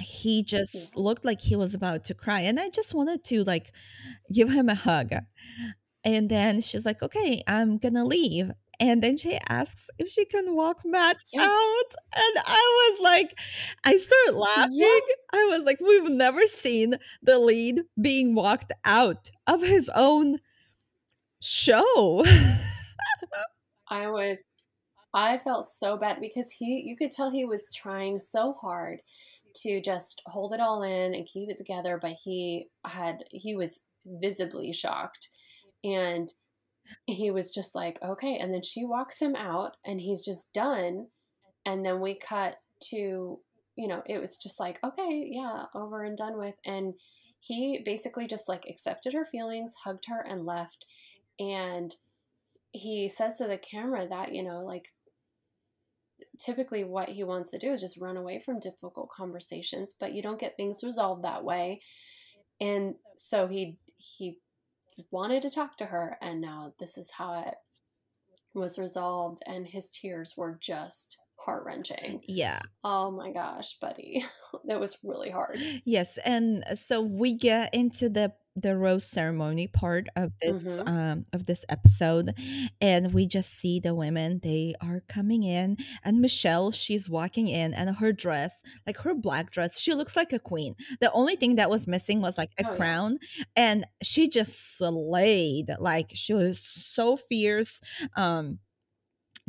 he 0.00 0.42
just 0.42 0.96
looked 0.96 1.24
like 1.24 1.40
he 1.40 1.54
was 1.56 1.72
about 1.74 2.04
to 2.06 2.14
cry 2.14 2.40
and 2.40 2.58
i 2.58 2.68
just 2.68 2.94
wanted 2.94 3.22
to 3.24 3.44
like 3.44 3.72
give 4.32 4.50
him 4.50 4.68
a 4.68 4.74
hug. 4.74 5.10
And 6.04 6.28
then 6.28 6.60
she's 6.60 6.84
like 6.84 7.02
okay 7.02 7.42
i'm 7.46 7.78
gonna 7.78 8.04
leave. 8.04 8.50
And 8.80 9.00
then 9.04 9.16
she 9.16 9.38
asks 9.48 9.84
if 9.98 10.08
she 10.08 10.24
can 10.24 10.56
walk 10.56 10.78
matt 10.84 11.18
Yeah. 11.32 11.42
out 11.42 11.90
and 12.12 12.34
i 12.44 12.64
was 12.90 13.00
like 13.10 13.30
i 13.84 13.96
started 13.96 14.34
laughing. 14.36 15.00
I 15.32 15.44
was 15.52 15.62
like 15.62 15.78
we've 15.80 16.10
never 16.10 16.44
seen 16.48 16.96
the 17.22 17.38
lead 17.38 17.82
being 18.00 18.34
walked 18.34 18.72
out 18.84 19.30
of 19.46 19.62
his 19.62 19.88
own 19.94 20.40
show 21.40 22.24
I 23.88 24.08
was 24.08 24.38
I 25.12 25.38
felt 25.38 25.66
so 25.66 25.96
bad 25.96 26.20
because 26.20 26.50
he 26.50 26.82
you 26.84 26.96
could 26.96 27.10
tell 27.10 27.30
he 27.30 27.44
was 27.44 27.72
trying 27.72 28.18
so 28.18 28.52
hard 28.52 29.00
to 29.62 29.80
just 29.80 30.22
hold 30.26 30.52
it 30.52 30.60
all 30.60 30.82
in 30.82 31.14
and 31.14 31.26
keep 31.26 31.48
it 31.48 31.56
together, 31.56 31.98
but 32.00 32.16
he 32.24 32.68
had 32.84 33.24
he 33.30 33.54
was 33.54 33.80
visibly 34.04 34.72
shocked 34.72 35.28
and 35.82 36.32
he 37.06 37.30
was 37.30 37.50
just 37.50 37.74
like, 37.74 37.98
okay. 38.02 38.36
And 38.38 38.52
then 38.52 38.62
she 38.62 38.84
walks 38.84 39.20
him 39.20 39.34
out 39.36 39.76
and 39.84 40.00
he's 40.00 40.24
just 40.24 40.52
done. 40.52 41.08
And 41.66 41.84
then 41.84 42.00
we 42.00 42.14
cut 42.14 42.56
to, 42.90 43.38
you 43.76 43.88
know, 43.88 44.02
it 44.06 44.20
was 44.20 44.36
just 44.36 44.60
like, 44.60 44.78
okay, 44.84 45.28
yeah, 45.30 45.64
over 45.74 46.02
and 46.02 46.16
done 46.16 46.38
with. 46.38 46.56
And 46.64 46.94
he 47.40 47.82
basically 47.84 48.26
just 48.26 48.48
like 48.48 48.66
accepted 48.68 49.12
her 49.12 49.24
feelings, 49.24 49.74
hugged 49.84 50.06
her, 50.08 50.20
and 50.20 50.46
left. 50.46 50.86
And 51.38 51.94
he 52.74 53.08
says 53.08 53.38
to 53.38 53.46
the 53.46 53.56
camera 53.56 54.06
that, 54.08 54.34
you 54.34 54.42
know, 54.42 54.64
like 54.64 54.92
typically 56.40 56.82
what 56.82 57.08
he 57.08 57.22
wants 57.22 57.52
to 57.52 57.58
do 57.58 57.72
is 57.72 57.80
just 57.80 58.00
run 58.00 58.16
away 58.16 58.40
from 58.40 58.58
difficult 58.58 59.08
conversations, 59.10 59.94
but 59.98 60.12
you 60.12 60.22
don't 60.22 60.40
get 60.40 60.56
things 60.56 60.82
resolved 60.82 61.22
that 61.22 61.44
way. 61.44 61.80
And 62.60 62.96
so 63.16 63.46
he 63.46 63.78
he 63.96 64.38
wanted 65.10 65.42
to 65.42 65.50
talk 65.50 65.76
to 65.76 65.86
her 65.86 66.18
and 66.20 66.40
now 66.40 66.74
this 66.80 66.98
is 66.98 67.12
how 67.16 67.40
it 67.46 67.54
was 68.54 68.78
resolved 68.78 69.40
and 69.46 69.66
his 69.66 69.88
tears 69.88 70.34
were 70.36 70.58
just 70.60 71.20
heart-wrenching. 71.44 72.20
yeah 72.26 72.60
Oh 72.82 73.10
my 73.10 73.32
gosh, 73.32 73.76
buddy. 73.80 74.24
that 74.66 74.80
was 74.80 74.98
really 75.04 75.30
hard. 75.30 75.58
Yes, 75.84 76.18
and 76.24 76.64
so 76.74 77.02
we 77.02 77.36
get 77.36 77.72
into 77.72 78.08
the 78.08 78.32
the 78.56 78.76
rose 78.76 79.04
ceremony 79.04 79.66
part 79.66 80.06
of 80.14 80.32
this 80.40 80.78
Mhm. 80.78 80.86
um 80.86 81.26
of 81.32 81.46
this 81.46 81.64
episode 81.68 82.32
and 82.80 83.12
we 83.12 83.26
just 83.26 83.52
see 83.54 83.80
the 83.80 83.94
women 83.96 84.38
they 84.44 84.74
are 84.80 85.00
coming 85.08 85.42
in 85.42 85.76
and 86.04 86.20
Michelle 86.20 86.70
she's 86.70 87.08
walking 87.10 87.48
in 87.48 87.74
and 87.74 87.96
her 87.96 88.12
dress 88.12 88.62
like 88.86 88.96
her 88.98 89.12
black 89.14 89.50
dress 89.50 89.80
she 89.80 89.92
looks 89.94 90.14
like 90.16 90.32
a 90.32 90.38
queen 90.38 90.76
the 91.00 91.10
only 91.12 91.34
thing 91.34 91.56
that 91.56 91.68
was 91.68 91.88
missing 91.88 92.20
was 92.20 92.38
like 92.38 92.52
a 92.58 92.64
Oh, 92.64 92.74
yeah. 92.74 92.76
crown 92.76 93.18
and 93.56 93.86
she 94.02 94.28
just 94.28 94.76
slayed 94.76 95.70
like 95.80 96.10
she 96.14 96.32
was 96.32 96.60
so 96.60 97.16
fierce 97.16 97.80
um 98.16 98.60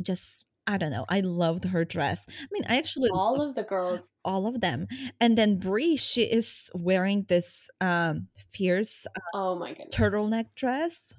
just 0.02 0.44
I 0.66 0.78
don't 0.78 0.90
know 0.90 1.04
I 1.08 1.20
loved 1.20 1.64
her 1.64 1.84
dress 1.84 2.26
I 2.28 2.46
mean 2.50 2.64
I 2.68 2.78
actually 2.78 3.10
All 3.12 3.40
of 3.40 3.54
the 3.54 3.62
girls 3.62 4.12
all 4.24 4.46
of 4.46 4.60
them 4.60 4.88
and 5.20 5.38
then 5.38 5.58
Bri 5.58 5.96
she 5.96 6.22
is 6.22 6.70
wearing 6.74 7.24
this 7.28 7.70
um 7.80 8.28
fierce 8.50 9.06
uh, 9.14 9.20
Oh 9.34 9.56
my 9.58 9.72
goodness. 9.74 9.94
turtleneck 9.96 10.54
dress 10.54 11.12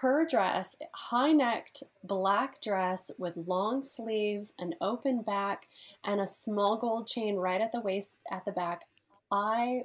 Her 0.00 0.26
dress, 0.26 0.76
high 0.94 1.32
necked 1.32 1.82
black 2.02 2.60
dress 2.60 3.10
with 3.18 3.36
long 3.36 3.82
sleeves, 3.82 4.52
an 4.58 4.74
open 4.80 5.22
back, 5.22 5.68
and 6.02 6.20
a 6.20 6.26
small 6.26 6.76
gold 6.76 7.06
chain 7.06 7.36
right 7.36 7.60
at 7.60 7.70
the 7.72 7.80
waist 7.80 8.18
at 8.30 8.44
the 8.44 8.52
back. 8.52 8.84
I 9.30 9.84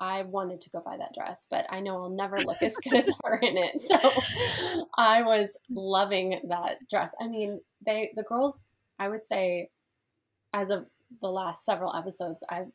I 0.00 0.22
wanted 0.22 0.62
to 0.62 0.70
go 0.70 0.80
buy 0.80 0.96
that 0.96 1.14
dress, 1.14 1.46
but 1.50 1.66
I 1.68 1.80
know 1.80 2.02
I'll 2.02 2.10
never 2.10 2.38
look 2.38 2.62
as 2.62 2.74
good 2.76 2.94
as 2.94 3.08
her 3.24 3.36
in 3.36 3.58
it. 3.58 3.80
So 3.80 3.96
I 4.96 5.22
was 5.22 5.56
loving 5.68 6.40
that 6.48 6.78
dress. 6.88 7.12
I 7.20 7.28
mean, 7.28 7.60
they 7.84 8.10
the 8.16 8.22
girls, 8.22 8.70
I 8.98 9.08
would 9.08 9.24
say, 9.24 9.68
as 10.54 10.70
of 10.70 10.86
the 11.20 11.28
last 11.28 11.64
several 11.64 11.94
episodes, 11.94 12.42
I've 12.48 12.68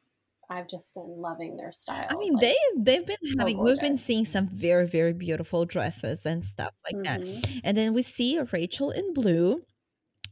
I've 0.49 0.67
just 0.67 0.93
been 0.93 1.19
loving 1.19 1.57
their 1.57 1.71
style. 1.71 2.07
I 2.09 2.15
mean, 2.15 2.33
like, 2.33 2.41
they 2.41 2.55
they've 2.77 3.05
been 3.05 3.17
so 3.23 3.39
having 3.39 3.57
gorgeous. 3.57 3.77
we've 3.77 3.81
been 3.81 3.97
seeing 3.97 4.25
some 4.25 4.47
very 4.47 4.85
very 4.85 5.13
beautiful 5.13 5.65
dresses 5.65 6.25
and 6.27 6.43
stuff 6.43 6.73
like 6.85 7.03
mm-hmm. 7.03 7.41
that. 7.41 7.61
And 7.63 7.75
then 7.75 7.93
we 7.93 8.03
see 8.03 8.39
Rachael 8.51 8.91
in 8.91 9.13
blue 9.13 9.61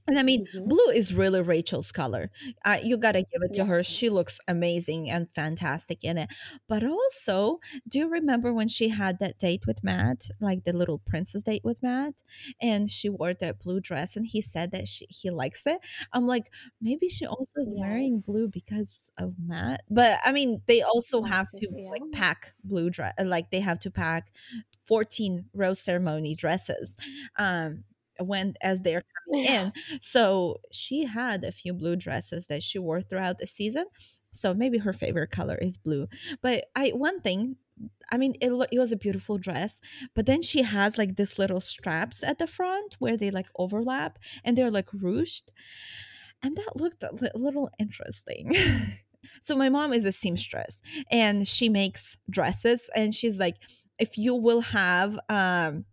and 0.07 0.19
I 0.19 0.23
mean, 0.23 0.45
mm-hmm. 0.45 0.67
blue 0.67 0.89
is 0.93 1.13
really 1.13 1.41
Rachael's 1.41 1.91
color. 1.91 2.30
Uh, 2.65 2.77
you 2.81 2.97
gotta 2.97 3.19
give 3.19 3.41
it 3.41 3.53
to 3.53 3.61
yes. 3.61 3.67
her. 3.67 3.84
She 3.84 4.09
looks 4.09 4.39
amazing 4.47 5.09
and 5.09 5.30
fantastic 5.30 6.03
in 6.03 6.17
it. 6.17 6.30
But 6.67 6.84
also, 6.84 7.59
do 7.88 7.99
you 7.99 8.09
remember 8.09 8.53
when 8.53 8.67
she 8.67 8.89
had 8.89 9.19
that 9.19 9.39
date 9.39 9.65
with 9.65 9.84
Matt, 9.84 10.27
like 10.39 10.63
the 10.63 10.73
little 10.73 10.99
princess 10.99 11.43
date 11.43 11.63
with 11.63 11.81
Matt, 11.81 12.15
and 12.61 12.89
she 12.89 13.09
wore 13.09 13.34
that 13.34 13.59
blue 13.59 13.80
dress, 13.80 14.15
and 14.15 14.25
he 14.25 14.41
said 14.41 14.71
that 14.71 14.88
she, 14.88 15.05
he 15.09 15.30
likes 15.30 15.65
it. 15.65 15.80
I'm 16.11 16.27
like, 16.27 16.51
maybe 16.81 17.09
she 17.09 17.25
also 17.25 17.59
is 17.61 17.71
yes. 17.75 17.80
wearing 17.80 18.23
blue 18.25 18.47
because 18.47 19.11
of 19.17 19.35
Matt. 19.45 19.81
But 19.89 20.19
I 20.25 20.31
mean, 20.31 20.61
they 20.67 20.81
also 20.81 21.23
have 21.23 21.49
to 21.51 21.67
yeah. 21.71 21.89
like 21.89 22.03
pack 22.11 22.53
blue 22.63 22.89
dress, 22.89 23.13
like 23.23 23.51
they 23.51 23.59
have 23.61 23.80
to 23.80 23.91
pack 23.91 24.31
14 24.85 25.45
rose 25.53 25.80
ceremony 25.80 26.35
dresses. 26.35 26.95
Um, 27.38 27.84
when 28.19 28.53
as 28.61 28.81
they're 28.81 29.03
coming 29.26 29.45
yeah. 29.45 29.65
in. 29.65 29.73
So 30.02 30.60
she 30.72 31.06
had 31.06 31.44
a 31.44 31.52
few 31.52 31.73
blue 31.73 31.95
dresses 31.95 32.48
that 32.48 32.64
she 32.64 32.80
wore 32.80 33.02
throughout 33.02 33.40
the 33.40 33.48
season. 33.48 33.85
So 34.31 34.53
maybe 34.53 34.80
her 34.80 34.94
favorite 34.94 35.31
color 35.31 35.56
is 35.56 35.77
blue. 35.77 36.07
But 36.41 36.65
I 36.76 36.90
one 36.90 37.22
thing, 37.22 37.56
I 38.11 38.18
mean, 38.18 38.35
it 38.41 38.52
it 38.72 38.80
was 38.80 38.91
a 38.91 38.98
beautiful 38.98 39.38
dress, 39.38 39.80
but 40.15 40.26
then 40.26 40.41
she 40.41 40.64
has 40.64 40.98
like 40.98 41.15
this 41.15 41.40
little 41.40 41.61
straps 41.61 42.23
at 42.23 42.40
the 42.40 42.48
front 42.48 42.95
where 42.99 43.18
they 43.18 43.31
like 43.31 43.48
overlap 43.57 44.19
and 44.44 44.57
they're 44.57 44.72
like 44.72 44.90
ruched, 44.91 45.44
and 46.41 46.56
that 46.57 46.76
looked 46.76 47.03
a 47.03 47.31
little 47.35 47.69
interesting. 47.80 48.52
so 49.41 49.56
my 49.56 49.69
mom 49.69 49.94
is 49.94 50.06
a 50.06 50.11
seamstress 50.11 50.81
and 51.11 51.48
she 51.48 51.69
makes 51.69 52.18
dresses, 52.30 52.90
and 52.95 53.14
she's 53.14 53.40
like, 53.40 53.57
if 53.99 54.18
you 54.18 54.34
will 54.34 54.61
have 54.61 55.19
um 55.30 55.85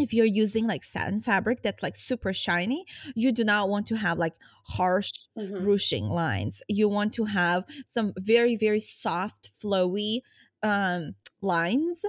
if 0.00 0.12
you're 0.12 0.26
using 0.26 0.66
like 0.66 0.84
satin 0.84 1.20
fabric 1.20 1.62
that's 1.62 1.82
like 1.82 1.96
super 1.96 2.32
shiny, 2.32 2.84
you 3.14 3.32
do 3.32 3.44
not 3.44 3.68
want 3.68 3.86
to 3.88 3.96
have 3.96 4.18
like 4.18 4.34
harsh 4.64 5.10
mm-hmm. 5.36 5.64
ruching 5.66 6.08
lines. 6.08 6.62
You 6.68 6.88
want 6.88 7.12
to 7.14 7.24
have 7.24 7.64
some 7.86 8.12
very, 8.16 8.56
very 8.56 8.80
soft, 8.80 9.50
flowy 9.62 10.20
um 10.62 11.14
lines 11.42 12.04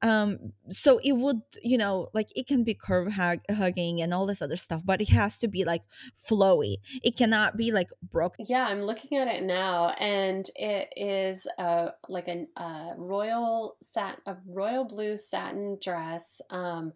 um 0.00 0.38
so 0.70 0.98
it 1.04 1.12
would 1.12 1.42
you 1.62 1.76
know 1.76 2.08
like 2.14 2.28
it 2.34 2.46
can 2.46 2.64
be 2.64 2.72
curve 2.72 3.12
hug- 3.12 3.44
hugging 3.50 4.00
and 4.00 4.14
all 4.14 4.24
this 4.24 4.40
other 4.40 4.56
stuff 4.56 4.80
but 4.86 5.02
it 5.02 5.10
has 5.10 5.38
to 5.38 5.46
be 5.46 5.64
like 5.64 5.82
flowy 6.16 6.76
it 7.02 7.14
cannot 7.14 7.58
be 7.58 7.70
like 7.72 7.90
broken 8.10 8.46
yeah 8.48 8.66
i'm 8.68 8.80
looking 8.80 9.18
at 9.18 9.28
it 9.28 9.42
now 9.42 9.90
and 10.00 10.48
it 10.56 10.90
is 10.96 11.46
a 11.58 11.90
like 12.08 12.26
a, 12.28 12.46
a 12.56 12.94
royal 12.96 13.76
sat 13.82 14.18
a 14.24 14.36
royal 14.46 14.84
blue 14.84 15.14
satin 15.14 15.76
dress 15.82 16.40
um 16.48 16.92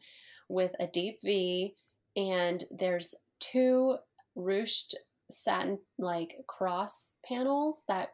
with 0.49 0.73
a 0.81 0.87
deep 0.87 1.19
V, 1.25 1.75
and 2.17 2.65
there's 2.71 3.15
two 3.41 3.97
ruched 4.37 4.95
satin 5.31 5.79
like 5.99 6.37
cross 6.47 7.17
panels 7.27 7.85
that 7.89 8.11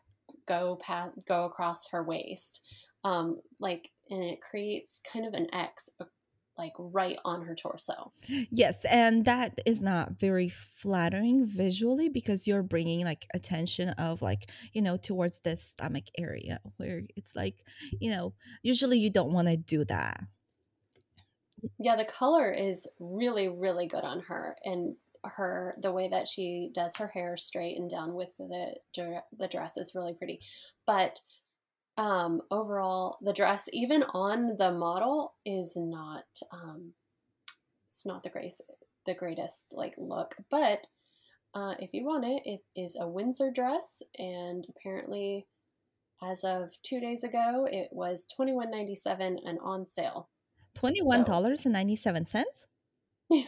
go 0.46 0.78
past 0.82 1.12
go 1.26 1.44
across 1.44 1.90
her 1.90 2.02
waist, 2.02 2.60
um, 3.04 3.40
like 3.58 3.90
and 4.10 4.22
it 4.22 4.40
creates 4.40 5.00
kind 5.12 5.26
of 5.26 5.34
an 5.34 5.52
X 5.54 5.90
like 6.60 6.74
right 6.78 7.16
on 7.24 7.40
her 7.42 7.54
torso. 7.54 8.12
Yes, 8.50 8.84
and 8.84 9.24
that 9.24 9.58
is 9.64 9.80
not 9.80 10.20
very 10.20 10.52
flattering 10.76 11.46
visually 11.46 12.10
because 12.10 12.46
you're 12.46 12.62
bringing 12.62 13.02
like 13.02 13.26
attention 13.32 13.88
of 13.90 14.20
like, 14.20 14.50
you 14.74 14.82
know, 14.82 14.98
towards 14.98 15.38
the 15.38 15.56
stomach 15.56 16.04
area 16.18 16.60
where 16.76 17.00
it's 17.16 17.34
like, 17.34 17.64
you 17.98 18.10
know, 18.10 18.34
usually 18.62 18.98
you 18.98 19.08
don't 19.08 19.32
want 19.32 19.48
to 19.48 19.56
do 19.56 19.86
that. 19.86 20.20
Yeah, 21.78 21.96
the 21.96 22.04
color 22.04 22.50
is 22.52 22.88
really, 22.98 23.48
really 23.48 23.86
good 23.86 24.04
on 24.04 24.20
her, 24.28 24.56
and 24.64 24.96
her 25.24 25.76
the 25.82 25.92
way 25.92 26.08
that 26.08 26.26
she 26.26 26.70
does 26.72 26.96
her 26.96 27.08
hair 27.08 27.36
straight 27.36 27.78
and 27.78 27.90
down 27.90 28.14
with 28.14 28.30
the 28.38 28.74
the 29.36 29.48
dress 29.48 29.76
is 29.76 29.94
really 29.94 30.14
pretty. 30.14 30.40
But 30.86 31.20
um, 31.96 32.40
overall, 32.50 33.18
the 33.20 33.32
dress, 33.32 33.68
even 33.72 34.02
on 34.14 34.56
the 34.56 34.72
model, 34.72 35.34
is 35.44 35.76
not 35.76 36.24
um, 36.52 36.94
it's 37.86 38.06
not 38.06 38.22
the 38.22 38.30
greatest 38.30 38.62
the 39.06 39.14
greatest 39.14 39.68
like 39.72 39.94
look, 39.98 40.36
but 40.50 40.86
uh, 41.54 41.74
if 41.78 41.90
you 41.92 42.04
want 42.04 42.24
it, 42.24 42.42
it 42.44 42.60
is 42.76 42.96
a 42.98 43.08
Windsor 43.08 43.50
dress, 43.50 44.02
and 44.18 44.66
apparently, 44.70 45.46
as 46.22 46.44
of 46.44 46.80
two 46.82 47.00
days 47.00 47.24
ago, 47.24 47.66
it 47.70 47.88
was 47.90 48.24
twenty 48.24 48.52
one 48.52 48.70
ninety 48.70 48.94
seven 48.94 49.38
and 49.44 49.58
on 49.62 49.84
sale. 49.84 50.28
$21.97? 50.76 52.44
Yeah. 53.30 53.44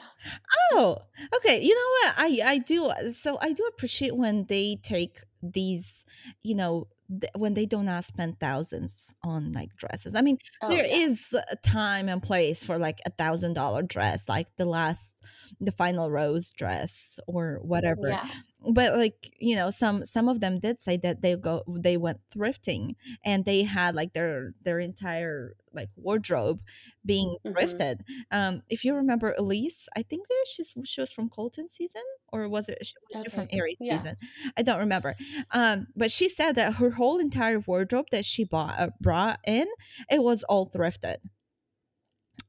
Oh, 0.72 0.98
okay. 1.36 1.60
You 1.60 1.74
know 1.74 2.08
what? 2.08 2.14
I 2.16 2.52
I 2.52 2.58
do 2.58 2.84
uh, 2.84 3.10
so 3.10 3.36
I 3.40 3.52
do 3.52 3.64
appreciate 3.64 4.16
when 4.16 4.46
they 4.46 4.76
take 4.82 5.18
these, 5.42 6.04
you 6.42 6.54
know, 6.54 6.86
th- 7.08 7.32
when 7.36 7.54
they 7.54 7.66
do 7.66 7.82
not 7.82 8.04
spend 8.04 8.38
thousands 8.38 9.12
on 9.24 9.52
like 9.52 9.74
dresses. 9.76 10.14
I 10.14 10.22
mean, 10.22 10.38
oh, 10.62 10.68
there 10.68 10.86
yeah. 10.86 11.06
is 11.06 11.34
a 11.50 11.56
time 11.56 12.08
and 12.08 12.22
place 12.22 12.62
for 12.62 12.78
like 12.78 13.00
a 13.04 13.10
thousand 13.10 13.54
dollar 13.54 13.82
dress, 13.82 14.28
like 14.28 14.46
the 14.56 14.66
last, 14.66 15.14
the 15.60 15.72
final 15.72 16.10
rose 16.10 16.50
dress 16.52 17.18
or 17.26 17.58
whatever. 17.62 18.08
Yeah 18.08 18.28
but 18.70 18.96
like 18.96 19.34
you 19.38 19.56
know 19.56 19.70
some 19.70 20.04
some 20.04 20.28
of 20.28 20.40
them 20.40 20.60
did 20.60 20.80
say 20.80 20.96
that 20.96 21.20
they 21.20 21.34
go 21.36 21.62
they 21.68 21.96
went 21.96 22.20
thrifting 22.34 22.94
and 23.24 23.44
they 23.44 23.62
had 23.62 23.94
like 23.94 24.12
their 24.12 24.52
their 24.62 24.78
entire 24.78 25.54
like 25.72 25.88
wardrobe 25.96 26.60
being 27.04 27.36
mm-hmm. 27.44 27.56
thrifted 27.56 28.00
um 28.30 28.62
if 28.68 28.84
you 28.84 28.94
remember 28.94 29.34
elise 29.38 29.88
i 29.96 30.02
think 30.02 30.26
she's 30.46 30.74
she 30.84 31.00
was 31.00 31.12
from 31.12 31.28
colton 31.28 31.68
season 31.70 32.02
or 32.32 32.48
was 32.48 32.68
it 32.68 32.78
she 32.82 32.94
was 33.14 33.26
okay. 33.26 33.34
from 33.34 33.48
Arie's 33.50 33.76
yeah. 33.80 33.98
season 33.98 34.16
i 34.56 34.62
don't 34.62 34.78
remember 34.78 35.14
um 35.50 35.86
but 35.96 36.10
she 36.10 36.28
said 36.28 36.54
that 36.54 36.74
her 36.74 36.90
whole 36.90 37.18
entire 37.18 37.60
wardrobe 37.60 38.06
that 38.12 38.24
she 38.24 38.44
bought 38.44 38.78
uh, 38.78 38.90
brought 39.00 39.40
in 39.46 39.66
it 40.10 40.22
was 40.22 40.42
all 40.44 40.70
thrifted 40.70 41.16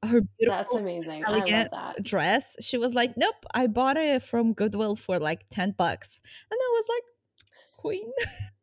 her 0.03 0.21
beautiful 0.21 0.57
that's 0.57 0.75
amazing 0.75 1.23
elegant 1.25 1.71
that. 1.71 2.03
dress 2.03 2.55
she 2.59 2.77
was 2.77 2.93
like 2.93 3.15
nope 3.15 3.35
i 3.53 3.67
bought 3.67 3.95
it 3.97 4.21
from 4.21 4.53
goodwill 4.53 4.95
for 4.95 5.19
like 5.19 5.45
10 5.49 5.75
bucks. 5.77 6.19
And 6.51 6.59
i 6.61 6.69
was 6.73 6.85
like 6.89 7.03
queen. 7.77 8.11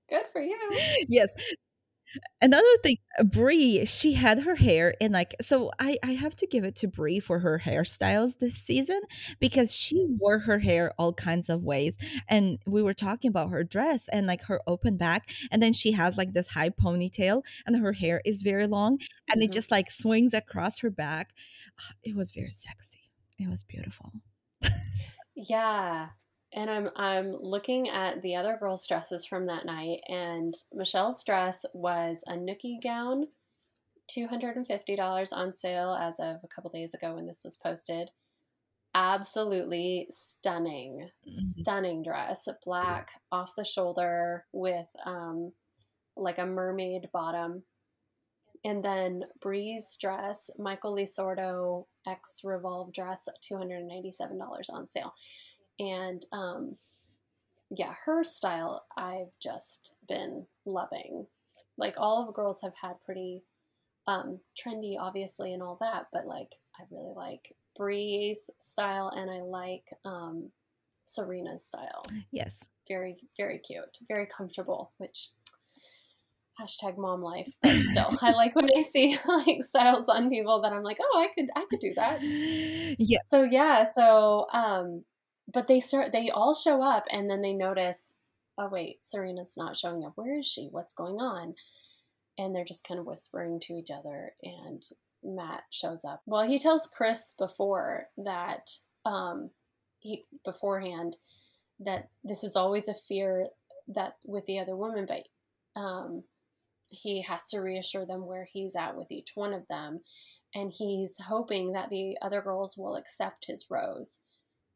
Good 0.09 0.25
for 0.33 0.41
you. 0.41 0.59
Yes 1.09 1.33
another 2.41 2.67
thing 2.83 2.97
Bri 3.25 3.85
she 3.85 4.15
had 4.15 4.43
her 4.43 4.57
hair 4.57 4.95
in 5.01 5.13
like 5.13 5.35
so 5.41 5.71
i 5.79 5.97
i 6.03 6.13
have 6.13 6.35
to 6.37 6.47
give 6.47 6.65
it 6.65 6.75
to 6.77 6.89
Bri 6.89 7.21
for 7.21 7.39
her 7.39 7.63
hairstyles 7.65 8.39
this 8.39 8.57
season 8.57 9.01
because 9.39 9.73
she 9.75 10.07
wore 10.19 10.41
her 10.41 10.59
hair 10.59 10.93
all 10.99 11.13
kinds 11.13 11.49
of 11.49 11.63
ways 11.63 11.97
and 12.29 12.59
we 12.67 12.83
were 12.83 12.95
talking 12.95 13.29
about 13.29 13.51
her 13.51 13.63
dress 13.63 14.09
and 14.09 14.27
like 14.27 14.43
her 14.43 14.61
open 14.67 14.97
back 14.97 15.29
and 15.51 15.63
then 15.63 15.73
she 15.73 15.93
has 15.93 16.17
like 16.17 16.33
this 16.33 16.49
high 16.49 16.71
ponytail 16.71 17.43
and 17.67 17.77
her 17.77 17.93
hair 17.93 18.21
is 18.25 18.43
very 18.43 18.67
long 18.67 18.99
and 19.29 19.41
mm-hmm. 19.41 19.43
it 19.43 19.53
just 19.53 19.71
like 19.71 19.91
swings 19.91 20.35
across 20.35 20.79
her 20.81 20.91
back. 20.91 21.31
Ah, 21.81 21.95
it 22.03 22.17
was 22.17 22.33
very 22.33 22.53
sexy. 22.53 23.01
It 23.39 23.49
was 23.49 23.63
beautiful. 23.65 24.13
Yeah 25.35 26.09
and 26.53 26.71
I'm 26.71 26.91
I'm 26.97 27.37
looking 27.41 27.89
at 27.89 28.23
the 28.23 28.35
other 28.37 28.57
girls' 28.59 28.87
dresses 28.87 29.25
from 29.25 29.47
that 29.47 29.65
night, 29.65 30.01
and 30.09 30.55
Michelle's 30.73 31.23
dress 31.25 31.65
was 31.73 32.25
a 32.27 32.35
nookie 32.35 32.83
gown, 32.83 33.29
two 34.09 34.27
hundred 34.27 34.57
and 34.57 34.67
fifty 34.67 34.97
dollars 34.97 35.33
on 35.33 35.53
sale 35.53 35.95
as 35.95 36.19
of 36.19 36.39
a 36.43 36.49
couple 36.49 36.71
days 36.71 36.95
ago 36.95 37.15
when 37.15 37.27
this 37.27 37.43
was 37.45 37.57
posted. 37.57 38.11
Absolutely 38.93 40.09
stunning, 40.11 41.11
mm-hmm. 41.29 41.61
stunning 41.61 42.03
dress, 42.03 42.49
black 42.65 43.11
off 43.31 43.55
the 43.57 43.65
shoulder 43.65 44.47
with 44.53 44.89
um, 45.07 45.53
like 46.17 46.39
a 46.39 46.47
mermaid 46.47 47.09
bottom. 47.13 47.63
And 48.63 48.85
then 48.85 49.25
Bri's 49.41 49.97
dress, 49.99 50.51
Michael 50.59 50.95
Lo 50.95 51.05
Sordo 51.05 51.87
X 52.07 52.43
Revolve 52.45 52.93
dress, 52.93 53.27
$297 53.51 54.71
on 54.71 54.87
sale. 54.87 55.15
And 55.81 56.25
um, 56.33 56.77
yeah, 57.71 57.95
her 58.05 58.23
style 58.23 58.85
I've 58.97 59.33
just 59.43 59.95
been 60.09 60.47
loving. 60.67 61.27
Like 61.79 61.95
all 61.97 62.21
of 62.21 62.27
the 62.27 62.33
girls 62.33 62.61
have 62.63 62.75
had 62.81 63.03
pretty 63.05 63.43
um, 64.07 64.41
trendy, 64.59 64.97
obviously, 64.99 65.53
and 65.55 65.63
all 65.63 65.79
that, 65.81 66.09
but 66.13 66.27
like 66.27 66.55
I 66.79 66.85
really 66.91 67.15
like 67.17 67.55
Bri's 67.77 68.51
style 68.59 69.09
and 69.09 69.31
I 69.31 69.41
like 69.41 69.89
um, 70.05 70.51
Serena's 71.05 71.65
style. 71.65 72.05
Yes. 72.31 72.71
Very, 72.87 73.17
very 73.37 73.59
cute, 73.59 73.99
very 74.07 74.27
comfortable, 74.27 74.93
which 74.99 75.31
hashtag 76.61 76.99
mom 76.99 77.23
life, 77.23 77.55
but 77.63 77.79
still, 77.81 78.19
I 78.21 78.33
like 78.33 78.55
when 78.55 78.69
I 78.77 78.83
see 78.83 79.17
like 79.27 79.63
styles 79.63 80.09
on 80.09 80.29
people 80.29 80.61
that 80.61 80.73
I'm 80.73 80.83
like, 80.83 80.99
oh, 81.01 81.19
I 81.19 81.29
could, 81.35 81.49
I 81.57 81.65
could 81.71 81.81
do 81.81 81.95
that. 81.95 82.21
Yeah. 82.99 83.19
So 83.29 83.45
yeah, 83.45 83.85
so 83.95 84.47
um, 84.53 85.05
but 85.53 85.69
they 85.69 85.81
start, 85.81 86.13
they 86.13 86.31
all 86.31 86.55
show 86.55 86.83
up, 86.83 87.07
and 87.11 87.31
then 87.31 87.43
they 87.43 87.53
notice, 87.53 88.17
oh 88.59 88.69
wait, 88.69 89.05
Serena's 89.05 89.55
not 89.57 89.77
showing 89.77 90.05
up. 90.05 90.13
Where 90.17 90.39
is 90.39 90.47
she? 90.47 90.69
What's 90.71 90.95
going 90.95 91.17
on? 91.17 91.55
And 92.39 92.55
they're 92.55 92.65
just 92.65 92.87
kind 92.87 93.01
of 93.01 93.07
whispering 93.07 93.61
to 93.61 93.75
each 93.75 93.91
other, 93.91 94.33
and 94.43 94.83
Matt 95.23 95.65
shows 95.71 96.05
up. 96.05 96.23
Well, 96.27 96.47
he 96.47 96.59
tells 96.59 96.87
Chris 96.87 97.35
before 97.39 98.09
that, 98.17 98.71
um, 99.05 99.51
he 99.99 100.25
beforehand 100.45 101.17
that 101.79 102.09
this 102.25 102.45
is 102.45 102.57
always 102.57 102.89
a 102.89 102.95
fear 102.95 103.49
that 103.89 104.17
with 104.25 104.47
the 104.47 104.59
other 104.59 104.77
woman, 104.77 105.07
but 105.07 105.29
um, 105.81 106.25
he 106.91 107.23
has 107.23 107.47
to 107.49 107.61
reassure 107.61 108.07
them 108.07 108.27
where 108.27 108.49
he's 108.51 108.77
at 108.77 108.97
with 108.97 109.11
each 109.11 109.33
one 109.35 109.53
of 109.53 109.67
them. 109.69 110.01
And 110.55 110.73
he's 110.73 111.17
hoping 111.27 111.73
that 111.73 111.91
the 111.91 112.17
other 112.21 112.43
girls 112.43 112.77
will 112.77 112.97
accept 112.97 113.47
his 113.47 113.67
rose. 113.71 114.19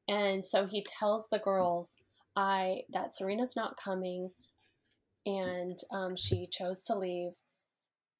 And 0.09 0.43
so 0.43 0.67
he 0.67 0.85
tells 0.85 1.29
the 1.29 1.39
girls, 1.39 1.97
I 2.37 2.83
that 2.93 3.15
Serena's 3.15 3.57
not 3.57 3.77
coming 3.77 4.31
and 5.25 5.79
um, 5.93 6.17
she 6.17 6.47
chose 6.47 6.83
to 6.85 6.99
leave. 6.99 7.33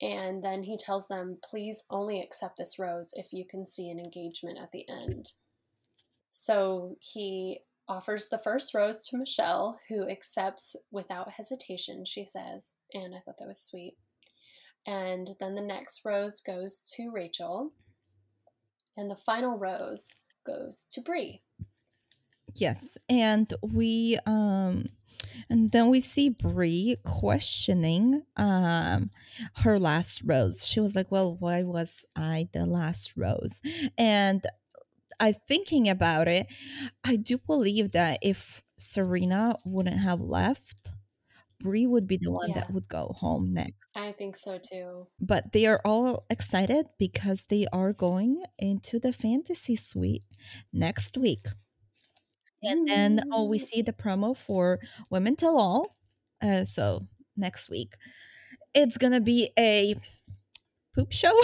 And 0.01 0.43
then 0.43 0.65
he 0.65 0.77
tells 0.77 1.09
them, 1.09 1.39
please 1.43 1.85
only 1.91 2.21
accept 2.21 2.59
this 2.59 2.79
rose 2.79 3.13
if 3.15 3.33
you 3.33 3.45
can 3.49 3.65
see 3.65 3.91
an 3.91 3.99
engagement 3.99 4.59
at 4.61 4.73
the 4.73 4.89
end. 4.89 5.33
So 6.31 6.97
he 7.01 7.61
offers 7.89 8.29
the 8.29 8.39
first 8.39 8.75
rose 8.75 9.07
to 9.07 9.17
Michelle, 9.17 9.79
who 9.89 10.09
accepts 10.09 10.75
without 10.91 11.33
hesitation, 11.33 12.05
she 12.05 12.25
says. 12.25 12.73
And 12.93 13.15
I 13.15 13.21
thought 13.21 13.37
that 13.39 13.49
was 13.49 13.61
sweet. 13.63 13.97
And 14.87 15.31
then 15.39 15.55
the 15.55 15.63
next 15.63 16.05
rose 16.05 16.41
goes 16.41 16.81
to 16.97 17.11
Rachael. 17.11 17.73
And 18.97 19.11
the 19.11 19.17
final 19.17 19.57
rose 19.57 20.17
goes 20.45 20.87
to 20.91 21.01
Bri. 21.01 21.44
Yes, 22.55 22.97
and 23.09 23.53
we 23.63 24.19
um 24.27 24.87
and 25.51 25.73
then 25.73 25.91
we 25.91 26.01
see 26.01 26.29
Bri 26.31 26.97
questioning 27.05 28.25
um 28.37 29.11
her 29.57 29.79
last 29.79 30.23
rose. 30.25 30.67
She 30.67 30.81
was 30.81 30.95
like, 30.97 31.11
"Well, 31.11 31.37
why 31.37 31.63
was 31.63 32.07
I 32.17 32.49
the 32.53 32.67
last 32.67 33.17
rose?" 33.17 33.61
And 33.99 34.47
I 35.21 35.33
thinking 35.33 35.89
about 35.89 36.29
it, 36.29 36.49
I 37.05 37.17
do 37.17 37.39
believe 37.39 37.93
that 37.93 38.21
if 38.23 38.63
Serena 38.79 39.59
wouldn't 39.65 40.01
have 40.01 40.21
left, 40.21 40.77
Bri 41.61 41.87
would 41.87 42.07
be 42.09 42.19
the 42.23 42.33
one 42.33 42.53
Yeah, 42.53 42.55
that 42.55 42.71
would 42.73 42.89
go 42.89 43.15
home 43.19 43.53
next. 43.55 43.97
I 43.97 44.13
think 44.13 44.37
so 44.37 44.59
too. 44.59 45.09
But 45.21 45.53
they 45.53 45.67
are 45.67 45.81
all 45.85 46.25
excited 46.31 46.87
because 46.99 47.47
they 47.47 47.67
are 47.73 47.93
going 47.93 48.45
into 48.59 48.99
the 49.01 49.13
fantasy 49.13 49.75
suite 49.77 50.25
next 50.73 51.17
week. 51.17 51.47
And 52.65 52.89
then 52.89 53.23
oh, 53.33 53.45
we 53.45 53.59
Mm. 53.59 53.69
see 53.69 53.83
the 53.83 53.93
promo 53.93 54.37
for 54.37 54.79
Women 55.11 55.37
Tell 55.37 55.59
All. 55.59 55.97
Uh, 56.43 56.65
so 56.65 57.07
next 57.37 57.71
week, 57.71 57.95
it's 58.75 58.97
gonna 58.99 59.21
be 59.21 59.51
a 59.59 59.95
poop 60.95 61.13
show. 61.13 61.39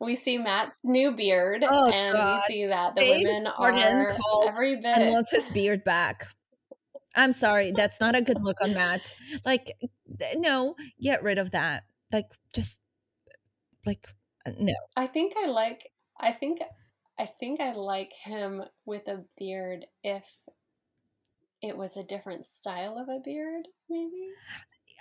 we 0.00 0.16
see 0.16 0.38
Matt's 0.38 0.78
new 0.84 1.12
beard, 1.12 1.64
Oh, 1.68 1.90
and 1.90 2.16
God. 2.16 2.40
we 2.48 2.54
see 2.54 2.66
that 2.66 2.94
the 2.94 3.00
James 3.02 3.24
women 3.24 3.46
are 3.46 4.16
every 4.46 4.74
and 4.84 5.10
wants 5.10 5.30
his 5.32 5.48
beard 5.48 5.84
back. 5.84 6.26
I'm 7.14 7.32
sorry, 7.32 7.72
that's 7.72 7.98
not 7.98 8.14
a 8.14 8.20
good 8.20 8.42
look 8.42 8.60
on 8.60 8.74
Matt. 8.74 9.14
Like, 9.44 9.72
no, 10.36 10.76
get 11.00 11.22
rid 11.22 11.38
of 11.38 11.52
that. 11.52 11.84
Like, 12.12 12.26
just 12.52 12.78
like 13.86 14.06
uh, 14.44 14.52
no. 14.60 14.74
I 14.96 15.06
think 15.06 15.34
I 15.36 15.46
like. 15.46 15.90
I 16.18 16.32
think. 16.32 16.60
I 17.18 17.26
think 17.26 17.60
I 17.60 17.72
like 17.72 18.12
him 18.12 18.64
with 18.84 19.08
a 19.08 19.24
beard 19.36 19.86
if 20.02 20.26
it 21.60 21.76
was 21.76 21.98
a 21.98 22.02
different 22.02 22.46
style 22.46 22.96
of 22.96 23.10
a 23.10 23.20
beard, 23.20 23.68
maybe. 23.90 24.38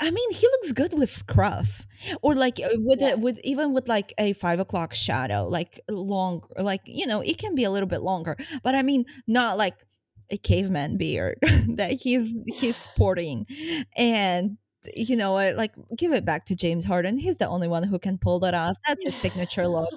I 0.01 0.11
mean, 0.11 0.31
he 0.31 0.45
looks 0.47 0.71
good 0.73 0.93
with 0.97 1.09
scruff, 1.09 1.85
or 2.21 2.35
like 2.35 2.59
uh, 2.59 2.69
with 2.77 3.01
it 3.01 3.17
Yes. 3.17 3.19
with 3.19 3.39
even 3.43 3.73
with 3.73 3.87
like 3.87 4.13
a 4.17 4.33
five 4.33 4.59
o'clock 4.59 4.93
shadow, 4.93 5.47
like 5.47 5.79
long, 5.89 6.41
like 6.57 6.81
you 6.85 7.07
know, 7.07 7.21
it 7.21 7.37
can 7.37 7.55
be 7.55 7.63
a 7.63 7.71
little 7.71 7.87
bit 7.87 8.01
longer. 8.01 8.35
But 8.61 8.75
I 8.75 8.81
mean, 8.81 9.05
not 9.27 9.57
like 9.57 9.85
a 10.29 10.37
caveman 10.37 10.97
beard 10.97 11.37
that 11.75 11.91
he's 11.93 12.29
he's 12.45 12.77
sporting, 12.81 13.45
and 13.95 14.57
you 14.95 15.15
know 15.15 15.33
what? 15.33 15.55
Like, 15.55 15.73
give 15.95 16.13
it 16.13 16.25
back 16.25 16.45
to 16.47 16.55
James 16.55 16.85
Harden. 16.85 17.17
He's 17.17 17.37
the 17.37 17.47
only 17.47 17.67
one 17.67 17.83
who 17.83 17.99
can 17.99 18.17
pull 18.17 18.39
that 18.39 18.53
off. 18.53 18.77
That's 18.87 19.03
his 19.03 19.15
signature 19.15 19.67
look. 19.67 19.89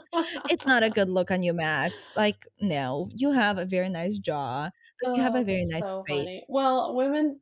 It's 0.50 0.66
not 0.66 0.82
a 0.82 0.90
good 0.90 1.08
look 1.08 1.30
on 1.30 1.42
you, 1.42 1.52
Matt. 1.52 1.92
Like, 2.16 2.46
no, 2.60 3.08
you 3.14 3.32
have 3.32 3.58
a 3.58 3.64
very 3.64 3.88
nice 3.88 4.18
jaw. 4.18 4.70
Like, 5.02 5.16
you 5.16 5.22
have 5.22 5.34
oh, 5.34 5.40
a 5.40 5.44
very 5.44 5.64
nice 5.64 5.82
so 5.82 6.04
face. 6.06 6.18
funny. 6.18 6.42
Well, 6.48 6.94
women 6.94 7.40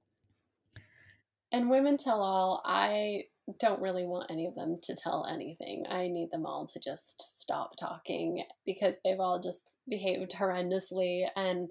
and 1.53 1.71
women 1.71 1.97
tell 1.97 2.23
all. 2.23 2.63
I 2.65 3.25
don't 3.61 3.81
really 3.81 4.05
want 4.05 4.31
any 4.31 4.47
of 4.47 4.55
them 4.55 4.79
to 4.83 4.95
tell 4.95 5.27
anything. 5.27 5.85
I 5.89 6.09
need 6.09 6.31
them 6.31 6.47
all 6.47 6.67
to 6.67 6.81
just 6.81 7.41
stop 7.41 7.77
talking 7.79 8.43
because 8.67 8.95
they've 9.05 9.21
all 9.21 9.41
just 9.41 9.77
behaved 9.89 10.33
horrendously, 10.33 11.27
and 11.37 11.69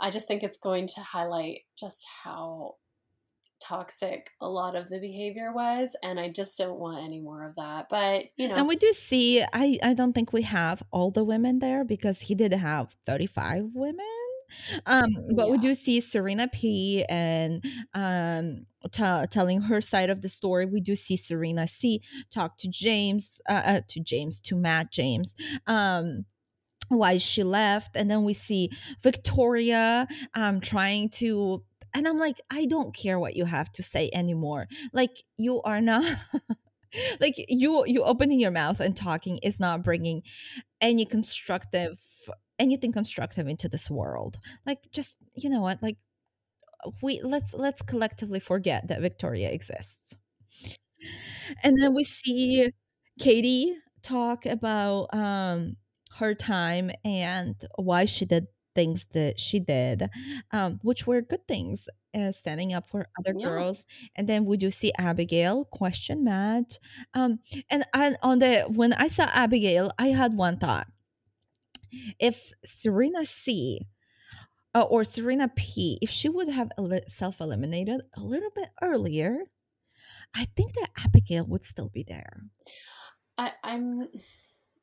I 0.00 0.10
just 0.10 0.28
think 0.28 0.42
it's 0.42 0.58
going 0.58 0.86
to 0.88 1.00
highlight 1.00 1.62
just 1.78 2.06
how 2.22 2.76
toxic 3.60 4.30
a 4.40 4.48
lot 4.48 4.76
of 4.76 4.88
the 4.88 4.98
behavior 5.00 5.52
was 5.52 5.96
and 6.02 6.18
i 6.18 6.28
just 6.28 6.56
don't 6.58 6.78
want 6.78 7.04
any 7.04 7.20
more 7.20 7.46
of 7.46 7.54
that 7.56 7.88
but 7.88 8.24
you 8.36 8.48
know 8.48 8.54
And 8.54 8.68
we 8.68 8.76
do 8.76 8.92
see, 8.92 9.42
I, 9.52 9.78
I 9.82 9.94
don't 9.94 10.12
think 10.12 10.32
we 10.32 10.42
have 10.42 10.82
all 10.90 11.10
the 11.10 11.24
women 11.24 11.58
there 11.58 11.84
because 11.84 12.20
he 12.20 12.34
did 12.34 12.52
have 12.52 12.94
35 13.06 13.70
women. 13.74 14.06
Um, 14.86 15.10
but 15.34 15.50
we 15.50 15.58
do 15.58 15.74
see 15.74 16.00
Serena 16.00 16.48
P 16.48 17.04
and 17.08 17.62
um, 17.94 18.66
t- 18.90 19.26
telling 19.30 19.60
her 19.62 19.80
side 19.80 20.10
of 20.10 20.22
the 20.22 20.28
story. 20.28 20.66
We 20.66 20.80
do 20.80 20.96
see 20.96 21.16
Serena 21.16 21.68
C 21.68 22.00
talk 22.30 22.56
to 22.58 22.68
James, 22.68 23.40
uh, 23.48 23.62
uh, 23.64 23.80
to 23.88 24.00
James, 24.00 24.40
to 24.42 24.56
Matt 24.56 24.90
James. 24.90 25.34
Um, 25.66 26.24
why 26.88 27.18
she 27.18 27.42
left 27.42 27.96
and 27.96 28.10
then 28.10 28.24
we 28.24 28.32
see 28.32 28.70
victoria 29.02 30.08
um 30.34 30.58
trying 30.58 31.10
to 31.10 31.62
and 31.94 32.06
i'm 32.08 32.18
like 32.18 32.40
i 32.50 32.64
don't 32.66 32.94
care 32.94 33.18
what 33.18 33.36
you 33.36 33.44
have 33.44 33.70
to 33.72 33.82
say 33.82 34.10
anymore. 34.12 34.66
Like 34.92 35.24
you 35.36 35.62
are 35.62 35.80
not 35.80 36.04
like 37.20 37.34
you 37.48 37.84
you 37.86 38.02
opening 38.04 38.40
your 38.40 38.50
mouth 38.50 38.80
and 38.80 38.96
talking 38.96 39.38
is 39.38 39.60
not 39.60 39.82
bringing 39.82 40.22
any 40.80 41.04
constructive 41.04 41.98
anything 42.58 42.92
constructive 42.92 43.46
into 43.48 43.68
this 43.68 43.90
world. 43.90 44.38
Like 44.66 44.80
just 44.92 45.16
you 45.34 45.50
know 45.50 45.60
what? 45.60 45.82
Like 45.82 45.98
we 47.02 47.20
let's 47.22 47.54
let's 47.54 47.82
collectively 47.82 48.40
forget 48.40 48.88
that 48.88 49.00
victoria 49.00 49.50
exists. 49.50 50.16
And 51.62 51.80
then 51.80 51.94
we 51.94 52.04
see 52.04 52.70
katie 53.20 53.74
talk 54.02 54.46
about 54.46 55.12
um 55.12 55.76
her 56.18 56.34
time 56.34 56.90
and 57.04 57.54
why 57.76 58.04
she 58.04 58.24
did 58.24 58.46
things 58.78 59.06
that 59.12 59.40
she 59.40 59.58
did 59.60 60.08
um 60.52 60.78
which 60.82 61.06
were 61.06 61.20
good 61.20 61.46
things 61.48 61.88
uh, 62.14 62.32
standing 62.32 62.72
up 62.72 62.88
for 62.88 63.06
other 63.18 63.34
Yeah. 63.36 63.48
girls 63.48 63.86
and 64.16 64.28
then 64.28 64.44
we 64.44 64.56
do 64.56 64.70
see 64.70 64.92
abigail 64.98 65.64
question 65.66 66.24
matt 66.24 66.78
um 67.14 67.38
and 67.70 67.84
I, 67.92 68.14
on 68.22 68.38
the 68.38 68.62
when 68.68 68.92
i 68.94 69.08
saw 69.08 69.24
abigail 69.32 69.90
i 69.98 70.08
had 70.08 70.34
one 70.36 70.58
thought 70.58 70.86
if 72.18 72.52
serena 72.64 73.24
c 73.26 73.86
uh, 74.74 74.82
or 74.82 75.04
serena 75.04 75.48
p 75.56 75.98
if 76.02 76.10
she 76.10 76.28
would 76.28 76.48
have 76.48 76.70
eli- 76.78 77.06
self-eliminated 77.08 78.02
a 78.14 78.20
little 78.20 78.50
bit 78.54 78.70
earlier 78.82 79.38
i 80.34 80.46
think 80.56 80.74
that 80.74 80.90
abigail 81.04 81.46
would 81.46 81.64
still 81.64 81.88
be 81.90 82.04
there 82.04 82.42
I, 83.36 83.52
I'm. 83.62 84.08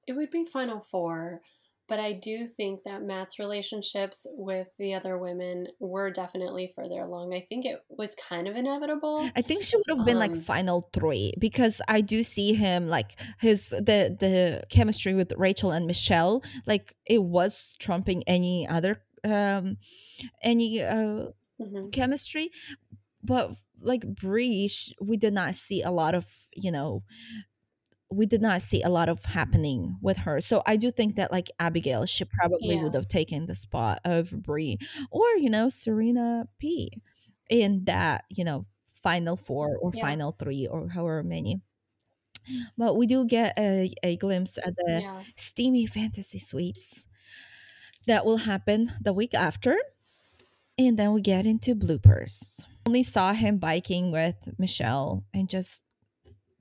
It 0.07 0.13
would 0.13 0.29
be 0.31 0.45
Final 0.45 0.79
Four, 0.79 1.41
but 1.87 1.99
I 1.99 2.13
do 2.13 2.47
think 2.47 2.81
that 2.85 3.03
Matt's 3.03 3.39
relationships 3.39 4.25
with 4.31 4.67
the 4.79 4.93
other 4.93 5.17
women 5.17 5.67
were 5.79 6.11
definitely 6.11 6.71
further 6.75 7.01
along. 7.01 7.33
I 7.33 7.45
think 7.47 7.65
it 7.65 7.79
was 7.89 8.15
kind 8.15 8.47
of 8.47 8.55
inevitable. 8.55 9.29
I 9.35 9.41
think 9.41 9.63
she 9.63 9.77
would 9.77 9.97
have 9.97 10.05
been 10.05 10.19
like 10.19 10.31
Um, 10.31 10.41
final 10.41 10.89
three 10.93 11.33
because 11.39 11.81
I 11.87 12.01
do 12.01 12.23
see 12.23 12.53
him 12.53 12.87
like 12.87 13.19
his 13.39 13.69
the 13.69 14.15
the 14.19 14.63
chemistry 14.69 15.13
with 15.13 15.33
Rachael 15.37 15.71
and 15.71 15.85
Michelle 15.85 16.43
like 16.65 16.95
it 17.05 17.23
was 17.23 17.75
trumping 17.79 18.23
any 18.27 18.67
other 18.67 19.01
um 19.23 19.77
any 20.41 20.81
uh 20.81 21.27
mhm. 21.59 21.91
chemistry 21.91 22.51
but 23.23 23.51
like 23.81 24.03
Bri, 24.07 24.71
we 25.01 25.17
did 25.17 25.33
not 25.33 25.55
see 25.55 25.81
a 25.81 25.91
lot 25.91 26.15
of 26.15 26.25
you 26.53 26.71
know 26.71 27.03
we 28.11 28.25
did 28.25 28.41
not 28.41 28.61
see 28.61 28.81
a 28.83 28.89
lot 28.89 29.09
of 29.09 29.23
happening 29.25 29.97
with 30.01 30.17
her. 30.17 30.39
So 30.41 30.61
I 30.65 30.77
do 30.77 30.91
think 30.91 31.15
that 31.15 31.31
like 31.31 31.49
Abigail 31.59 32.05
she 32.05 32.25
probably 32.25 32.77
would 32.77 32.93
have 32.93 33.07
taken 33.07 33.45
the 33.47 33.55
spot 33.55 33.99
of 34.05 34.31
Bri 34.43 34.77
or 35.11 35.25
you 35.37 35.49
know 35.49 35.69
Serena 35.69 36.47
P 36.59 37.01
in 37.49 37.85
that 37.85 38.25
you 38.29 38.43
know 38.43 38.65
final 39.03 39.35
four 39.35 39.77
or 39.77 39.91
Yeah. 39.93 40.01
final 40.01 40.31
three 40.33 40.67
or 40.67 40.89
however 40.89 41.23
many. 41.23 41.61
But 42.77 42.95
we 42.95 43.07
do 43.07 43.25
get 43.25 43.57
a, 43.57 43.93
a 44.03 44.17
glimpse 44.17 44.57
at 44.57 44.75
the 44.75 45.01
Yeah. 45.01 45.23
steamy 45.35 45.85
fantasy 45.85 46.39
suites 46.39 47.07
that 48.07 48.25
will 48.25 48.37
happen 48.37 48.91
the 49.01 49.13
week 49.13 49.33
after. 49.33 49.77
And 50.77 50.97
then 50.99 51.13
we 51.13 51.21
get 51.21 51.45
into 51.45 51.75
bloopers. 51.75 52.65
Only 52.85 53.03
saw 53.03 53.33
him 53.33 53.57
biking 53.57 54.11
with 54.11 54.35
michelle 54.59 55.25
and 55.33 55.49
just 55.49 55.81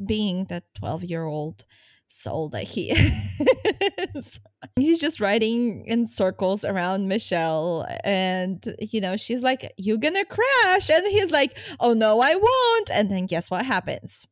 being 0.06 0.46
the 0.46 0.62
12 0.76 1.04
year 1.04 1.24
old 1.24 1.64
soul 2.08 2.48
that 2.50 2.64
he 2.64 2.90
is. 4.14 4.38
He's 4.76 4.98
just 4.98 5.20
riding 5.20 5.84
in 5.86 6.06
circles 6.06 6.64
around 6.64 7.08
michelle 7.08 7.86
and 8.04 8.74
you 8.78 9.00
know 9.00 9.16
she's 9.16 9.42
like 9.42 9.72
You're 9.76 9.98
gonna 9.98 10.24
crash? 10.24 10.90
And 10.90 11.06
he's 11.06 11.30
like 11.30 11.56
oh 11.80 11.92
no 11.92 12.20
i 12.20 12.34
won't. 12.34 12.90
And 12.90 13.10
then 13.10 13.26
guess 13.26 13.50
what 13.50 13.64
happens? 13.64 14.26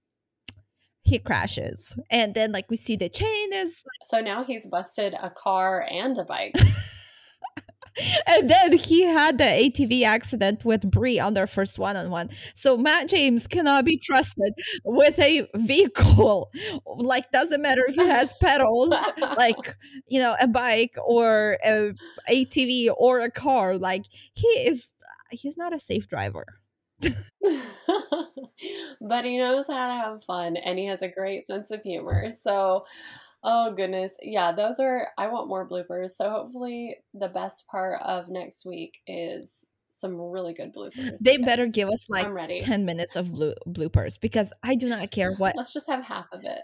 He 1.04 1.18
crashes. 1.18 1.96
And 2.10 2.34
then 2.34 2.52
like 2.52 2.70
we 2.70 2.76
see 2.76 2.96
the 2.96 3.08
chain 3.08 3.52
is 3.52 3.82
So 4.02 4.20
now 4.20 4.44
he's 4.44 4.66
busted 4.68 5.14
a 5.20 5.30
car 5.30 5.86
and 5.90 6.16
a 6.18 6.24
bike. 6.24 6.54
and 8.26 8.48
then 8.48 8.72
he 8.72 9.02
had 9.02 9.38
the 9.38 9.44
ATV 9.44 10.02
accident 10.02 10.64
with 10.64 10.90
Bri 10.90 11.18
on 11.18 11.34
their 11.34 11.46
first 11.46 11.78
one-on-one. 11.78 12.30
So 12.54 12.76
Matt 12.76 13.08
James 13.08 13.46
cannot 13.46 13.84
be 13.84 13.98
trusted 13.98 14.54
with 14.84 15.18
a 15.18 15.48
vehicle. 15.54 16.50
Like 16.86 17.30
doesn't 17.30 17.62
matter 17.62 17.82
if 17.86 17.94
he 17.94 18.06
has 18.06 18.32
pedals, 18.40 18.94
like 19.36 19.76
you 20.08 20.20
know, 20.20 20.36
a 20.40 20.46
bike 20.46 20.96
or 21.04 21.58
a 21.64 21.92
ATV 22.30 22.90
or 22.96 23.20
a 23.20 23.30
car. 23.30 23.78
Like 23.78 24.04
he 24.32 24.48
is, 24.48 24.92
he's 25.30 25.56
not 25.56 25.74
a 25.74 25.78
safe 25.78 26.08
driver. 26.08 26.46
but 29.00 29.24
he 29.24 29.38
knows 29.38 29.66
how 29.66 29.88
to 29.88 29.94
have 29.94 30.24
fun 30.24 30.56
and 30.56 30.78
he 30.78 30.86
has 30.86 31.02
a 31.02 31.08
great 31.08 31.46
sense 31.46 31.70
of 31.70 31.82
humor. 31.82 32.30
So, 32.42 32.84
oh 33.42 33.74
goodness. 33.74 34.16
Yeah, 34.22 34.52
those 34.52 34.80
are, 34.80 35.08
I 35.18 35.28
want 35.28 35.48
more 35.48 35.68
bloopers. 35.68 36.10
So, 36.10 36.30
hopefully, 36.30 36.96
the 37.14 37.28
best 37.28 37.66
part 37.68 38.00
of 38.02 38.28
next 38.28 38.64
week 38.64 39.00
is 39.06 39.66
some 39.90 40.20
really 40.20 40.54
good 40.54 40.74
bloopers. 40.74 41.18
They 41.18 41.36
better 41.36 41.66
give 41.66 41.88
us 41.88 42.06
like 42.08 42.26
I'm 42.26 42.34
ready. 42.34 42.60
10 42.60 42.84
minutes 42.84 43.14
of 43.14 43.32
blue 43.32 43.54
bloopers 43.68 44.18
because 44.20 44.52
I 44.62 44.74
do 44.74 44.88
not 44.88 45.10
care 45.10 45.34
what 45.34 45.54
Let's 45.56 45.72
just 45.72 45.86
have 45.88 46.04
half 46.04 46.26
of 46.32 46.40
it. 46.44 46.62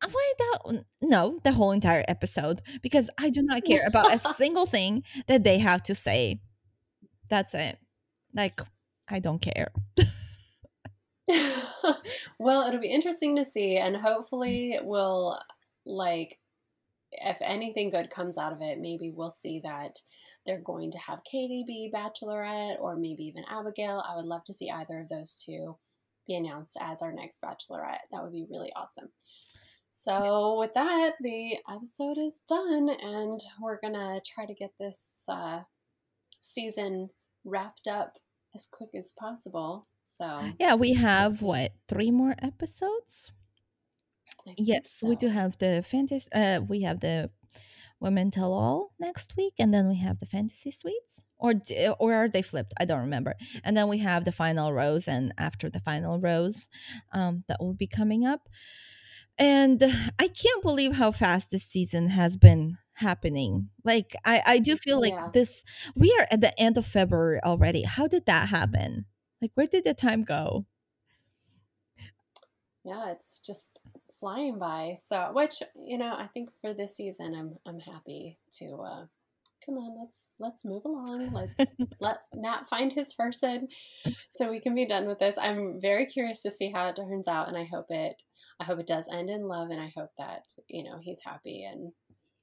Uh, 0.00 0.08
why 0.10 0.32
the 0.38 0.84
no 1.02 1.38
the 1.44 1.52
whole 1.52 1.72
entire 1.72 2.04
episode 2.08 2.62
because 2.82 3.10
I 3.18 3.30
do 3.30 3.42
not 3.42 3.64
care 3.64 3.86
about 3.86 4.14
a 4.14 4.18
single 4.36 4.66
thing 4.66 5.04
that 5.26 5.44
they 5.44 5.58
have 5.58 5.82
to 5.84 5.94
say. 5.94 6.40
That's 7.28 7.54
it. 7.54 7.78
Like 8.34 8.60
I 9.08 9.18
don't 9.18 9.40
care. 9.40 9.72
well, 12.38 12.66
it'll 12.66 12.80
be 12.80 12.88
interesting 12.88 13.36
to 13.36 13.44
see, 13.44 13.76
and 13.76 13.96
hopefully, 13.96 14.78
mm. 14.80 14.86
we'll 14.86 15.38
like 15.84 16.38
if 17.12 17.36
anything 17.40 17.90
good 17.90 18.10
comes 18.10 18.38
out 18.38 18.52
of 18.52 18.62
it, 18.62 18.78
maybe 18.78 19.10
we'll 19.10 19.30
see 19.30 19.60
that 19.60 19.98
they're 20.46 20.60
going 20.60 20.90
to 20.92 20.98
have 20.98 21.24
Katie 21.24 21.64
be 21.66 21.92
Bachelorette, 21.94 22.80
or 22.80 22.96
maybe 22.96 23.24
even 23.24 23.44
Abigail. 23.50 24.02
I 24.08 24.16
would 24.16 24.24
love 24.24 24.44
to 24.44 24.52
see 24.52 24.70
either 24.70 25.00
of 25.00 25.08
those 25.08 25.42
two 25.44 25.76
be 26.26 26.34
announced 26.34 26.76
as 26.80 27.02
our 27.02 27.12
next 27.12 27.40
Bachelorette. 27.42 28.08
That 28.10 28.22
would 28.22 28.32
be 28.32 28.46
really 28.50 28.72
awesome. 28.74 29.08
So, 29.90 30.58
with 30.58 30.72
that, 30.74 31.12
the 31.20 31.58
episode 31.68 32.16
is 32.18 32.42
done, 32.48 32.88
and 32.88 33.38
we're 33.60 33.78
gonna 33.80 34.20
try 34.24 34.46
to 34.46 34.54
get 34.54 34.72
this 34.80 35.24
uh, 35.28 35.60
season 36.40 37.10
wrapped 37.44 37.86
up 37.86 38.14
as 38.54 38.66
quick 38.66 38.90
as 38.94 39.12
possible. 39.18 39.86
So, 40.18 40.40
Yeah, 40.58 40.74
we 40.74 40.94
have 40.94 41.42
what 41.42 41.72
three 41.88 42.10
more 42.10 42.34
episodes? 42.38 43.32
I 44.46 44.54
Yes, 44.58 45.02
we 45.02 45.16
do 45.16 45.28
have 45.28 45.56
the 45.58 45.82
fantasy. 45.86 46.28
Uh, 46.32 46.60
we 46.60 46.82
have 46.82 47.00
the 47.00 47.30
women 48.00 48.30
tell 48.30 48.52
all 48.52 48.92
next 49.00 49.36
week, 49.36 49.54
and 49.58 49.72
then 49.72 49.88
we 49.88 49.96
have 49.98 50.18
the 50.20 50.26
fantasy 50.26 50.70
suites, 50.70 51.22
or 51.38 51.54
or 52.00 52.14
are 52.14 52.28
they 52.28 52.42
flipped? 52.42 52.74
I 52.80 52.84
don't 52.84 53.00
remember. 53.00 53.34
And 53.64 53.76
then 53.76 53.88
we 53.88 53.98
have 53.98 54.24
the 54.24 54.32
final 54.32 54.72
rose, 54.72 55.08
and 55.08 55.32
after 55.38 55.70
the 55.70 55.80
final 55.80 56.20
rose, 56.20 56.68
um, 57.12 57.44
that 57.48 57.60
will 57.60 57.74
be 57.74 57.86
coming 57.86 58.26
up. 58.26 58.48
And 59.38 59.82
I 60.18 60.28
can't 60.28 60.62
believe 60.62 60.94
how 60.94 61.12
fast 61.12 61.50
this 61.50 61.64
season 61.64 62.08
has 62.10 62.36
been 62.36 62.78
happening. 62.94 63.70
Like 63.84 64.14
I, 64.24 64.42
I 64.46 64.58
do 64.58 64.76
feel 64.76 65.00
like 65.00 65.14
Yeah. 65.14 65.30
this. 65.32 65.64
We 65.96 66.14
are 66.20 66.26
at 66.30 66.40
the 66.40 66.58
end 66.60 66.78
of 66.78 66.86
February 66.86 67.40
already. 67.42 67.82
How 67.82 68.06
did 68.06 68.26
that 68.26 68.48
happen? 68.48 69.06
Like 69.40 69.52
where 69.54 69.66
did 69.66 69.84
the 69.84 69.94
time 69.94 70.24
go? 70.24 70.66
yeah, 72.84 73.10
it's 73.10 73.38
just 73.40 73.80
flying 74.22 74.56
by. 74.58 74.94
So, 75.04 75.30
which 75.32 75.62
you 75.74 75.98
know, 75.98 76.14
I 76.14 76.28
think 76.32 76.50
for 76.60 76.72
this 76.72 76.96
season, 76.96 77.34
I'm 77.34 77.56
I'm 77.66 77.80
happy 77.80 78.38
to. 78.58 78.66
uh 78.76 79.04
Come 79.64 79.76
on, 79.76 79.96
let's 80.00 80.28
let's 80.40 80.64
move 80.64 80.84
along. 80.84 81.32
Let's 81.32 81.70
let 82.00 82.18
Matt 82.34 82.68
find 82.68 82.92
his 82.92 83.14
person, 83.14 83.68
so 84.30 84.50
we 84.50 84.58
can 84.58 84.74
be 84.74 84.86
done 84.86 85.06
with 85.06 85.20
this. 85.20 85.38
I'm 85.40 85.80
very 85.80 86.06
curious 86.06 86.42
to 86.42 86.50
see 86.50 86.72
how 86.72 86.88
it 86.88 86.96
turns 86.96 87.28
out, 87.28 87.46
and 87.46 87.56
I 87.56 87.64
hope 87.72 87.86
it. 87.90 88.20
I 88.58 88.64
hope 88.64 88.80
it 88.80 88.88
does 88.88 89.08
end 89.12 89.30
in 89.30 89.46
love, 89.46 89.70
and 89.70 89.80
I 89.80 89.92
hope 89.96 90.10
that 90.18 90.46
you 90.68 90.82
know 90.82 90.98
he's 91.00 91.22
happy, 91.24 91.64
and 91.64 91.92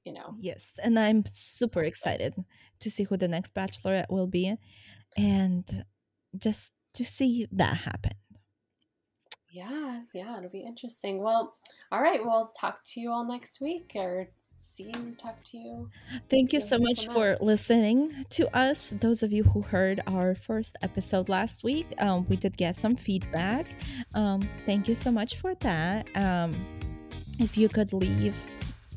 you 0.04 0.14
know, 0.14 0.34
Yes, 0.40 0.70
and 0.82 0.98
I'm 0.98 1.24
super 1.26 1.82
excited 1.82 2.34
to 2.80 2.90
see 2.90 3.04
who 3.04 3.18
the 3.18 3.28
next 3.28 3.54
bachelorette 3.54 4.08
will 4.10 4.26
be, 4.26 4.54
and 5.16 5.84
just 6.38 6.72
to 6.94 7.04
see 7.04 7.46
that 7.52 7.76
happen. 7.76 8.12
Yeah, 9.52 10.00
yeah, 10.14 10.38
it'll 10.38 10.50
be 10.50 10.64
interesting. 10.66 11.22
Well, 11.22 11.54
all 11.90 12.00
right, 12.00 12.20
we'll 12.22 12.50
talk 12.58 12.80
to 12.92 13.00
you 13.00 13.10
all 13.10 13.24
next 13.24 13.60
week, 13.60 13.92
or 13.94 14.28
see 14.58 14.84
you, 14.84 15.14
talk 15.18 15.42
to 15.44 15.58
you. 15.58 15.90
Thank 16.28 16.52
you 16.52 16.60
so 16.60 16.78
much 16.78 17.06
for 17.06 17.28
us. 17.28 17.40
listening 17.40 18.24
to 18.30 18.56
us. 18.56 18.94
Those 19.00 19.22
of 19.22 19.32
you 19.32 19.42
who 19.42 19.62
heard 19.62 20.00
our 20.06 20.34
first 20.34 20.76
episode 20.82 21.28
last 21.28 21.64
week, 21.64 21.86
um, 21.98 22.26
we 22.28 22.36
did 22.36 22.56
get 22.56 22.76
some 22.76 22.96
feedback. 22.96 23.66
Um, 24.14 24.40
thank 24.66 24.86
you 24.88 24.94
so 24.94 25.10
much 25.10 25.36
for 25.40 25.54
that. 25.56 26.08
Um, 26.14 26.54
if 27.38 27.56
you 27.56 27.68
could 27.68 27.92
leave 27.92 28.36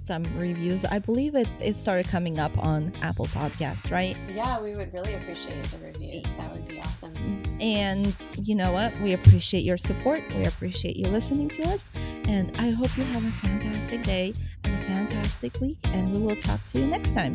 some 0.04 0.24
reviews, 0.38 0.84
I 0.86 1.00
believe 1.00 1.36
it, 1.36 1.48
it 1.62 1.76
started 1.76 2.08
coming 2.08 2.40
up 2.40 2.58
on 2.58 2.92
Apple 3.02 3.26
Podcasts, 3.28 3.92
right? 3.92 4.18
Yeah, 4.34 4.62
we 4.62 4.74
would 4.74 4.94
really 4.94 5.14
appreciate 5.16 5.64
the 5.66 5.78
reviews. 5.86 6.24
That 6.38 6.52
would 6.54 6.68
be 6.68 6.80
awesome. 6.80 7.14
And 7.60 8.16
you 8.42 8.56
know 8.56 8.72
what? 8.72 8.98
We 9.00 9.14
appreciate 9.14 9.64
your 9.64 9.78
support. 9.78 10.22
We 10.36 10.46
appreciate 10.46 10.98
you 10.98 11.06
listening 11.10 11.50
to 11.50 11.64
us. 11.70 11.90
And 12.28 12.56
I 12.58 12.72
hope 12.72 12.96
you 12.98 13.04
have 13.04 13.24
a 13.24 13.32
fantastic 13.32 14.04
day 14.04 14.34
and 14.64 14.74
a 14.74 14.86
fantastic 14.86 15.60
week. 15.62 15.78
And 15.86 16.12
we 16.14 16.20
will 16.20 16.36
talk 16.36 16.60
to 16.72 16.80
you 16.80 16.88
next 16.88 17.14
time. 17.14 17.34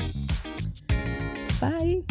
Bye. 1.61 2.03